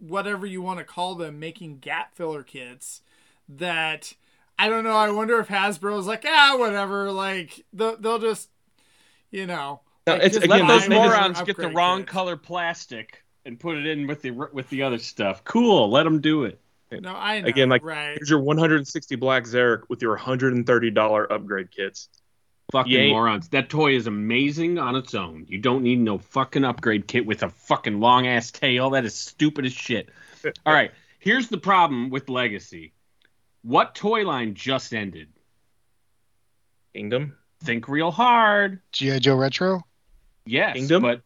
whatever 0.00 0.44
you 0.46 0.60
want 0.60 0.78
to 0.80 0.84
call 0.84 1.14
them 1.14 1.38
making 1.38 1.78
gap 1.78 2.14
filler 2.16 2.42
kits 2.42 3.00
that 3.48 4.14
I 4.58 4.68
don't 4.68 4.84
know. 4.84 4.96
I 4.96 5.10
wonder 5.10 5.38
if 5.38 5.48
Hasbro's 5.48 6.06
like 6.06 6.24
ah 6.26 6.56
whatever 6.58 7.10
like 7.12 7.64
they'll, 7.72 7.96
they'll 7.96 8.18
just 8.18 8.48
you 9.30 9.46
know 9.46 9.80
No, 10.06 10.14
like, 10.14 10.22
it's- 10.24 10.36
again, 10.44 10.66
Let 10.66 10.68
those 10.68 10.88
they 10.88 10.94
more 10.96 11.06
just 11.06 11.16
morons 11.20 11.42
get 11.42 11.56
the 11.56 11.68
wrong 11.68 12.00
kits. 12.00 12.10
color 12.12 12.36
plastic 12.36 13.22
and 13.46 13.58
put 13.60 13.76
it 13.76 13.86
in 13.86 14.06
with 14.08 14.20
the 14.22 14.30
with 14.32 14.68
the 14.70 14.82
other 14.82 14.98
stuff. 14.98 15.44
Cool, 15.44 15.88
let 15.90 16.02
them 16.02 16.20
do 16.20 16.42
it. 16.44 16.60
No, 16.92 17.12
I 17.14 17.40
know. 17.40 17.48
Again, 17.48 17.68
like, 17.68 17.84
right. 17.84 18.16
Here's 18.16 18.30
your 18.30 18.40
160 18.40 19.16
black 19.16 19.44
Zarek 19.44 19.82
with 19.88 20.00
your 20.02 20.12
130 20.12 20.90
dollar 20.90 21.30
upgrade 21.32 21.70
kits. 21.70 22.08
Fucking 22.72 22.92
You 22.92 23.08
morons. 23.10 23.48
That 23.48 23.68
toy 23.68 23.94
is 23.94 24.06
amazing 24.06 24.78
on 24.78 24.96
its 24.96 25.14
own. 25.14 25.46
You 25.48 25.58
don't 25.58 25.82
need 25.82 25.98
no 25.98 26.18
fucking 26.18 26.64
upgrade 26.64 27.06
kit 27.06 27.26
with 27.26 27.42
a 27.42 27.48
fucking 27.50 28.00
long 28.00 28.26
ass 28.26 28.50
tail. 28.50 28.90
That 28.90 29.04
is 29.04 29.14
stupid 29.14 29.66
as 29.66 29.72
shit. 29.72 30.08
All 30.66 30.72
right, 30.72 30.92
here's 31.18 31.48
the 31.48 31.58
problem 31.58 32.10
with 32.10 32.28
Legacy. 32.28 32.92
What 33.62 33.94
toy 33.94 34.24
line 34.24 34.54
just 34.54 34.94
ended? 34.94 35.28
Kingdom, 36.94 37.36
Think 37.62 37.88
real 37.88 38.10
hard. 38.10 38.80
GI 38.92 39.20
Joe 39.20 39.36
Retro. 39.36 39.82
Yes, 40.46 40.76
Kingdom? 40.76 41.02
but 41.02 41.22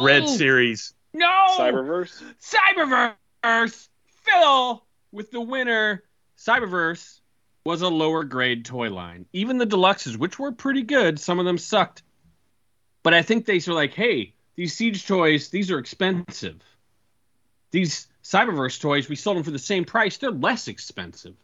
Red 0.00 0.24
Oh, 0.24 0.36
Series. 0.36 0.92
No, 1.14 1.46
Cyberverse. 1.56 2.22
Cyberverse. 2.42 3.88
Phil 4.22 4.84
with 5.10 5.30
the 5.30 5.40
winner. 5.40 6.04
Cyberverse 6.38 7.20
was 7.64 7.82
a 7.82 7.88
lower 7.88 8.24
grade 8.24 8.64
toy 8.64 8.90
line. 8.90 9.26
Even 9.32 9.58
the 9.58 9.66
deluxes, 9.66 10.16
which 10.16 10.38
were 10.38 10.52
pretty 10.52 10.82
good, 10.82 11.20
some 11.20 11.38
of 11.38 11.44
them 11.44 11.58
sucked. 11.58 12.02
But 13.02 13.14
I 13.14 13.22
think 13.22 13.46
they 13.46 13.60
were 13.66 13.74
like, 13.74 13.94
hey, 13.94 14.34
these 14.56 14.74
siege 14.74 15.06
toys, 15.06 15.48
these 15.48 15.70
are 15.70 15.78
expensive. 15.78 16.60
These 17.70 18.08
Cyberverse 18.22 18.80
toys, 18.80 19.08
we 19.08 19.16
sold 19.16 19.36
them 19.36 19.44
for 19.44 19.50
the 19.50 19.58
same 19.58 19.84
price. 19.84 20.16
They're 20.16 20.30
less 20.30 20.68
expensive. 20.68 21.34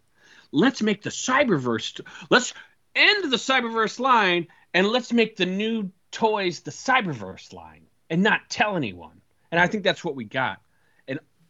Let's 0.52 0.82
make 0.82 1.02
the 1.02 1.10
Cyberverse. 1.10 2.00
Let's 2.30 2.54
end 2.94 3.30
the 3.30 3.36
Cyberverse 3.36 3.98
line 4.00 4.48
and 4.74 4.88
let's 4.88 5.12
make 5.12 5.36
the 5.36 5.46
new 5.46 5.90
toys 6.10 6.60
the 6.60 6.70
Cyberverse 6.70 7.52
line 7.52 7.86
and 8.10 8.22
not 8.22 8.48
tell 8.48 8.76
anyone. 8.76 9.20
And 9.50 9.60
I 9.60 9.66
think 9.66 9.84
that's 9.84 10.04
what 10.04 10.16
we 10.16 10.24
got. 10.24 10.60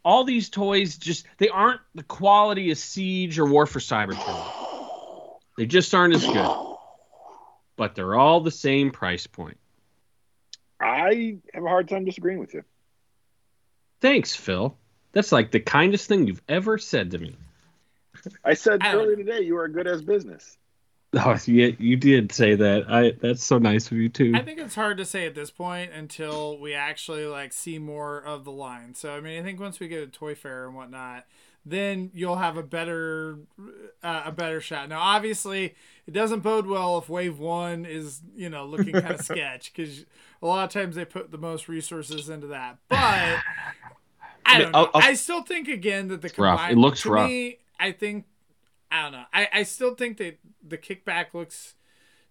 And 0.08 0.14
all 0.14 0.24
these 0.24 0.48
toys 0.48 0.96
just 0.96 1.26
they 1.36 1.50
aren't 1.50 1.82
the 1.94 2.02
quality 2.02 2.70
of 2.70 2.78
Siege 2.78 3.38
or 3.38 3.44
War 3.44 3.66
for 3.66 3.78
Cybertron. 3.78 5.38
They 5.58 5.66
just 5.66 5.94
aren't 5.94 6.14
as 6.14 6.24
good. 6.24 6.76
But 7.76 7.94
they're 7.94 8.14
all 8.14 8.40
the 8.40 8.50
same 8.50 8.90
price 8.90 9.26
point. 9.26 9.58
I 10.80 11.36
have 11.52 11.62
a 11.62 11.68
hard 11.68 11.90
time 11.90 12.06
disagreeing 12.06 12.38
with 12.38 12.54
you. 12.54 12.64
Thanks, 14.00 14.34
Phil. 14.34 14.74
That's 15.12 15.30
like 15.30 15.50
the 15.50 15.60
kindest 15.60 16.08
thing 16.08 16.26
you've 16.26 16.42
ever 16.48 16.78
said 16.78 17.10
to 17.10 17.18
me. 17.18 17.36
I 18.42 18.54
said 18.54 18.78
I 18.82 18.94
earlier 18.94 19.16
today 19.16 19.42
you 19.42 19.58
are 19.58 19.68
good 19.68 19.86
as 19.86 20.00
business. 20.00 20.56
Oh, 21.14 21.38
yeah, 21.46 21.70
you 21.78 21.96
did 21.96 22.32
say 22.32 22.54
that. 22.54 22.84
I 22.90 23.12
that's 23.12 23.42
so 23.42 23.56
nice 23.58 23.90
of 23.90 23.96
you 23.96 24.10
too. 24.10 24.32
I 24.34 24.42
think 24.42 24.58
it's 24.58 24.74
hard 24.74 24.98
to 24.98 25.06
say 25.06 25.24
at 25.26 25.34
this 25.34 25.50
point 25.50 25.90
until 25.92 26.58
we 26.58 26.74
actually 26.74 27.24
like 27.24 27.54
see 27.54 27.78
more 27.78 28.18
of 28.18 28.44
the 28.44 28.52
line. 28.52 28.94
So 28.94 29.12
I 29.14 29.20
mean, 29.20 29.40
I 29.40 29.42
think 29.42 29.58
once 29.58 29.80
we 29.80 29.88
get 29.88 30.02
a 30.02 30.06
toy 30.06 30.34
fair 30.34 30.66
and 30.66 30.74
whatnot, 30.76 31.24
then 31.64 32.10
you'll 32.12 32.36
have 32.36 32.58
a 32.58 32.62
better 32.62 33.38
uh, 34.02 34.24
a 34.26 34.32
better 34.32 34.60
shot. 34.60 34.90
Now, 34.90 35.00
obviously, 35.00 35.74
it 36.06 36.10
doesn't 36.12 36.40
bode 36.40 36.66
well 36.66 36.98
if 36.98 37.08
Wave 37.08 37.38
One 37.38 37.86
is 37.86 38.20
you 38.36 38.50
know 38.50 38.66
looking 38.66 38.92
kind 38.92 39.14
of 39.14 39.20
sketch 39.24 39.72
because 39.74 40.04
a 40.42 40.46
lot 40.46 40.64
of 40.64 40.70
times 40.70 40.94
they 40.94 41.06
put 41.06 41.30
the 41.30 41.38
most 41.38 41.68
resources 41.68 42.28
into 42.28 42.48
that. 42.48 42.76
But 42.90 42.98
I 44.44 44.58
don't 44.58 44.72
know. 44.72 44.78
I'll- 44.78 44.90
I'll- 44.94 45.02
I 45.02 45.14
still 45.14 45.42
think 45.42 45.68
again 45.68 46.08
that 46.08 46.20
the 46.20 46.30
rough. 46.36 46.70
It 46.70 46.76
looks 46.76 47.06
rough. 47.06 47.28
me. 47.30 47.58
I 47.80 47.92
think 47.92 48.26
I 48.90 49.02
don't 49.02 49.12
know. 49.12 49.24
I 49.32 49.48
I 49.52 49.62
still 49.64 49.94
think 49.94 50.18
that 50.18 50.38
the 50.66 50.78
kickback 50.78 51.34
looks 51.34 51.74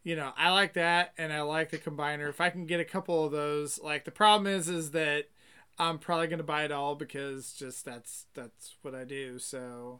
you 0.07 0.15
know, 0.15 0.31
I 0.37 0.51
like 0.51 0.73
that 0.73 1.11
and 1.17 1.33
I 1.33 1.41
like 1.41 1.69
the 1.69 1.77
combiner. 1.77 2.29
If 2.29 2.39
I 2.39 2.49
can 2.49 2.65
get 2.65 2.79
a 2.79 2.85
couple 2.85 3.25
of 3.25 3.33
those, 3.33 3.77
like 3.77 4.05
the 4.05 4.11
problem 4.11 4.47
is 4.47 4.69
is 4.69 4.91
that 4.91 5.25
I'm 5.77 5.99
probably 5.99 6.27
gonna 6.27 6.43
buy 6.43 6.63
it 6.63 6.71
all 6.71 6.95
because 6.95 7.51
just 7.51 7.83
that's 7.83 8.25
that's 8.33 8.75
what 8.83 8.95
I 8.95 9.03
do. 9.03 9.37
So 9.37 9.99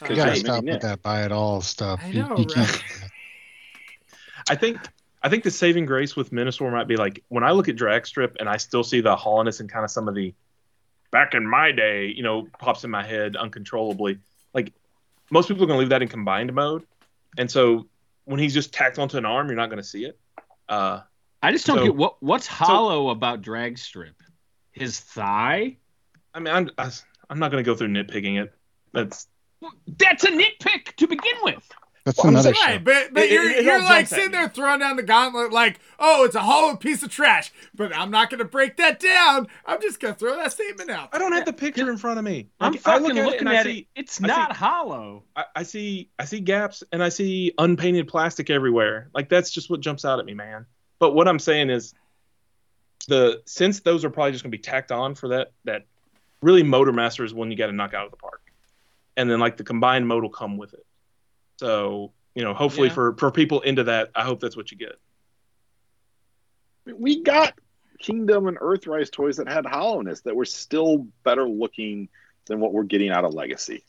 uh, 0.00 0.06
You 0.08 0.16
gotta 0.16 0.30
yeah, 0.30 0.34
stop 0.34 0.64
Nick. 0.64 0.74
with 0.74 0.82
that 0.82 1.02
buy 1.02 1.24
it 1.24 1.32
all 1.32 1.60
stuff. 1.60 2.00
I 2.02 2.10
know, 2.10 2.38
you 2.38 2.46
can't 2.46 2.56
right? 2.56 3.10
I 4.48 4.54
think 4.54 4.78
I 5.22 5.28
think 5.28 5.44
the 5.44 5.50
saving 5.50 5.84
grace 5.84 6.16
with 6.16 6.30
Menasor 6.30 6.72
might 6.72 6.88
be 6.88 6.96
like 6.96 7.22
when 7.28 7.44
I 7.44 7.50
look 7.50 7.68
at 7.68 7.76
drag 7.76 8.06
strip 8.06 8.36
and 8.40 8.48
I 8.48 8.56
still 8.56 8.82
see 8.82 9.02
the 9.02 9.14
hollowness 9.14 9.60
and 9.60 9.70
kind 9.70 9.84
of 9.84 9.90
some 9.90 10.08
of 10.08 10.14
the 10.14 10.34
back 11.10 11.34
in 11.34 11.46
my 11.46 11.70
day, 11.72 12.06
you 12.06 12.22
know, 12.22 12.46
pops 12.58 12.82
in 12.84 12.90
my 12.90 13.04
head 13.04 13.36
uncontrollably. 13.36 14.20
Most 15.30 15.48
people 15.48 15.64
are 15.64 15.66
gonna 15.66 15.78
leave 15.78 15.88
that 15.90 16.02
in 16.02 16.08
combined 16.08 16.52
mode. 16.52 16.84
And 17.36 17.50
so 17.50 17.88
when 18.24 18.40
he's 18.40 18.54
just 18.54 18.72
tacked 18.72 18.98
onto 18.98 19.16
an 19.16 19.24
arm, 19.24 19.46
you're 19.48 19.56
not 19.56 19.70
gonna 19.70 19.82
see 19.82 20.04
it. 20.04 20.18
Uh 20.68 21.00
I 21.42 21.52
just 21.52 21.66
don't 21.66 21.78
So- 21.78 21.84
get 21.84 21.94
what 21.94 22.22
what's 22.22 22.46
hollow 22.46 23.10
about 23.10 23.42
drag 23.42 23.78
strip. 23.78 24.14
His 24.72 25.00
thigh. 25.00 25.76
I 26.34 26.40
mean 26.40 26.54
I'm 26.54 26.70
I, 26.78 26.90
I'm 27.30 27.38
not 27.38 27.50
gonna 27.50 27.62
go 27.62 27.74
through 27.74 27.88
nitpicking 27.88 28.42
it. 28.42 28.54
That's 28.92 29.28
That's 29.98 30.24
a 30.24 30.28
nitpick 30.30 30.96
to 30.96 31.06
begin 31.06 31.36
with. 31.42 31.68
That's 32.08 32.18
Well, 32.24 32.28
another 32.28 32.50
Right, 32.52 32.72
show. 32.74 32.78
but 32.78 33.12
but 33.12 33.22
It- 33.24 33.26
it- 33.26 33.32
you're 33.32 33.50
it 33.50 33.56
all 33.58 33.62
you're 33.64 33.82
like 33.82 34.06
sitting 34.06 34.30
there 34.30 34.48
throwing 34.48 34.80
down 34.80 34.96
the 34.96 35.02
gauntlet 35.02 35.52
like, 35.52 35.78
oh, 35.98 36.24
it's 36.24 36.34
a 36.34 36.40
hollow 36.40 36.74
piece 36.74 37.02
of 37.02 37.10
trash. 37.10 37.52
But 37.74 37.94
I'm 37.94 38.10
not 38.10 38.30
gonna 38.30 38.46
break 38.46 38.78
that 38.78 38.98
down. 38.98 39.46
I'm 39.66 39.78
just 39.82 40.00
gonna 40.00 40.14
throw 40.14 40.34
that 40.36 40.52
statement 40.52 40.88
out. 40.88 41.10
I 41.12 41.18
don't 41.18 41.32
have 41.32 41.44
the 41.44 41.52
picture 41.52 41.90
in 41.90 41.98
front 41.98 42.18
of 42.18 42.24
me. 42.24 42.48
I'm 42.60 42.72
Like, 42.72 42.80
I 42.86 42.92
fucking 42.98 43.08
look 43.08 43.16
at 43.18 43.24
looking 43.26 43.40
and 43.48 43.56
at 43.56 43.66
see- 43.66 43.78
it. 43.94 44.00
It's 44.00 44.24
I 44.24 44.26
not 44.26 44.52
see- 44.52 44.58
hollow. 44.58 45.24
I, 45.36 45.44
I 45.56 45.62
see 45.64 46.08
I 46.18 46.24
see 46.24 46.40
gaps 46.40 46.82
and 46.92 47.02
I 47.02 47.10
see 47.10 47.52
unpainted 47.58 48.08
plastic 48.08 48.48
everywhere. 48.48 49.10
Like 49.12 49.28
that's 49.28 49.50
just 49.50 49.68
what 49.68 49.80
jumps 49.80 50.06
out 50.06 50.18
at 50.18 50.24
me, 50.24 50.32
man. 50.32 50.64
But 50.98 51.14
what 51.14 51.28
I'm 51.28 51.38
saying 51.38 51.68
is 51.68 51.92
the 53.06 53.42
since 53.46 53.80
those 53.80 54.04
are 54.04 54.10
probably 54.10 54.32
just 54.32 54.44
gonna 54.44 54.50
be 54.50 54.58
tacked 54.58 54.92
on 54.92 55.14
for 55.14 55.28
that 55.28 55.52
that 55.64 55.82
really 56.42 56.62
Motor 56.62 56.92
Master 56.92 57.24
is 57.24 57.34
one 57.34 57.50
you 57.50 57.56
gotta 57.56 57.72
knock 57.72 57.92
out 57.94 58.04
of 58.06 58.10
the 58.10 58.16
park. 58.16 58.40
And 59.16 59.28
then 59.30 59.40
like 59.40 59.56
the 59.56 59.64
combined 59.64 60.06
mode 60.06 60.22
will 60.22 60.30
come 60.30 60.56
with 60.56 60.74
it. 60.74 60.86
So, 61.58 62.12
you 62.34 62.42
know, 62.44 62.54
hopefully 62.54 62.88
Yeah. 62.88 62.94
for 62.94 63.16
for 63.16 63.30
people 63.30 63.60
into 63.60 63.84
that, 63.84 64.10
I 64.14 64.24
hope 64.24 64.40
that's 64.40 64.56
what 64.56 64.70
you 64.70 64.78
get. 64.78 64.96
We 66.86 67.22
got 67.22 67.54
Kingdom 67.98 68.46
and 68.46 68.56
Earthrise 68.58 69.10
toys 69.10 69.36
that 69.36 69.48
had 69.48 69.66
hollowness 69.66 70.20
that 70.22 70.34
were 70.36 70.44
still 70.44 71.06
better 71.24 71.48
looking 71.48 72.08
than 72.46 72.60
what 72.60 72.72
we're 72.72 72.84
getting 72.84 73.10
out 73.10 73.24
of 73.24 73.34
Legacy. 73.34 73.82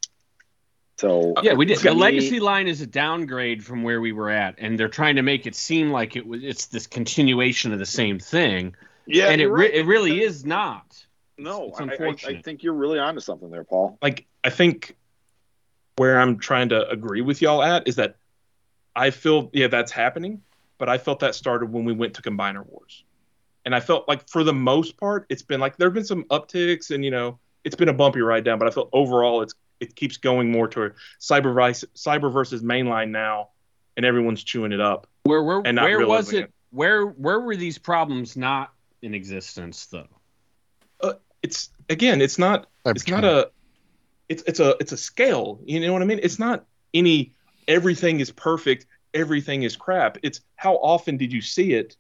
So 0.98 1.34
Yeah, 1.44 1.54
we 1.54 1.66
did. 1.66 1.78
to 1.78 1.84
The 1.86 1.94
me- 1.96 2.02
legacy 2.02 2.40
line 2.42 2.68
is 2.68 2.82
a 2.82 2.88
downgrade 2.88 3.64
from 3.64 3.84
where 3.84 4.02
we 4.02 4.12
were 4.12 4.30
at, 4.30 4.56
and 4.58 4.78
they're 4.78 4.90
trying 4.90 5.16
to 5.16 5.22
make 5.22 5.48
it 5.48 5.56
seem 5.56 5.92
like 5.92 6.18
it 6.18 6.26
was. 6.28 6.44
It's 6.44 6.66
this 6.66 6.88
continuation 6.88 7.72
of 7.72 7.80
the 7.80 7.86
same 7.86 8.20
thing, 8.20 8.76
Yeah, 9.06 9.30
and 9.30 9.40
it 9.40 9.46
you're 9.46 9.54
re- 9.54 9.66
right. 9.68 9.74
it 9.76 9.86
really 9.86 10.22
is 10.22 10.44
not. 10.44 11.06
No, 11.38 11.70
It's 11.70 11.80
I- 11.80 11.86
I, 11.86 12.36
I, 12.38 12.42
think 12.42 12.64
you're 12.64 12.74
really 12.74 13.00
onto 13.00 13.22
something 13.22 13.50
there, 13.50 13.64
Paul. 13.64 13.98
like 14.02 14.26
I 14.44 14.50
think 14.50 14.98
where 16.00 16.18
I'm 16.18 16.40
trying 16.40 16.70
to 16.70 16.88
agree 16.88 17.20
with 17.20 17.42
y'all 17.42 17.62
at 17.62 17.86
is 17.86 17.98
that 17.98 18.16
I 18.96 19.10
feel 19.10 19.50
yeah 19.52 19.68
that's 19.68 19.92
happening, 19.92 20.42
but 20.78 20.88
I 20.88 20.98
felt 20.98 21.20
that 21.20 21.36
started 21.36 21.74
when 21.74 21.84
we 21.84 21.92
went 21.92 22.14
to 22.14 22.22
Combiner 22.22 22.66
Wars, 22.66 23.04
and 23.66 23.76
I 23.76 23.82
felt 23.82 24.08
like 24.08 24.30
for 24.30 24.46
the 24.46 24.54
most 24.54 24.96
part 24.96 25.26
it's 25.28 25.42
been 25.42 25.60
like 25.60 25.76
there've 25.76 25.94
been 25.94 26.06
some 26.06 26.24
upticks 26.26 26.92
and 26.92 27.04
you 27.04 27.12
know 27.12 27.38
it's 27.66 27.76
been 27.76 27.90
a 27.90 27.94
bumpy 27.94 28.22
ride 28.22 28.46
down, 28.46 28.60
but 28.60 28.70
I 28.70 28.72
feel 28.72 28.90
overall 28.94 29.42
it's 29.42 29.54
it 29.82 29.94
keeps 29.94 30.16
going 30.16 30.50
more 30.50 30.70
toward 30.70 30.96
cyber 31.20 31.54
vice, 31.54 31.84
Cyberverse 31.96 32.58
mainline 32.62 33.10
now, 33.10 33.50
and 33.98 34.06
everyone's 34.06 34.42
chewing 34.42 34.72
it 34.72 34.80
up. 34.80 35.06
Where 35.24 35.44
where 35.44 35.60
where 35.60 36.08
was 36.08 36.32
it? 36.32 36.46
it. 36.46 36.54
Where 36.72 37.08
where 37.08 37.42
were 37.42 37.58
these 37.58 37.78
problems 37.78 38.38
not 38.38 38.72
in 39.02 39.14
existence 39.14 39.88
though? 39.88 40.08
Uh, 41.02 41.14
it's 41.44 41.72
again, 41.90 42.22
it's 42.22 42.40
not 42.40 42.68
it's 42.86 43.06
not 43.10 43.26
a 43.26 43.52
it's 44.30 44.44
it's 44.48 44.60
a 44.60 44.76
it's 44.80 44.92
a 44.92 44.98
scale 44.98 45.60
you 45.66 45.80
know 45.80 45.92
what 45.92 46.02
i 46.02 46.06
mean 46.06 46.20
it's 46.24 46.40
not 46.40 46.66
any 46.94 47.34
everything 47.68 48.20
is 48.20 48.32
perfect 48.32 48.86
everything 49.14 49.64
is 49.64 49.76
crap 49.76 50.18
it's 50.24 50.42
how 50.56 50.76
often 50.76 51.18
did 51.18 51.34
you 51.34 51.42
see 51.42 51.74
it 51.74 51.98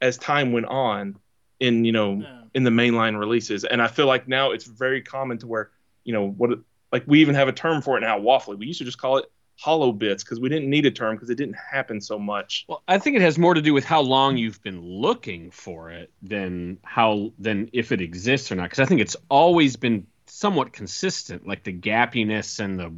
as 0.00 0.16
time 0.18 0.52
went 0.52 0.66
on 0.66 1.16
in 1.60 1.84
you 1.84 1.92
know 1.92 2.20
Yeah. 2.22 2.42
in 2.54 2.64
the 2.64 2.70
mainline 2.70 3.18
releases 3.18 3.64
and 3.64 3.82
i 3.82 3.88
feel 3.88 4.06
like 4.06 4.28
now 4.28 4.52
it's 4.52 4.64
very 4.64 5.02
common 5.02 5.38
to 5.38 5.46
where 5.46 5.70
you 6.04 6.12
know 6.12 6.28
what 6.28 6.58
Like 6.92 7.04
we 7.06 7.20
even 7.20 7.34
have 7.34 7.48
a 7.48 7.52
term 7.52 7.80
for 7.80 7.96
it 7.96 8.02
now, 8.02 8.20
waffly. 8.20 8.58
We 8.58 8.66
used 8.66 8.78
to 8.80 8.84
just 8.84 8.98
call 8.98 9.16
it 9.16 9.24
hollow 9.56 9.92
bits 9.92 10.22
because 10.22 10.40
we 10.40 10.48
didn't 10.50 10.68
need 10.68 10.84
a 10.84 10.90
term 10.90 11.16
because 11.16 11.30
it 11.30 11.36
didn't 11.36 11.56
happen 11.56 12.00
so 12.02 12.18
much. 12.18 12.66
Well, 12.68 12.82
I 12.86 12.98
think 12.98 13.16
it 13.16 13.22
has 13.22 13.38
more 13.38 13.54
to 13.54 13.62
do 13.62 13.72
with 13.72 13.84
how 13.84 14.02
long 14.02 14.36
you've 14.36 14.60
been 14.62 14.82
looking 14.82 15.50
for 15.52 15.90
it 15.90 16.10
than 16.20 16.78
how 16.82 17.32
than 17.38 17.70
if 17.72 17.92
it 17.92 18.00
exists 18.02 18.52
or 18.52 18.56
not. 18.56 18.64
Because 18.64 18.80
I 18.80 18.84
think 18.84 19.00
it's 19.00 19.16
always 19.30 19.76
been 19.76 20.06
somewhat 20.42 20.72
consistent, 20.72 21.46
like 21.46 21.62
the 21.62 21.72
gappiness 21.72 22.58
and 22.60 22.78
the 22.78 22.92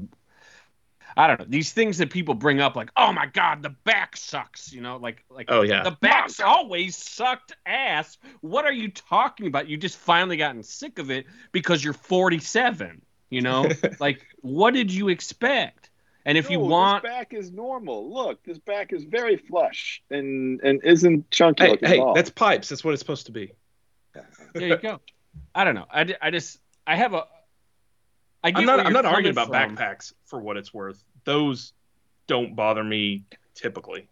I 1.17 1.29
don't 1.29 1.39
know 1.39 1.47
these 1.49 1.73
things 1.73 1.99
that 1.99 2.11
people 2.11 2.35
bring 2.35 2.61
up, 2.61 2.75
like 2.75 2.91
oh 2.97 3.13
my 3.13 3.27
god, 3.27 3.63
the 3.63 3.69
back 3.85 4.17
sucks. 4.17 4.73
You 4.73 4.81
know, 4.81 4.97
like 4.97 5.23
like 5.31 5.47
Oh 5.49 5.63
yeah. 5.63 5.85
the 5.85 5.97
back's 6.01 6.41
always 6.41 6.97
sucked 6.97 7.55
ass. 7.67 8.19
What 8.41 8.65
are 8.65 8.73
you 8.73 8.91
talking 8.91 9.47
about? 9.47 9.69
You 9.69 9.77
just 9.77 9.97
finally 9.99 10.37
gotten 10.37 10.63
sick 10.65 10.99
of 10.99 11.11
it 11.11 11.27
because 11.53 11.85
you're 11.85 11.93
47. 11.93 13.03
You 13.31 13.43
know, 13.43 13.69
like 14.01 14.27
what 14.41 14.75
did 14.75 14.93
you 14.93 15.09
expect? 15.09 15.91
And 16.27 16.39
if 16.39 16.51
you 16.51 16.59
want, 16.59 17.03
this 17.03 17.13
back 17.13 17.35
is 17.35 17.53
normal. 17.53 18.13
Look, 18.13 18.43
this 18.45 18.59
back 18.59 18.93
is 18.95 19.05
very 19.05 19.37
flush 19.37 20.03
and 20.11 20.61
and 20.63 20.81
isn't 20.83 21.31
chunky 21.31 21.65
Hey, 21.65 21.71
looking 21.71 21.89
hey, 21.89 21.99
at 21.99 22.03
all. 22.03 22.15
that's 22.15 22.31
pipes. 22.31 22.71
That's 22.71 22.83
what 22.83 22.93
it's 22.93 23.01
supposed 23.01 23.27
to 23.27 23.33
be. 23.33 23.53
there 24.55 24.69
you 24.69 24.79
go. 24.79 25.01
I 25.55 25.65
don't 25.65 25.75
know. 25.75 25.87
I, 25.93 26.15
I 26.23 26.31
just 26.31 26.59
I 26.87 26.97
have 26.97 27.15
a. 27.15 27.25
I 28.43 28.51
get 28.51 28.61
I'm 28.61 28.67
not. 28.67 28.81
I'm 28.87 28.93
not 28.93 29.07
arguing 29.07 29.33
about 29.33 29.49
from. 29.49 29.77
backpacks 29.77 30.13
for 30.27 30.39
what 30.41 30.57
it's 30.57 30.73
worth. 30.75 31.03
Those 31.25 31.73
don't 32.27 32.55
bother 32.55 32.85
me 32.85 33.25
typically. 33.55 34.09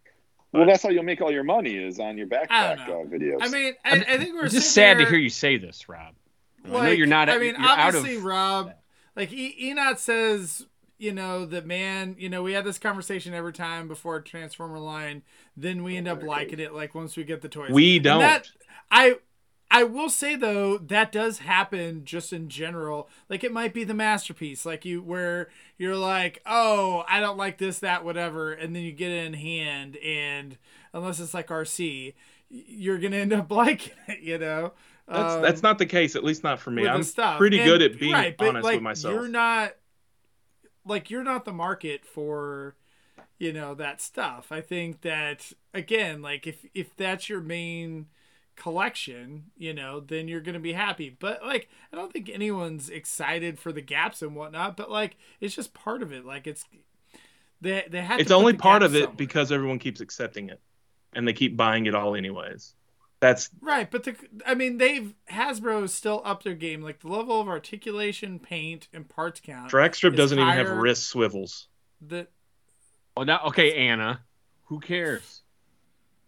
well, 0.53 0.66
that's 0.66 0.82
how 0.82 0.89
you'll 0.89 1.03
make 1.03 1.20
all 1.20 1.31
your 1.32 1.44
money 1.44 1.77
is 1.77 1.99
on 2.01 2.16
your 2.16 2.27
backpack 2.27 2.86
don't 2.86 3.07
uh, 3.12 3.16
videos. 3.16 3.39
I 3.40 3.49
mean, 3.49 3.74
I, 3.85 3.97
I 4.15 4.19
think 4.19 4.35
we're 4.35 4.44
I'm 4.44 4.51
just 4.51 4.73
sitting 4.73 4.99
sad 4.99 4.99
to 4.99 5.07
hear 5.07 5.19
you 5.19 5.31
say 5.31 5.57
this, 5.59 5.89
Rob. 5.89 6.15
I 6.65 6.69
know 6.69 6.78
Like, 6.78 6.99
you're 6.99 7.07
not. 7.07 7.28
I 7.28 7.39
mean, 7.39 7.55
you're 7.59 7.69
out 7.69 7.78
obviously, 7.78 8.16
of. 8.16 8.24
Rob, 8.24 8.73
like 9.16 9.32
e- 9.32 9.57
Enoch 9.70 9.99
says, 9.99 10.65
you 10.99 11.12
know, 11.12 11.44
that 11.47 11.66
man, 11.66 12.15
you 12.19 12.28
know, 12.28 12.43
we 12.43 12.53
had 12.53 12.65
this 12.65 12.78
conversation 12.78 13.35
every 13.35 13.53
time 13.53 13.89
before 13.89 14.20
Transformer 14.20 14.78
line. 14.78 15.23
Then 15.57 15.82
we 15.82 15.97
end 15.97 16.07
up 16.09 16.23
liking 16.23 16.61
it. 16.61 16.73
Like 16.73 16.94
once 16.94 17.16
we 17.16 17.24
get 17.24 17.43
the 17.43 17.49
toys, 17.49 17.70
We 17.70 17.99
don't. 17.99 18.20
that- 18.20 18.49
I. 18.90 19.16
I 19.74 19.85
will 19.85 20.11
say 20.11 20.36
though 20.36 20.77
that 20.77 21.11
does 21.11 21.39
happen 21.39 22.05
just 22.05 22.32
in 22.32 22.49
general. 22.51 23.09
Like 23.31 23.43
it 23.43 23.53
might 23.53 23.73
be 23.73 23.85
the 23.85 23.94
masterpiece, 23.94 24.66
like 24.66 24.85
you 24.85 25.03
where 25.03 25.49
you're 25.78 25.97
like, 25.97 26.43
oh, 26.44 27.05
I 27.09 27.20
don't 27.20 27.39
like 27.39 27.57
this, 27.57 27.78
that, 27.78 28.05
whatever, 28.05 28.53
and 28.53 28.77
then 28.77 28.82
you 28.82 28.93
get 28.93 29.11
it 29.11 29.24
in 29.24 29.35
hand, 29.35 29.97
and 29.97 30.59
unless 30.93 31.19
it's 31.20 31.32
like 31.32 31.49
RC, 31.49 32.12
you're 32.51 32.99
gonna 32.99 33.16
end 33.16 33.32
up 33.32 33.51
liking 33.51 33.94
it, 34.09 34.20
you 34.20 34.36
know. 34.39 34.74
That's 35.09 35.35
Um, 35.35 35.43
that's 35.43 35.62
not 35.62 35.78
the 35.78 35.86
case. 35.86 36.15
At 36.16 36.23
least 36.23 36.44
not 36.44 36.61
for 36.61 36.70
me. 36.70 36.86
I'm 36.86 37.03
pretty 37.39 37.59
And- 37.59 37.66
good 37.66 37.82
at 37.82 37.99
being 37.99 38.12
right, 38.12 38.36
but, 38.36 38.49
honest 38.49 38.65
like, 38.65 38.74
with 38.77 38.82
myself. 38.82 39.15
You're 39.15 39.28
not 39.28 39.74
like 40.85 41.11
you're 41.11 41.24
not 41.24 41.44
the 41.44 41.53
market 41.53 42.05
for 42.05 42.77
you 43.39 43.53
know 43.53 43.74
that 43.74 44.01
stuff. 44.01 44.53
I 44.53 44.61
think 44.61 45.01
that 45.01 45.53
again, 45.73 46.20
like 46.23 46.47
if 46.47 46.66
if 46.74 46.94
that's 46.94 47.28
your 47.28 47.40
main 47.40 48.07
collection, 48.57 49.51
you 49.57 49.74
know, 49.74 50.01
then 50.01 50.29
you're 50.29 50.41
gonna 50.41 50.61
be 50.61 50.73
happy. 50.73 51.11
But 51.11 51.43
like 51.43 51.69
I 51.93 51.97
don't 51.97 52.12
think 52.12 52.29
anyone's 52.29 52.89
excited 52.91 53.59
for 53.59 53.73
the 53.73 53.81
gaps 53.83 54.23
and 54.23 54.35
whatnot, 54.37 54.77
but 54.77 54.91
like 54.91 55.16
it's 55.41 55.55
just 55.55 55.74
part 55.74 56.03
of 56.03 56.12
it. 56.12 56.24
Like 56.24 56.47
it's 56.47 56.65
they 57.61 57.87
they 57.91 58.03
had 58.03 58.20
It's 58.20 58.29
to 58.29 58.35
only 58.35 58.53
the 58.53 58.59
part 58.59 58.83
of 58.83 58.95
it 58.95 59.11
somewhere. 59.11 59.16
because 59.16 59.53
everyone 59.53 59.79
keeps 59.79 60.01
accepting 60.01 60.49
it, 60.51 60.61
and 61.15 61.27
they 61.27 61.33
keep 61.33 61.57
buying 61.57 61.87
it 61.87 61.95
all 61.95 62.15
anyways. 62.15 62.74
That's 63.20 63.51
Right, 63.61 63.89
but 63.91 64.03
the 64.05 64.16
I 64.45 64.55
mean 64.55 64.79
they've 64.79 65.15
Hasbro 65.31 65.85
is 65.85 65.95
still 65.95 66.23
up 66.24 66.43
their 66.43 66.55
game. 66.55 66.83
Like 66.83 67.01
the 67.01 67.09
level 67.09 67.41
of 67.41 67.49
articulation, 67.49 68.39
paint, 68.41 68.89
and 68.93 69.09
parts 69.09 69.41
count. 69.41 69.70
drag 69.70 69.95
strip 69.95 70.15
doesn't 70.16 70.39
even 70.39 70.53
have 70.53 70.70
wrist 70.70 71.09
swivels. 71.09 71.69
The 72.01 72.27
Well, 73.16 73.23
oh, 73.23 73.23
now, 73.24 73.41
okay, 73.47 73.74
Anna. 73.89 74.24
Who 74.65 74.81
cares? 74.81 75.41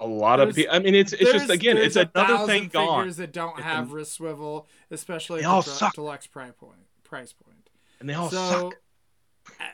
A 0.01 0.07
lot 0.07 0.41
of 0.41 0.55
people. 0.55 0.75
I 0.75 0.81
mean, 0.81 0.95
it's 0.95 1.13
it's 1.13 1.31
just 1.33 1.51
again, 1.51 1.77
it's 1.77 1.97
another 1.97 2.47
thing 2.47 2.69
gone, 2.69 3.03
Figures 3.03 3.17
that 3.19 3.33
don't 3.33 3.57
And- 3.57 3.65
have 3.65 3.93
wrist 3.93 4.13
swivel, 4.15 4.67
especially 4.91 5.41
They 5.41 5.47
at 5.47 5.51
all 5.51 5.63
the 5.63 5.71
suck. 5.71 5.95
deluxe 5.95 6.27
price 6.27 6.53
point. 6.59 6.79
Price 7.05 7.33
and 8.01 8.09
they 8.09 8.15
all 8.15 8.29
so, 8.29 8.37
suck. 8.37 8.75
I, 9.61 9.65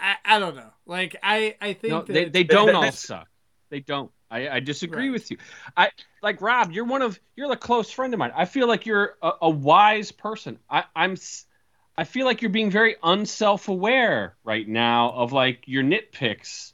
I, 0.00 0.36
I 0.36 0.38
don't 0.38 0.56
know. 0.56 0.70
Like 0.86 1.16
I, 1.22 1.56
I 1.60 1.74
think 1.74 1.90
No, 1.92 2.02
that 2.02 2.12
they, 2.12 2.24
they 2.24 2.44
don't 2.44 2.74
all 2.74 2.80
that's- 2.82 3.00
suck. 3.04 3.28
They 3.68 3.80
don't. 3.80 4.10
I, 4.32 4.48
I 4.48 4.60
disagree 4.60 5.06
Right. 5.08 5.12
with 5.12 5.30
you. 5.30 5.36
I 5.76 5.90
like 6.22 6.40
Rob. 6.40 6.72
You're 6.72 6.84
one 6.84 7.02
of 7.02 7.18
you're 7.36 7.52
a 7.52 7.56
close 7.56 7.90
friend 7.90 8.14
of 8.14 8.18
mine. 8.18 8.32
I 8.34 8.44
feel 8.46 8.66
like 8.66 8.86
you're 8.86 9.16
a, 9.22 9.32
a 9.42 9.50
wise 9.50 10.10
person. 10.10 10.58
I, 10.68 10.84
I'm. 10.96 11.16
I 11.96 12.04
feel 12.04 12.24
like 12.24 12.40
you're 12.40 12.50
being 12.50 12.70
very 12.70 12.96
unself-aware 13.02 14.36
right 14.42 14.66
now 14.66 15.10
of 15.12 15.32
like 15.32 15.64
your 15.66 15.82
nitpicks 15.82 16.72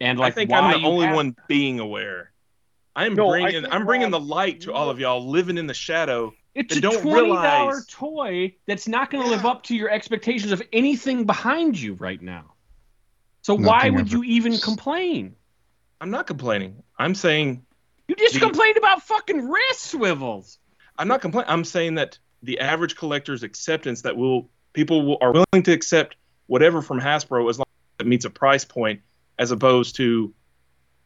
and 0.00 0.18
like 0.18 0.32
I 0.32 0.34
think 0.34 0.50
why 0.50 0.60
I'm 0.60 0.80
the 0.82 0.86
only 0.86 1.06
have- 1.06 1.16
one 1.16 1.36
being 1.48 1.80
aware. 1.80 2.32
I'm 2.94 3.14
No, 3.14 3.28
bringing 3.28 3.66
I'm 3.66 3.84
bringing 3.84 4.10
the 4.10 4.20
light 4.20 4.62
to 4.62 4.72
all 4.72 4.88
of 4.88 4.98
y'all 4.98 5.26
living 5.28 5.58
in 5.58 5.66
the 5.66 5.74
shadow. 5.74 6.32
It's 6.54 6.74
that 6.74 6.78
a 6.78 6.80
don't 6.80 7.02
twenty 7.02 7.28
dollar 7.28 7.66
realize- 7.68 7.86
toy 7.86 8.54
that's 8.66 8.88
not 8.88 9.10
going 9.10 9.22
to 9.22 9.28
live 9.30 9.44
up 9.44 9.64
to 9.64 9.76
your 9.76 9.90
expectations 9.90 10.52
of 10.52 10.62
anything 10.72 11.24
behind 11.26 11.78
you 11.78 11.94
right 11.94 12.20
now. 12.22 12.54
So 13.42 13.54
why 13.54 13.90
would 13.90 14.00
ever. 14.06 14.16
you 14.16 14.24
even 14.24 14.56
complain? 14.58 15.36
I'm 16.00 16.10
not 16.10 16.26
complaining. 16.26 16.82
I'm 16.98 17.14
saying 17.14 17.62
You 18.08 18.14
just 18.14 18.34
The- 18.34 18.40
complained 18.40 18.76
about 18.76 19.02
fucking 19.02 19.48
wrist 19.48 19.82
swivels. 19.90 20.58
I'm 20.98 21.08
not 21.08 21.20
complaining. 21.20 21.50
I'm 21.50 21.64
saying 21.64 21.96
that 21.96 22.18
the 22.42 22.60
average 22.60 22.96
collector's 22.96 23.42
acceptance 23.42 24.02
that 24.02 24.16
will 24.16 24.48
people 24.72 25.04
will, 25.04 25.18
are 25.20 25.32
willing 25.32 25.62
to 25.64 25.72
accept 25.72 26.16
whatever 26.46 26.80
from 26.82 27.00
Hasbro 27.00 27.50
as 27.50 27.58
long 27.58 27.66
as 27.98 28.06
it 28.06 28.08
meets 28.08 28.24
a 28.24 28.30
price 28.30 28.64
point, 28.64 29.00
as 29.38 29.50
opposed 29.50 29.96
to 29.96 30.32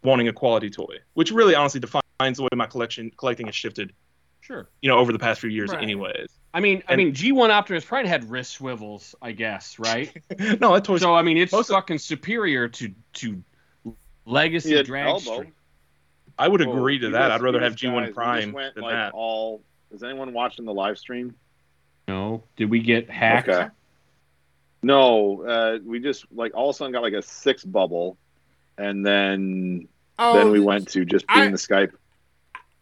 wanting 0.02 0.28
a 0.28 0.32
quality 0.32 0.70
toy, 0.70 0.96
which 1.14 1.30
really 1.30 1.54
honestly 1.54 1.80
defines 1.80 2.36
the 2.36 2.42
way 2.42 2.48
my 2.54 2.66
collection 2.66 3.10
collecting 3.16 3.46
has 3.46 3.54
shifted. 3.54 3.92
Sure. 4.40 4.68
You 4.82 4.88
know, 4.88 4.98
over 4.98 5.12
the 5.12 5.18
past 5.18 5.40
few 5.40 5.50
years, 5.50 5.70
Right. 5.70 5.82
anyways. 5.82 6.28
I 6.52 6.60
mean, 6.60 6.82
I 6.88 6.96
mean, 6.96 7.12
G1 7.12 7.50
Optimus 7.50 7.84
Prime 7.84 8.06
had 8.06 8.28
wrist 8.28 8.52
swivels, 8.52 9.14
I 9.22 9.32
guess, 9.32 9.78
right? 9.78 10.10
no, 10.60 10.74
that 10.74 10.84
toy's 10.84 11.00
so 11.02 11.14
I 11.14 11.22
mean, 11.22 11.36
it's 11.36 11.52
most 11.52 11.70
of- 11.70 11.74
fucking 11.74 11.98
superior 11.98 12.68
to 12.68 12.92
to 13.14 13.42
Legacy 14.26 14.70
He 14.70 14.74
had 14.76 14.86
drag 14.86 15.20
I 16.38 16.48
would 16.48 16.64
Whoa, 16.64 16.72
agree 16.72 16.98
to 16.98 17.10
that. 17.10 17.18
guys- 17.18 17.30
I'd 17.32 17.42
rather 17.42 17.60
have 17.60 17.74
G1 17.76 17.94
we 17.96 18.02
just 18.06 18.14
Prime 18.14 18.52
went, 18.52 18.74
than 18.74 18.84
like, 18.84 18.94
that. 18.94 19.12
All 19.12 19.62
is 19.92 20.02
anyone 20.02 20.32
watching 20.32 20.64
the 20.64 20.72
live 20.72 20.98
stream? 20.98 21.34
No, 22.08 22.42
did 22.56 22.70
we 22.70 22.80
get 22.80 23.10
hacked? 23.10 23.48
Okay. 23.48 23.68
No, 24.82 25.42
uh, 25.44 25.78
we 25.84 26.00
just 26.00 26.24
like 26.32 26.54
all 26.54 26.70
of 26.70 26.74
a 26.74 26.78
sudden 26.78 26.92
got 26.92 27.02
like 27.02 27.12
a 27.12 27.22
six 27.22 27.62
bubble, 27.64 28.16
and 28.80 29.04
then 29.04 29.88
oh, 30.18 30.34
then 30.38 30.50
we 30.50 30.60
went 30.60 30.88
to 30.88 31.04
just 31.04 31.26
being 31.28 31.40
I- 31.40 31.50
the 31.50 31.56
Skype. 31.56 31.92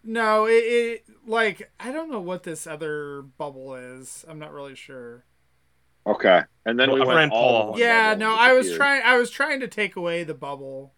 No, 0.04 0.46
it, 0.46 0.52
it 0.52 1.04
like 1.26 1.70
I 1.78 1.92
don't 1.92 2.10
know 2.10 2.20
what 2.20 2.42
this 2.44 2.66
other 2.66 3.22
bubble 3.22 3.74
is. 3.74 4.24
I'm 4.28 4.38
not 4.38 4.52
really 4.52 4.74
sure. 4.76 5.24
Okay, 6.06 6.42
and 6.64 6.78
then 6.80 6.88
Well, 6.90 7.00
we 7.00 7.06
went 7.06 7.16
ran 7.18 7.30
all 7.30 7.72
Paul. 7.72 7.78
Yeah, 7.80 8.14
no, 8.14 8.34
I 8.34 8.54
was 8.54 8.66
disappeared. 8.66 8.78
trying. 8.78 9.02
I 9.04 9.18
was 9.18 9.30
trying 9.30 9.60
to 9.60 9.68
take 9.68 9.96
away 9.96 10.24
the 10.24 10.32
bubble, 10.34 10.94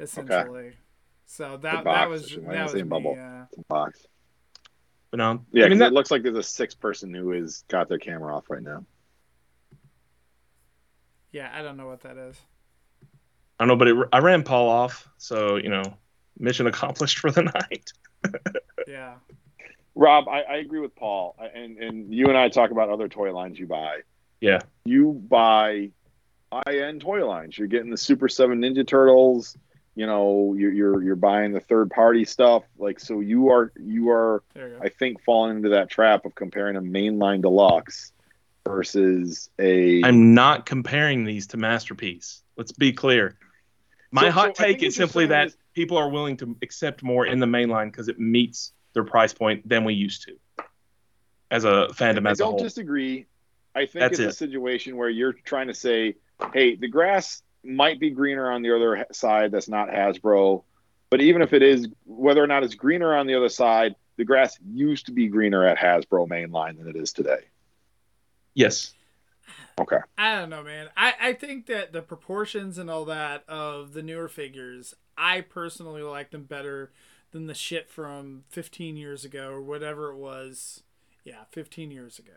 essentially. 0.00 0.72
So 1.26 1.58
that 1.58 1.60
that 1.60 1.84
box, 1.84 2.08
was 2.08 2.24
I 2.24 2.28
should- 2.28 2.38
I 2.38 2.46
that 2.46 2.50
didn't 2.52 2.62
was 2.62 2.72
say 2.72 2.82
me, 2.82 2.88
bubble. 2.88 3.14
yeah. 3.16 3.44
box. 3.68 4.06
But 5.10 5.18
no, 5.18 5.44
Yeah, 5.52 5.64
I 5.64 5.68
mean 5.68 5.72
'cause 5.74 5.78
that, 5.80 5.88
it 5.88 5.94
looks 5.94 6.10
like 6.10 6.22
there's 6.22 6.36
a 6.38 6.42
sixth 6.42 6.80
person 6.80 7.12
who 7.12 7.32
is 7.32 7.64
got 7.68 7.88
their 7.88 7.98
camera 7.98 8.34
off 8.34 8.48
right 8.48 8.62
now. 8.62 8.84
Yeah, 11.32 11.50
I 11.52 11.62
don't 11.62 11.76
know 11.76 11.86
what 11.88 12.00
that 12.02 12.16
is. 12.16 12.36
I 13.58 13.64
don't 13.64 13.68
know, 13.68 13.76
but 13.76 13.88
it, 13.88 13.96
I 14.12 14.18
ran 14.18 14.42
Paul 14.42 14.68
off, 14.68 15.08
so 15.18 15.56
you 15.56 15.68
know, 15.68 15.82
mission 16.38 16.66
accomplished 16.66 17.18
for 17.18 17.30
the 17.30 17.42
night. 17.70 17.92
Yeah. 18.86 19.14
Rob, 19.94 20.28
I, 20.28 20.42
I 20.42 20.56
agree 20.56 20.80
with 20.80 20.96
Paul, 20.96 21.36
and 21.54 21.78
and 21.78 22.12
you 22.12 22.26
and 22.26 22.36
I 22.36 22.48
talk 22.48 22.70
about 22.70 22.90
other 22.90 23.08
toy 23.08 23.32
lines 23.32 23.58
you 23.58 23.66
buy. 23.66 24.00
Yeah. 24.40 24.60
You 24.84 25.12
buy 25.12 25.90
high 26.52 26.78
end 26.80 27.00
toy 27.00 27.26
lines. 27.26 27.56
You're 27.56 27.68
getting 27.68 27.90
the 27.90 27.96
Super 27.96 28.28
Seven 28.28 28.60
Ninja 28.60 28.86
Turtles. 28.86 29.56
You 29.94 30.06
know, 30.06 30.54
you're 30.58 30.72
you're 30.72 31.02
you're 31.02 31.16
buying 31.16 31.52
the 31.52 31.60
third 31.60 31.90
party 31.90 32.24
stuff. 32.24 32.64
Like 32.76 32.98
so, 32.98 33.20
you 33.20 33.50
are 33.50 33.72
you 33.80 34.10
are 34.10 34.42
There 34.54 34.68
you 34.68 34.74
go. 34.74 34.80
I 34.82 34.88
think 34.88 35.22
falling 35.22 35.56
into 35.56 35.68
that 35.70 35.90
trap 35.90 36.24
of 36.24 36.34
comparing 36.34 36.76
a 36.76 36.82
mainline 36.82 37.42
deluxe 37.42 38.12
versus 38.66 39.48
a. 39.60 40.02
I'm 40.02 40.34
not 40.34 40.66
comparing 40.66 41.24
these 41.24 41.46
to 41.48 41.56
Masterpiece. 41.56 42.42
Let's 42.56 42.72
be 42.72 42.92
clear. 42.92 43.36
My 44.10 44.22
So- 44.22 44.26
so 44.28 44.32
hot 44.32 44.56
think 44.56 44.78
take 44.78 44.82
is 44.82 44.96
simply 44.96 45.26
that 45.26 45.48
is- 45.48 45.56
people 45.74 45.96
are 45.96 46.08
willing 46.08 46.36
to 46.38 46.56
accept 46.62 47.02
more 47.02 47.26
in 47.26 47.40
the 47.40 47.46
main 47.46 47.68
line 47.68 47.90
because 47.90 48.08
it 48.08 48.18
meets 48.18 48.72
their 48.92 49.04
price 49.04 49.34
point 49.34 49.68
than 49.68 49.84
we 49.84 49.94
used 49.94 50.22
to 50.22 50.38
as 51.50 51.64
a 51.64 51.88
fandom 51.92 52.26
I 52.26 52.30
as 52.30 52.40
a 52.40 52.44
don't 52.44 52.58
disagree. 52.58 53.26
I 53.74 53.86
think 53.86 54.00
That's 54.00 54.18
it's 54.20 54.34
a 54.34 54.36
situation 54.36 54.96
where 54.96 55.08
you're 55.08 55.32
trying 55.32 55.66
to 55.66 55.74
say, 55.74 56.14
hey, 56.52 56.76
the 56.76 56.86
grass 56.86 57.42
might 57.64 57.98
be 57.98 58.10
greener 58.10 58.50
on 58.50 58.62
the 58.62 58.74
other 58.74 59.04
side 59.10 59.50
that's 59.50 59.68
not 59.68 59.88
Hasbro, 59.88 60.62
but 61.10 61.20
even 61.20 61.42
if 61.42 61.52
it 61.52 61.62
is, 61.62 61.88
whether 62.04 62.42
or 62.42 62.46
not 62.46 62.62
it's 62.62 62.74
greener 62.74 63.16
on 63.16 63.26
the 63.26 63.34
other 63.34 63.48
side, 63.48 63.96
the 64.16 64.24
grass 64.24 64.58
used 64.64 65.06
to 65.06 65.12
be 65.12 65.26
greener 65.26 65.66
at 65.66 65.76
Hasbro 65.76 66.28
mainline 66.28 66.78
than 66.78 66.88
it 66.88 66.94
is 66.94 67.12
today. 67.12 67.40
Yes. 68.54 68.92
Okay. 69.80 69.98
I 70.16 70.36
don't 70.36 70.50
know, 70.50 70.62
man. 70.62 70.88
I, 70.96 71.14
I 71.20 71.32
think 71.32 71.66
that 71.66 71.92
the 71.92 72.02
proportions 72.02 72.78
and 72.78 72.88
all 72.90 73.04
that 73.06 73.44
of 73.48 73.92
the 73.92 74.02
newer 74.02 74.28
figures, 74.28 74.94
I 75.18 75.40
personally 75.40 76.02
like 76.02 76.30
them 76.30 76.44
better 76.44 76.92
than 77.32 77.46
the 77.46 77.54
shit 77.54 77.90
from 77.90 78.44
15 78.50 78.96
years 78.96 79.24
ago 79.24 79.48
or 79.50 79.60
whatever 79.60 80.10
it 80.12 80.16
was. 80.16 80.82
Yeah, 81.24 81.44
15 81.50 81.90
years 81.90 82.18
ago. 82.18 82.32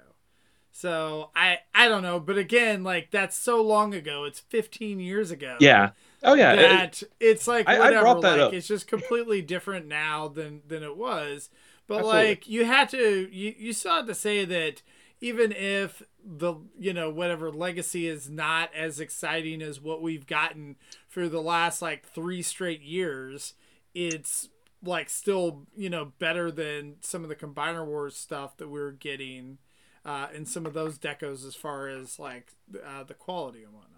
So 0.72 1.32
I 1.36 1.60
I 1.74 1.88
don't 1.88 2.04
know, 2.04 2.20
but 2.20 2.38
again, 2.38 2.84
like 2.84 3.10
that's 3.12 3.36
so 3.38 3.62
long 3.64 3.94
ago. 3.96 4.26
It's 4.26 4.40
15 4.40 5.00
years 5.00 5.32
ago. 5.32 5.58
Yeah. 5.60 5.92
Oh 6.24 6.34
yeah. 6.36 6.54
it- 6.54 6.58
That 6.58 7.04
it's 7.20 7.48
like 7.48 7.68
I- 7.68 7.80
whatever. 7.80 8.02
brought 8.02 8.22
that 8.22 8.32
like 8.38 8.42
up. 8.48 8.54
it's 8.54 8.68
just 8.68 8.88
completely 8.88 9.42
different 9.42 9.88
now 9.88 10.28
than 10.28 10.62
than 10.68 10.84
it 10.84 10.96
was. 10.96 11.50
But 11.88 12.00
Absolutely. 12.00 12.28
like 12.28 12.48
you 12.48 12.66
had 12.66 12.90
to 12.90 13.28
you 13.32 13.56
you 13.58 13.74
still 13.74 13.96
had 13.96 14.08
to 14.08 14.16
say 14.16 14.46
that 14.46 14.82
even 15.20 15.52
if 15.52 16.04
the 16.30 16.56
you 16.78 16.94
know 16.94 17.10
whatever 17.10 17.50
legacy 17.50 18.08
is 18.08 18.30
not 18.30 18.70
as 18.76 19.00
exciting 19.00 19.62
as 19.62 19.80
what 19.80 20.02
we've 20.02 20.28
gotten 20.28 20.76
for 21.08 21.30
the 21.30 21.42
last 21.42 21.82
like 21.82 22.06
three 22.06 22.42
straight 22.42 22.82
years, 22.82 23.54
it's 23.94 24.50
like 24.84 25.10
still 25.10 25.66
you 25.76 25.90
know 25.90 26.12
better 26.20 26.52
than 26.52 26.96
some 27.00 27.24
of 27.24 27.30
the 27.30 27.36
combiner 27.36 27.86
wars 27.86 28.18
stuff 28.18 28.58
that 28.58 28.68
we 28.68 28.80
are 28.80 28.92
getting 28.92 29.58
uh, 30.06 30.28
and 30.34 30.48
some 30.48 30.66
of 30.66 30.74
those 30.74 30.98
decos 30.98 31.46
as 31.48 31.56
far 31.56 31.88
as 31.88 32.20
like 32.20 32.54
uh, 32.86 33.04
the 33.04 33.14
quality 33.14 33.64
and 33.64 33.74
whatnot. 33.74 33.94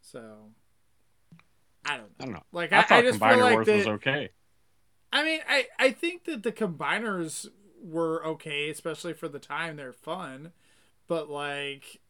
So 0.00 0.50
I 1.84 1.96
don't 1.96 2.02
know. 2.02 2.08
I 2.20 2.24
don't 2.24 2.34
know. 2.34 2.42
Like 2.52 2.72
I, 2.72 2.80
I, 2.80 2.82
thought 2.82 2.98
I 2.98 3.02
just 3.02 3.20
Combiner 3.20 3.34
feel 3.34 3.44
like 3.44 3.52
Wars 3.54 3.66
that, 3.66 3.76
was 3.76 3.86
okay. 3.86 4.30
I 5.12 5.24
mean, 5.24 5.40
I, 5.48 5.66
I 5.78 5.90
think 5.90 6.24
that 6.24 6.42
the 6.42 6.52
combiners 6.52 7.48
were 7.82 8.24
okay, 8.24 8.70
especially 8.70 9.12
for 9.12 9.28
the 9.28 9.38
time. 9.38 9.76
They're 9.76 9.92
fun, 9.92 10.52
but 11.08 11.28
like, 11.30 12.00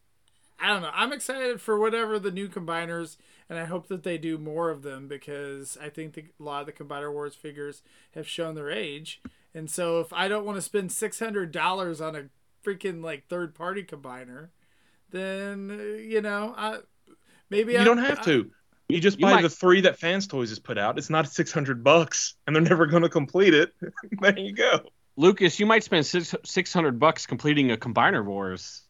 I 0.59 0.67
don't 0.67 0.81
know. 0.81 0.91
I'm 0.93 1.11
excited 1.13 1.59
for 1.61 1.79
whatever 1.79 2.19
the 2.19 2.31
new 2.31 2.47
combiners, 2.47 3.17
and 3.49 3.59
I 3.59 3.65
hope 3.65 3.87
that 3.87 4.03
they 4.03 4.17
do 4.17 4.37
more 4.37 4.69
of 4.69 4.81
them 4.81 5.07
because 5.07 5.77
I 5.81 5.89
think 5.89 6.13
the, 6.13 6.25
a 6.39 6.43
lot 6.43 6.61
of 6.61 6.65
the 6.67 6.71
Combiner 6.83 7.11
Wars 7.11 7.35
figures 7.35 7.81
have 8.15 8.27
shown 8.27 8.55
their 8.55 8.71
age. 8.71 9.21
And 9.53 9.69
so, 9.69 9.99
if 9.99 10.11
I 10.13 10.27
don't 10.27 10.45
want 10.45 10.57
to 10.57 10.61
spend 10.61 10.91
six 10.91 11.19
hundred 11.19 11.51
dollars 11.51 12.01
on 12.01 12.15
a 12.15 12.23
freaking 12.65 13.03
like 13.03 13.27
third 13.27 13.53
party 13.53 13.83
combiner, 13.83 14.49
then 15.11 15.69
uh, 15.71 15.83
you 15.97 16.21
know, 16.21 16.53
I 16.57 16.79
maybe 17.49 17.73
you 17.73 17.79
I 17.79 17.83
don't 17.83 17.97
have 17.97 18.23
to. 18.25 18.49
You 18.89 18.99
just 18.99 19.19
You 19.19 19.25
buy 19.25 19.35
might- 19.35 19.41
the 19.43 19.49
three 19.49 19.81
that 19.81 19.97
Fans 19.99 20.27
Toys 20.27 20.49
has 20.49 20.59
put 20.59 20.77
out. 20.77 20.97
It's 20.97 21.09
not 21.09 21.27
six 21.27 21.51
hundred 21.51 21.83
bucks, 21.83 22.35
and 22.45 22.55
they're 22.55 22.63
never 22.63 22.85
going 22.85 23.03
to 23.03 23.09
complete 23.09 23.53
it. 23.53 23.73
there 24.21 24.37
you 24.37 24.53
go. 24.53 24.81
Lucas, 25.15 25.59
you 25.59 25.65
might 25.65 25.83
spend 25.83 26.05
six 26.05 26.33
six 26.45 26.73
hundred 26.73 26.99
bucks 26.99 27.25
completing 27.25 27.71
a 27.71 27.77
Combiner 27.77 28.23
Wars 28.25 28.82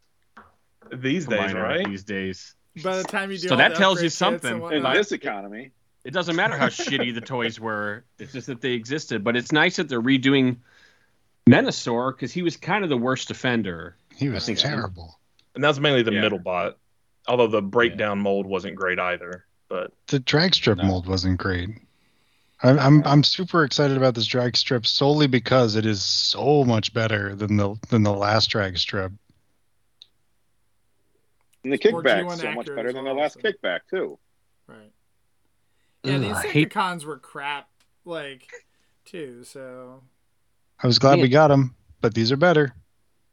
These 1.02 1.26
days, 1.28 1.40
combiner 1.40 1.64
right? 1.64 1.86
these 1.88 2.04
days. 2.04 2.56
by 2.84 2.98
the 2.98 3.04
time 3.04 3.32
you 3.32 3.38
do 3.38 3.48
So 3.48 3.56
all 3.56 3.58
that 3.58 3.76
tells 3.76 4.02
you 4.02 4.10
something. 4.10 4.62
In 4.72 4.84
this 4.84 5.12
economy, 5.12 5.72
It 6.04 6.12
doesn't 6.12 6.36
matter 6.36 6.58
how 6.58 6.68
shitty 6.68 7.14
the 7.14 7.22
toys 7.22 7.60
were. 7.60 8.04
It's 8.20 8.34
just 8.34 8.48
that 8.48 8.62
they 8.62 8.72
existed. 8.74 9.24
But 9.24 9.36
it's 9.36 9.52
nice 9.52 9.78
that 9.78 9.88
they're 9.90 10.02
redoing 10.02 10.58
Menasor 11.50 12.14
because 12.16 12.32
he 12.32 12.42
was 12.42 12.58
kind 12.58 12.84
of 12.84 12.90
the 12.90 12.98
worst 12.98 13.32
offender. 13.32 13.96
He 14.16 14.30
was 14.30 14.44
I 14.44 14.46
think 14.48 14.60
so. 14.60 14.70
terrible. 14.70 15.20
And 15.56 15.64
that's 15.64 15.80
mainly 15.80 16.04
the 16.04 16.14
Yeah. 16.14 16.22
middle 16.22 16.40
bot. 16.40 16.78
Although 17.28 17.48
the 17.48 17.62
breakdown 17.62 18.20
mold 18.20 18.46
wasn't 18.46 18.76
great 18.76 19.00
either. 19.00 19.46
But 19.70 19.92
The 20.08 20.20
drag 20.20 20.54
strip 20.56 20.78
No. 20.78 20.84
mold 20.86 21.08
wasn't 21.08 21.40
great. 21.40 21.70
I'm, 22.62 22.80
I'm 22.80 23.04
I'm 23.06 23.24
super 23.24 23.66
excited 23.66 23.98
about 23.98 24.16
this 24.16 24.26
drag 24.26 24.56
strip 24.56 24.86
solely 24.88 25.28
because 25.28 25.76
it 25.76 25.86
is 25.86 26.02
so 26.02 26.64
much 26.64 26.94
better 26.94 27.36
than 27.36 27.58
the 27.58 27.76
than 27.90 28.04
the 28.04 28.14
last 28.14 28.48
drag 28.50 28.78
strip. 28.78 29.12
And 31.64 31.72
the 31.74 31.92
More 31.92 32.04
kickback's 32.04 32.42
so 32.42 32.52
much 32.52 32.68
better 32.68 32.92
than 32.94 33.06
well, 33.06 33.16
the 33.16 33.22
last 33.22 33.34
so. 33.36 33.40
kickback 33.42 33.82
too. 33.90 34.20
Right. 34.68 34.92
Yeah, 36.04 36.16
Ugh, 36.16 36.22
the 36.22 36.30
I 36.32 36.48
hate- 36.48 36.70
Insecticons 36.74 37.06
were 37.06 37.18
crap, 37.18 37.70
like, 38.06 38.52
too. 39.06 39.44
So 39.44 40.04
I 40.82 40.88
was 40.88 41.00
glad 41.00 41.16
Man. 41.16 41.22
we 41.22 41.30
got 41.30 41.48
them, 41.48 41.76
but 42.02 42.14
these 42.14 42.32
are 42.32 42.38
better. 42.38 42.74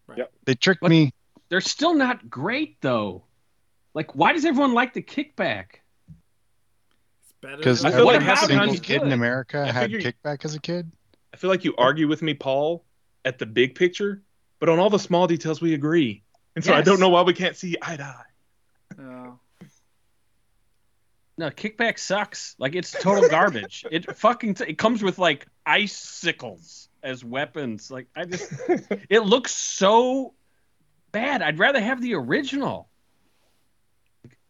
Right. 0.06 0.18
Yep. 0.18 0.32
They 0.44 0.54
tricked 0.54 0.80
But- 0.82 0.90
me. 0.90 1.12
They're 1.48 1.60
still 1.60 1.94
not 1.94 2.30
great 2.30 2.80
though. 2.80 3.24
Like, 3.92 4.14
why 4.14 4.32
does 4.32 4.44
everyone 4.44 4.72
like 4.72 4.92
the 4.94 5.02
kickback? 5.02 5.80
it's 7.24 7.32
better. 7.40 7.56
Because 7.56 7.84
I 7.84 7.90
feel 7.90 8.04
like 8.06 8.22
half 8.22 8.38
single 8.46 8.68
time- 8.68 8.76
kid 8.76 9.02
in 9.02 9.10
America 9.12 9.64
I 9.68 9.72
had 9.72 9.90
figure- 9.90 10.12
kickback 10.12 10.44
as 10.44 10.54
a 10.54 10.60
kid. 10.60 10.92
I 11.34 11.36
feel 11.36 11.50
like 11.50 11.64
you 11.64 11.74
argue 11.76 12.06
with 12.06 12.22
me, 12.22 12.34
Paul, 12.34 12.84
at 13.24 13.38
the 13.38 13.46
big 13.46 13.74
picture, 13.74 14.22
but 14.60 14.68
on 14.68 14.78
all 14.78 14.90
the 14.90 14.98
small 14.98 15.26
details 15.26 15.60
we 15.60 15.74
agree. 15.74 16.22
And 16.56 16.64
so 16.64 16.74
I 16.74 16.82
don't 16.82 17.00
know 17.00 17.08
why 17.10 17.22
we 17.22 17.32
can't 17.32 17.56
see 17.56 17.76
eye 17.80 17.96
to 17.96 18.02
eye. 18.02 19.00
Oh. 19.00 19.38
No, 21.38 21.48
kickback 21.50 21.98
sucks. 21.98 22.54
Like 22.58 22.74
it's 22.74 22.90
total 22.92 23.28
garbage. 23.28 23.86
it 23.90 24.16
fucking 24.16 24.56
it 24.66 24.76
comes 24.76 25.02
with 25.02 25.18
like 25.18 25.46
icicles 25.64 26.88
as 27.02 27.24
weapons. 27.24 27.90
Like 27.90 28.08
I 28.14 28.24
just 28.26 28.52
it 29.08 29.20
looks 29.20 29.52
so 29.52 30.34
bad. 31.12 31.40
I'd 31.40 31.58
rather 31.58 31.80
have 31.80 32.02
the 32.02 32.14
original. 32.14 32.88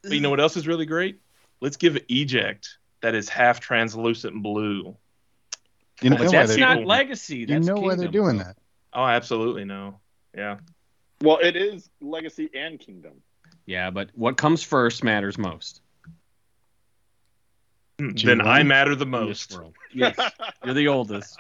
But 0.03 0.13
you 0.13 0.21
know 0.21 0.31
what 0.31 0.41
else 0.41 0.57
is 0.57 0.67
really 0.67 0.87
great? 0.87 1.21
Let's 1.61 1.77
give 1.77 1.97
Eject 2.09 2.79
that 3.03 3.15
is 3.15 3.29
half 3.29 3.61
translucent 3.61 4.43
blue. 4.43 4.97
You 6.01 6.11
know, 6.11 6.17
But 6.17 6.25
But 6.25 6.33
that's 6.33 6.57
not 6.57 6.77
doing- 6.77 6.87
legacy. 6.89 7.37
you 7.39 7.47
That's 7.47 7.67
know 7.67 7.75
why 7.75 7.95
they're 7.95 8.09
doing 8.09 8.39
that. 8.39 8.57
Oh, 8.93 9.03
I 9.03 9.15
absolutely 9.15 9.65
no. 9.65 10.01
Yeah. 10.37 10.57
Well, 11.23 11.39
it 11.39 11.57
is 11.57 11.91
Legacy 12.01 12.49
and 12.55 12.79
Kingdom. 12.79 13.23
Yeah, 13.67 13.91
but 13.91 14.09
what 14.15 14.37
comes 14.37 14.63
first 14.63 15.05
matters 15.05 15.39
most 15.39 15.83
Hmm, 18.01 18.13
then? 18.25 18.41
I 18.41 18.63
matter 18.63 18.95
the 18.95 19.07
most. 19.07 19.55
world. 19.55 19.75
Yes, 19.93 20.17
you're 20.65 20.75
the 20.75 20.89
oldest. 20.89 21.37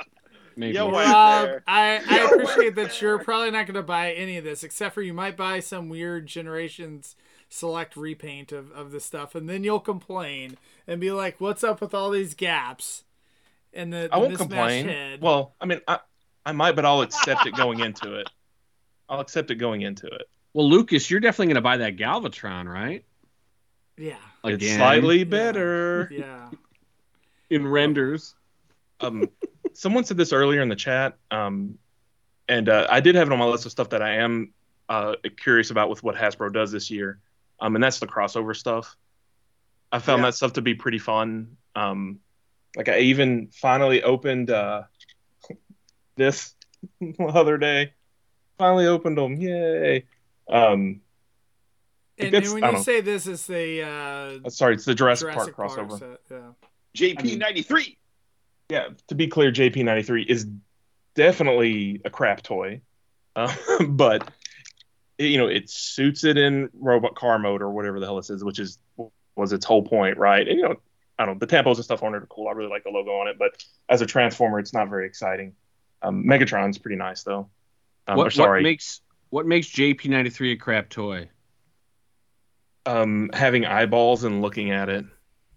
Maybe. 0.56 0.74
Yo, 0.74 0.86
Rob, 0.90 0.94
Right 0.96 1.42
there. 1.44 1.62
I, 1.66 2.02
I 2.06 2.18
appreciate 2.24 2.74
that 2.74 3.00
you're 3.00 3.20
probably 3.20 3.50
not 3.52 3.66
going 3.66 3.76
to 3.76 3.82
buy 3.82 4.12
any 4.12 4.36
of 4.36 4.44
this, 4.44 4.64
except 4.64 4.94
for 4.94 5.02
you 5.02 5.14
might 5.14 5.36
buy 5.36 5.60
some 5.60 5.88
weird 5.88 6.26
Generations 6.26 7.16
Select 7.48 7.96
repaint 7.96 8.52
of, 8.52 8.70
of 8.72 8.90
this 8.92 9.04
stuff, 9.04 9.34
and 9.34 9.48
then 9.48 9.64
you'll 9.64 9.80
complain 9.80 10.56
and 10.86 11.00
be 11.00 11.10
like, 11.10 11.40
"What's 11.40 11.64
up 11.64 11.80
with 11.80 11.94
all 11.94 12.10
these 12.10 12.34
gaps?" 12.34 13.04
And 13.72 13.92
the, 13.92 14.08
the 14.08 14.14
I 14.14 14.18
won't 14.18 14.36
complain. 14.36 14.86
Head. 14.86 15.20
Well, 15.22 15.54
I 15.60 15.66
mean, 15.66 15.80
I, 15.88 15.98
I 16.46 16.52
might, 16.52 16.76
but 16.76 16.84
I'll 16.84 17.02
accept 17.02 17.46
it 17.46 17.56
going 17.56 17.80
into 17.80 18.14
it. 18.20 18.28
I'll 19.10 19.20
accept 19.20 19.50
it 19.50 19.56
going 19.56 19.82
into 19.82 20.06
it. 20.06 20.22
Well, 20.54 20.68
Lucas, 20.70 21.10
you're 21.10 21.20
definitely 21.20 21.46
going 21.48 21.54
to 21.56 21.60
buy 21.60 21.76
that 21.78 21.96
Galvatron, 21.96 22.66
right? 22.72 23.04
yeah, 23.98 24.16
It's 24.44 24.64
slightly 24.76 25.24
better. 25.24 26.08
yeah. 26.10 26.48
in 27.50 27.66
renders. 27.66 28.34
um, 29.00 29.28
someone 29.74 30.04
said 30.04 30.16
this 30.16 30.32
earlier 30.32 30.62
in 30.62 30.68
the 30.68 30.76
chat, 30.76 31.16
um, 31.30 31.76
and 32.48 32.68
uh, 32.68 32.86
I 32.90 33.00
did 33.00 33.14
have 33.16 33.26
it 33.28 33.32
on 33.32 33.38
my 33.38 33.44
list 33.44 33.66
of 33.66 33.72
stuff 33.72 33.90
that 33.90 34.00
I 34.02 34.16
am 34.16 34.52
uh, 34.88 35.16
curious 35.36 35.70
about 35.70 35.90
with 35.90 36.02
what 36.02 36.14
Hasbro 36.16 36.52
does 36.52 36.70
this 36.72 36.90
year, 36.90 37.18
um, 37.60 37.74
and 37.74 37.82
that's 37.84 37.98
the 37.98 38.06
crossover 38.06 38.54
stuff. 38.56 38.96
I 39.92 39.98
found 39.98 40.20
Yeah. 40.20 40.26
that 40.28 40.34
stuff 40.36 40.52
to 40.54 40.62
be 40.62 40.74
pretty 40.74 40.98
fun. 40.98 41.56
Um, 41.74 42.20
like 42.76 42.88
I 42.88 43.00
even 43.00 43.48
finally 43.52 44.02
opened 44.02 44.50
uh, 44.50 44.84
this 46.16 46.54
the 47.00 47.14
other 47.34 47.58
day. 47.58 47.92
Finally 48.60 48.86
opened 48.86 49.16
them, 49.16 49.36
yay! 49.40 50.04
Um, 50.48 51.00
And, 52.18 52.30
That's- 52.34 52.50
and 52.52 52.54
when 52.56 52.64
I 52.64 52.66
you 52.68 52.72
don't- 52.74 52.84
say 52.84 53.00
this 53.00 53.26
is 53.26 53.46
the 53.46 53.82
uh, 53.82 53.86
uh, 54.46 54.50
sorry, 54.50 54.74
it's 54.74 54.84
the 54.84 54.94
Jurassic, 54.94 55.32
Jurassic 55.32 55.56
Park 55.56 55.70
crossover. 55.70 55.98
set, 55.98 56.20
yeah. 56.30 56.50
JP 56.94 57.38
ninety 57.38 57.62
three. 57.62 57.96
yeah, 58.68 58.88
to 59.08 59.14
be 59.14 59.26
clear, 59.28 59.50
JP93 59.50 60.26
is 60.26 60.46
definitely 61.14 62.02
a 62.04 62.10
crap 62.10 62.42
toy, 62.42 62.82
uh, 63.36 63.54
but 63.88 64.30
it, 65.16 65.26
you 65.30 65.38
know 65.38 65.46
it 65.48 65.70
suits 65.70 66.24
it 66.24 66.36
in 66.36 66.68
robot 66.74 67.14
car 67.14 67.38
mode 67.38 67.62
or 67.62 67.70
whatever 67.70 67.98
the 67.98 68.04
hell 68.06 68.16
this 68.16 68.28
is, 68.28 68.44
which 68.44 68.58
is 68.58 68.78
was 69.36 69.54
its 69.54 69.64
whole 69.64 69.82
point, 69.82 70.18
right? 70.18 70.46
And 70.46 70.58
you 70.58 70.64
know, 70.68 70.74
I 71.18 71.24
don't 71.24 71.40
know, 71.40 71.46
the 71.46 71.50
tampos 71.50 71.76
and 71.76 71.84
stuff 71.84 72.02
on 72.02 72.14
it 72.14 72.18
are 72.22 72.26
cool. 72.26 72.48
I 72.48 72.52
really 72.52 72.68
like 72.68 72.84
the 72.84 72.90
logo 72.90 73.12
on 73.12 73.28
it, 73.28 73.38
but 73.38 73.52
as 73.88 74.02
a 74.02 74.06
transformer, 74.06 74.58
it's 74.58 74.74
not 74.74 74.90
very 74.90 75.06
exciting. 75.06 75.54
Um, 76.02 76.24
Megatron's 76.24 76.76
pretty 76.76 76.96
nice 76.96 77.22
though. 77.22 77.48
Um, 78.06 78.16
what, 78.16 78.32
sorry, 78.32 78.60
what 78.60 78.64
makes 78.64 79.00
what 79.30 79.46
makes 79.46 79.68
JP93 79.68 80.52
a 80.52 80.56
crap 80.56 80.88
toy? 80.88 81.28
um, 82.86 83.30
having 83.32 83.66
eyeballs 83.66 84.24
and 84.24 84.42
looking 84.42 84.70
at 84.70 84.88
it. 84.88 85.04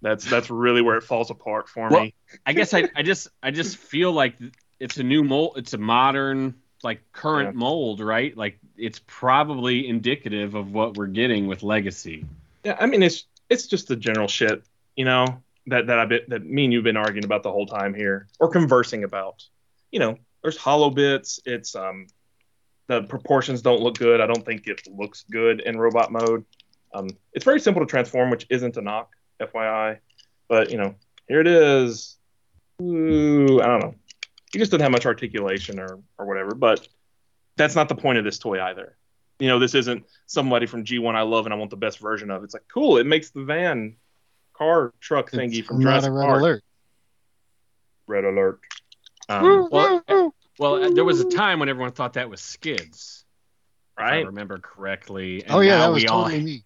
That's 0.02 0.26
that's 0.26 0.49
really 0.49 0.82
where 0.82 0.98
it 0.98 1.03
falls 1.03 1.32
apart 1.32 1.70
for 1.70 1.90
Well, 1.90 2.03
me. 2.03 2.14
I 2.45 2.53
guess 2.53 2.74
I, 2.74 2.90
I 2.95 3.03
just 3.03 3.30
I 3.41 3.52
just 3.52 3.78
feel 3.91 4.11
like 4.11 4.36
it's 4.80 4.98
a 4.98 5.03
new 5.03 5.24
mold. 5.24 5.53
It's 5.57 5.74
a 5.74 5.78
modern 5.78 6.56
like 6.84 7.02
current 7.14 7.53
Yeah. 7.56 7.60
mold, 7.60 8.02
right? 8.02 8.36
Like 8.36 8.60
it's 8.76 8.99
probably 9.07 9.88
indicative 9.88 10.56
of 10.56 10.74
what 10.74 10.98
we're 10.98 11.07
getting 11.07 11.48
with 11.48 11.64
Legacy. 11.64 12.26
Yeah, 12.65 12.76
I 12.80 12.86
mean 12.88 13.02
it's 13.02 13.26
it's 13.49 13.68
just 13.68 13.88
the 13.88 13.95
general 13.95 14.28
shit, 14.28 14.64
you 14.98 15.06
know, 15.06 15.41
that 15.68 15.88
that 15.88 15.99
I 15.99 16.06
bit 16.06 16.30
that 16.30 16.45
me 16.45 16.65
and 16.65 16.74
you've 16.74 16.84
been 16.84 16.98
arguing 16.98 17.24
about 17.24 17.44
the 17.44 17.52
whole 17.52 17.65
time 17.65 17.94
here 17.94 18.28
or 18.40 18.49
conversing 18.49 19.06
about. 19.06 19.45
You 19.91 19.99
know, 19.99 20.18
there's 20.41 20.57
hollow 20.57 20.90
bits. 20.90 21.40
It's 21.45 21.76
um, 21.76 22.07
The 22.88 23.03
proportions 23.03 23.61
don't 23.61 23.81
look 23.81 23.97
good. 23.97 24.19
I 24.22 24.27
don't 24.27 24.45
think 24.45 24.68
it 24.68 24.88
looks 24.91 25.23
good 25.31 25.61
in 25.61 25.77
robot 25.80 26.11
mode. 26.11 26.45
Um, 26.93 27.07
it's 27.34 27.45
very 27.45 27.60
simple 27.60 27.81
to 27.81 27.89
transform, 27.89 28.30
which 28.30 28.45
isn't 28.49 28.77
a 28.77 28.81
knock, 28.81 29.11
FYI. 29.41 29.99
But 30.49 30.69
you 30.69 30.77
know, 30.77 30.95
here 31.27 31.39
it 31.39 31.47
is. 31.47 32.18
Ooh, 32.81 33.61
I 33.61 33.65
don't 33.68 33.80
know. 33.80 33.95
He 34.51 34.60
just 34.60 34.72
doesn't 34.72 34.84
have 34.84 34.91
much 34.91 35.05
articulation 35.05 35.80
or 35.80 35.99
or 36.18 36.26
whatever. 36.26 36.53
But 36.55 36.88
that's 37.55 37.76
not 37.76 37.88
the 37.89 37.95
point 37.95 38.18
of 38.18 38.23
this 38.26 38.38
toy 38.38 38.61
either. 38.61 38.97
You 39.39 39.47
know, 39.47 39.60
this 39.60 39.73
isn't 39.76 40.05
somebody 40.27 40.65
from 40.65 40.84
G1 40.85 41.15
I 41.15 41.22
love 41.22 41.45
and 41.45 41.53
I 41.53 41.57
want 41.57 41.72
the 41.72 41.77
best 41.77 41.99
version 41.99 42.30
of. 42.30 42.43
It's 42.43 42.53
like 42.53 42.65
cool. 42.72 42.97
It 42.97 43.05
makes 43.05 43.31
the 43.31 43.43
van 43.43 43.95
car 44.53 44.93
truck 44.99 45.31
thingy 45.31 45.60
It's 45.60 45.68
from 45.68 45.80
not 45.80 46.01
Jurassic 46.03 46.10
a 46.10 46.14
red 46.14 46.26
Park. 46.26 46.39
alert. 46.41 46.64
Red 48.07 48.26
alert. 48.26 48.60
Um, 49.30 49.69
Well, 49.72 50.34
well, 50.59 50.84
uh, 50.84 50.89
there 50.89 51.03
was 51.03 51.19
a 51.19 51.30
time 51.30 51.59
when 51.59 51.69
everyone 51.69 51.91
thought 51.91 52.13
that 52.13 52.30
was 52.30 52.41
skids. 52.41 53.25
right? 53.97 54.19
If 54.19 54.25
I 54.25 54.27
remember 54.27 54.59
correctly. 54.59 55.43
And 55.43 55.53
Oh 55.53 55.59
yeah, 55.59 55.77
that 55.80 55.91
was 55.91 56.03
we 56.03 56.07
all, 56.07 56.23
totally 56.25 56.43
me. 56.43 56.63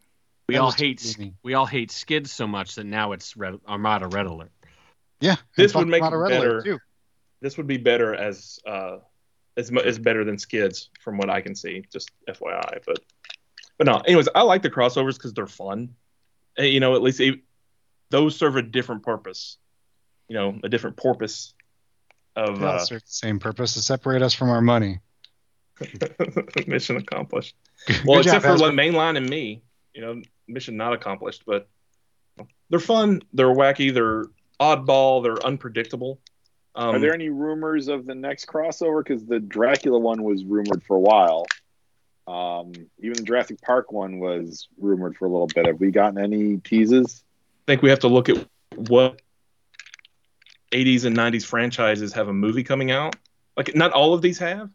We 0.48 0.56
that 0.56 0.62
all 0.62 0.72
hate 0.72 1.02
totally 1.02 1.34
we 1.44 1.54
all 1.54 1.66
hate 1.66 1.92
skids 1.92 2.32
so 2.32 2.48
much 2.48 2.76
that 2.76 2.86
now 2.86 3.12
it's 3.12 3.36
red, 3.36 3.60
Armada 3.68 4.08
Red 4.08 4.26
Alert. 4.26 4.52
Yeah, 5.20 5.36
This 5.56 5.74
would 5.76 5.88
make 5.88 6.04
Armada 6.04 6.16
it 6.16 6.20
Red 6.20 6.32
better. 6.32 6.52
Alert, 6.52 6.66
too. 6.66 6.80
This 7.42 7.58
would 7.58 7.68
be 7.68 7.78
better 7.78 8.16
as 8.16 8.60
uh, 8.66 8.98
as 9.58 9.72
mu- 9.72 9.82
as 9.82 10.00
better 10.00 10.24
than 10.24 10.38
Skids 10.38 10.90
from 11.02 11.18
what 11.18 11.30
I 11.30 11.42
can 11.42 11.56
see. 11.56 11.84
Just 11.92 12.12
FYI, 12.30 12.80
but 12.86 13.00
but 13.78 13.88
no. 13.88 13.98
Anyways, 13.98 14.28
I 14.34 14.42
like 14.42 14.62
the 14.62 14.70
crossovers 14.70 15.16
because 15.16 15.34
they're 15.34 15.48
fun. 15.48 15.96
You 16.58 16.80
know, 16.80 16.96
at 16.96 17.02
least 17.04 17.20
it, 17.20 17.40
those 18.10 18.36
serve 18.36 18.56
a 18.56 18.62
different 18.62 19.04
purpose. 19.04 19.58
You 20.30 20.36
know, 20.36 20.60
a 20.64 20.70
different 20.70 20.98
purpose 20.98 21.54
of 22.38 22.62
uh, 22.64 22.80
serve 22.80 23.02
the 23.02 23.10
same 23.10 23.40
purpose 23.40 23.74
to 23.74 23.82
separate 23.82 24.22
us 24.22 24.34
from 24.34 24.50
our 24.50 24.62
money. 24.62 25.00
mission 26.68 26.98
accomplished. 26.98 27.56
Good 27.88 28.02
Well, 28.06 28.22
job, 28.22 28.36
except 28.36 28.46
for 28.46 28.52
Hasbro. 28.52 28.60
like 28.60 28.74
mainline 28.74 29.18
and 29.18 29.30
me, 29.30 29.62
you 29.94 30.02
know, 30.02 30.22
mission 30.48 30.78
not 30.78 30.94
accomplished. 30.94 31.44
But 31.46 31.68
they're 32.70 32.80
fun. 32.80 33.22
They're 33.34 33.54
wacky. 33.54 33.94
They're 33.94 34.26
oddball. 34.60 35.24
They're 35.24 35.44
unpredictable. 35.46 36.20
Um, 36.76 36.96
Are 36.96 37.00
there 37.00 37.14
any 37.14 37.30
rumors 37.30 37.88
of 37.88 38.06
the 38.06 38.14
next 38.16 38.46
crossover? 38.46 39.04
Because 39.04 39.26
the 39.26 39.40
Dracula 39.40 39.98
one 40.00 40.24
was 40.24 40.44
rumored 40.46 40.84
for 40.84 40.96
a 40.96 41.00
while. 41.00 41.46
Um, 42.28 42.74
even 43.00 43.14
the 43.18 43.24
Jurassic 43.24 43.62
Park 43.62 43.92
one 43.92 44.20
was 44.20 44.68
rumored 44.80 45.16
for 45.18 45.26
a 45.26 45.30
little 45.30 45.48
bit. 45.48 45.66
Have 45.66 45.80
we 45.80 45.92
gotten 45.92 46.20
any 46.20 46.58
teases? 46.58 47.24
I 47.68 47.72
think 47.72 47.82
we 47.82 47.90
have 47.90 48.00
to 48.00 48.08
look 48.10 48.30
at 48.30 48.46
what 48.76 49.22
80s 50.72 51.06
and 51.06 51.16
90s 51.16 51.46
franchises 51.46 52.14
have 52.14 52.28
a 52.28 52.34
movie 52.34 52.64
coming 52.64 52.92
out. 52.92 53.16
Like 53.56 53.76
not 53.76 53.92
all 53.94 54.14
of 54.14 54.22
these 54.22 54.38
have, 54.40 54.70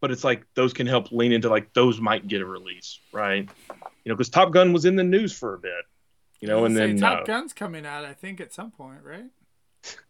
but 0.00 0.10
it's 0.10 0.24
like 0.24 0.44
those 0.54 0.72
can 0.72 0.86
help 0.86 1.10
lean 1.12 1.32
into 1.32 1.48
like 1.48 1.72
those 1.72 2.00
might 2.00 2.26
get 2.28 2.40
a 2.42 2.46
release, 2.46 3.00
right? 3.12 3.48
You 4.04 4.08
know, 4.10 4.14
because 4.16 4.28
Top 4.30 4.52
Gun 4.52 4.72
was 4.72 4.84
in 4.84 4.96
the 4.96 5.04
news 5.04 5.32
for 5.36 5.54
a 5.54 5.58
bit, 5.58 5.72
you 6.40 6.48
know, 6.48 6.64
and 6.64 6.76
then 6.76 6.98
Top 6.98 7.20
uh, 7.22 7.24
Gun's 7.24 7.52
coming 7.52 7.84
out, 7.84 8.04
I 8.04 8.12
think, 8.14 8.40
at 8.40 8.52
some 8.52 8.70
point, 8.70 9.00
right? 9.02 9.24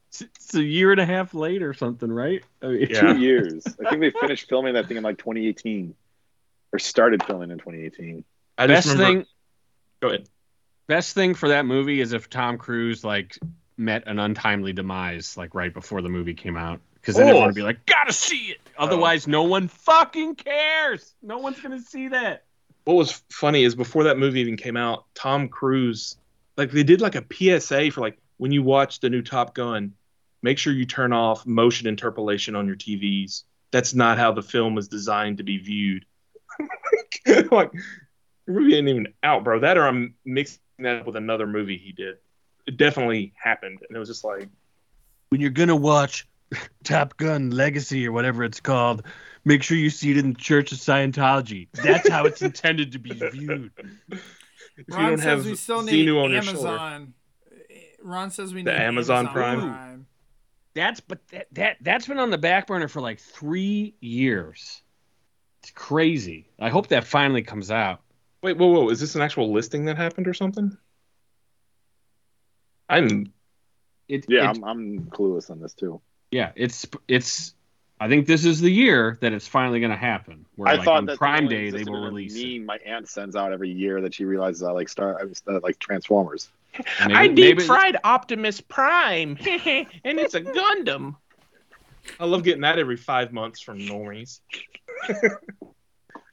It's, 0.09 0.21
it's 0.23 0.55
a 0.55 0.63
year 0.63 0.91
and 0.93 1.01
a 1.01 1.07
half 1.07 1.35
late 1.35 1.63
or 1.63 1.73
something, 1.73 2.11
right? 2.11 2.43
I 2.63 2.67
mean, 2.67 2.87
Yeah. 2.91 3.01
Two 3.15 3.19
years. 3.21 3.65
I 3.85 3.89
think 3.91 4.01
they 4.01 4.11
finished 4.11 4.49
filming 4.49 4.75
that 4.75 4.87
thing 4.89 4.97
in 4.97 5.03
like 5.03 5.19
2018, 5.19 5.95
or 6.73 6.79
started 6.79 7.23
filming 7.25 7.51
in 7.51 7.59
2018. 7.59 8.25
I 8.59 8.67
just 8.67 8.87
Best 8.89 8.99
remember. 8.99 9.21
thing, 9.21 9.27
Go 10.03 10.09
ahead. 10.09 10.29
best 10.89 11.15
thing 11.15 11.35
for 11.35 11.49
that 11.49 11.65
movie 11.65 12.01
is 12.01 12.13
if 12.13 12.29
Tom 12.29 12.59
Cruise 12.59 13.05
like 13.05 13.39
met 13.81 14.07
an 14.07 14.19
untimely 14.19 14.73
demise 14.73 15.37
like 15.37 15.55
right 15.55 15.73
before 15.75 16.03
the 16.03 16.09
movie 16.09 16.35
came 16.35 16.57
out, 16.57 16.81
because 16.95 17.17
then 17.17 17.25
Oh. 17.27 17.31
everyone 17.31 17.47
would 17.49 17.55
be 17.55 17.63
like, 17.63 17.85
"Gotta 17.87 18.13
see 18.13 18.51
it." 18.53 18.61
Oh. 18.79 18.85
Otherwise, 18.85 19.27
no 19.27 19.43
one 19.43 19.67
fucking 19.69 20.37
cares. 20.37 21.15
No 21.23 21.39
one's 21.39 21.61
gonna 21.61 21.81
see 21.81 22.09
that. 22.09 22.45
What 22.85 22.95
was 22.95 23.23
funny 23.31 23.65
is 23.65 23.75
before 23.75 24.05
that 24.05 24.19
movie 24.19 24.41
even 24.41 24.57
came 24.57 24.77
out, 24.77 25.05
Tom 25.15 25.49
Cruise, 25.49 26.17
like 26.57 26.71
they 26.71 26.83
did 26.83 27.01
like 27.01 27.15
a 27.15 27.25
PSA 27.33 27.91
for 27.91 28.01
like 28.01 28.19
when 28.37 28.53
you 28.53 28.63
watch 28.63 29.01
the 29.01 29.11
new 29.11 29.23
Top 29.23 29.55
Gun, 29.55 29.93
make 30.43 30.59
sure 30.59 30.73
you 30.73 30.87
turn 30.87 31.13
off 31.13 31.47
motion 31.47 31.87
interpolation 31.87 32.55
on 32.57 32.67
your 32.67 32.77
TVs. 32.77 33.45
That's 33.71 33.95
not 33.95 34.19
how 34.19 34.33
the 34.33 34.43
film 34.43 34.79
is 34.79 34.89
designed 34.89 35.39
to 35.39 35.45
be 35.45 35.59
viewed. 35.59 36.05
like 37.51 37.71
the 38.47 38.53
movie 38.53 38.77
ain't 38.77 38.89
even 38.89 39.09
out, 39.23 39.45
bro. 39.45 39.61
That 39.61 39.77
or 39.79 39.87
I'm 39.87 40.15
mixing 40.25 40.61
that 40.81 41.01
up 41.01 41.07
with 41.07 41.17
another 41.17 41.47
movie 41.47 41.77
he 41.77 41.93
did. 41.93 42.17
It 42.71 42.77
definitely 42.77 43.33
happened, 43.35 43.81
and 43.89 43.97
it 43.97 43.99
was 43.99 44.09
just 44.09 44.23
like, 44.23 44.49
When 45.31 45.41
you're 45.41 45.51
gonna 45.51 45.75
watch 45.75 46.29
Top 46.85 47.17
Gun 47.17 47.51
Legacy 47.51 48.07
or 48.07 48.13
whatever 48.13 48.45
it's 48.45 48.61
called, 48.61 49.03
make 49.45 49.65
sure 49.65 49.77
you 49.77 49.91
see 49.91 50.13
it 50.13 50.19
in 50.19 50.35
the 50.35 50.39
Church 50.39 50.71
of 50.71 50.79
Scientology. 50.79 51.67
That's 51.73 52.09
how 52.09 52.27
it's 52.27 52.43
intended 52.51 52.93
to 52.93 53.01
be 53.01 53.11
viewed. 53.11 53.73
if 54.09 54.21
you 54.89 54.95
Ron 54.95 55.09
don't 55.09 55.19
says 55.19 55.25
have 55.25 55.47
we 55.47 55.57
still 55.57 55.83
need 55.83 56.07
Xenu 56.07 56.23
on 56.23 56.31
your 56.31 56.43
shoulder, 56.43 56.69
Amazon. 56.69 57.15
Ron 58.05 58.31
says 58.31 58.55
we 58.55 58.63
The 58.63 58.71
need 58.71 58.81
Amazon 58.81 59.27
Prime? 59.27 59.61
Prime. 59.61 60.07
That's 60.75 61.01
but 61.01 61.27
that, 61.33 61.49
that 61.55 61.77
that's 61.81 62.07
been 62.07 62.21
on 62.21 62.31
the 62.31 62.39
back 62.39 62.69
burner 62.69 62.87
for 62.87 63.01
like 63.01 63.19
three 63.19 63.97
years. 63.99 64.81
It's 65.61 65.73
crazy. 65.73 66.49
I 66.61 66.69
hope 66.69 66.87
that 66.87 67.03
finally 67.03 67.43
comes 67.43 67.73
out. 67.73 68.01
Wait, 68.45 68.57
whoa, 68.57 68.69
whoa! 68.69 68.91
Is 68.91 69.01
this 69.01 69.17
an 69.17 69.23
actual 69.23 69.53
listing 69.53 69.87
that 69.87 69.97
happened 69.97 70.29
or 70.29 70.35
something? 70.35 70.79
I'm 72.91 73.33
It, 74.09 74.27
Yeah, 74.29 74.51
it- 74.51 74.57
I'm, 74.57 74.65
I'm 74.65 75.01
clueless 75.07 75.51
on 75.51 75.61
this 75.61 75.73
too. 75.75 76.01
yeah. 76.31 76.53
It's 76.57 76.87
it's. 77.09 77.55
I 78.03 78.09
think 78.09 78.27
this 78.27 78.47
is 78.47 78.63
the 78.63 78.71
year 78.71 79.19
that 79.21 79.35
it's 79.35 79.47
finally 79.47 79.79
going 79.79 79.91
to 79.91 79.97
happen. 79.97 80.47
Where 80.57 80.71
I 80.71 80.77
like 80.77 80.85
thought 80.87 80.97
on 80.97 81.05
that 81.05 81.19
Prime 81.19 81.45
the 81.45 81.51
Day 81.51 81.57
they 81.71 81.81
existed 81.81 81.91
will 81.91 81.99
in 81.99 82.05
a 82.05 82.07
release. 82.07 82.35
it. 82.35 82.57
meme 82.59 82.65
my 82.67 82.79
aunt 82.87 83.07
sends 83.11 83.37
out 83.37 83.53
every 83.53 83.71
year 83.71 84.01
that 84.01 84.15
she 84.15 84.25
realizes 84.25 84.63
I 84.63 84.73
like 84.73 84.89
Star, 84.89 85.21
I 85.21 85.25
was, 85.25 85.43
uh, 85.47 85.61
like 85.63 85.79
Transformers. 85.79 86.49
Maybe- 87.01 87.15
I 87.15 87.27
deep 87.27 87.37
maybe- 87.59 87.65
fried 87.65 87.99
Optimus 88.03 88.61
Prime, 88.63 89.37
and 89.47 90.19
it's 90.19 90.33
a 90.35 90.41
Gundam. 90.41 91.17
I 92.19 92.25
love 92.25 92.43
getting 92.43 92.63
that 92.63 92.79
every 92.79 92.97
five 92.97 93.33
months 93.35 93.61
from 93.61 93.79
normies. 93.81 94.41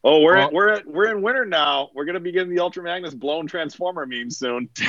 Oh, 0.06 0.22
we're 0.22 0.36
Well- 0.38 0.52
we're 0.54 0.70
at, 0.70 0.86
we're 0.88 1.12
in 1.12 1.22
winter 1.22 1.44
now. 1.46 1.90
We're 1.94 2.06
gonna 2.06 2.20
be 2.22 2.32
getting 2.32 2.54
the 2.56 2.62
Ultra 2.62 2.84
Magnus 2.84 3.14
blown 3.14 3.46
Transformer 3.46 4.06
meme 4.06 4.30
soon. 4.32 4.70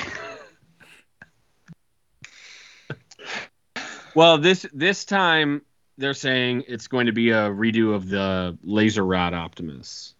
Well, 4.18 4.38
this 4.38 4.66
this 4.72 5.04
time 5.04 5.62
they're 5.96 6.12
saying 6.12 6.64
it's 6.66 6.88
going 6.88 7.06
to 7.06 7.12
be 7.12 7.30
a 7.30 7.50
redo 7.50 7.94
of 7.94 8.08
the 8.08 8.58
Laser 8.64 9.06
Rod 9.06 9.32
Optimus. 9.32 10.12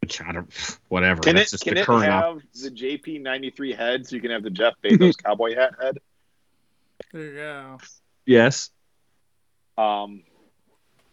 Which 0.00 0.20
I 0.20 0.32
don't, 0.32 0.78
whatever. 0.88 1.20
Can 1.20 1.36
That's 1.36 1.52
it 1.52 1.54
just 1.54 1.64
can 1.64 1.74
the 1.74 1.82
it 1.82 1.86
current 1.86 2.06
have 2.06 2.24
op- 2.24 2.42
the 2.60 2.70
JP 2.72 3.22
ninety 3.22 3.50
three 3.50 3.72
head 3.72 4.08
so 4.08 4.16
you 4.16 4.22
can 4.22 4.32
have 4.32 4.42
the 4.42 4.50
Jeff 4.50 4.74
Bezos 4.82 5.16
cowboy 5.22 5.54
hat 5.54 5.74
head? 5.80 5.98
There 7.12 7.22
you 7.22 7.34
go. 7.34 7.78
Yes. 8.24 8.70
Um, 9.78 10.24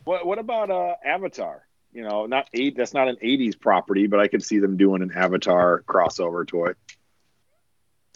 what 0.05 0.25
what 0.25 0.39
about 0.39 0.71
uh 0.71 0.95
Avatar? 1.05 1.61
You 1.93 2.01
know, 2.09 2.25
not 2.25 2.49
eight. 2.55 2.75
That's 2.75 2.95
not 2.95 3.07
an 3.07 3.17
'80s 3.23 3.59
property, 3.59 4.07
but 4.07 4.19
I 4.19 4.29
could 4.29 4.43
see 4.43 4.57
them 4.57 4.77
doing 4.77 5.03
an 5.03 5.11
Avatar 5.15 5.83
crossover 5.83 6.47
toy. 6.47 6.71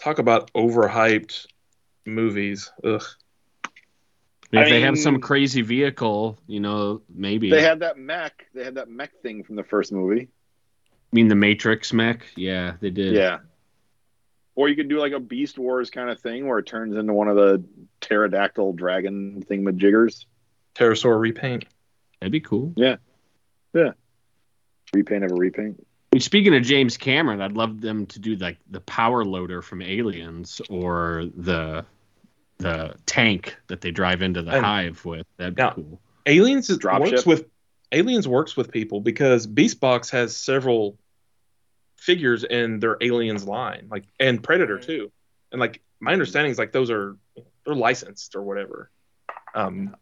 Talk 0.00 0.18
about 0.18 0.52
overhyped 0.52 1.46
movies. 2.08 2.72
Ugh. 2.84 3.02
If 4.50 4.66
I 4.66 4.70
they 4.70 4.80
have 4.80 4.98
some 4.98 5.20
crazy 5.20 5.60
vehicle, 5.60 6.38
you 6.46 6.60
know, 6.60 7.02
maybe. 7.14 7.50
They 7.50 7.62
had 7.62 7.80
that 7.80 7.98
mech. 7.98 8.46
They 8.54 8.64
had 8.64 8.76
that 8.76 8.88
mech 8.88 9.12
thing 9.20 9.44
from 9.44 9.56
the 9.56 9.62
first 9.62 9.92
movie. 9.92 10.22
I 10.22 11.12
mean, 11.12 11.28
the 11.28 11.34
Matrix 11.34 11.92
mech. 11.92 12.26
Yeah, 12.34 12.74
they 12.80 12.90
did. 12.90 13.14
Yeah. 13.14 13.38
Or 14.54 14.68
you 14.68 14.74
could 14.74 14.88
do 14.88 14.98
like 14.98 15.12
a 15.12 15.20
Beast 15.20 15.58
Wars 15.58 15.90
kind 15.90 16.10
of 16.10 16.20
thing 16.20 16.46
where 16.46 16.58
it 16.58 16.66
turns 16.66 16.96
into 16.96 17.12
one 17.12 17.28
of 17.28 17.36
the 17.36 17.62
pterodactyl 18.00 18.72
dragon 18.72 19.44
thingamajiggers. 19.48 20.24
Terrorsaur 20.74 21.20
repaint. 21.20 21.66
That'd 22.20 22.32
be 22.32 22.40
cool. 22.40 22.72
Yeah. 22.76 22.96
Yeah. 23.74 23.92
Repaint 24.94 25.24
of 25.24 25.32
a 25.32 25.34
repaint. 25.34 25.76
I 25.78 26.16
mean, 26.16 26.20
speaking 26.20 26.56
of 26.56 26.62
James 26.62 26.96
Cameron, 26.96 27.42
I'd 27.42 27.52
love 27.52 27.80
them 27.82 28.06
to 28.06 28.18
do 28.18 28.36
like 28.36 28.56
the 28.70 28.80
power 28.80 29.24
loader 29.24 29.60
from 29.60 29.82
Aliens 29.82 30.62
or 30.70 31.26
the 31.36 31.84
the 32.58 32.94
tank 33.06 33.56
that 33.68 33.80
they 33.80 33.90
drive 33.90 34.22
into 34.22 34.42
the 34.42 34.52
And- 34.52 34.64
hive 34.64 35.04
with. 35.04 35.26
That'd 35.36 35.54
be 35.54 35.62
Yeah. 35.62 35.70
cool. 35.74 36.00
Aliens 36.26 36.68
is- 36.70 36.78
Dropship? 36.78 37.12
works 37.12 37.26
with 37.26 37.46
Aliens 37.92 38.28
works 38.28 38.56
with 38.56 38.70
people 38.70 39.00
because 39.00 39.46
Beastbox 39.46 40.10
has 40.10 40.36
several 40.36 40.98
figures 41.96 42.44
in 42.44 42.80
their 42.80 42.96
Aliens 43.00 43.44
line, 43.46 43.88
like 43.90 44.04
and 44.20 44.42
Predator 44.42 44.78
too. 44.78 45.10
And 45.52 45.60
like 45.60 45.80
my 46.00 46.12
understanding 46.12 46.50
is 46.52 46.58
like 46.58 46.72
those 46.72 46.90
are 46.90 47.16
they're 47.64 47.74
licensed 47.74 48.36
or 48.36 48.42
whatever. 48.42 48.90
Um, 49.54 49.96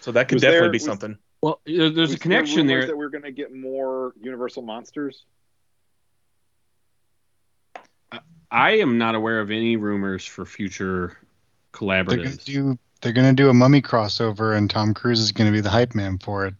so 0.00 0.12
that 0.12 0.28
could 0.28 0.36
Was 0.36 0.42
definitely 0.42 0.60
there- 0.66 0.70
be 0.70 0.76
was- 0.76 0.84
something. 0.84 1.18
Well, 1.42 1.60
there's 1.66 2.14
a 2.14 2.18
connection 2.18 2.66
rumors 2.66 2.70
there. 2.70 2.86
that 2.86 2.96
we're 2.96 3.10
going 3.10 3.24
to 3.24 3.32
get 3.32 3.54
more 3.54 4.14
Universal 4.18 4.62
monsters. 4.62 5.26
I 8.54 8.78
am 8.78 8.98
not 8.98 9.16
aware 9.16 9.40
of 9.40 9.50
any 9.50 9.76
rumors 9.76 10.24
for 10.24 10.46
future 10.46 11.18
They're 11.76 12.24
gonna 12.24 12.36
do 12.36 12.78
they're 13.00 13.12
gonna 13.12 13.32
do 13.32 13.48
a 13.48 13.54
mummy 13.54 13.82
crossover, 13.82 14.56
and 14.56 14.70
Tom 14.70 14.94
Cruise 14.94 15.18
is 15.18 15.32
gonna 15.32 15.50
be 15.50 15.60
the 15.60 15.70
hype 15.70 15.96
man 15.96 16.18
for 16.18 16.46
it. 16.46 16.54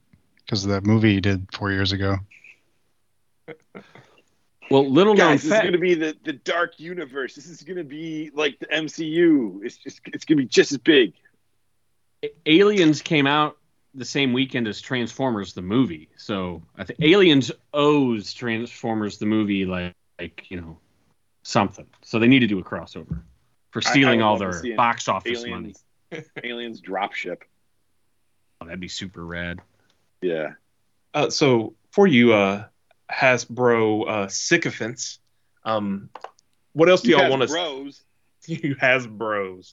because 0.45 0.65
of 0.65 0.71
that 0.71 0.85
movie 0.85 1.15
he 1.15 1.21
did 1.21 1.47
four 1.53 1.71
years 1.71 1.93
ago. 1.93 2.19
Well, 4.71 4.91
little 4.91 5.15
known 5.15 5.33
Guys, 5.33 5.43
this 5.45 5.53
is 5.53 5.61
going 5.61 5.73
to 5.73 5.79
be 5.79 5.95
the, 5.95 6.17
the 6.25 6.33
dark 6.33 6.81
universe. 6.81 7.35
This 7.35 7.47
is 7.47 7.63
going 7.63 7.77
to 7.77 7.85
be 7.85 8.31
like 8.35 8.59
the 8.59 8.67
MCU. 8.67 9.61
It's 9.63 9.77
just 9.77 10.01
it's 10.07 10.25
going 10.25 10.39
to 10.39 10.43
be 10.43 10.49
just 10.49 10.73
as 10.73 10.79
big. 10.79 11.13
Aliens 12.47 13.03
came 13.03 13.27
out 13.27 13.59
the 13.95 14.07
same 14.07 14.33
weekend 14.33 14.67
as 14.67 14.81
Transformers 14.81 15.53
the 15.53 15.63
movie, 15.63 16.09
so 16.17 16.63
I 16.77 16.85
think 16.85 16.99
Aliens 17.03 17.53
owes 17.73 18.33
Transformers 18.33 19.19
the 19.19 19.27
movie 19.27 19.67
like, 19.67 19.93
like 20.19 20.51
you 20.51 20.61
know 20.61 20.79
something. 21.45 21.87
So 22.03 22.19
they 22.19 22.27
need 22.27 22.41
to 22.41 22.47
do 22.49 22.59
a 22.59 22.65
crossover 22.65 23.21
for 23.71 23.81
I- 23.85 23.89
I 23.89 23.91
stealing 23.93 24.21
all 24.23 24.37
their 24.39 24.61
box 24.77 25.07
office 25.09 25.47
money. 25.47 25.75
Aliens, 26.13 26.29
aliens 26.45 26.81
dropship. 26.83 27.43
Oh, 28.61 28.65
that'd 28.67 28.81
be 28.81 28.89
super 28.89 29.25
rad. 29.25 29.61
Yeah. 30.21 30.55
Uh, 31.13 31.31
so 31.31 31.75
for 31.93 32.07
you, 32.09 32.33
uh, 32.33 32.65
Hasbro 33.13 34.09
uh, 34.09 34.29
sycophants, 34.29 35.19
um, 35.65 36.09
what 36.73 36.89
else 36.89 37.03
do 37.03 37.11
You 37.11 37.19
y'all 37.19 37.31
want 37.31 37.43
to? 37.43 37.49
bros. 37.49 38.03
You 38.47 38.77
Hasbros. 38.77 39.73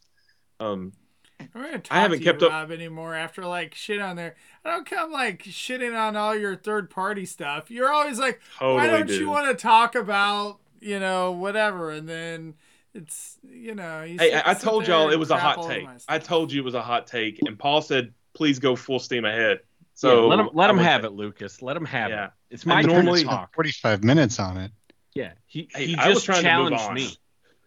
Um, 0.59 0.93
I'm 1.39 1.49
gonna 1.53 1.79
talk 1.79 1.87
I 1.97 2.01
haven't 2.01 2.19
to 2.19 2.23
kept 2.23 2.41
you, 2.41 2.47
up- 2.47 2.53
Rob 2.53 2.71
anymore 2.71 3.15
after 3.15 3.45
like 3.45 3.73
shit 3.75 3.99
on 3.99 4.15
there. 4.15 4.35
I 4.63 4.69
don't 4.71 4.85
come 4.85 5.11
like 5.11 5.43
shitting 5.43 5.97
on 5.99 6.15
all 6.15 6.35
your 6.35 6.55
third 6.55 6.89
party 6.89 7.25
stuff. 7.25 7.69
You're 7.71 7.91
always 7.91 8.19
like, 8.19 8.39
totally, 8.59 8.75
why 8.77 8.87
don't 8.87 9.07
dude. 9.07 9.19
you 9.19 9.29
want 9.29 9.47
to 9.47 9.61
talk 9.61 9.95
about 9.95 10.59
you 10.81 10.99
know 10.99 11.31
whatever? 11.31 11.91
And 11.91 12.07
then 12.09 12.55
it's 12.93 13.37
you 13.43 13.75
know. 13.75 14.03
You 14.03 14.17
Hey, 14.19 14.31
sit- 14.31 14.45
I, 14.47 14.51
I 14.51 14.53
told 14.53 14.87
y'all 14.87 15.09
it 15.11 15.15
was 15.19 15.31
a 15.31 15.37
hot 15.37 15.67
take. 15.67 15.87
I 16.09 16.19
told 16.19 16.51
you 16.51 16.61
it 16.61 16.65
was 16.65 16.73
a 16.75 16.81
hot 16.81 17.07
take, 17.07 17.39
and 17.45 17.57
Paul 17.57 17.81
said, 17.81 18.13
"Please 18.33 18.59
go 18.59 18.75
full 18.75 18.99
steam 18.99 19.23
ahead." 19.25 19.61
So 19.93 20.09
So 20.09 20.27
let 20.27 20.39
him 20.39 20.49
let 20.53 20.69
him 20.69 20.77
have 20.77 21.05
it, 21.05 21.11
Lucas. 21.13 21.61
Let 21.61 21.77
him 21.77 21.85
have 21.85 22.09
Yeah. 22.09 22.25
it. 22.25 22.31
It's 22.49 22.65
my 22.65 22.81
turn 22.81 22.91
normally- 22.91 23.21
to 23.21 23.27
talk. 23.27 23.53
Forty-five 23.53 24.03
minutes 24.03 24.39
on 24.39 24.57
it. 24.57 24.71
Yeah, 25.13 25.33
he, 25.45 25.67
Hey, 25.73 25.87
he 25.87 25.95
I 25.95 26.11
just 26.13 26.25
trying 26.25 26.43
to 26.43 26.49
move 26.57 26.69
challenged 26.69 26.83
on. 26.85 26.93
me. 26.93 27.09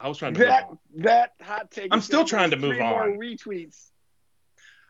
I 0.01 0.09
was 0.09 0.16
trying 0.19 0.32
to. 0.35 0.41
Move 0.41 0.49
That 0.49 0.65
on. 0.65 0.78
that 1.03 1.32
hot 1.43 1.70
take. 1.70 1.89
I'm 1.93 2.01
still 2.01 2.24
trying 2.24 2.51
to 2.51 2.57
get 2.57 2.62
move 2.62 2.77
three 2.77 2.81
more 2.86 3.03
on. 3.05 3.19
retweets. 3.19 3.91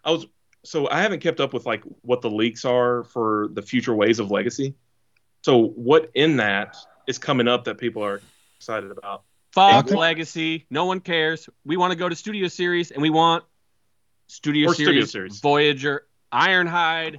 I 0.05 0.11
was 0.13 0.27
so 0.65 0.89
I 0.89 1.03
haven't 1.03 1.21
kept 1.21 1.41
up 1.41 1.53
with 1.53 1.67
like 1.67 1.83
what 2.03 2.21
the 2.23 2.31
leaks 2.31 2.65
are 2.65 3.05
for 3.05 3.49
the 3.53 3.63
future 3.63 3.95
ways 3.95 4.19
of 4.21 4.31
Legacy. 4.31 4.75
So 5.43 5.59
what 5.67 6.11
in 6.15 6.37
that 6.39 6.77
is 7.07 7.19
coming 7.19 7.49
up 7.49 7.65
that 7.65 7.79
people 7.79 8.03
are 8.05 8.21
excited 8.57 8.91
about? 8.91 9.23
Fuck 9.53 9.87
Okay. 9.87 9.97
Legacy. 9.97 10.67
No 10.71 10.85
one 10.87 11.01
cares. 11.01 11.49
We 11.65 11.77
want 11.77 11.93
to 11.93 11.97
go 11.97 12.09
to 12.09 12.17
Studio 12.17 12.49
Series, 12.49 12.91
and 12.91 13.01
we 13.01 13.11
want 13.11 13.45
Studio 14.27 14.73
Series, 14.73 14.77
Studio 14.87 15.05
Series. 15.05 15.41
Voyager, 15.41 16.07
Ironhide, 16.33 17.19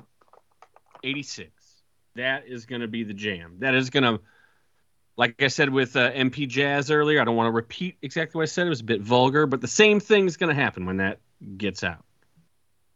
86. 1.03 1.49
That 2.15 2.47
is 2.47 2.65
going 2.65 2.81
to 2.81 2.87
be 2.87 3.03
the 3.03 3.13
jam. 3.13 3.57
That 3.59 3.75
is 3.75 3.89
going 3.89 4.03
to, 4.03 4.21
like 5.17 5.41
I 5.41 5.47
said 5.47 5.69
with 5.69 5.95
uh, 5.95 6.11
MP 6.11 6.47
Jazz 6.47 6.89
earlier, 6.91 7.21
I 7.21 7.25
don't 7.25 7.35
want 7.35 7.47
to 7.47 7.51
repeat 7.51 7.97
exactly 8.01 8.39
what 8.39 8.43
I 8.43 8.45
said. 8.45 8.65
It 8.67 8.69
was 8.69 8.81
a 8.81 8.85
bit 8.85 9.01
vulgar, 9.01 9.45
but 9.45 9.61
the 9.61 9.67
same 9.67 9.99
thing 9.99 10.25
is 10.25 10.37
going 10.37 10.53
to 10.55 10.61
happen 10.61 10.85
when 10.85 10.97
that 10.97 11.19
gets 11.57 11.83
out. 11.83 12.03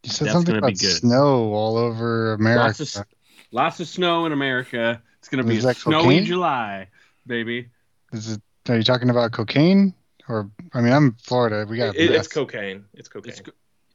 You 0.02 0.10
said 0.10 0.26
That's 0.26 0.32
something 0.34 0.54
gonna 0.54 0.66
be 0.66 0.72
about 0.72 0.80
good. 0.80 0.96
snow 0.96 1.52
all 1.52 1.76
over 1.76 2.32
America. 2.32 2.62
Lots 2.82 2.96
of, 2.96 3.04
lots 3.50 3.80
of 3.80 3.88
snow 3.88 4.24
in 4.24 4.32
America. 4.32 5.02
It's 5.20 5.28
going 5.28 5.44
to 5.44 5.48
be 5.48 5.56
Is 5.56 5.64
a 5.64 5.74
snowy 5.74 6.02
cocaine? 6.04 6.24
July, 6.24 6.88
baby. 7.26 7.68
Is 8.12 8.32
it? 8.32 8.42
Are 8.68 8.76
you 8.76 8.82
talking 8.82 9.10
about 9.10 9.32
cocaine? 9.32 9.94
Or 10.28 10.50
I 10.72 10.80
mean, 10.80 10.92
I'm 10.92 11.06
in 11.06 11.12
Florida. 11.22 11.66
We 11.68 11.76
got. 11.76 11.94
It- 11.96 12.10
meth. 12.10 12.20
it's 12.20 12.28
cocaine. 12.28 12.84
It's 12.94 13.08
cocaine. 13.08 13.30
It's 13.30 13.40
co- 13.40 13.52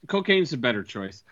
cocaine's 0.07 0.53
a 0.53 0.57
better 0.57 0.83
choice. 0.83 1.23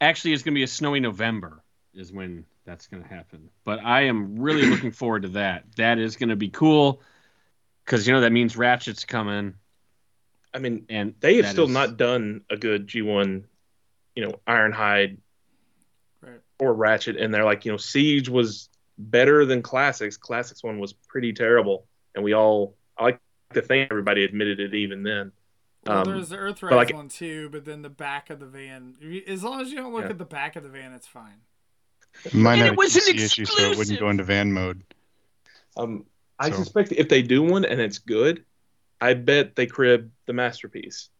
Actually, 0.00 0.32
it's 0.32 0.42
going 0.42 0.54
to 0.54 0.58
be 0.58 0.62
a 0.62 0.68
snowy 0.68 1.00
November 1.00 1.62
is 1.94 2.12
when 2.12 2.44
that's 2.64 2.86
going 2.86 3.02
to 3.02 3.08
happen. 3.08 3.50
But 3.64 3.80
I 3.84 4.02
am 4.02 4.38
really 4.38 4.66
looking 4.70 4.90
forward 4.92 5.22
to 5.22 5.28
that. 5.30 5.64
That 5.76 5.98
is 5.98 6.16
going 6.16 6.30
to 6.30 6.36
be 6.36 6.48
cool 6.48 7.00
because 7.84 8.06
you 8.06 8.14
know 8.14 8.22
that 8.22 8.32
means 8.32 8.56
Ratchet's 8.56 9.04
coming, 9.04 9.54
I 10.54 10.58
mean, 10.58 10.86
and 10.88 11.14
they 11.20 11.36
have 11.36 11.48
still 11.48 11.64
is- 11.64 11.70
not 11.70 11.96
done 11.98 12.42
a 12.48 12.56
good 12.56 12.86
G1, 12.86 13.44
you 14.16 14.24
know, 14.24 14.40
Ironhide 14.46 15.18
Right. 16.22 16.40
or 16.58 16.72
Ratchet, 16.72 17.16
and 17.16 17.34
they're 17.34 17.44
like, 17.44 17.64
you 17.66 17.72
know, 17.72 17.76
Siege 17.76 18.28
was 18.30 18.68
better 18.98 19.44
than 19.44 19.62
Classics. 19.62 20.16
Classics 20.16 20.62
one 20.62 20.78
was 20.78 20.92
pretty 20.92 21.32
terrible, 21.32 21.86
and 22.14 22.22
we 22.24 22.34
all 22.34 22.76
I 22.98 23.04
like 23.04 23.20
to 23.54 23.62
think 23.62 23.88
everybody 23.90 24.24
admitted 24.24 24.60
it 24.60 24.74
even 24.74 25.02
then. 25.02 25.32
Well, 25.86 25.98
Um, 25.98 26.04
there's 26.14 26.28
the 26.30 26.36
Earthrise 26.36 26.70
like- 26.70 26.94
one 26.94 27.08
too, 27.08 27.48
but 27.50 27.64
then 27.64 27.82
the 27.82 27.90
back 27.90 28.30
of 28.30 28.38
the 28.40 28.46
van. 28.46 28.94
As 29.26 29.42
long 29.42 29.60
as 29.60 29.70
you 29.70 29.76
don't 29.76 29.92
look 29.92 30.04
Yeah. 30.04 30.10
at 30.10 30.18
the 30.18 30.24
back 30.24 30.56
of 30.56 30.62
the 30.62 30.68
van, 30.70 30.92
it's 30.92 31.06
fine. 31.08 31.40
You 32.32 32.40
might 32.40 32.58
And 32.58 32.68
it 32.68 32.76
was 32.76 32.94
an 32.94 33.02
a 33.02 33.14
PC 33.18 33.24
issue, 33.24 33.44
so 33.44 33.70
it 33.70 33.76
wouldn't 33.76 33.98
go 33.98 34.08
into 34.08 34.22
van 34.24 34.52
mode. 34.52 34.82
Um, 35.76 36.06
I 36.38 36.50
So- 36.50 36.56
suspect 36.58 36.92
if 36.92 37.08
they 37.08 37.22
do 37.22 37.42
one 37.42 37.64
and 37.64 37.80
it's 37.80 37.98
good, 37.98 38.44
I 39.00 39.14
bet 39.14 39.56
they 39.56 39.66
crib 39.66 40.10
the 40.26 40.32
masterpiece. 40.32 41.10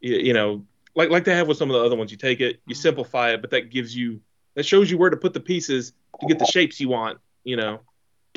You, 0.00 0.16
you 0.16 0.32
know, 0.32 0.66
like 0.94 1.10
like 1.10 1.24
they 1.24 1.34
have 1.36 1.46
with 1.46 1.58
some 1.58 1.70
of 1.70 1.74
the 1.74 1.84
other 1.84 1.96
ones. 1.96 2.10
You 2.10 2.16
take 2.16 2.40
it, 2.40 2.60
you 2.66 2.74
simplify 2.74 3.32
it, 3.32 3.42
but 3.42 3.50
that 3.50 3.70
gives 3.70 3.94
you 3.94 4.20
that 4.54 4.64
shows 4.64 4.90
you 4.90 4.98
where 4.98 5.10
to 5.10 5.16
put 5.16 5.32
the 5.34 5.40
pieces 5.40 5.92
to 6.20 6.26
get 6.26 6.38
the 6.38 6.46
shapes 6.46 6.80
you 6.80 6.88
want. 6.88 7.18
You 7.44 7.56
know, 7.56 7.80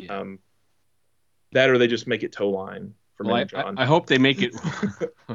Yeah. 0.00 0.18
um, 0.20 0.38
that 1.52 1.70
or 1.70 1.78
they 1.78 1.86
just 1.86 2.06
make 2.06 2.22
it 2.22 2.32
toe 2.32 2.50
line 2.50 2.94
for 3.16 3.24
Well, 3.26 3.44
John. 3.44 3.78
I, 3.78 3.82
I 3.82 3.86
hope 3.86 4.06
they 4.06 4.18
make 4.18 4.42
it. 4.42 4.54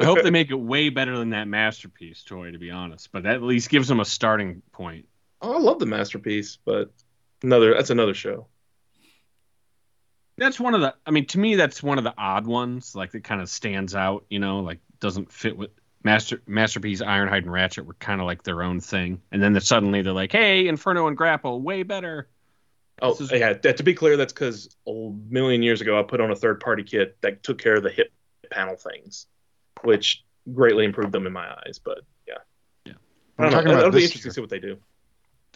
I 0.00 0.04
hope 0.04 0.22
they 0.22 0.30
make 0.30 0.50
it 0.50 0.54
way 0.56 0.90
better 0.90 1.16
than 1.18 1.30
that 1.30 1.48
masterpiece 1.48 2.22
toy, 2.22 2.50
to 2.52 2.58
be 2.58 2.70
honest. 2.70 3.10
But 3.12 3.24
that 3.24 3.34
at 3.36 3.42
least 3.42 3.68
gives 3.70 3.88
them 3.88 4.00
a 4.00 4.04
starting 4.04 4.62
point. 4.72 5.06
oh, 5.42 5.54
I 5.54 5.58
love 5.58 5.78
the 5.78 5.86
masterpiece, 5.86 6.58
but 6.64 6.92
another 7.42 7.74
that's 7.74 7.90
another 7.90 8.14
show. 8.14 8.46
That's 10.38 10.60
one 10.60 10.74
of 10.74 10.82
the. 10.82 10.94
I 11.06 11.10
mean, 11.12 11.26
to 11.28 11.38
me, 11.38 11.54
that's 11.56 11.82
one 11.82 11.96
of 11.98 12.04
the 12.04 12.14
odd 12.16 12.46
ones. 12.46 12.94
Like 12.94 13.12
that 13.12 13.24
kind 13.24 13.40
of 13.40 13.48
stands 13.48 13.94
out. 13.94 14.26
You 14.28 14.38
know, 14.38 14.60
like 14.60 14.80
doesn't 15.00 15.32
fit 15.32 15.56
with 15.56 15.70
master 16.06 16.40
masterpiece. 16.46 17.02
Ironhide 17.02 17.38
and 17.42 17.52
Ratchet 17.52 17.84
were 17.84 17.94
kind 17.94 18.20
of 18.22 18.26
like 18.26 18.42
their 18.44 18.62
own 18.62 18.80
thing, 18.80 19.20
and 19.30 19.42
then 19.42 19.52
the, 19.52 19.60
suddenly 19.60 20.00
they're 20.00 20.12
like, 20.14 20.32
"Hey, 20.32 20.66
Inferno 20.68 21.06
and 21.08 21.16
Grapple, 21.16 21.60
way 21.60 21.82
better." 21.82 22.28
Oh 23.02 23.12
is- 23.14 23.30
yeah, 23.30 23.52
to 23.52 23.82
be 23.82 23.92
clear, 23.92 24.16
that's 24.16 24.32
because 24.32 24.74
a 24.86 25.10
million 25.28 25.62
years 25.62 25.82
ago 25.82 25.98
I 25.98 26.02
put 26.02 26.20
on 26.22 26.30
a 26.30 26.36
third 26.36 26.60
party 26.60 26.82
kit 26.82 27.18
that 27.20 27.42
took 27.42 27.58
care 27.58 27.74
of 27.76 27.82
the 27.82 27.90
hip 27.90 28.10
panel 28.50 28.76
things, 28.76 29.26
which 29.82 30.24
greatly 30.54 30.84
improved 30.86 31.12
them 31.12 31.26
in 31.26 31.32
my 31.34 31.46
eyes. 31.66 31.78
But 31.84 31.98
yeah, 32.26 32.34
Yeah. 32.86 32.92
I 33.38 33.42
don't 33.42 33.52
I'm 33.54 33.64
know. 33.64 33.70
talking 33.72 33.78
It'll 33.78 33.90
be 33.90 34.04
interesting 34.04 34.20
year. 34.20 34.30
to 34.30 34.34
see 34.34 34.40
what 34.40 34.48
they 34.50 34.60
do. 34.60 34.78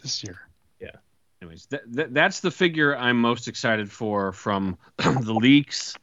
This 0.03 0.23
year. 0.23 0.39
Yeah. 0.81 0.97
Anyways, 1.41 1.67
that, 1.67 1.83
that, 1.95 2.13
that's 2.13 2.41
the 2.41 2.51
figure 2.51 2.95
I'm 2.95 3.19
most 3.19 3.49
excited 3.49 3.91
for 3.91 4.33
from 4.33 4.77
the 4.99 5.33
leaks 5.35 5.95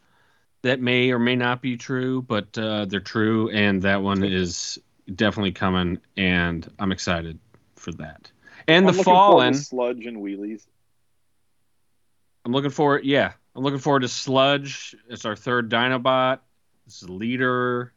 that 0.64 0.80
may 0.80 1.12
or 1.12 1.20
may 1.20 1.36
not 1.36 1.62
be 1.62 1.78
true, 1.78 2.22
but 2.22 2.58
uh, 2.58 2.86
they're 2.86 3.00
true, 3.00 3.50
and 3.50 3.82
that 3.84 4.02
one 4.02 4.24
is 4.24 4.80
definitely 5.14 5.52
coming, 5.52 6.00
and 6.18 6.70
I'm 6.80 6.92
excited 6.92 7.40
for 7.76 7.92
that. 7.94 8.32
And 8.68 8.88
I'm 8.88 8.96
the 8.96 9.04
Fallen, 9.04 9.54
sludge 9.54 10.06
and 10.06 10.18
wheelies. 10.18 10.66
I'm 12.44 12.52
looking 12.52 12.72
forward. 12.72 13.06
Yeah, 13.06 13.34
I'm 13.56 13.64
looking 13.64 13.80
forward 13.80 14.02
to 14.02 14.08
Sludge. 14.08 14.96
It's 15.10 15.26
our 15.26 15.36
third 15.36 15.70
Dinobot. 15.70 16.40
This 16.86 17.02
is 17.02 17.10
leader. 17.10 17.94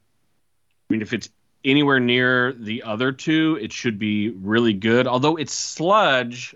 I 0.88 0.92
mean, 0.92 1.02
if 1.02 1.12
it's 1.12 1.28
anywhere 1.64 2.00
near 2.00 2.52
the 2.52 2.82
other 2.84 3.12
two, 3.12 3.58
it 3.60 3.72
should 3.72 3.98
be 3.98 4.30
really 4.30 4.72
good. 4.72 5.06
Although 5.06 5.36
it's 5.36 5.52
Sludge, 5.52 6.54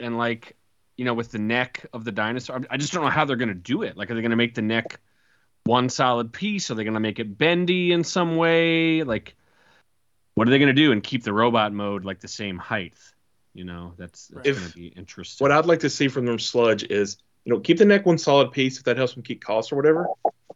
and 0.00 0.18
like, 0.18 0.55
you 0.96 1.04
know, 1.04 1.14
with 1.14 1.30
the 1.30 1.38
neck 1.38 1.86
of 1.92 2.04
the 2.04 2.12
dinosaur, 2.12 2.62
I 2.70 2.76
just 2.76 2.92
don't 2.92 3.04
know 3.04 3.10
how 3.10 3.24
they're 3.24 3.36
going 3.36 3.48
to 3.48 3.54
do 3.54 3.82
it. 3.82 3.96
Like, 3.96 4.10
are 4.10 4.14
they 4.14 4.22
going 4.22 4.30
to 4.30 4.36
make 4.36 4.54
the 4.54 4.62
neck 4.62 4.98
one 5.64 5.88
solid 5.88 6.32
piece? 6.32 6.70
Are 6.70 6.74
they 6.74 6.84
going 6.84 6.94
to 6.94 7.00
make 7.00 7.18
it 7.18 7.36
bendy 7.36 7.92
in 7.92 8.04
some 8.04 8.36
way? 8.36 9.02
Like, 9.02 9.36
what 10.34 10.48
are 10.48 10.50
they 10.50 10.58
going 10.58 10.74
to 10.74 10.80
do 10.80 10.92
and 10.92 11.02
keep 11.02 11.22
the 11.22 11.32
robot 11.32 11.72
mode 11.72 12.04
like 12.04 12.20
the 12.20 12.28
same 12.28 12.58
height? 12.58 12.94
You 13.52 13.64
know, 13.64 13.94
that's, 13.96 14.28
that's 14.28 14.48
going 14.48 14.68
to 14.68 14.74
be 14.74 14.88
interesting. 14.88 15.44
What 15.44 15.52
I'd 15.52 15.66
like 15.66 15.80
to 15.80 15.90
see 15.90 16.08
from 16.08 16.26
them 16.26 16.38
sludge 16.38 16.84
is, 16.84 17.18
you 17.44 17.52
know, 17.52 17.60
keep 17.60 17.78
the 17.78 17.84
neck 17.84 18.04
one 18.06 18.18
solid 18.18 18.52
piece 18.52 18.78
if 18.78 18.84
that 18.84 18.96
helps 18.96 19.14
them 19.14 19.22
keep 19.22 19.42
costs 19.42 19.72
or 19.72 19.76
whatever, 19.76 20.08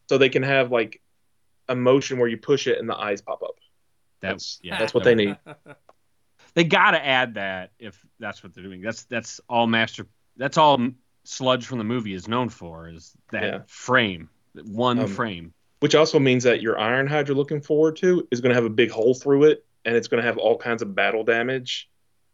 so 0.09 0.19
they 0.19 0.29
can 0.29 0.43
have 0.43 0.71
like 0.71 1.01
a 1.69 1.75
motion 1.75 2.19
where 2.19 2.29
you 2.29 2.37
push 2.37 2.67
it 2.67 2.79
and 2.79 2.89
the 2.89 2.97
eyes 2.97 3.23
pop 3.23 3.43
up. 3.43 3.57
That's 4.21 4.59
yeah, 4.63 4.79
that's 4.79 4.93
what 4.93 5.05
they 5.05 5.15
need. 5.15 5.39
They 6.55 6.65
got 6.65 6.93
to 6.93 7.05
add 7.05 7.35
that 7.35 7.73
if 7.79 8.05
that's 8.19 8.43
what 8.43 8.55
they're 8.55 8.65
doing. 8.65 8.81
That's 8.81 9.05
that's 9.05 9.41
all 9.49 9.67
master. 9.67 10.07
That's 10.41 10.57
all 10.57 10.81
Sludge 11.25 11.67
from 11.67 11.77
the 11.79 11.85
movie 11.85 12.15
is 12.15 12.27
known 12.27 12.49
for 12.49 12.89
is 12.89 13.13
that 13.31 13.43
Yeah. 13.45 13.59
frame, 13.69 14.31
that 14.55 14.65
one 14.67 14.99
Um, 14.99 15.07
frame. 15.07 15.53
Which 15.81 15.95
also 15.95 16.19
means 16.19 16.45
that 16.45 16.61
your 16.63 16.77
Ironhide 16.77 17.29
you're 17.29 17.37
looking 17.37 17.61
forward 17.61 17.97
to 17.97 18.27
is 18.31 18.41
going 18.41 18.51
to 18.51 18.55
have 18.55 18.65
a 18.65 18.71
big 18.71 18.91
hole 18.91 19.15
through 19.15 19.45
it, 19.45 19.65
and 19.85 19.95
it's 19.95 20.09
going 20.09 20.21
to 20.23 20.27
have 20.27 20.39
all 20.39 20.57
kinds 20.57 20.81
of 20.83 20.95
battle 20.95 21.23
damage, 21.25 21.89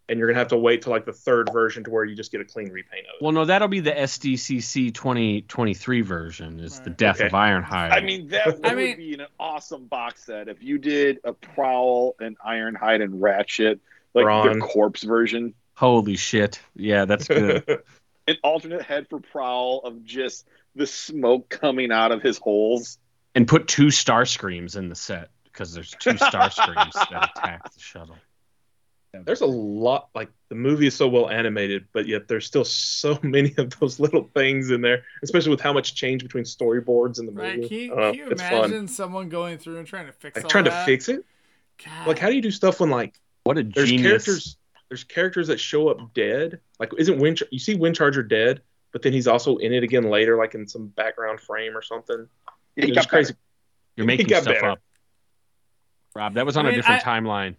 and 0.08 0.18
you're 0.18 0.28
going 0.28 0.36
to 0.36 0.38
have 0.38 0.48
to 0.48 0.56
wait 0.56 0.82
till 0.82 0.92
like 0.92 1.04
the 1.04 1.12
third 1.12 1.50
version 1.52 1.82
to 1.84 1.90
where 1.90 2.04
you 2.04 2.14
just 2.14 2.30
get 2.30 2.40
a 2.40 2.44
clean 2.44 2.68
repaint 2.70 3.06
of 3.06 3.14
it. 3.20 3.22
Well, 3.24 3.32
no, 3.32 3.44
that'll 3.44 3.66
be 3.68 3.80
the 3.80 3.92
SDCC 3.92 4.92
2023 4.92 6.00
version. 6.02 6.60
Is 6.60 6.78
the 6.80 6.90
Death 6.90 7.16
Okay. 7.16 7.26
of 7.26 7.32
Ironhide. 7.32 7.90
I 7.92 8.00
mean, 8.00 8.28
that 8.28 8.46
would 8.56 8.66
I 8.66 8.74
mean- 8.74 8.96
be 8.96 9.14
an 9.14 9.26
awesome 9.38 9.86
box 9.86 10.24
set 10.26 10.48
if 10.48 10.62
you 10.62 10.78
did 10.78 11.18
a 11.24 11.32
Prowl 11.32 12.14
and 12.20 12.38
Ironhide 12.38 13.02
and 13.02 13.20
Ratchet, 13.20 13.80
like 14.14 14.24
Brawn. 14.24 14.58
the 14.60 14.64
corpse 14.64 15.02
version. 15.02 15.54
Holy 15.76 16.16
shit! 16.16 16.60
Yeah, 16.74 17.04
that's 17.04 17.28
good. 17.28 17.64
An 18.28 18.36
alternate 18.42 18.82
head 18.82 19.06
for 19.08 19.20
Prowl 19.20 19.82
of 19.84 20.04
just 20.04 20.46
the 20.74 20.86
smoke 20.86 21.48
coming 21.48 21.92
out 21.92 22.10
of 22.12 22.22
his 22.22 22.38
holes. 22.38 22.98
and 23.34 23.46
put 23.46 23.68
two 23.68 23.86
Starscreams 23.86 24.76
in 24.76 24.88
the 24.88 24.94
set 24.96 25.28
because 25.44 25.72
there's 25.74 25.92
two 26.00 26.16
star 26.16 26.50
screams 26.50 26.94
that 26.94 27.30
attack 27.36 27.72
the 27.72 27.78
shuttle. 27.80 28.16
There's 29.24 29.40
a 29.40 29.46
lot 29.46 30.08
like 30.14 30.28
the 30.50 30.54
movie 30.56 30.86
is 30.88 30.94
so 30.94 31.08
well 31.08 31.30
animated, 31.30 31.86
but 31.92 32.06
yet 32.06 32.28
there's 32.28 32.44
still 32.44 32.64
so 32.64 33.18
many 33.22 33.54
of 33.56 33.78
those 33.78 33.98
little 34.00 34.28
things 34.34 34.70
in 34.70 34.80
there, 34.82 35.04
especially 35.22 35.50
with 35.50 35.60
how 35.60 35.72
much 35.72 35.94
change 35.94 36.22
between 36.22 36.44
storyboards 36.44 37.18
and 37.18 37.28
the 37.28 37.32
movie. 37.32 37.60
Right? 37.60 37.68
Can 37.68 37.78
you, 37.78 37.92
I 37.94 37.96
don't 38.00 38.12
can 38.12 38.14
you 38.26 38.30
it's 38.30 38.40
imagine 38.42 38.70
fun. 38.72 38.88
someone 38.88 39.28
going 39.30 39.56
through 39.58 39.78
and 39.78 39.86
trying 39.86 40.06
to 40.06 40.12
fix 40.12 40.36
Like 40.36 40.44
all 40.44 40.50
trying 40.50 40.64
to 40.64 40.84
fix 40.84 41.08
it. 41.08 41.24
God. 41.82 42.08
Like 42.08 42.18
how 42.18 42.28
do 42.28 42.34
you 42.34 42.42
do 42.42 42.50
stuff 42.50 42.80
when 42.80 42.90
like 42.90 43.18
What 43.44 43.56
a 43.56 43.62
there's 43.62 43.88
genius! 43.88 44.06
characters 44.24 44.56
there's 44.88 45.04
characters 45.04 45.48
that 45.48 45.58
show 45.60 45.88
up 45.88 46.14
dead. 46.14 46.60
Like 46.78 46.92
isn't 46.98 47.18
Wind 47.18 47.42
you 47.50 47.58
see 47.58 47.76
Windcharger 47.76 48.28
dead, 48.28 48.62
but 48.92 49.02
then 49.02 49.12
he's 49.12 49.26
also 49.26 49.56
in 49.56 49.72
it 49.72 49.82
again 49.82 50.04
later, 50.04 50.36
like 50.36 50.54
in 50.54 50.66
some 50.68 50.88
background 50.88 51.40
frame 51.40 51.76
or 51.76 51.82
something. 51.82 52.28
He 52.76 52.82
It's 52.88 52.94
got 52.96 53.08
crazy. 53.08 53.34
You're 53.96 54.06
making 54.06 54.28
stuff 54.28 54.44
better. 54.44 54.66
up. 54.70 54.80
Rob, 56.14 56.34
that 56.34 56.46
was 56.46 56.56
on 56.56 56.66
I 56.66 56.68
a 56.68 56.72
mean, 56.72 56.78
different 56.80 57.06
I- 57.06 57.10
timeline. 57.20 57.56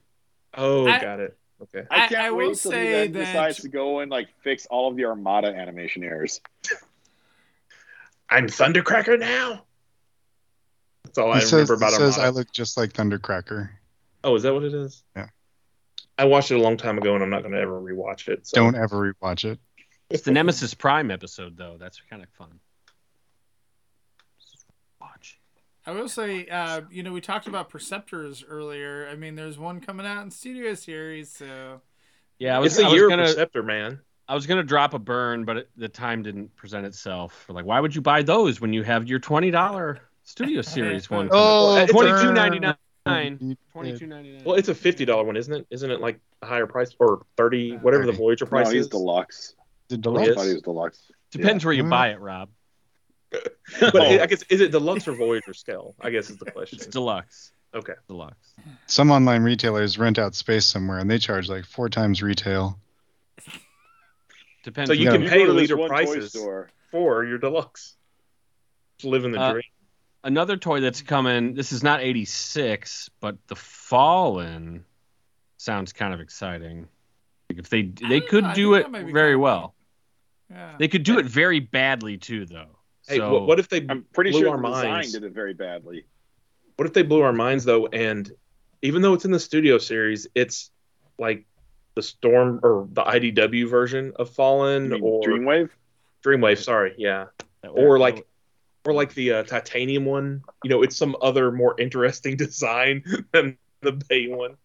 Oh, 0.56 0.88
I- 0.88 1.00
got 1.02 1.20
it. 1.20 1.38
Okay. 1.62 1.86
I 1.90 2.06
I- 2.06 2.08
can't 2.08 2.22
I 2.22 2.32
will 2.32 2.50
wait 2.50 2.58
till 2.58 2.72
he 2.72 2.78
say 2.78 2.92
then 2.92 3.12
that- 3.14 3.20
decides 3.26 3.58
to 3.62 3.70
go 3.70 4.00
and 4.00 4.12
like 4.12 4.30
fix 4.44 4.66
all 4.68 4.90
of 4.90 4.96
the 4.96 5.06
Armada 5.06 5.48
animation 5.48 6.04
errors. 6.04 6.40
I'm 8.30 8.48
Thundercracker 8.48 9.20
now. 9.20 9.64
That's 11.04 11.18
all 11.18 11.32
I 11.32 11.40
says, 11.40 11.54
remember 11.54 11.74
about 11.76 11.92
he 11.92 11.98
says 11.98 12.14
Armada. 12.18 12.28
I 12.28 12.30
look 12.30 12.52
just 12.52 12.78
like 12.78 12.94
Thundercracker. 12.94 13.70
Oh, 14.24 14.36
is 14.36 14.44
that 14.44 14.54
what 14.54 14.64
it 14.64 14.74
is? 14.74 15.04
Yeah. 15.16 15.28
I 16.18 16.26
watched 16.26 16.52
it 16.52 16.56
a 16.56 16.62
long 16.62 16.78
time 16.78 16.98
ago, 16.98 17.14
and 17.14 17.24
I'm 17.24 17.30
not 17.30 17.42
going 17.42 17.54
to 17.54 17.60
ever 17.60 17.80
rewatch 17.80 18.28
it. 18.28 18.48
So. 18.48 18.56
Don't 18.56 18.76
ever 18.76 19.14
rewatch 19.14 19.46
it. 19.46 19.60
It's 20.10 20.24
the 20.24 20.32
Nemesis 20.32 20.74
Prime 20.74 21.12
episode, 21.12 21.58
though. 21.58 21.78
That's 21.80 22.02
kind 22.10 22.24
of 22.24 22.30
fun. 22.30 22.60
Watch. 25.00 25.40
I 25.86 25.92
will 25.92 26.10
say, 26.10 26.48
uh, 26.48 26.82
you 26.90 27.04
know, 27.04 27.12
we 27.14 27.22
talked 27.22 27.48
about 27.48 27.70
Perceptors 27.70 28.44
earlier. 28.48 29.08
I 29.12 29.16
mean, 29.16 29.36
there's 29.36 29.58
one 29.58 29.80
coming 29.80 30.06
out 30.06 30.24
in 30.24 30.32
Studio 30.32 30.74
Series, 30.74 31.32
so 31.32 31.82
Yeah, 32.40 32.56
I 32.56 32.60
was, 32.60 32.74
It's 32.74 32.82
the 32.82 32.88
I 32.88 32.90
was 32.90 32.96
year 32.96 33.10
gonna, 33.10 33.24
of 33.24 33.28
Perceptor, 33.30 33.64
man. 33.64 34.00
I 34.30 34.36
was 34.36 34.46
gonna 34.46 34.64
drop 34.64 34.94
a 34.94 35.00
burn, 35.00 35.46
but 35.46 35.58
it, 35.58 35.70
the 35.78 35.88
time 35.88 36.24
didn't 36.24 36.54
present 36.58 36.86
itself. 36.86 37.46
Like, 37.48 37.66
why 37.66 37.80
would 37.80 37.96
you 37.96 38.02
buy 38.02 38.24
those 38.24 38.60
when 38.60 38.74
you 38.74 38.84
have 38.84 39.08
your 39.08 39.20
twenty 39.20 39.52
dollar 39.52 40.02
Studio 40.24 40.62
Series 40.64 41.10
one? 41.10 41.30
Oh, 41.32 41.78
it's 41.78 41.92
twenty 41.94 42.12
a- 42.12 42.22
two 42.22 42.34
ninety 42.34 42.60
nine. 42.60 42.76
Burn. 43.08 43.58
Twenty 43.72 43.98
two 43.98 44.08
ninety 44.08 44.34
nine. 44.34 44.44
Well, 44.46 44.56
it's 44.56 44.70
a 44.70 44.76
fifty 44.76 45.06
dollar 45.06 45.24
one, 45.24 45.38
isn't 45.38 45.54
it? 45.54 45.68
Isn't 45.70 45.90
it 45.92 46.00
like 46.02 46.20
a 46.42 46.46
higher 46.46 46.68
price 46.68 46.96
or 47.00 47.26
thirty, 47.38 47.76
whatever 47.78 48.06
the 48.06 48.12
30. 48.12 48.18
Voyager 48.24 48.46
No, 48.46 48.50
price 48.50 48.72
he's 48.72 48.82
is? 48.84 48.88
deluxe. 48.90 49.56
The 49.90 49.96
Oh, 49.96 50.00
deluxe. 50.00 50.24
he 50.26 50.28
I 50.28 50.32
is? 50.32 50.36
thought 50.36 50.46
he 50.48 50.54
was 50.54 50.62
deluxe. 50.64 51.12
Depends 51.32 51.66
where 51.66 51.74
you 51.74 51.84
Mm. 51.84 51.90
buy 51.90 52.10
it, 52.10 52.20
Rob. 52.20 52.50
but 53.32 53.96
I 54.02 54.26
guess 54.26 54.44
is 54.44 54.62
it 54.62 54.72
deluxe 54.72 55.08
or 55.08 55.14
Voyager 55.14 55.54
scale? 55.54 55.96
I 56.02 56.10
guess 56.10 56.30
is 56.30 56.38
the 56.38 56.50
question. 56.52 56.78
It's 56.78 56.88
deluxe. 56.88 57.52
Okay. 57.74 57.94
Deluxe. 58.08 58.54
Some 58.86 59.12
online 59.12 59.44
retailers 59.44 59.98
rent 60.00 60.18
out 60.18 60.34
space 60.36 60.66
somewhere 60.66 61.00
and 61.00 61.10
they 61.12 61.18
charge 61.20 61.50
like 61.50 61.66
four 61.66 61.90
times 61.90 62.24
retail. 62.24 62.80
Depends. 64.64 64.90
So 64.90 64.94
you 64.94 65.06
Yeah. 65.06 65.12
can 65.12 65.22
You 65.24 65.30
pay 65.30 65.40
go 65.40 65.48
to 65.48 65.54
leader 65.54 65.76
one 65.78 65.90
prices 65.90 66.30
store. 66.32 66.70
for 66.92 67.26
your 67.26 67.38
deluxe. 67.38 67.96
Just 68.98 69.10
living 69.12 69.32
the 69.34 69.40
Uh, 69.42 69.52
dream. 69.54 69.64
Another 70.28 70.58
toy 70.58 70.82
that's 70.82 71.02
coming. 71.02 71.54
This 71.54 71.72
is 71.72 71.84
not 71.84 72.02
eighty 72.02 72.26
six, 72.26 73.10
but 73.22 73.38
the 73.48 73.56
Fallen 73.56 74.84
sounds 75.56 75.94
kind 75.94 76.14
of 76.14 76.20
exciting. 76.20 76.90
If 77.48 77.70
they 77.70 77.84
they 77.84 78.20
could 78.20 78.44
know, 78.44 78.54
do 78.54 78.74
it 78.74 78.84
that 78.84 78.92
might 78.92 79.06
be 79.06 79.14
very 79.14 79.30
kinda 79.36 79.40
well. 79.40 79.74
yeah. 80.52 80.76
They 80.78 80.90
could 80.90 81.04
do 81.04 81.18
it 81.18 81.26
very 81.26 81.62
badly 81.62 82.18
too, 82.18 82.46
though. 82.46 82.78
Hey, 83.08 83.20
so 83.20 83.32
what, 83.32 83.48
what 83.48 83.60
if 83.60 83.70
they 83.70 83.86
I'm 83.88 84.04
pretty 84.14 84.32
blew 84.32 84.42
sure 84.42 84.50
our 84.50 84.62
the 84.62 84.68
design 84.68 84.90
minds? 84.92 85.14
did 85.14 85.24
it 85.24 85.32
very 85.32 85.54
badly. 85.54 86.06
What 86.76 86.88
if 86.88 86.94
they 86.94 87.04
blew 87.04 87.22
our 87.22 87.32
minds 87.32 87.64
though? 87.64 87.88
And 87.88 88.30
even 88.82 89.02
though 89.02 89.14
it's 89.14 89.24
in 89.24 89.32
the 89.32 89.40
studio 89.40 89.78
series, 89.78 90.28
it's 90.36 90.72
like 91.18 91.46
the 91.96 92.02
Storm 92.02 92.60
or 92.64 92.86
the 92.92 93.04
IDW 93.04 93.70
version 93.70 94.12
of 94.18 94.30
Fallen 94.30 94.92
or 95.02 95.24
Dreamwave? 95.24 95.70
Dreamwave. 96.22 96.62
Sorry, 96.62 96.96
yeah, 96.98 97.28
or 97.64 97.92
would- 97.94 98.02
like 98.02 98.28
or 98.88 98.94
like 98.94 99.14
the 99.14 99.34
uh, 99.34 99.44
titanium 99.44 100.06
one. 100.06 100.42
You 100.64 100.70
know, 100.70 100.82
it's 100.82 100.96
some 100.96 101.18
other 101.22 101.52
more 101.52 101.76
interesting 101.80 102.38
design 102.46 103.04
than 103.34 103.58
the 103.82 103.92
Bay 103.92 104.28
one. 104.28 104.56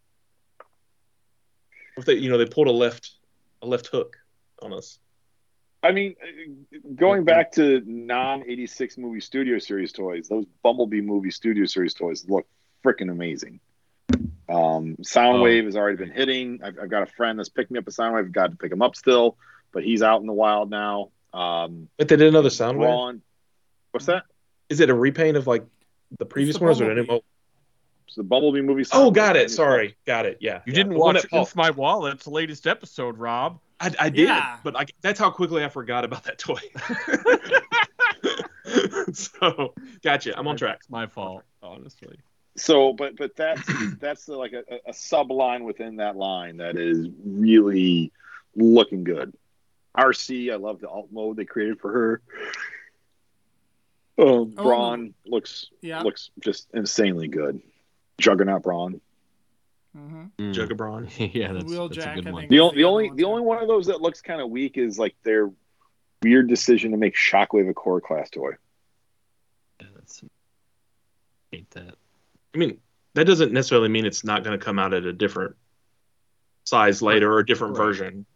If 1.97 2.05
they, 2.05 2.15
you 2.15 2.31
know, 2.31 2.39
they 2.39 2.47
pulled 2.47 2.69
a 2.69 2.73
left 2.73 3.11
a 3.61 3.67
left 3.67 3.89
hook 3.89 4.17
on 4.63 4.73
us. 4.73 4.99
I 5.83 5.91
mean, 5.91 6.15
uh, 6.23 6.79
going 6.95 7.25
back 7.25 7.51
to 7.53 7.83
non 7.85 8.45
86 8.49 8.97
movie 8.97 9.21
studio 9.21 9.59
series 9.59 9.93
toys, 9.93 10.29
those 10.29 10.47
Bumblebee 10.63 11.01
movie 11.01 11.33
studio 11.33 11.67
series 11.67 11.93
toys 11.93 12.25
look 12.29 12.47
freaking 12.85 13.11
amazing. 13.11 13.59
Um, 14.49 14.97
Soundwave 15.03 15.65
has 15.65 15.75
already 15.77 15.97
been 15.97 16.13
hitting. 16.13 16.61
I've, 16.63 16.79
I've 16.79 16.91
got 16.91 17.03
a 17.03 17.07
friend 17.07 17.39
that's 17.39 17.49
picked 17.49 17.73
me 17.73 17.79
up 17.81 17.89
a 17.89 17.91
Soundwave. 17.91 18.27
I've 18.27 18.33
got 18.33 18.53
to 18.53 18.57
pick 18.57 18.71
him 18.71 18.83
up 18.83 18.95
still, 18.95 19.37
but 19.73 19.83
he's 19.83 20.03
out 20.03 20.21
in 20.21 20.29
the 20.29 20.33
wild 20.33 20.71
now. 20.71 21.11
Um, 21.35 21.89
But 21.99 22.09
they 22.09 22.17
did 22.17 22.29
another 22.29 22.51
Soundwave. 22.51 23.21
Braun, 23.93 24.01
what's 24.01 24.07
that? 24.07 24.25
Is 24.69 24.81
it 24.81 24.91
a 24.91 24.95
repaint 24.95 25.37
of 25.37 25.47
like 25.47 25.65
the 26.19 26.27
previous 26.27 26.57
the 26.57 26.63
one? 26.65 26.69
Or 26.71 26.73
is 26.73 26.81
it 26.81 26.89
a 26.91 26.95
new? 26.95 27.01
Bumblebee. 27.03 27.25
It's 28.07 28.17
the 28.17 28.23
Bumblebee 28.23 28.61
movie. 28.63 28.85
Oh, 28.93 29.11
got 29.11 29.37
it. 29.37 29.51
Sorry, 29.51 29.97
got 30.07 30.27
it. 30.27 30.39
Yeah, 30.41 30.57
You 30.67 30.73
yeah. 30.73 30.75
didn't 30.75 30.93
The 30.95 30.99
one 30.99 31.15
watch 31.15 31.23
that 31.23 31.31
Paul- 31.31 31.43
It's 31.43 31.57
My 31.57 31.71
Wallet's 31.71 32.27
latest 32.27 32.67
episode, 32.67 33.19
Rob. 33.19 33.59
I, 33.81 33.93
I 33.99 34.09
did, 34.11 34.29
Yeah. 34.29 34.59
but 34.63 34.77
I, 34.77 34.87
that's 35.01 35.19
how 35.19 35.31
quickly 35.31 35.65
I 35.65 35.69
forgot 35.69 36.05
about 36.05 36.25
that 36.25 36.39
toy. 36.39 36.59
so, 39.13 39.75
gotcha. 40.03 40.39
I'm 40.39 40.47
on 40.47 40.57
track. 40.57 40.79
It's 40.81 40.91
my 40.91 41.07
fault, 41.07 41.43
honestly. 41.63 42.19
So, 42.57 42.93
but 42.93 43.17
but 43.17 43.35
that's 43.37 43.63
that's 44.01 44.27
the, 44.27 44.37
like 44.37 44.53
a, 44.53 44.63
a 44.87 44.93
sub 44.93 45.31
line 45.31 45.65
within 45.65 45.97
that 45.97 46.17
line 46.17 46.59
that 46.59 46.79
is 46.79 47.09
really 47.25 48.13
looking 48.55 49.05
good. 49.05 49.33
RC, 49.97 50.53
I 50.53 50.57
love 50.57 50.81
the 50.81 50.89
alt 50.89 51.09
mode 51.13 51.37
they 51.37 51.45
created 51.45 51.81
for 51.81 51.93
her. 51.93 52.23
Um, 54.19 54.27
Oh, 54.29 54.45
Braun 54.45 55.15
looks 55.25 55.71
yeah. 55.81 56.03
looks 56.03 56.31
just 56.41 56.69
insanely 56.75 57.29
good. 57.29 57.61
Juggernaut 58.19 58.63
Braun. 58.63 59.01
hmm 59.95 60.25
Mm. 60.39 60.55
Jugabron. 60.55 61.11
yeah, 61.35 61.53
that's, 61.53 61.65
Wheeljack, 61.65 61.95
that's 61.95 62.07
a 62.07 62.23
good 62.23 62.33
one. 62.33 62.49
The, 62.49 62.57
Is 62.57 62.61
only 62.61 62.75
the 62.75 62.77
the 62.77 62.85
only 62.85 63.09
one, 63.09 63.17
the 63.17 63.25
only 63.25 63.43
one 63.43 63.63
of 63.63 63.69
those 63.69 63.87
that 63.87 64.01
looks 64.01 64.21
kind 64.23 64.41
of 64.41 64.51
weak 64.51 64.79
is 64.79 64.99
like 64.99 65.15
their 65.23 65.51
weird 66.23 66.49
decision 66.49 66.93
to 66.93 66.97
make 66.97 67.15
Shockwave 67.15 67.69
a 67.69 67.75
core 67.75 68.01
class 68.01 68.31
toy. 68.31 68.53
Yeah, 69.81 69.89
that's, 69.95 70.23
hate 71.51 71.71
that. 71.73 71.95
I 72.55 72.59
mean, 72.59 72.79
that 73.15 73.25
doesn't 73.25 73.53
necessarily 73.53 73.89
mean 73.89 74.07
it's 74.07 74.25
not 74.25 74.45
going 74.45 74.59
to 74.59 74.65
come 74.65 74.79
out 74.79 74.95
at 74.95 75.05
a 75.05 75.13
different 75.13 75.57
size 76.65 77.03
later 77.03 77.33
or 77.33 77.41
a 77.41 77.47
different 77.47 77.75
Correct. 77.77 77.99
version. 77.99 78.27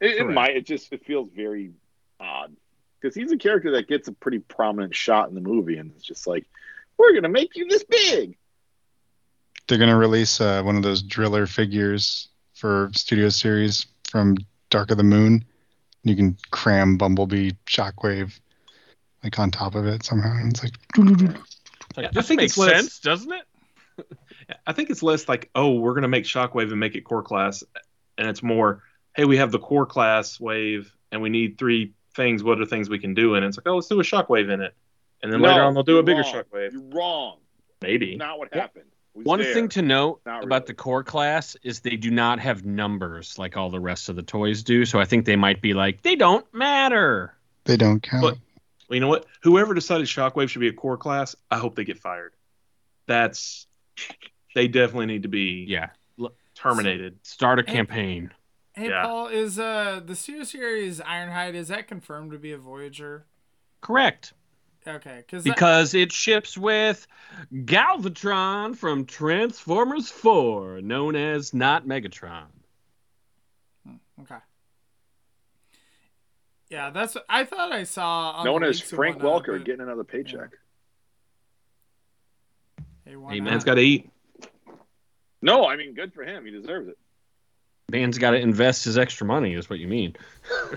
It, 0.00 0.18
it 0.18 0.24
might. 0.28 0.56
It 0.56 0.66
just 0.66 0.92
it 0.92 1.04
feels 1.04 1.30
very 1.34 1.72
odd 2.20 2.54
because 3.02 3.14
he's 3.14 3.32
a 3.32 3.36
character 3.36 3.72
that 3.72 3.88
gets 3.88 4.06
a 4.08 4.12
pretty 4.12 4.38
prominent 4.38 4.94
shot 4.94 5.28
in 5.28 5.34
the 5.34 5.40
movie, 5.40 5.76
and 5.78 5.90
it's 5.96 6.04
just 6.04 6.26
like, 6.26 6.46
we're 6.96 7.12
gonna 7.14 7.28
make 7.28 7.56
you 7.56 7.66
this 7.66 7.84
big. 7.84 8.36
They're 9.66 9.78
gonna 9.78 9.96
release 9.96 10.40
uh, 10.40 10.62
one 10.62 10.76
of 10.76 10.82
those 10.82 11.02
driller 11.02 11.46
figures 11.46 12.28
for 12.54 12.90
Studio 12.94 13.28
Series 13.28 13.86
from 14.08 14.36
Dark 14.70 14.90
of 14.90 14.96
the 14.98 15.02
Moon. 15.04 15.44
You 16.04 16.16
can 16.16 16.36
cram 16.50 16.96
Bumblebee 16.96 17.52
Shockwave 17.66 18.38
like 19.22 19.38
on 19.38 19.50
top 19.50 19.74
of 19.74 19.86
it 19.86 20.04
somehow. 20.04 20.32
And 20.36 20.52
it's 20.52 20.62
like 20.62 20.74
It's 21.90 21.96
like, 21.96 22.06
I 22.06 22.10
this 22.12 22.28
think 22.28 22.38
makes 22.40 22.52
it's 22.52 22.58
less- 22.58 22.76
sense, 22.76 22.98
doesn't 23.00 23.32
it? 23.32 24.06
I 24.66 24.72
think 24.72 24.90
it's 24.90 25.02
less 25.02 25.28
like, 25.28 25.50
oh, 25.54 25.72
we're 25.72 25.92
going 25.92 26.02
to 26.02 26.08
make 26.08 26.24
Shockwave 26.24 26.70
and 26.70 26.80
make 26.80 26.94
it 26.94 27.02
core 27.02 27.22
class, 27.22 27.62
and 28.18 28.28
it's 28.28 28.42
more, 28.42 28.82
hey, 29.14 29.24
we 29.24 29.36
have 29.36 29.52
the 29.52 29.58
core 29.58 29.86
class 29.86 30.40
wave, 30.40 30.92
and 31.10 31.20
we 31.22 31.28
need 31.28 31.58
three 31.58 31.92
things. 32.14 32.42
What 32.42 32.60
are 32.60 32.66
things 32.66 32.88
we 32.88 32.98
can 32.98 33.14
do? 33.14 33.34
And 33.34 33.44
it's 33.44 33.56
like, 33.56 33.66
oh, 33.66 33.76
let's 33.76 33.88
do 33.88 34.00
a 34.00 34.02
Shockwave 34.02 34.50
in 34.52 34.60
it, 34.60 34.74
and 35.22 35.32
then 35.32 35.40
No, 35.40 35.48
later 35.48 35.62
on 35.62 35.74
they'll 35.74 35.82
do 35.82 35.98
a 35.98 36.02
bigger 36.02 36.22
wrong. 36.22 36.34
Shockwave. 36.34 36.72
You're 36.72 36.82
wrong. 36.90 37.38
Maybe. 37.80 38.16
Not 38.16 38.38
what 38.38 38.52
happened. 38.54 38.86
It 39.14 39.26
One 39.26 39.40
there. 39.40 39.52
thing 39.52 39.68
to 39.70 39.82
note 39.82 40.20
Not 40.24 40.44
about 40.44 40.62
really. 40.62 40.66
the 40.68 40.74
core 40.74 41.04
class 41.04 41.56
is 41.62 41.80
they 41.80 41.96
do 41.96 42.10
not 42.10 42.38
have 42.40 42.64
numbers 42.64 43.38
like 43.38 43.56
all 43.56 43.68
the 43.70 43.80
rest 43.80 44.08
of 44.08 44.16
the 44.16 44.22
toys 44.22 44.62
do. 44.62 44.84
So 44.86 44.98
I 45.00 45.04
think 45.04 45.26
they 45.26 45.36
might 45.36 45.60
be 45.60 45.74
like, 45.74 46.02
they 46.02 46.16
don't 46.16 46.46
matter. 46.54 47.34
they 47.64 47.76
don't 47.76 48.02
count. 48.02 48.22
But- 48.22 48.38
Well, 48.88 48.94
you 48.96 49.00
know 49.00 49.08
what? 49.08 49.26
Whoever 49.42 49.74
decided 49.74 50.06
Shockwave 50.06 50.48
should 50.48 50.60
be 50.60 50.68
a 50.68 50.72
core 50.72 50.96
class, 50.96 51.34
I 51.50 51.58
hope 51.58 51.74
they 51.76 51.84
get 51.84 51.98
fired. 51.98 52.32
That's 53.06 53.66
they 54.54 54.68
definitely 54.68 55.06
need 55.06 55.22
to 55.22 55.28
be 55.28 55.64
Yeah. 55.68 55.90
terminated. 56.54 57.18
Start 57.22 57.58
a 57.58 57.62
campaign. 57.62 58.30
Hey 58.74 58.88
Yeah. 58.88 59.02
Paul, 59.02 59.26
is 59.28 59.58
uh 59.58 60.00
the 60.04 60.14
Studio 60.16 60.44
Series 60.44 61.00
Ironhide 61.00 61.54
is 61.54 61.68
that 61.68 61.88
confirmed 61.88 62.32
to 62.32 62.38
be 62.38 62.52
a 62.52 62.58
Voyager? 62.58 63.26
Correct. 63.80 64.32
Okay, 64.86 65.18
because 65.24 65.44
Because 65.44 65.94
it 65.94 66.10
ships 66.10 66.58
with 66.58 67.06
Galvatron 67.52 68.74
from 68.76 69.04
Transformers 69.04 70.10
4, 70.10 70.80
known 70.80 71.14
as 71.14 71.54
not 71.54 71.86
Megatron. 71.86 72.46
Okay. 74.22 74.38
Yeah, 76.68 76.90
that's. 76.90 77.16
I 77.28 77.44
thought 77.44 77.70
I 77.70 77.84
saw. 77.84 78.30
on 78.32 78.44
Known 78.44 78.62
the 78.62 78.68
as 78.68 78.80
Frank 78.80 79.18
Welker 79.18 79.58
but- 79.58 79.64
getting 79.64 79.82
another 79.82 80.04
paycheck. 80.04 80.50
Hey, 83.04 83.14
Hey. 83.28 83.40
Man's 83.40 83.62
got 83.64 83.74
to 83.74 83.82
eat. 83.82 84.10
No, 85.42 85.66
I 85.66 85.76
mean, 85.76 85.94
good 85.94 86.12
for 86.14 86.22
him. 86.24 86.44
He 86.44 86.50
deserves 86.50 86.88
it. 86.88 86.98
Man's 87.92 88.16
got 88.16 88.30
to 88.30 88.38
invest 88.38 88.86
his 88.86 88.96
extra 88.96 89.26
money, 89.26 89.52
is 89.52 89.68
what 89.68 89.78
you 89.78 89.86
mean. 89.86 90.16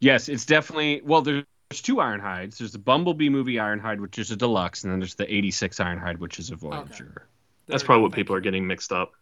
yes, 0.00 0.28
it's 0.28 0.44
definitely. 0.44 1.00
Well, 1.04 1.22
there's 1.22 1.44
two 1.70 1.96
Ironhides. 1.96 2.58
There's 2.58 2.72
the 2.72 2.78
Bumblebee 2.78 3.28
movie 3.28 3.54
Ironhide, 3.54 4.00
which 4.00 4.18
is 4.18 4.32
a 4.32 4.36
deluxe, 4.36 4.82
and 4.84 4.92
then 4.92 4.98
there's 4.98 5.14
the 5.14 5.32
'86 5.32 5.78
Ironhide, 5.78 6.18
which 6.18 6.40
is 6.40 6.50
a 6.50 6.56
Voyager. 6.56 7.28
That's 7.68 7.84
probably 7.84 8.02
what 8.02 8.12
people 8.12 8.34
are 8.34 8.40
getting 8.40 8.66
mixed 8.66 8.90
up. 8.92 9.12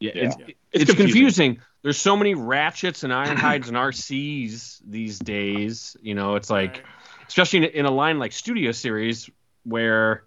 Yeah, 0.00 0.12
Yeah. 0.14 0.22
It's, 0.24 0.36
Yeah. 0.38 0.44
it's, 0.46 0.56
It's 0.72 0.84
confusing. 0.94 1.06
confusing. 1.56 1.60
There's 1.82 1.98
so 1.98 2.16
many 2.16 2.34
ratchets 2.34 3.04
and 3.04 3.12
Ironhides 3.12 3.68
and 3.68 3.76
RCs 3.76 4.80
these 4.86 5.18
days. 5.18 5.96
You 6.02 6.14
know, 6.14 6.34
it's 6.36 6.50
like, 6.50 6.76
Right. 6.78 6.82
especially 7.28 7.58
in, 7.60 7.64
in 7.64 7.86
a 7.86 7.90
line 7.90 8.18
like 8.18 8.32
Studio 8.32 8.72
Series 8.72 9.30
where 9.64 10.24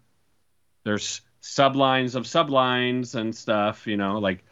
there's 0.86 1.22
sublines 1.42 2.16
of 2.16 2.26
sublines 2.26 3.16
and 3.16 3.36
stuff. 3.36 3.88
You 3.88 3.98
know, 3.98 4.20
like, 4.20 4.44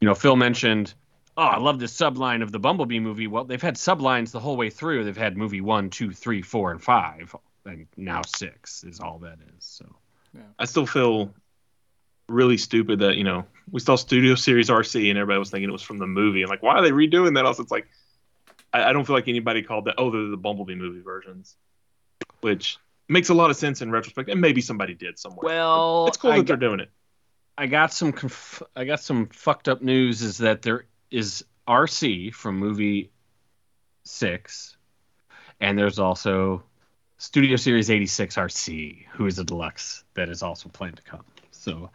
you 0.00 0.08
know, 0.08 0.14
Phil 0.14 0.36
mentioned, 0.36 0.94
oh, 1.36 1.42
I 1.42 1.58
love 1.58 1.78
this 1.78 1.96
subline 1.96 2.42
of 2.42 2.52
the 2.52 2.58
Bumblebee 2.58 3.00
movie. 3.00 3.26
Well, 3.26 3.44
they've 3.44 3.62
had 3.62 3.76
sublines 3.76 4.30
the 4.30 4.40
whole 4.40 4.56
way 4.56 4.70
through. 4.70 5.04
They've 5.04 5.16
had 5.16 5.36
movie 5.36 5.60
one, 5.60 5.90
two, 5.90 6.12
three, 6.12 6.42
four, 6.42 6.70
and 6.70 6.82
five, 6.82 7.34
and 7.64 7.86
now 7.96 8.22
six 8.26 8.84
is 8.84 9.00
all 9.00 9.18
that 9.20 9.38
is. 9.56 9.64
So. 9.64 9.86
I 10.58 10.64
still 10.64 10.86
feel 10.86 11.32
really 12.28 12.56
stupid 12.56 13.00
that 13.00 13.16
you 13.16 13.24
know 13.24 13.44
we 13.70 13.80
saw 13.80 13.96
Studio 13.96 14.34
Series 14.34 14.70
RC 14.70 15.10
and 15.10 15.18
everybody 15.18 15.38
was 15.38 15.50
thinking 15.50 15.68
it 15.68 15.72
was 15.72 15.82
from 15.82 15.98
the 15.98 16.06
movie. 16.06 16.42
And 16.42 16.50
like, 16.50 16.62
why 16.62 16.74
are 16.74 16.82
they 16.82 16.90
redoing 16.90 17.34
that? 17.34 17.44
Also, 17.44 17.62
it's 17.62 17.72
like 17.72 17.88
I, 18.72 18.84
I 18.84 18.92
don't 18.92 19.04
feel 19.04 19.16
like 19.16 19.28
anybody 19.28 19.62
called 19.62 19.86
that. 19.86 19.94
Oh, 19.98 20.10
they're 20.10 20.30
the 20.30 20.36
Bumblebee 20.36 20.74
movie 20.74 21.00
versions, 21.00 21.56
which 22.40 22.78
makes 23.08 23.28
a 23.28 23.34
lot 23.34 23.50
of 23.50 23.56
sense 23.56 23.82
in 23.82 23.90
retrospect. 23.90 24.28
And 24.28 24.40
maybe 24.40 24.60
somebody 24.60 24.94
did 24.94 25.18
somewhere. 25.18 25.40
Well, 25.42 26.06
it's 26.08 26.16
cool 26.16 26.32
I 26.32 26.38
that 26.38 26.46
they're 26.46 26.56
doing 26.56 26.80
it. 26.80 26.90
I 27.56 27.66
got 27.66 27.92
some 27.92 28.12
conf- 28.12 28.62
I 28.74 28.84
got 28.84 29.00
some 29.00 29.26
fucked 29.26 29.68
up 29.68 29.80
news 29.82 30.22
is 30.22 30.38
that 30.38 30.62
there 30.62 30.86
is 31.10 31.44
RC 31.68 32.34
from 32.34 32.58
movie 32.58 33.10
6 34.04 34.76
and 35.60 35.78
there's 35.78 35.98
also 35.98 36.62
Studio 37.18 37.56
Series 37.56 37.90
86 37.90 38.34
RC 38.36 39.06
who 39.12 39.26
is 39.26 39.38
a 39.38 39.44
deluxe 39.44 40.02
that 40.14 40.28
is 40.28 40.42
also 40.42 40.68
planned 40.68 40.96
to 40.96 41.02
come. 41.02 41.24
So 41.52 41.90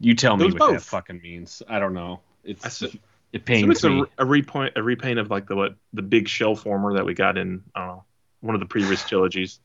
you 0.00 0.14
tell 0.14 0.36
me 0.36 0.50
what 0.52 0.72
that 0.72 0.82
fucking 0.82 1.20
means. 1.22 1.62
I 1.68 1.78
don't 1.78 1.94
know. 1.94 2.20
It's 2.44 2.82
it 2.82 2.92
So 2.92 2.98
pains 3.44 3.70
it's 3.70 3.84
a, 3.84 3.90
me. 3.90 4.04
a 4.18 4.24
repaint 4.24 4.72
a 4.76 4.82
repaint 4.82 5.18
of 5.18 5.30
like 5.30 5.46
the 5.46 5.56
what 5.56 5.76
the 5.92 6.02
big 6.02 6.28
shell 6.28 6.56
former 6.56 6.94
that 6.94 7.04
we 7.04 7.14
got 7.14 7.38
in 7.38 7.62
I 7.74 7.80
don't 7.80 7.88
know 7.88 8.04
one 8.40 8.54
of 8.54 8.60
the 8.60 8.66
previous 8.66 9.04
trilogies 9.04 9.60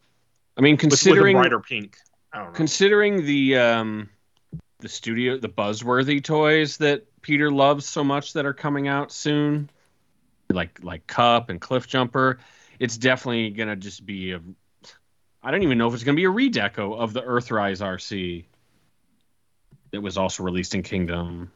I 0.58 0.62
mean 0.62 0.76
with, 0.76 0.84
with 0.84 0.94
a 0.94 0.98
considering 0.98 1.38
brighter 1.38 1.60
pink. 1.60 1.98
I 2.32 2.38
don't 2.40 2.48
know. 2.48 2.54
considering 2.54 3.26
the 3.26 3.58
um 3.58 4.10
the 4.80 4.90
studio 4.90 5.38
the 5.38 5.50
buzzworthy 5.50 6.24
toys 6.24 6.78
that 6.78 7.06
Peter 7.22 7.50
loves 7.52 7.86
so 7.86 8.04
much 8.04 8.34
that 8.34 8.46
are 8.46 8.54
coming 8.54 8.88
out 8.88 9.12
soon 9.12 9.70
like 10.50 10.80
like 10.84 11.08
cup 11.08 11.50
and 11.50 11.62
cliff 11.62 11.88
jumper 11.88 12.40
it's 12.80 12.98
definitely 12.98 13.50
gonna 13.52 13.76
just 13.76 14.06
be 14.06 14.32
a 14.32 14.42
I 15.42 15.52
don't 15.52 15.64
even 15.64 15.78
know 15.78 15.88
if 15.88 15.94
it's 15.94 16.04
gonna 16.04 16.16
be 16.16 16.26
a 16.26 16.30
redeco 16.30 16.98
of 16.98 17.14
the 17.14 17.22
Earthrise 17.22 17.82
RC 17.82 18.46
that 19.92 20.02
was 20.02 20.18
also 20.18 20.44
released 20.44 20.74
in 20.74 20.84
Kingdom 20.84 21.52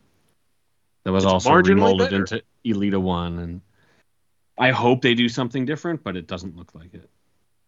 that 1.03 1.11
was 1.11 1.23
It's 1.23 1.33
also 1.33 1.51
remolded 1.53 2.09
better. 2.11 2.15
into 2.17 2.43
Elita 2.65 3.01
One 3.01 3.39
and 3.39 3.61
I 4.57 4.71
hope 4.71 5.01
they 5.01 5.13
do 5.13 5.29
something 5.29 5.65
different 5.65 6.03
but 6.03 6.15
it 6.15 6.27
doesn't 6.27 6.55
look 6.55 6.73
like 6.73 6.93
it 6.93 7.09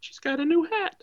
She's 0.00 0.18
got 0.18 0.40
a 0.40 0.44
new 0.44 0.64
hat. 0.64 1.02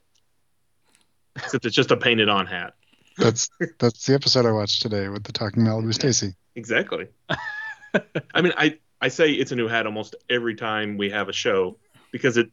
Except 1.36 1.66
it's 1.66 1.76
just 1.76 1.92
a 1.92 1.98
painted 1.98 2.30
on 2.30 2.48
hat. 2.48 2.74
That's 3.18 3.50
that's 3.80 4.06
the 4.06 4.16
episode 4.16 4.46
I 4.46 4.52
watched 4.52 4.82
today 4.82 5.08
with 5.08 5.24
the 5.24 5.32
talking 5.32 5.64
Malibu 5.64 5.94
Stacy. 5.94 6.36
Exactly. 6.56 7.08
I 7.30 8.42
mean, 8.42 8.54
I 8.58 8.80
I 9.02 9.08
say 9.08 9.32
it's 9.32 9.52
a 9.52 9.56
new 9.56 9.68
hat 9.68 9.86
almost 9.86 10.16
every 10.30 10.56
time 10.56 10.98
we 10.98 11.12
have 11.12 11.30
a 11.30 11.34
show 11.34 11.78
because 12.12 12.38
it 12.38 12.52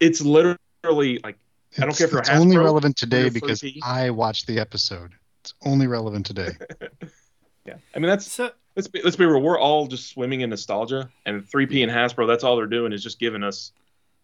it's 0.00 0.20
literally 0.20 1.20
like 1.24 1.38
I 1.78 1.82
don't 1.82 1.96
care 1.96 2.08
for 2.08 2.18
it's 2.18 2.30
only 2.30 2.58
relevant 2.58 2.96
today 2.96 3.30
because 3.30 3.60
4P. 3.60 3.78
I 3.82 4.10
watched 4.10 4.46
the 4.46 4.58
episode. 4.58 5.12
It's 5.40 5.54
only 5.64 5.86
relevant 5.86 6.26
today. 6.26 6.52
yeah. 7.66 7.76
I 7.94 7.98
mean 7.98 8.08
that's 8.08 8.30
So 8.30 8.50
let's 8.78 8.86
be 8.86 9.02
let's 9.02 9.16
be 9.16 9.26
real. 9.26 9.42
We're 9.42 9.58
all 9.58 9.88
just 9.88 10.08
swimming 10.08 10.42
in 10.42 10.50
nostalgia, 10.50 11.10
and 11.26 11.42
3P 11.42 11.82
and 11.82 11.90
Hasbro. 11.90 12.28
That's 12.28 12.44
all 12.44 12.56
they're 12.56 12.66
doing 12.66 12.92
is 12.92 13.02
just 13.02 13.18
giving 13.18 13.42
us 13.42 13.72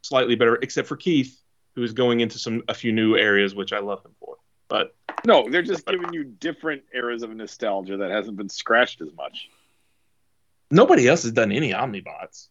slightly 0.02 0.36
better, 0.36 0.56
except 0.62 0.86
for 0.86 0.96
Keith, 0.96 1.42
who 1.74 1.82
is 1.82 1.92
going 1.92 2.20
into 2.20 2.38
some 2.38 2.62
a 2.68 2.74
few 2.74 2.92
new 2.92 3.16
areas, 3.16 3.56
which 3.56 3.72
I 3.72 3.80
love 3.80 4.04
him 4.04 4.12
for. 4.20 4.36
But 4.68 4.94
No, 5.26 5.48
they're 5.50 5.62
just 5.62 5.84
giving 5.86 6.12
you 6.12 6.22
different 6.22 6.82
eras 6.94 7.24
of 7.24 7.34
nostalgia 7.34 7.96
that 7.96 8.12
hasn't 8.12 8.36
been 8.36 8.48
scratched 8.48 9.00
as 9.00 9.12
much. 9.16 9.50
nobody 10.70 11.08
else 11.08 11.24
has 11.24 11.32
done 11.32 11.50
any 11.50 11.72
Omnibots. 11.72 12.48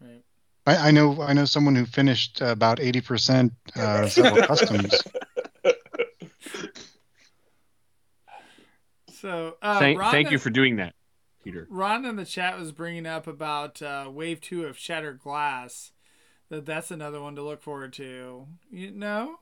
right. 0.00 0.22
I, 0.66 0.88
I 0.88 0.90
know 0.92 1.20
I 1.20 1.34
know 1.34 1.44
someone 1.44 1.74
who 1.74 1.84
finished 1.84 2.40
about 2.40 2.80
eighty 2.80 3.02
percent 3.02 3.52
uh, 3.76 4.08
several 4.08 4.46
customs. 4.46 4.94
So 9.24 9.56
uh, 9.62 9.78
thank 9.78 9.98
Ron 9.98 10.10
thank 10.12 10.26
in- 10.26 10.32
you 10.32 10.38
for 10.38 10.50
doing 10.50 10.76
that 10.76 10.92
Peter 11.42 11.66
Ron 11.70 12.04
in 12.04 12.16
the 12.16 12.26
chat 12.26 12.58
was 12.58 12.72
bringing 12.72 13.06
up 13.06 13.26
about 13.26 13.80
uh, 13.80 14.10
Wave 14.12 14.42
Two 14.42 14.66
of 14.66 14.76
Shattered 14.76 15.18
Glass. 15.18 15.92
That 16.50 16.66
that's 16.66 16.90
another 16.90 17.22
one 17.22 17.34
to 17.36 17.42
look 17.42 17.62
forward 17.62 17.94
to. 17.94 18.46
You 18.70 18.90
know, 18.90 19.36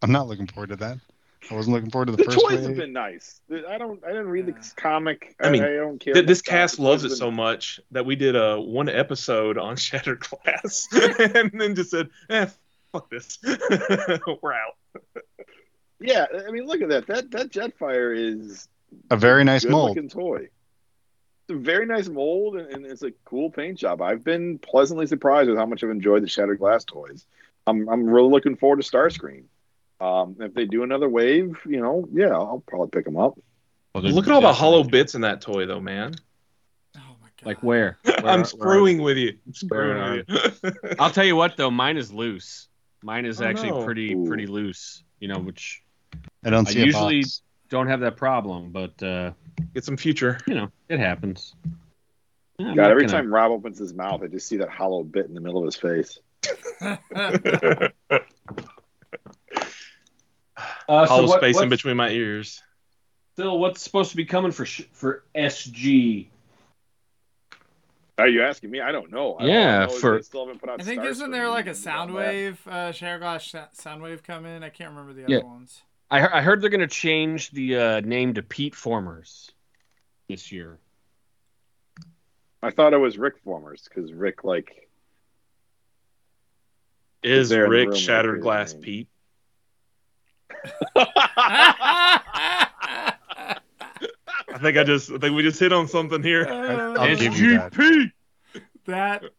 I'm 0.00 0.10
not 0.10 0.26
looking 0.26 0.46
forward 0.46 0.70
to 0.70 0.76
that. 0.76 0.96
I 1.50 1.54
wasn't 1.54 1.74
looking 1.74 1.90
forward 1.90 2.06
to 2.06 2.12
the, 2.12 2.16
The 2.16 2.24
first 2.24 2.38
toys 2.40 2.60
wave. 2.60 2.62
have 2.68 2.76
been 2.76 2.94
nice. 2.94 3.42
I 3.68 3.76
don't. 3.76 4.02
I 4.06 4.08
didn't 4.08 4.28
read 4.28 4.46
Yeah. 4.48 4.54
this 4.56 4.72
comic. 4.72 5.36
I 5.38 5.50
mean, 5.50 5.62
I, 5.62 5.74
don't 5.74 5.98
care. 5.98 6.14
Th- 6.14 6.26
this 6.26 6.40
cast 6.40 6.76
that. 6.76 6.82
loves 6.82 7.04
it 7.04 7.10
toys 7.10 7.18
so 7.18 7.30
much 7.30 7.78
that 7.90 8.06
we 8.06 8.16
did 8.16 8.36
a 8.36 8.58
one 8.58 8.88
episode 8.88 9.58
on 9.58 9.76
Shattered 9.76 10.20
Glass, 10.20 10.88
and 10.92 11.50
then 11.60 11.74
just 11.74 11.90
said, 11.90 12.08
"Eh, 12.30 12.46
fuck 12.90 13.10
this, 13.10 13.38
we're 14.40 14.54
out." 14.54 14.76
Been- 16.02 16.10
Yeah, 16.10 16.26
I 16.46 16.50
mean, 16.50 16.66
look 16.66 16.80
at 16.82 16.88
that. 16.90 17.06
That 17.06 17.30
that 17.32 17.48
Jetfire 17.50 18.16
is 18.16 18.68
A 19.10 19.16
very 19.16 19.44
nice 19.44 19.64
mold. 19.64 19.90
looking 19.96 20.08
toy. 20.08 20.48
It's 21.48 21.56
a 21.56 21.60
very 21.60 21.86
nice 21.86 22.08
mold, 22.08 22.56
and, 22.56 22.72
and 22.72 22.86
it's 22.86 23.02
a 23.02 23.10
cool 23.24 23.50
paint 23.50 23.78
job. 23.78 24.00
I've 24.02 24.22
been 24.22 24.58
pleasantly 24.58 25.06
surprised 25.06 25.48
with 25.48 25.58
how 25.58 25.66
much 25.66 25.82
I've 25.82 25.90
enjoyed 25.90 26.22
the 26.22 26.28
Shattered 26.28 26.58
Glass 26.58 26.84
toys. 26.84 27.26
I'm 27.66 27.88
I'm 27.88 28.04
really 28.04 28.28
looking 28.30 28.56
forward 28.56 28.82
to 28.82 28.88
Starscream. 28.88 29.44
Um, 30.00 30.36
if 30.40 30.52
they 30.54 30.64
do 30.66 30.82
another 30.82 31.08
wave, 31.08 31.56
you 31.64 31.80
know, 31.80 32.08
yeah, 32.12 32.28
I'll 32.30 32.62
probably 32.66 32.88
pick 32.88 33.04
them 33.04 33.16
up. 33.16 33.38
Well, 33.94 34.02
Look 34.04 34.26
at 34.26 34.32
all 34.32 34.40
the 34.40 34.52
hollow 34.52 34.82
bits 34.82 35.14
in 35.14 35.20
that 35.20 35.40
toy, 35.42 35.66
though, 35.66 35.80
man. 35.80 36.14
oh 36.96 37.00
my 37.20 37.28
god, 37.38 37.46
like 37.46 37.62
where, 37.62 37.98
Where- 38.04 38.16
I'm 38.26 38.38
where- 38.40 38.44
screwing 38.44 39.00
with 39.02 39.16
you. 39.16 39.38
I'm 39.46 39.54
screwing 39.54 40.24
with 40.28 40.60
you. 40.64 40.72
I'll 40.98 41.10
tell 41.10 41.24
you 41.24 41.36
what 41.36 41.56
though, 41.56 41.70
mine 41.70 41.96
is 41.96 42.12
loose. 42.12 42.68
Mine 43.04 43.26
is 43.26 43.40
Oh, 43.40 43.44
actually 43.44 43.70
no. 43.70 43.84
pretty 43.84 44.14
Ooh. 44.14 44.26
pretty 44.26 44.46
loose. 44.46 45.02
You 45.20 45.28
know, 45.28 45.38
which 45.38 45.82
I 46.44 46.50
don't 46.50 46.66
I 46.68 46.72
see 46.72 46.82
a 46.82 46.86
usually- 46.86 47.20
box. 47.22 47.42
don't 47.68 47.86
have 47.88 48.00
that 48.00 48.16
problem, 48.16 48.70
but 48.72 49.00
uh, 49.02 49.32
Get 49.74 49.84
some 49.84 49.96
future. 49.96 50.38
you 50.46 50.54
know, 50.54 50.70
it 50.88 50.98
happens. 50.98 51.54
Yeah, 52.58 52.68
I'm 52.68 52.76
God, 52.76 52.90
every 52.90 53.06
gonna- 53.06 53.12
time 53.22 53.32
Rob 53.32 53.50
opens 53.52 53.78
his 53.78 53.94
mouth, 53.94 54.22
I 54.22 54.26
just 54.26 54.46
see 54.46 54.56
that 54.58 54.68
hollow 54.68 55.02
bit 55.02 55.26
in 55.26 55.34
the 55.34 55.40
middle 55.40 55.58
of 55.60 55.64
his 55.66 55.76
face. 55.76 56.18
Uh, 60.88 61.06
so 61.06 61.14
Hollow 61.14 61.28
what- 61.28 61.40
space 61.40 61.60
in 61.60 61.68
between 61.68 61.96
my 61.96 62.10
ears. 62.10 62.62
Still, 63.34 63.58
what's 63.58 63.80
supposed 63.80 64.10
to 64.10 64.16
be 64.16 64.26
coming 64.26 64.52
for 64.52 64.66
sh- 64.66 64.82
for 64.92 65.24
SG? 65.34 66.28
Are 68.18 68.28
you 68.28 68.42
asking 68.42 68.70
me? 68.70 68.80
I 68.80 68.92
don't 68.92 69.10
know. 69.10 69.34
I 69.36 69.46
Yeah, 69.46 69.80
don't 69.86 69.92
know 69.94 69.98
for- 69.98 70.22
still 70.22 70.44
haven't 70.46 70.60
put 70.60 70.68
out 70.68 70.80
I 70.80 70.84
think 70.84 71.02
isn't 71.04 71.30
there 71.30 71.48
like 71.48 71.66
a 71.66 71.72
beyond 71.72 72.14
that. 72.14 72.14
Soundwave, 72.14 72.66
uh, 72.66 72.92
Shattered 72.92 73.20
Glass 73.20 73.42
sh- 73.42 73.54
Soundwave 73.80 74.22
coming? 74.22 74.62
I 74.62 74.68
can't 74.68 74.90
remember 74.90 75.14
the 75.14 75.24
Yeah. 75.26 75.38
other 75.38 75.46
ones. 75.46 75.82
I, 76.12 76.20
he- 76.20 76.26
I 76.26 76.42
heard 76.42 76.60
they're 76.60 76.68
going 76.68 76.80
to 76.80 76.86
change 76.86 77.50
the 77.52 77.76
uh, 77.76 78.00
name 78.00 78.34
to 78.34 78.42
Pete 78.42 78.74
Formers 78.74 79.50
this 80.28 80.52
year. 80.52 80.78
I 82.62 82.70
thought 82.70 82.92
it 82.92 82.98
was 82.98 83.16
Rick 83.16 83.38
Formers 83.42 83.88
because 83.88 84.12
Rick 84.12 84.44
like 84.44 84.88
Is 87.22 87.48
there 87.48 87.66
Rick 87.68 87.88
room 87.88 87.96
Shattered 87.96 88.42
Glass 88.42 88.74
name. 88.74 88.82
Pete? 88.82 89.08
I 90.94 92.20
think 94.60 94.76
I 94.76 94.84
just 94.84 95.10
I 95.10 95.16
think 95.18 95.34
we 95.34 95.42
just 95.42 95.58
hit 95.58 95.72
on 95.72 95.88
something 95.88 96.22
here. 96.22 96.46
Uh, 96.46 96.94
I'll 97.00 97.16
give 97.16 97.36
you 97.38 97.56
that. 97.58 97.72
SGP. 97.72 98.12
that 98.86 99.24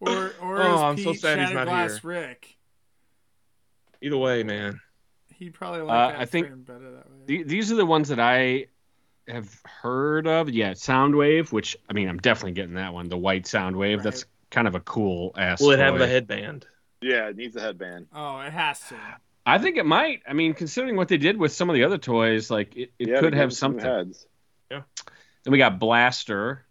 or 0.00 0.32
or 0.40 0.62
Oh, 0.62 0.74
is 0.76 0.80
I'm 0.82 0.96
Pete 0.96 1.04
so 1.04 1.12
sad 1.12 1.38
he's 1.38 1.48
Shattered 1.50 1.54
not 1.54 1.64
Glass 1.66 2.00
here. 2.00 2.10
Rick? 2.10 2.55
Either 4.02 4.16
way, 4.16 4.42
man. 4.42 4.80
He'd 5.34 5.54
probably 5.54 5.82
like 5.82 6.14
Uh, 6.14 6.18
I 6.20 6.24
think 6.24 6.46
frame 6.46 6.62
better 6.62 6.90
that 6.92 7.10
way. 7.10 7.16
The- 7.26 7.42
These 7.42 7.70
are 7.72 7.76
the 7.76 7.86
ones 7.86 8.08
that 8.08 8.20
I 8.20 8.66
have 9.28 9.60
heard 9.64 10.26
of. 10.26 10.48
Yeah, 10.50 10.72
Soundwave, 10.72 11.52
which 11.52 11.76
I 11.88 11.92
mean, 11.92 12.08
I'm 12.08 12.18
definitely 12.18 12.52
getting 12.52 12.74
that 12.74 12.94
one. 12.94 13.08
The 13.08 13.18
white 13.18 13.44
Soundwave. 13.44 14.02
That's 14.02 14.24
kind 14.50 14.66
of 14.68 14.74
a 14.74 14.80
cool 14.80 15.32
ass. 15.36 15.60
Will 15.60 15.72
it 15.72 15.78
have 15.78 15.94
toy. 15.94 15.98
the 15.98 16.06
headband? 16.06 16.66
Yeah, 17.02 17.28
it 17.28 17.36
needs 17.36 17.56
a 17.56 17.60
headband. 17.60 18.06
oh, 18.14 18.40
it 18.40 18.52
has 18.52 18.80
to. 18.88 18.96
I 19.44 19.58
think 19.58 19.76
it 19.76 19.86
might. 19.86 20.22
I 20.26 20.32
mean, 20.32 20.54
considering 20.54 20.96
what 20.96 21.08
they 21.08 21.18
did 21.18 21.36
with 21.36 21.52
some 21.52 21.68
of 21.70 21.74
the 21.74 21.84
other 21.84 21.98
toys, 21.98 22.50
like 22.50 22.74
it, 22.76 22.92
it 22.98 23.08
Yeah, 23.08 23.20
could 23.20 23.34
have 23.34 23.50
give 23.50 23.56
some 23.56 23.72
something. 23.74 23.84
heads. 23.90 24.26
Yeah. 24.70 24.82
Then 25.44 25.52
we 25.52 25.58
got 25.58 25.78
Blaster, 25.78 26.64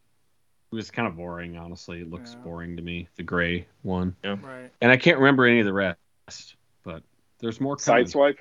who 0.72 0.78
is 0.78 0.92
kind 0.92 1.08
of 1.08 1.16
boring. 1.16 1.56
Honestly, 1.58 2.02
it 2.02 2.10
looks 2.10 2.34
Yeah. 2.34 2.40
boring 2.44 2.76
to 2.78 2.82
me. 2.82 3.08
The 3.16 3.24
gray 3.24 3.68
one, 3.84 4.16
Yeah. 4.24 4.38
Right. 4.42 4.72
and 4.82 4.92
I 4.92 4.98
can't 4.98 5.20
remember 5.20 5.46
any 5.46 5.60
of 5.60 5.66
the 5.66 5.72
rest. 5.74 6.56
But 6.84 7.04
there's 7.46 7.62
more 7.62 7.76
coming. 7.78 8.06
Sideswipe. 8.06 8.38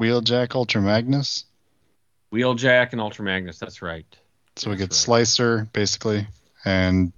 Wheeljack 0.00 0.54
Ultra 0.54 0.80
Magnus. 0.80 1.46
Wheeljack 2.32 2.92
and 2.92 3.00
Ultra 3.00 3.24
Magnus. 3.24 3.58
That's 3.58 3.82
right. 3.82 4.06
So 4.54 4.70
we 4.70 4.76
get 4.76 4.84
right. 4.84 4.92
Slicer 4.92 5.68
basically, 5.72 6.28
and 6.64 7.12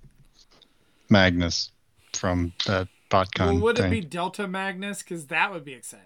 Magnus 1.11 1.71
from 2.15 2.55
that 2.67 2.89
BotCon 3.11 3.47
Well, 3.47 3.59
would 3.61 3.79
it 3.79 3.91
be 3.91 4.01
Delta 4.01 4.49
Magnus? 4.49 5.03
Because 5.03 5.27
that 5.27 5.53
would 5.53 5.65
be 5.65 5.75
exciting. 5.75 6.05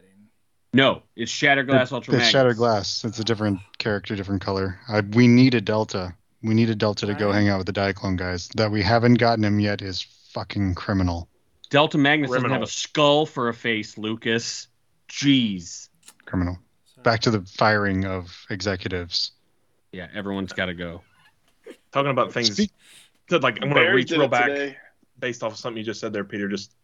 No, 0.74 1.03
it's 1.15 1.31
Shatterglass 1.31 1.93
Ultra 1.93 1.99
it's 1.99 2.09
Magnus. 2.09 2.28
Shattered 2.31 2.57
Glass. 2.57 3.05
It's 3.05 3.19
a 3.19 3.24
different 3.24 3.61
character, 3.78 4.16
different 4.16 4.43
color. 4.43 4.81
I, 4.89 5.01
we 5.03 5.28
need 5.28 5.55
a 5.55 5.61
Delta. 5.61 6.15
We 6.43 6.55
need 6.55 6.70
a 6.70 6.74
Delta 6.74 7.07
to 7.07 7.15
go 7.15 7.27
Right. 7.27 7.36
hang 7.36 7.49
out 7.49 7.59
with 7.59 7.66
the 7.66 7.73
Diaclone 7.73 8.16
guys. 8.16 8.49
That 8.57 8.73
we 8.73 8.82
haven't 8.82 9.15
gotten 9.15 9.44
him 9.44 9.61
yet 9.61 9.82
is 9.82 10.03
fucking 10.31 10.74
criminal. 10.74 11.28
Delta 11.70 11.99
Magnus 11.99 12.31
doesn't 12.31 12.51
have 12.51 12.62
a 12.62 12.66
skull 12.66 13.27
for 13.27 13.49
a 13.49 13.55
face, 13.55 13.97
Lucas. 13.97 14.69
Jeez. 15.12 15.89
Criminal. 16.24 16.59
Back 17.02 17.20
to 17.20 17.30
the 17.30 17.43
firing 17.43 18.05
of 18.06 18.34
executives. 18.48 19.32
Yeah, 19.93 20.09
everyone's 20.14 20.52
got 20.52 20.66
to 20.66 20.74
go. 20.74 21.02
Talking 21.93 22.10
about 22.10 22.32
things. 22.32 22.52
Speak- 22.52 22.72
so, 23.28 23.36
like 23.39 23.56
I'm 23.62 23.68
gonna 23.68 23.74
Bears 23.82 23.94
reach 23.94 24.10
real 24.10 24.26
back 24.28 24.47
today. 24.47 24.76
based 25.18 25.43
off 25.43 25.52
of 25.52 25.59
something 25.59 25.78
you 25.78 25.84
just 25.84 26.01
said 26.01 26.12
there, 26.12 26.24
Peter. 26.24 26.48
Just 26.48 26.74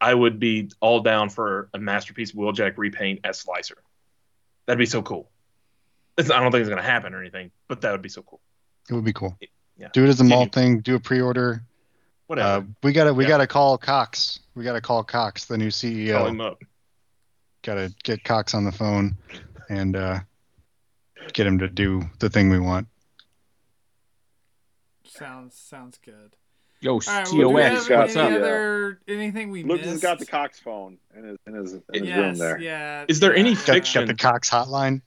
I 0.00 0.12
would 0.12 0.38
be 0.38 0.70
all 0.80 1.00
down 1.00 1.30
for 1.30 1.68
a 1.74 1.78
masterpiece 1.78 2.32
Wheeljack 2.32 2.74
repaint 2.76 3.20
as 3.24 3.40
Slicer. 3.40 3.76
That'd 4.66 4.78
be 4.78 4.86
so 4.86 5.02
cool. 5.02 5.30
It's, 6.18 6.30
I 6.30 6.40
don't 6.40 6.52
think 6.52 6.60
it's 6.60 6.68
gonna 6.68 6.82
happen 6.82 7.14
or 7.14 7.20
anything, 7.20 7.50
but 7.68 7.80
that 7.80 7.92
would 7.92 8.02
be 8.02 8.08
so 8.08 8.22
cool. 8.22 8.40
It 8.90 8.94
would 8.94 9.04
be 9.04 9.12
cool. 9.12 9.36
Yeah. 9.78 9.88
Do 9.92 10.04
it 10.04 10.08
as 10.08 10.20
a 10.20 10.24
mall 10.24 10.46
thing. 10.46 10.80
Do 10.80 10.94
a 10.96 11.00
pre-order. 11.00 11.62
Whatever. 12.26 12.48
Uh, 12.48 12.62
we 12.82 12.92
gotta 12.92 13.12
we 13.14 13.24
Yeah. 13.24 13.28
gotta 13.30 13.46
call 13.46 13.78
Cocks. 13.78 14.40
We 14.54 14.64
gotta 14.64 14.80
call 14.80 15.02
Cocks, 15.02 15.46
the 15.46 15.56
new 15.58 15.68
CEO. 15.70 16.18
Call 16.18 16.26
him 16.28 16.40
up. 16.40 16.62
Gotta 17.64 17.94
get 18.02 18.22
Cocks 18.24 18.52
on 18.54 18.64
the 18.64 18.72
phone 18.72 19.16
and 19.70 19.96
uh, 19.96 20.20
get 21.32 21.46
him 21.46 21.58
to 21.60 21.68
do 21.68 22.02
the 22.18 22.28
thing 22.28 22.50
we 22.50 22.58
want. 22.58 22.86
sounds 25.06 25.54
sounds 25.54 25.98
good. 26.04 26.36
Yo, 26.80 26.92
All 26.92 26.98
right. 26.98 27.08
Well, 27.08 27.24
do 27.24 27.48
we 27.48 27.62
COCKS, 27.62 27.74
have 27.74 27.88
got 27.88 27.98
what's 28.00 28.16
any 28.16 28.24
up? 28.26 28.30
the, 28.32 28.46
other 28.46 29.00
anything 29.08 29.50
we 29.50 29.62
Lucas 29.62 29.86
missed? 29.86 29.92
has 29.92 30.02
got 30.02 30.18
the 30.18 30.26
Cocks 30.26 30.60
phone 30.60 30.98
in 31.16 31.24
his 31.24 31.38
in 31.46 31.54
his, 31.54 31.72
in 31.72 31.80
his 31.94 32.02
yes, 32.02 32.18
room 32.18 32.36
there. 32.36 32.60
Yeah. 32.60 33.06
Is 33.08 33.20
there 33.20 33.34
any 33.34 33.50
yeah. 33.50 33.56
Got, 33.56 33.64
Fiction. 33.64 34.02
got 34.02 34.08
the 34.08 34.22
Cocks 34.22 34.50
hotline. 34.50 35.00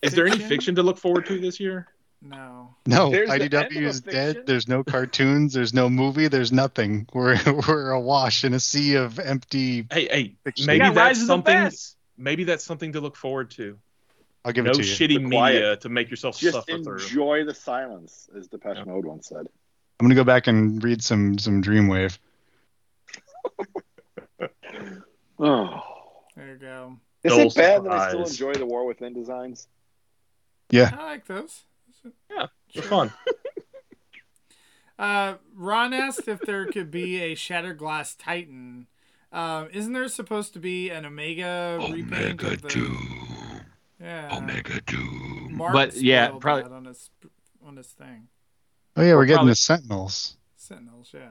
Is 0.00 0.14
there 0.14 0.26
any 0.26 0.36
Fiction? 0.36 0.48
fiction 0.48 0.74
to 0.76 0.84
look 0.84 0.98
forward 0.98 1.26
to 1.26 1.40
this 1.40 1.58
year? 1.58 1.88
No. 2.20 2.74
No, 2.84 3.10
There's 3.10 3.28
the 3.28 3.34
end 3.34 3.54
of 3.54 3.62
IDW 3.70 3.76
a 3.76 3.86
is 3.86 4.00
dead. 4.00 4.42
There's 4.46 4.66
no 4.66 4.82
cartoons. 4.82 5.52
There's 5.54 5.72
no 5.72 5.88
movie. 5.88 6.26
There's 6.28 6.50
nothing. 6.52 7.06
We're 7.14 7.38
we're 7.46 7.90
awash 7.90 8.44
in 8.44 8.54
a 8.54 8.60
sea 8.60 8.96
of 8.96 9.18
empty. 9.20 9.86
Hey, 9.90 10.08
hey, 10.10 10.34
Fiction. 10.42 10.66
Maybe 10.66 10.78
got 10.80 10.94
that's 10.94 10.96
Rise 10.96 11.16
of 11.22 11.44
the 11.44 11.52
something. 11.52 11.78
Maybe 12.16 12.44
that's 12.44 12.64
something 12.64 12.92
to 12.92 13.00
look 13.00 13.14
forward 13.14 13.50
to. 13.52 13.78
I'll 14.44 14.52
give 14.52 14.64
no 14.64 14.70
it 14.72 14.74
to 14.74 14.82
you. 14.82 14.88
No 14.88 14.94
shitty 14.94 15.22
The 15.24 15.30
quiet. 15.30 15.54
media 15.54 15.76
to 15.76 15.88
make 15.88 16.10
yourself 16.10 16.38
Just 16.38 16.54
suffer 16.54 16.78
through. 16.82 16.96
enjoy 16.98 17.44
the 17.44 17.54
silence, 17.54 18.28
as 18.36 18.48
Depeche 18.48 18.78
Yeah. 18.78 18.84
Mode 18.84 19.04
once 19.04 19.28
said. 19.28 19.46
I'm 20.00 20.04
gonna 20.04 20.14
go 20.16 20.24
back 20.24 20.46
and 20.48 20.82
read 20.82 21.02
some 21.02 21.38
some 21.38 21.62
Dreamwave. 21.62 22.18
Oh. 25.40 25.80
There 26.36 26.48
you 26.48 26.56
go. 26.56 26.96
Is 27.22 27.30
Dull 27.32 27.46
it 27.46 27.54
bad 27.54 27.84
that 27.84 27.92
I 27.92 28.08
still 28.08 28.24
enjoy 28.24 28.54
the 28.54 28.66
War 28.66 28.84
Within 28.84 29.12
designs? 29.14 29.68
Yeah, 30.70 30.90
I 30.98 31.04
like 31.04 31.26
those. 31.26 31.64
They're 32.74 32.82
fun. 32.82 33.12
Uh, 34.98 35.34
Ron 35.54 35.94
asked 35.94 36.26
if 36.26 36.40
there 36.40 36.66
could 36.66 36.90
be 36.90 37.20
a 37.22 37.36
Shattered 37.36 37.78
Glass 37.78 38.16
Titan. 38.16 38.88
Um, 39.30 39.68
isn't 39.72 39.92
there 39.92 40.08
supposed 40.08 40.54
to 40.54 40.58
be 40.58 40.90
an 40.90 41.04
Omega 41.06 41.78
Omega 41.80 42.54
of 42.54 42.62
the? 42.62 43.62
Yeah. 44.00 44.36
Omega 44.36 44.80
2. 44.80 44.96
Mark 45.50 45.72
But, 45.72 45.94
yeah, 45.96 46.30
probably- 46.40 46.64
that 46.64 46.72
on 46.72 46.84
his 46.86 47.10
on 47.64 47.76
his 47.76 47.86
thing. 47.88 48.26
Oh 48.96 49.02
yeah, 49.02 49.14
we're 49.14 49.26
getting 49.26 49.36
probably- 49.36 49.52
the 49.52 49.56
Sentinels. 49.56 50.36
Sentinels, 50.56 51.10
yeah. 51.14 51.28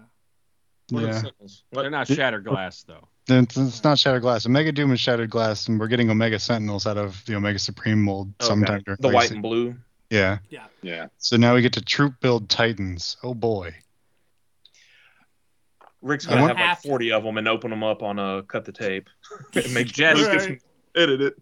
What 0.90 1.04
are 1.04 1.08
the 1.08 1.12
Yeah, 1.12 1.22
Sentinels? 1.22 1.64
What- 1.72 1.82
They're 1.82 1.92
not 1.92 2.08
Shattered 2.08 2.46
Glass 2.46 2.84
though. 2.84 3.08
it's, 3.28 3.58
it's 3.58 3.84
not 3.84 4.00
Shattered 4.00 4.22
Glass. 4.22 4.46
Omega 4.46 4.72
Doom 4.72 4.94
is 4.94 5.00
Shattered 5.02 5.30
Glass, 5.30 5.68
and 5.68 5.78
we're 5.78 5.88
getting 5.88 6.10
Omega 6.10 6.40
Sentinels 6.40 6.88
out 6.88 6.98
of 6.98 7.22
the 7.26 7.36
Omega 7.36 7.60
Supreme 7.60 8.02
mold 8.02 8.34
okay. 8.40 8.48
sometime 8.48 8.82
during 8.86 8.98
The 9.02 9.08
white 9.10 9.16
Legacy. 9.16 9.34
and 9.36 9.44
blue. 9.44 9.76
Yeah. 10.10 10.38
Yeah. 10.50 10.66
Yeah. 10.82 11.08
So 11.18 11.36
now 11.38 11.54
we 11.56 11.62
get 11.62 11.74
to 11.74 11.82
troop 11.84 12.14
build 12.22 12.50
Titans. 12.50 13.18
Oh 13.24 13.34
boy. 13.34 13.76
Rick's 16.02 16.26
gonna 16.26 16.42
have 16.48 16.58
like 16.58 16.82
forty 16.82 17.12
of 17.12 17.24
them 17.24 17.38
and 17.38 17.48
open 17.48 17.70
them 17.72 17.84
up 17.84 18.04
on 18.04 18.20
a 18.20 18.44
cut 18.44 18.66
the 18.66 18.72
tape. 18.72 19.10
and 19.56 19.74
make 19.74 19.88
Suggest- 19.88 20.22
Lucas 20.22 20.48
Right. 20.48 20.62
edit 20.96 21.22
it. 21.22 21.34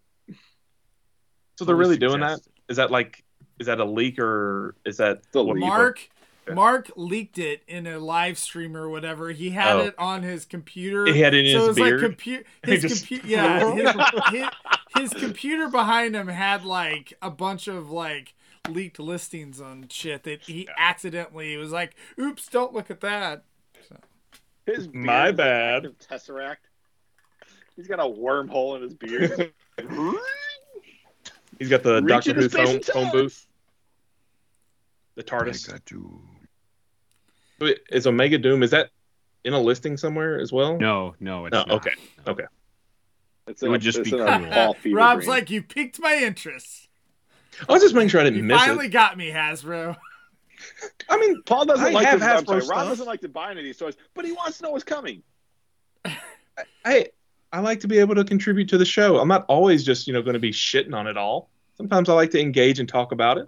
So 1.57 1.65
they're 1.65 1.75
really 1.75 1.97
doing 1.97 2.21
that? 2.21 2.39
Is 2.69 2.77
that 2.77 2.89
like 2.91 3.23
is 3.59 3.67
that 3.67 3.79
a 3.79 3.85
leak 3.85 4.17
or 4.19 4.75
is 4.85 4.97
that 4.97 5.17
It's 5.27 5.35
a 5.35 5.41
leak. 5.41 5.57
Mark 5.59 6.09
Yeah. 6.47 6.53
Mark 6.53 6.91
leaked 6.95 7.37
it 7.39 7.63
in 7.67 7.85
a 7.87 7.99
live 7.99 8.37
stream 8.37 8.75
or 8.77 8.89
whatever. 8.89 9.31
He 9.31 9.49
had 9.51 9.75
Oh. 9.77 9.79
it 9.85 9.95
on 9.97 10.23
his 10.23 10.45
computer. 10.45 11.05
He 11.05 11.19
had 11.19 11.33
it 11.33 11.45
in 11.45 11.51
so 11.53 11.67
his 11.69 11.77
it 11.77 11.81
was 11.81 11.89
beard. 11.89 12.01
like 12.01 12.09
computer. 12.09 12.43
His 12.63 12.81
just- 12.81 13.07
computer, 13.07 13.27
yeah. 13.27 13.71
His, 14.31 14.39
his, 14.41 15.11
his 15.11 15.13
computer 15.21 15.67
behind 15.69 16.15
him 16.15 16.27
had 16.27 16.63
like 16.63 17.13
a 17.21 17.29
bunch 17.31 17.67
of 17.67 17.89
like 17.89 18.33
leaked 18.69 18.99
listings 18.99 19.59
on 19.61 19.87
shit 19.89 20.23
that 20.23 20.41
he 20.43 20.67
accidentally 20.77 21.55
was 21.57 21.71
like, 21.71 21.95
"Oops, 22.19 22.45
don't 22.47 22.73
look 22.73 22.89
at 22.91 23.01
that." 23.01 23.43
His 24.65 24.87
My 24.93 25.25
beard 25.25 25.33
is 25.33 25.37
bad. 25.37 25.85
an 25.85 25.95
Tesseract. 26.09 26.55
He's 27.75 27.87
got 27.87 27.99
a 27.99 28.03
wormhole 28.03 28.75
in 28.77 28.81
his 28.83 28.93
beard. 28.93 29.53
He's 31.59 31.69
got 31.69 31.83
the 31.83 32.01
Reach 32.01 32.07
Doctor 32.09 32.29
into 32.31 32.41
Who 32.41 32.49
space 32.49 32.87
phone, 32.89 33.03
phone 33.05 33.11
booth. 33.11 33.47
The 35.15 35.23
TARDIS. 35.23 35.69
Omega 35.69 35.81
2. 35.85 36.21
Wait, 37.61 37.79
Is 37.89 38.05
Omega 38.07 38.37
Doom 38.37 38.63
is 38.63 38.71
that 38.71 38.89
in 39.45 39.53
a 39.53 39.59
listing 39.59 39.95
somewhere 39.95 40.39
as 40.39 40.51
well? 40.51 40.77
No, 40.77 41.15
no, 41.21 41.45
it's 41.45 41.53
No, 41.53 41.59
not. 41.59 41.71
okay, 41.71 41.91
No. 42.25 42.33
okay. 42.33 42.43
It's 43.47 43.61
It 43.61 43.67
in 43.67 43.71
would 43.71 43.81
just 43.81 43.99
it's 43.99 44.09
be 44.09 44.17
cool. 44.17 44.25
Rob's 44.93 45.19
dream. 45.25 45.29
like, 45.29 45.49
"You 45.49 45.61
piqued 45.61 45.99
my 45.99 46.15
interest. 46.15 46.84
I 47.67 47.73
was 47.73 47.81
just 47.81 47.95
making 47.95 48.09
sure 48.09 48.21
I 48.21 48.25
didn't 48.25 48.37
You 48.37 48.43
miss 48.43 48.57
finally 48.57 48.87
it. 48.87 48.89
Finally 48.89 48.89
got 48.89 49.17
me, 49.17 49.31
Hasbro." 49.31 49.95
I 51.09 51.17
mean, 51.19 51.41
Paul 51.43 51.65
doesn't 51.65 51.85
I 51.85 51.89
like 51.91 52.07
have 52.07 52.19
to, 52.19 52.25
Hasbro 52.25 52.61
sorry, 52.63 52.79
Rob 52.79 52.87
doesn't 52.89 53.05
like 53.05 53.21
to 53.21 53.29
buy 53.29 53.51
any 53.51 53.59
of 53.61 53.65
these 53.65 53.77
toys, 53.77 53.95
but 54.13 54.25
he 54.25 54.31
wants 54.31 54.57
to 54.57 54.63
know 54.63 54.71
what's 54.71 54.83
coming. 54.83 55.21
I 56.85 57.07
I 57.51 57.59
like 57.59 57.81
to 57.81 57.87
be 57.87 57.99
able 57.99 58.15
to 58.15 58.23
contribute 58.23 58.69
to 58.69 58.77
the 58.77 58.85
show. 58.85 59.17
I'm 59.17 59.27
not 59.27 59.45
always 59.47 59.83
just 59.83 60.07
you 60.07 60.13
know 60.13 60.21
going 60.21 60.33
to 60.33 60.39
be 60.39 60.51
shitting 60.51 60.93
on 60.93 61.07
it 61.07 61.17
all. 61.17 61.49
Sometimes 61.77 62.09
I 62.09 62.13
like 62.13 62.31
to 62.31 62.39
engage 62.41 62.79
and 62.79 62.87
talk 62.87 63.11
about 63.11 63.37
it. 63.37 63.47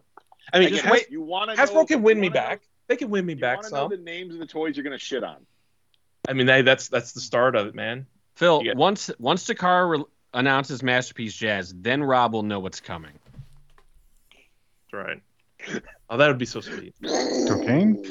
I 0.53 0.59
mean, 0.59 0.69
Again, 0.69 0.84
Has- 0.85 1.09
you 1.09 1.21
want 1.21 1.49
to 1.51 1.57
Hasbro 1.57 1.88
can 1.88 2.01
win 2.03 2.19
me 2.19 2.29
back. 2.29 2.61
They 2.88 2.95
can 2.95 3.09
win 3.09 3.25
me 3.25 3.34
You 3.34 3.39
back 3.39 3.57
want 3.57 3.67
to 3.67 3.73
know 3.73 3.89
some. 3.89 3.91
the 3.91 3.97
names 3.97 4.34
of 4.34 4.39
the 4.39 4.45
toys 4.45 4.77
you're 4.77 4.84
going 4.84 4.97
to 4.97 5.03
shit 5.03 5.23
on. 5.23 5.45
I 6.29 6.34
mean, 6.34 6.45
they, 6.47 6.61
that's 6.61 6.88
that's 6.89 7.11
the 7.13 7.19
start 7.21 7.55
of 7.55 7.67
it, 7.67 7.75
man. 7.75 8.05
Phil, 8.35 8.61
Yeah. 8.63 8.73
once 8.75 9.09
once 9.19 9.45
Takara 9.45 9.97
re- 9.99 10.05
announces 10.34 10.84
Masterpiece 10.84 11.35
Jazz, 11.35 11.73
then 11.75 12.03
Rob 12.03 12.34
will 12.34 12.43
know 12.43 12.59
what's 12.59 12.79
coming. 12.79 13.13
That's 14.91 15.07
right. 15.07 15.22
Oh, 16.09 16.18
that 16.18 16.27
would 16.27 16.38
be 16.38 16.45
so 16.45 16.61
sweet. 16.61 16.93
Cocaine? 17.47 18.03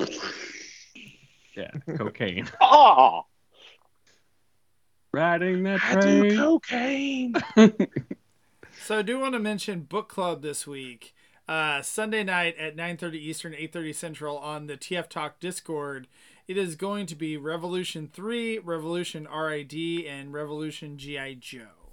Yeah, 1.56 1.70
cocaine. 1.96 2.48
Oh, 2.60 3.22
Riding 5.12 5.62
that 5.62 5.80
I 5.82 5.94
do 6.00 6.20
train. 6.22 6.36
cocaine. 6.36 7.34
So 8.84 8.98
I 8.98 9.02
do 9.02 9.18
want 9.18 9.32
to 9.32 9.40
mention 9.40 9.80
book 9.80 10.08
club 10.08 10.42
this 10.42 10.64
week. 10.64 11.12
Uh, 11.48 11.82
Sunday 11.82 12.22
night 12.22 12.56
at 12.56 12.76
9:30 12.76 13.14
Eastern, 13.14 13.52
8:30 13.52 13.94
Central 13.94 14.38
on 14.38 14.66
the 14.66 14.76
TF 14.76 15.08
Talk 15.08 15.40
Discord. 15.40 16.06
It 16.46 16.56
is 16.56 16.76
going 16.76 17.06
to 17.06 17.16
be 17.16 17.36
Revolution 17.36 18.08
3, 18.12 18.58
Revolution 18.60 19.26
RID, 19.26 19.74
and 20.06 20.32
Revolution 20.32 20.98
GI 20.98 21.36
Joe. 21.40 21.85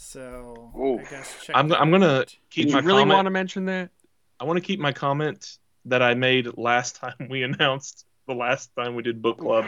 So 0.00 0.70
Ooh. 0.78 1.00
I 1.00 1.10
guess 1.10 1.44
check 1.44 1.56
I'm 1.56 1.68
that 1.68 1.80
I'm 1.80 1.90
gonna 1.90 2.20
out. 2.20 2.36
keep 2.50 2.68
Do 2.68 2.74
my 2.74 2.80
you 2.80 2.86
really 2.86 3.00
comment. 3.00 3.16
want 3.16 3.26
to 3.26 3.30
mention 3.30 3.64
that? 3.66 3.90
I 4.38 4.44
want 4.44 4.56
to 4.56 4.60
keep 4.64 4.78
my 4.78 4.92
comment 4.92 5.58
that 5.86 6.02
I 6.02 6.14
made 6.14 6.56
last 6.56 6.96
time 6.96 7.14
we 7.28 7.42
announced 7.48 8.06
the 8.28 8.34
last 8.34 8.70
time 8.76 8.94
we 8.94 9.02
did 9.02 9.20
book 9.20 9.38
club. 9.38 9.66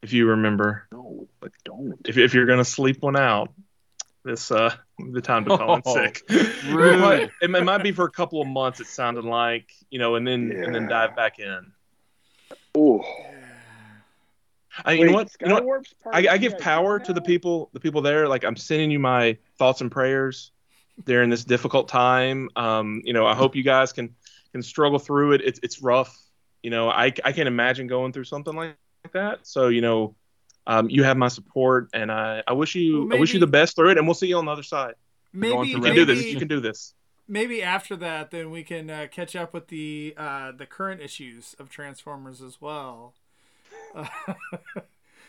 If 0.00 0.12
you 0.12 0.28
remember, 0.28 0.86
no, 0.92 1.26
but 1.40 1.50
don't. 1.64 1.98
if 2.06 2.16
if 2.18 2.34
you're 2.34 2.46
gonna 2.46 2.64
sleep 2.64 3.02
one 3.02 3.16
out, 3.16 3.52
this 4.24 4.52
uh 4.52 4.72
the 5.12 5.20
time 5.20 5.44
to 5.46 5.56
call 5.56 5.74
in 5.74 5.82
Oh, 5.86 5.94
sick. 5.94 6.22
rude. 6.68 6.94
It 6.94 6.98
might, 7.00 7.30
it 7.42 7.50
might- 7.50 7.64
might 7.64 7.82
be 7.82 7.90
for 7.90 8.04
a 8.04 8.10
couple 8.12 8.40
of 8.40 8.46
months. 8.46 8.78
It 8.80 8.86
sounded 8.86 9.24
like 9.24 9.72
you 9.90 9.98
know, 9.98 10.14
and 10.14 10.24
then 10.26 10.52
and 10.52 10.72
then 10.72 10.86
dive 10.86 11.16
back 11.16 11.40
in. 11.40 11.72
Ooh. 12.76 13.02
I, 14.84 14.92
you 14.92 15.04
know 15.06 15.12
what? 15.12 15.30
You 15.40 15.48
know 15.48 15.62
what? 15.62 15.86
I, 16.12 16.26
I 16.28 16.38
give 16.38 16.52
CIG 16.52 16.60
power 16.60 16.98
to 16.98 17.12
the 17.12 17.20
people, 17.20 17.70
the 17.72 17.80
people 17.80 18.02
there. 18.02 18.28
Like 18.28 18.44
I'm 18.44 18.56
sending 18.56 18.90
you 18.90 18.98
my 18.98 19.36
thoughts 19.58 19.80
and 19.80 19.90
prayers 19.90 20.52
during 21.04 21.30
this 21.30 21.44
difficult 21.44 21.88
time. 21.88 22.48
Um, 22.56 23.02
you 23.04 23.12
know, 23.12 23.26
I 23.26 23.34
hope 23.34 23.54
you 23.56 23.62
guys 23.62 23.92
can 23.92 24.14
can 24.52 24.62
struggle 24.62 24.98
through 24.98 25.32
it. 25.32 25.42
It's 25.42 25.60
it's 25.62 25.82
rough. 25.82 26.16
You 26.62 26.70
know, 26.70 26.88
I 26.90 27.12
I 27.24 27.32
can't 27.32 27.48
imagine 27.48 27.86
going 27.86 28.12
through 28.12 28.24
something 28.24 28.54
like 28.54 28.76
that. 29.12 29.40
So 29.46 29.68
you 29.68 29.80
know, 29.80 30.14
um, 30.66 30.88
you 30.88 31.02
have 31.04 31.16
my 31.16 31.28
support, 31.28 31.88
and 31.92 32.10
I 32.10 32.42
I 32.46 32.52
wish 32.52 32.74
you 32.74 33.06
Well, 33.06 33.16
I 33.16 33.20
wish 33.20 33.34
you 33.34 33.40
the 33.40 33.46
best 33.46 33.76
through 33.76 33.90
it, 33.90 33.98
and 33.98 34.06
we'll 34.06 34.14
see 34.14 34.28
you 34.28 34.38
on 34.38 34.44
the 34.46 34.52
other 34.52 34.62
side. 34.62 34.94
Maybe 35.32 35.68
You 35.68 35.80
can 35.80 35.94
do 35.94 36.04
this. 36.04 36.24
You 36.24 36.38
can 36.38 36.48
do 36.48 36.60
this. 36.60 36.94
maybe 37.26 37.62
after 37.62 37.96
that, 37.96 38.30
then 38.30 38.50
we 38.50 38.62
can 38.62 38.90
uh, 38.90 39.06
catch 39.10 39.34
up 39.34 39.52
with 39.52 39.68
the 39.68 40.14
uh, 40.16 40.52
the 40.52 40.66
current 40.66 41.00
issues 41.00 41.54
of 41.58 41.68
Transformers 41.68 42.40
as 42.42 42.60
well. 42.60 43.14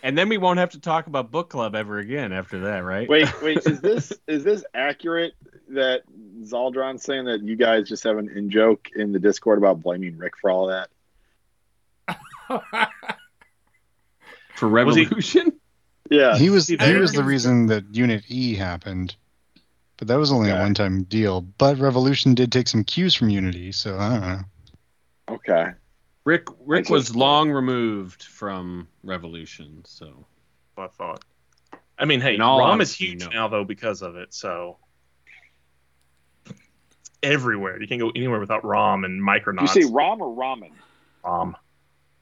And 0.04 0.18
then 0.18 0.28
we 0.28 0.38
won't 0.38 0.60
have 0.60 0.72
to 0.72 0.82
talk 0.82 1.08
about 1.08 1.32
book 1.32 1.50
club 1.50 1.76
ever 1.76 1.98
again 1.98 2.34
after 2.34 2.60
that, 2.60 2.80
right? 2.80 3.08
Wait, 3.08 3.42
wait, 3.42 3.60
is 3.66 3.80
this 3.80 4.12
is 4.28 4.44
this 4.44 4.66
accurate 4.74 5.34
that 5.70 6.02
Zaldron's 6.42 7.04
saying 7.04 7.24
that 7.26 7.42
you 7.42 7.56
guys 7.56 7.88
just 7.88 8.04
have 8.04 8.18
an 8.18 8.28
in 8.28 8.50
joke 8.50 8.90
in 8.94 9.14
the 9.14 9.20
Discord 9.20 9.58
about 9.60 9.82
blaming 9.82 10.18
Rick 10.18 10.34
for 10.42 10.52
all 10.52 10.68
that? 10.68 10.90
For 14.56 14.68
Was 14.68 14.96
he- 14.96 15.04
Revolution? 15.04 15.54
Yeah. 16.12 16.38
He 16.38 16.50
was 16.50 16.68
he 16.68 16.76
was 16.96 17.14
the 17.14 17.24
reason 17.24 17.68
that 17.68 17.86
Unit 17.96 18.26
E 18.28 18.56
happened, 18.56 19.16
but 19.96 20.10
that 20.10 20.18
was 20.18 20.34
only 20.34 20.50
a 20.50 20.58
one 20.58 20.74
time 20.74 21.04
deal. 21.04 21.40
But 21.40 21.80
Revolution 21.80 22.36
did 22.36 22.52
take 22.52 22.68
some 22.68 22.84
cues 22.84 23.16
from 23.16 23.30
Unity, 23.30 23.72
so 23.72 23.98
I 23.98 24.10
don't 24.10 24.22
know. 24.22 24.40
Okay. 25.30 25.72
Rick 26.26 26.48
Rick 26.66 26.90
was 26.90 27.16
long 27.16 27.52
removed 27.52 28.24
from 28.24 28.88
Revolution, 29.04 29.84
so 29.86 30.26
I 30.78 30.88
thought. 30.88 31.24
I 32.00 32.06
mean, 32.06 32.22
hey, 32.22 32.36
In 32.36 32.42
all 32.42 32.60
ROM 32.60 32.82
is 32.82 32.90
honesty, 32.90 33.06
huge 33.08 33.22
no. 33.26 33.30
now 33.30 33.48
though 33.50 33.64
because 33.66 34.02
of 34.02 34.16
it. 34.16 34.34
So 34.34 34.78
it's 36.50 37.10
everywhere. 37.22 37.80
You 37.82 37.88
can't 37.88 38.02
go 38.02 38.12
anywhere 38.16 38.40
without 38.40 38.64
ROM 38.66 39.04
and 39.04 39.14
Do 39.20 39.34
you 39.34 39.42
Micronauts. 39.42 39.70
say 39.70 39.84
Rom 39.86 40.22
or 40.22 40.36
Ramen? 40.36 40.72
ROM. 41.24 41.56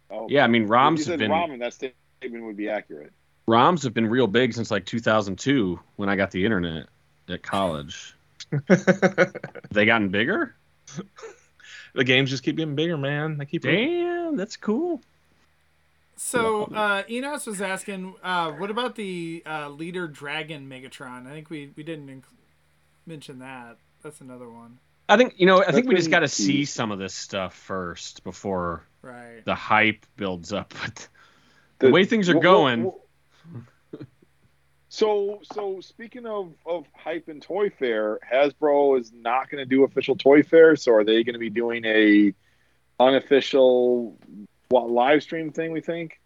Oh, 0.09 0.27
yeah, 0.29 0.43
I 0.43 0.47
mean 0.47 0.63
if 0.63 0.69
ROMs 0.69 0.91
you 0.91 0.97
have 0.97 1.05
said 1.05 1.19
been 1.19 1.31
Ramen, 1.31 1.59
that 1.59 1.73
statement 1.73 2.45
would 2.45 2.57
be 2.57 2.69
accurate. 2.69 3.13
ROMs 3.47 3.83
have 3.83 3.93
been 3.93 4.07
real 4.07 4.27
big 4.27 4.53
since 4.53 4.71
like 4.71 4.85
2002 4.85 5.79
when 5.95 6.09
I 6.09 6.15
got 6.15 6.31
the 6.31 6.43
internet 6.45 6.87
at 7.29 7.43
college. 7.43 8.13
They 9.71 9.85
gotten 9.85 10.09
bigger? 10.09 10.55
The 11.93 12.03
games 12.03 12.29
just 12.29 12.43
keep 12.43 12.57
getting 12.57 12.75
bigger, 12.75 12.97
man. 12.97 13.37
They 13.37 13.45
keep. 13.45 13.63
Damn, 13.63 14.35
that's 14.37 14.57
cool. 14.57 15.01
So 16.15 16.65
uh, 16.65 17.03
Enos 17.09 17.47
was 17.47 17.61
asking, 17.61 18.15
uh, 18.23 18.51
what 18.51 18.69
about 18.69 18.95
the 18.95 19.41
uh, 19.45 19.69
leader 19.69 20.07
dragon 20.07 20.69
Megatron? 20.69 21.27
I 21.27 21.31
think 21.31 21.49
we 21.49 21.71
we 21.75 21.83
didn't 21.83 22.07
inc- 22.07 22.35
mention 23.05 23.39
that. 23.39 23.77
That's 24.03 24.21
another 24.21 24.49
one, 24.49 24.79
I 25.09 25.17
think 25.17 25.33
you 25.37 25.45
know. 25.45 25.61
I 25.61 25.71
think 25.71 25.75
That's 25.75 25.87
we 25.87 25.95
just 25.95 26.09
got 26.11 26.19
to 26.21 26.27
see 26.27 26.65
some 26.65 26.91
of 26.91 26.99
this 26.99 27.13
stuff 27.13 27.53
first 27.55 28.23
before 28.23 28.83
right? 29.01 29.43
the 29.45 29.55
hype 29.55 30.05
builds 30.17 30.53
up. 30.53 30.73
But 30.83 31.07
the 31.79 31.89
way 31.89 32.05
things 32.05 32.29
are 32.29 32.33
Wh- 32.33 32.37
wh- 32.37 32.41
going, 32.41 32.83
wh- 32.83 33.57
So, 34.93 35.39
so 35.53 35.79
speaking 35.79 36.25
of, 36.25 36.53
of 36.65 36.83
hype 36.93 37.29
and 37.29 37.41
Toy 37.41 37.69
Fair, 37.69 38.19
Hasbro 38.29 38.99
is 38.99 39.13
not 39.13 39.49
going 39.49 39.59
to 39.59 39.65
do 39.65 39.85
official 39.85 40.17
Toy 40.17 40.43
Fair. 40.43 40.75
So, 40.75 40.91
are 40.91 41.05
they 41.05 41.23
going 41.23 41.31
to 41.31 41.39
be 41.39 41.49
doing 41.49 41.85
a 41.85 42.33
unofficial 42.99 44.19
what 44.67 44.89
live 44.91 45.23
stream 45.23 45.53
thing? 45.53 45.71
We 45.71 45.79
think. 45.79 46.19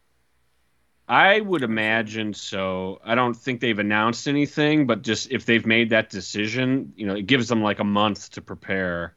I 1.07 1.41
would 1.41 1.61
imagine 1.61 2.33
so. 2.33 2.99
I 3.05 3.13
don't 3.13 3.35
think 3.35 3.61
they've 3.61 3.77
announced 3.77 4.27
anything, 4.27 4.87
but 4.87 5.03
just 5.03 5.31
if 5.31 5.45
they've 5.45 5.67
made 5.67 5.91
that 5.91 6.09
decision, 6.09 6.91
you 6.95 7.05
know, 7.05 7.13
it 7.13 7.27
gives 7.27 7.47
them 7.47 7.61
like 7.61 7.77
a 7.77 7.83
month 7.83 8.31
to 8.31 8.41
prepare. 8.41 9.15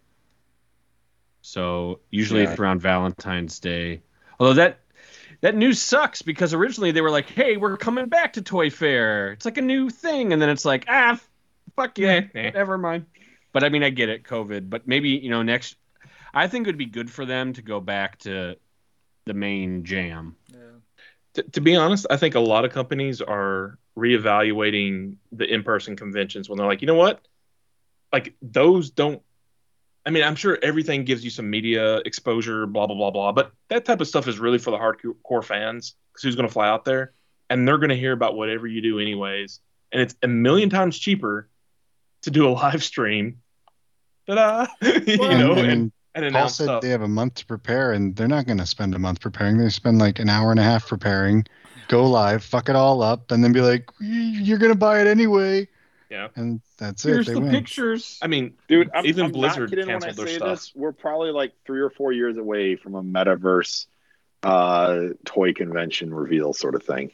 So 1.40 2.00
usually 2.10 2.42
Yeah. 2.42 2.50
it's 2.50 2.60
around 2.60 2.82
Valentine's 2.82 3.58
Day. 3.60 4.02
Although 4.38 4.54
that 4.54 4.80
that 5.40 5.54
news 5.54 5.80
sucks 5.80 6.22
because 6.22 6.54
originally 6.54 6.90
they 6.90 7.00
were 7.00 7.10
like, 7.10 7.28
"Hey, 7.28 7.56
we're 7.56 7.76
coming 7.76 8.06
back 8.06 8.34
to 8.34 8.42
Toy 8.42 8.70
Fair. 8.70 9.32
It's 9.32 9.44
like 9.44 9.58
a 9.58 9.62
new 9.62 9.90
thing," 9.90 10.32
and 10.32 10.40
then 10.42 10.48
it's 10.48 10.64
like, 10.64 10.84
"Ah, 10.88 11.12
f- 11.12 11.28
fuck 11.76 11.98
yeah, 11.98 12.20
never 12.34 12.78
mind." 12.78 13.06
But 13.52 13.64
I 13.64 13.68
mean, 13.68 13.82
I 13.82 13.90
get 13.90 14.08
it, 14.08 14.24
COVID. 14.24 14.68
But 14.68 14.86
maybe 14.86 15.10
you 15.10 15.30
know, 15.30 15.42
next, 15.42 15.76
I 16.34 16.48
think 16.48 16.66
it 16.66 16.70
would 16.70 16.78
be 16.78 16.86
good 16.86 17.10
for 17.10 17.24
them 17.24 17.52
to 17.54 17.62
go 17.62 17.80
back 17.80 18.18
to 18.20 18.56
the 19.26 19.34
main 19.34 19.84
jam. 19.84 20.36
Yeah. 20.52 20.58
To, 21.34 21.42
to 21.42 21.60
be 21.60 21.76
honest, 21.76 22.06
I 22.10 22.16
think 22.16 22.34
a 22.34 22.40
lot 22.40 22.64
of 22.64 22.72
companies 22.72 23.20
are 23.20 23.78
reevaluating 23.96 25.16
the 25.32 25.44
in-person 25.44 25.96
conventions 25.96 26.48
when 26.48 26.56
they're 26.56 26.66
like, 26.66 26.80
you 26.80 26.86
know 26.86 26.94
what, 26.94 27.20
like 28.12 28.34
those 28.42 28.90
don't. 28.90 29.22
I 30.08 30.10
mean, 30.10 30.24
I'm 30.24 30.36
sure 30.36 30.58
everything 30.62 31.04
gives 31.04 31.22
you 31.22 31.28
some 31.28 31.50
media 31.50 31.96
exposure, 31.98 32.66
blah 32.66 32.86
blah 32.86 32.96
blah 32.96 33.10
blah, 33.10 33.30
but 33.32 33.52
that 33.68 33.84
type 33.84 34.00
of 34.00 34.08
stuff 34.08 34.26
is 34.26 34.38
really 34.38 34.56
for 34.58 34.70
the 34.70 34.78
hardcore 34.78 35.44
fans 35.44 35.96
because 36.10 36.22
who's 36.22 36.34
going 36.34 36.48
to 36.48 36.52
fly 36.52 36.66
out 36.66 36.86
there, 36.86 37.12
and 37.50 37.68
they're 37.68 37.76
going 37.76 37.90
to 37.90 37.96
hear 37.96 38.12
about 38.12 38.34
whatever 38.34 38.66
you 38.66 38.80
do 38.80 38.98
anyways, 39.00 39.60
and 39.92 40.00
it's 40.00 40.14
a 40.22 40.26
million 40.26 40.70
times 40.70 40.98
cheaper 40.98 41.50
to 42.22 42.30
do 42.30 42.48
a 42.48 42.50
live 42.64 42.82
stream. 42.82 43.42
Ta-da! 44.26 44.66
you 44.80 45.18
Well, 45.18 45.38
know, 45.38 45.52
and, 45.52 45.60
and, 45.60 45.70
and 45.70 45.92
and 46.14 46.32
Paul 46.32 46.40
announce 46.40 46.54
said 46.54 46.64
stuff. 46.64 46.82
they 46.82 46.88
have 46.88 47.02
a 47.02 47.08
month 47.08 47.34
to 47.34 47.46
prepare, 47.46 47.92
and 47.92 48.16
they're 48.16 48.28
not 48.28 48.46
going 48.46 48.58
to 48.58 48.66
spend 48.66 48.94
a 48.94 48.98
month 48.98 49.20
preparing. 49.20 49.58
They 49.58 49.68
spend 49.68 49.98
like 49.98 50.20
an 50.20 50.30
hour 50.30 50.50
and 50.50 50.58
a 50.58 50.62
half 50.62 50.88
preparing, 50.88 51.44
go 51.88 52.08
live, 52.08 52.42
fuck 52.42 52.70
it 52.70 52.76
all 52.76 53.02
up, 53.02 53.30
and 53.30 53.44
then 53.44 53.52
be 53.52 53.60
like, 53.60 53.90
"Y- 54.00 54.06
"You're 54.40 54.56
going 54.58 54.72
to 54.72 54.78
buy 54.78 55.02
it 55.02 55.06
anyway." 55.06 55.68
Yeah. 56.10 56.28
and 56.36 56.60
that's 56.78 57.02
Here's 57.02 57.28
it. 57.28 57.32
They 57.32 57.34
the 57.34 57.40
win. 57.40 57.50
pictures. 57.50 58.18
I 58.22 58.28
mean, 58.28 58.54
Dude, 58.66 58.90
I'm, 58.94 59.04
even 59.04 59.26
I'm 59.26 59.32
Blizzard 59.32 59.70
not 59.70 59.70
kidding 59.70 59.86
when 59.86 59.96
I 59.96 60.06
canceled 60.06 60.26
their 60.26 60.32
say 60.32 60.38
stuff. 60.38 60.48
this. 60.58 60.72
We're 60.74 60.92
probably 60.92 61.32
like 61.32 61.52
three 61.66 61.80
or 61.80 61.90
four 61.90 62.12
years 62.12 62.36
away 62.38 62.76
from 62.76 62.94
a 62.94 63.02
metaverse 63.02 63.86
uh, 64.42 65.00
toy 65.24 65.52
convention 65.52 66.14
reveal 66.14 66.52
sort 66.54 66.74
of 66.74 66.82
thing. 66.82 67.10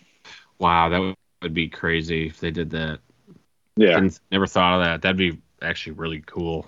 Wow, 0.58 0.90
that 0.90 1.00
would, 1.00 1.16
would 1.42 1.54
be 1.54 1.68
crazy 1.68 2.26
if 2.28 2.38
they 2.38 2.52
did 2.52 2.70
that. 2.70 3.00
Yeah. 3.76 3.94
Didn't, 4.00 4.20
never 4.30 4.46
thought 4.46 4.78
of 4.78 4.84
that. 4.84 5.02
That'd 5.02 5.16
be 5.16 5.40
actually 5.60 5.94
really 5.94 6.22
cool. 6.24 6.66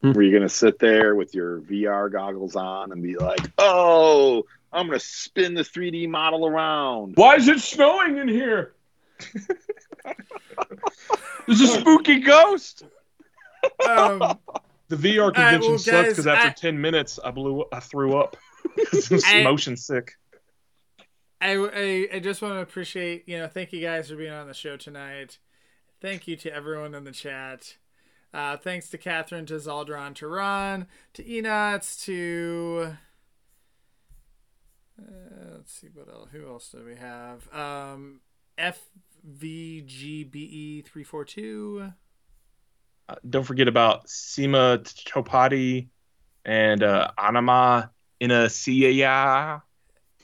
Where 0.00 0.22
you're 0.22 0.36
gonna 0.36 0.48
sit 0.48 0.80
there 0.80 1.14
with 1.14 1.32
your 1.32 1.60
VR 1.60 2.10
goggles 2.10 2.56
on 2.56 2.90
and 2.90 3.00
be 3.00 3.14
like, 3.16 3.38
"Oh, 3.56 4.42
I'm 4.72 4.86
gonna 4.86 4.98
spin 4.98 5.54
the 5.54 5.62
3D 5.62 6.08
model 6.08 6.44
around." 6.44 7.14
Why 7.14 7.36
is 7.36 7.46
it 7.46 7.60
snowing 7.60 8.16
in 8.16 8.26
here? 8.26 8.72
There's 11.46 11.60
a 11.60 11.66
spooky 11.66 12.20
ghost. 12.20 12.84
Um, 13.88 14.38
The 14.88 14.96
VR 14.96 15.26
right, 15.28 15.34
convention 15.34 15.70
well, 15.70 15.78
sucks 15.78 16.08
because 16.10 16.26
after 16.26 16.48
I- 16.48 16.52
ten 16.52 16.80
minutes, 16.80 17.18
I 17.24 17.30
blew, 17.30 17.64
I 17.72 17.80
threw 17.80 18.18
up. 18.18 18.36
I 19.24 19.42
motion 19.42 19.76
sick. 19.76 20.12
I, 21.40 21.56
I, 21.56 22.08
I 22.16 22.18
just 22.20 22.40
want 22.42 22.54
to 22.54 22.60
appreciate, 22.60 23.28
you 23.28 23.36
know, 23.38 23.48
thank 23.48 23.72
you 23.72 23.80
guys 23.80 24.08
for 24.10 24.16
being 24.16 24.32
on 24.32 24.46
the 24.46 24.54
show 24.54 24.76
tonight. 24.76 25.38
Thank 26.00 26.28
you 26.28 26.36
to 26.36 26.54
everyone 26.54 26.94
in 26.94 27.04
the 27.04 27.10
chat. 27.10 27.76
Uh, 28.32 28.56
thanks 28.56 28.88
to 28.90 28.98
Catherine, 28.98 29.44
to 29.46 29.54
Zaldron, 29.54 30.14
to 30.16 30.28
Ron, 30.28 30.86
to 31.14 31.22
Enots, 31.24 32.04
to. 32.04 32.96
Uh, 35.00 35.54
let's 35.56 35.72
see 35.72 35.88
what 35.92 36.08
else. 36.08 36.28
Who 36.32 36.46
else 36.46 36.68
do 36.68 36.84
we 36.84 36.96
have? 36.96 37.52
Um, 37.52 38.20
FVGBE342. 39.26 41.94
Uh, 43.08 43.14
don't 43.28 43.44
forget 43.44 43.68
about 43.68 44.06
Sima 44.06 44.78
Chopati 44.82 45.88
and 46.44 46.82
uh, 46.82 47.10
Anama 47.18 47.90
Inasiya. 48.20 49.62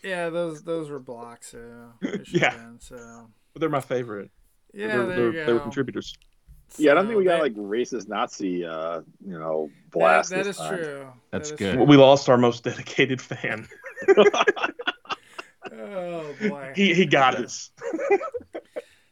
Yeah, 0.03 0.31
those 0.31 0.63
those 0.63 0.89
were 0.91 0.99
blocks. 1.01 1.51
So 1.53 1.93
Yeah. 2.29 2.51
have 2.51 2.61
been, 2.61 2.81
so 2.81 3.29
They're 3.57 3.69
my 3.69 3.81
favorite. 3.81 4.31
yeah, 4.73 4.89
they're, 4.89 5.07
there 5.07 5.17
they're, 5.17 5.33
they 5.33 5.47
go. 5.47 5.55
were 5.55 5.61
contributors. 5.61 6.17
Yeah, 6.77 6.93
I 6.93 6.95
don't 6.97 7.07
think 7.07 7.19
we 7.19 7.25
got 7.25 7.37
that- 7.39 7.43
like 7.43 7.55
racist 7.55 8.09
Nazi, 8.09 8.65
uh, 8.65 9.01
you 9.27 9.39
know, 9.39 9.71
that, 9.73 9.91
blast. 9.91 10.31
that 10.31 10.45
this 10.45 10.57
is 10.57 10.63
time. 10.63 10.77
true. 10.79 11.07
That's 11.31 11.49
That 11.51 11.55
is 11.55 11.59
good. 11.59 11.75
true. 11.77 11.85
We 11.85 11.97
lost 11.97 12.29
our 12.29 12.37
most 12.39 12.65
dedicated 12.65 13.21
fan. 13.21 13.67
Oh 15.71 16.35
boy. 16.41 16.73
He 16.75 16.95
he 16.95 17.05
got 17.05 17.35
us. 17.35 17.71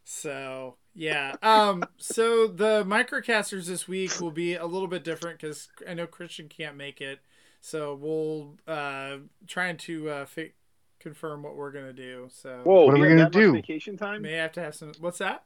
So 0.09 0.77
yeah. 0.95 1.35
Um. 1.43 1.83
So 1.99 2.47
the 2.47 2.85
microcasters 2.85 3.67
this 3.67 3.89
week 3.89 4.21
will 4.21 4.31
be 4.31 4.55
a 4.55 4.65
little 4.65 4.87
bit 4.87 5.03
different 5.03 5.41
because 5.41 5.69
I 5.87 5.95
know 5.95 6.07
Christian 6.07 6.49
can't 6.49 6.77
make 6.77 7.01
it. 7.01 7.19
So 7.61 7.93
we'll 7.97 8.55
uh 8.73 9.17
trying 9.49 9.79
to 9.79 10.09
uh 10.09 10.27
fi- 10.27 10.53
confirm 11.01 11.43
what 11.43 11.57
we're 11.57 11.73
gonna 11.73 11.93
do. 11.93 12.29
So 12.31 12.61
Whoa, 12.63 12.85
What 12.87 12.95
are 12.95 12.99
we 13.01 13.09
gonna 13.09 13.17
that 13.17 13.25
much 13.25 13.33
do? 13.33 13.53
Vacation 13.53 13.97
time? 13.97 14.23
may 14.23 14.35
have 14.35 14.53
to 14.53 14.61
have 14.61 14.77
some. 14.77 14.93
What's 15.01 15.19
that? 15.19 15.43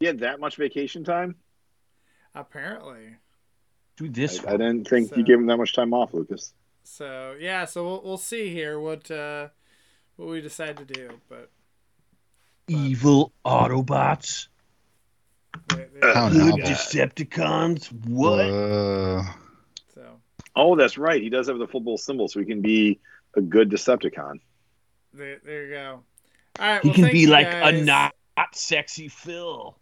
He 0.00 0.06
had 0.06 0.20
that 0.20 0.40
much 0.40 0.56
vacation 0.56 1.04
time. 1.04 1.34
Apparently. 2.34 3.16
Do 3.98 4.08
this. 4.08 4.42
I, 4.46 4.52
I 4.54 4.56
didn't 4.56 4.88
think 4.88 5.10
So- 5.10 5.16
you 5.16 5.24
gave 5.24 5.36
him 5.36 5.46
that 5.48 5.58
much 5.58 5.74
time 5.74 5.92
off, 5.92 6.14
Lucas. 6.14 6.54
So 6.84 7.36
yeah, 7.38 7.66
so 7.66 7.84
we'll 7.84 8.02
we'll 8.02 8.16
see 8.16 8.48
here 8.50 8.80
what 8.80 9.10
uh 9.10 9.48
what 10.16 10.28
we 10.30 10.40
decide 10.40 10.78
to 10.78 10.86
do, 10.86 11.10
but 11.28 11.50
Evil 12.68 13.32
Autobots. 13.44 14.48
they, 15.68 15.76
they, 15.76 15.86
Oh, 16.02 16.30
Good 16.30 16.56
no. 16.58 16.64
Decepticons. 16.64 17.92
What? 18.06 18.40
Uh, 18.40 19.22
so 19.94 20.20
Oh, 20.56 20.76
that's 20.76 20.98
right. 20.98 21.20
He 21.22 21.28
does 21.30 21.48
have 21.48 21.58
the 21.58 21.66
football 21.68 21.98
symbol, 21.98 22.28
so 22.28 22.40
he 22.40 22.46
can 22.46 22.60
be 22.60 23.00
a 23.36 23.40
good 23.40 23.70
Decepticon. 23.70 24.40
there, 25.14 25.38
there 25.44 25.64
you 25.66 25.70
go. 25.72 26.00
All 26.58 26.66
right, 26.66 26.82
he 26.82 26.88
well, 26.88 26.94
can 26.96 27.10
be 27.12 27.26
like 27.26 27.50
guys. 27.50 27.80
a 27.80 27.84
not 27.84 28.12
sexy 28.52 29.08
Phil. 29.08 29.76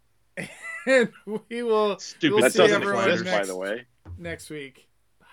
and 0.87 1.09
we 1.49 1.63
will 1.63 1.99
Stupid. 1.99 2.33
We'll 2.35 2.43
that 2.43 2.53
see 2.53 2.59
doesn't 2.59 2.81
everyone 2.81 3.09
exist, 3.11 3.31
by 3.39 3.45
the 3.45 3.55
way. 3.57 3.85
next 4.17 4.49
week. 4.49 4.87
Bye. 5.19 5.25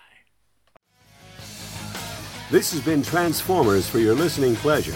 This 2.51 2.71
has 2.73 2.81
been 2.81 3.01
Transformers 3.03 3.87
for 3.87 3.99
your 3.99 4.15
listening 4.15 4.55
pleasure, 4.57 4.95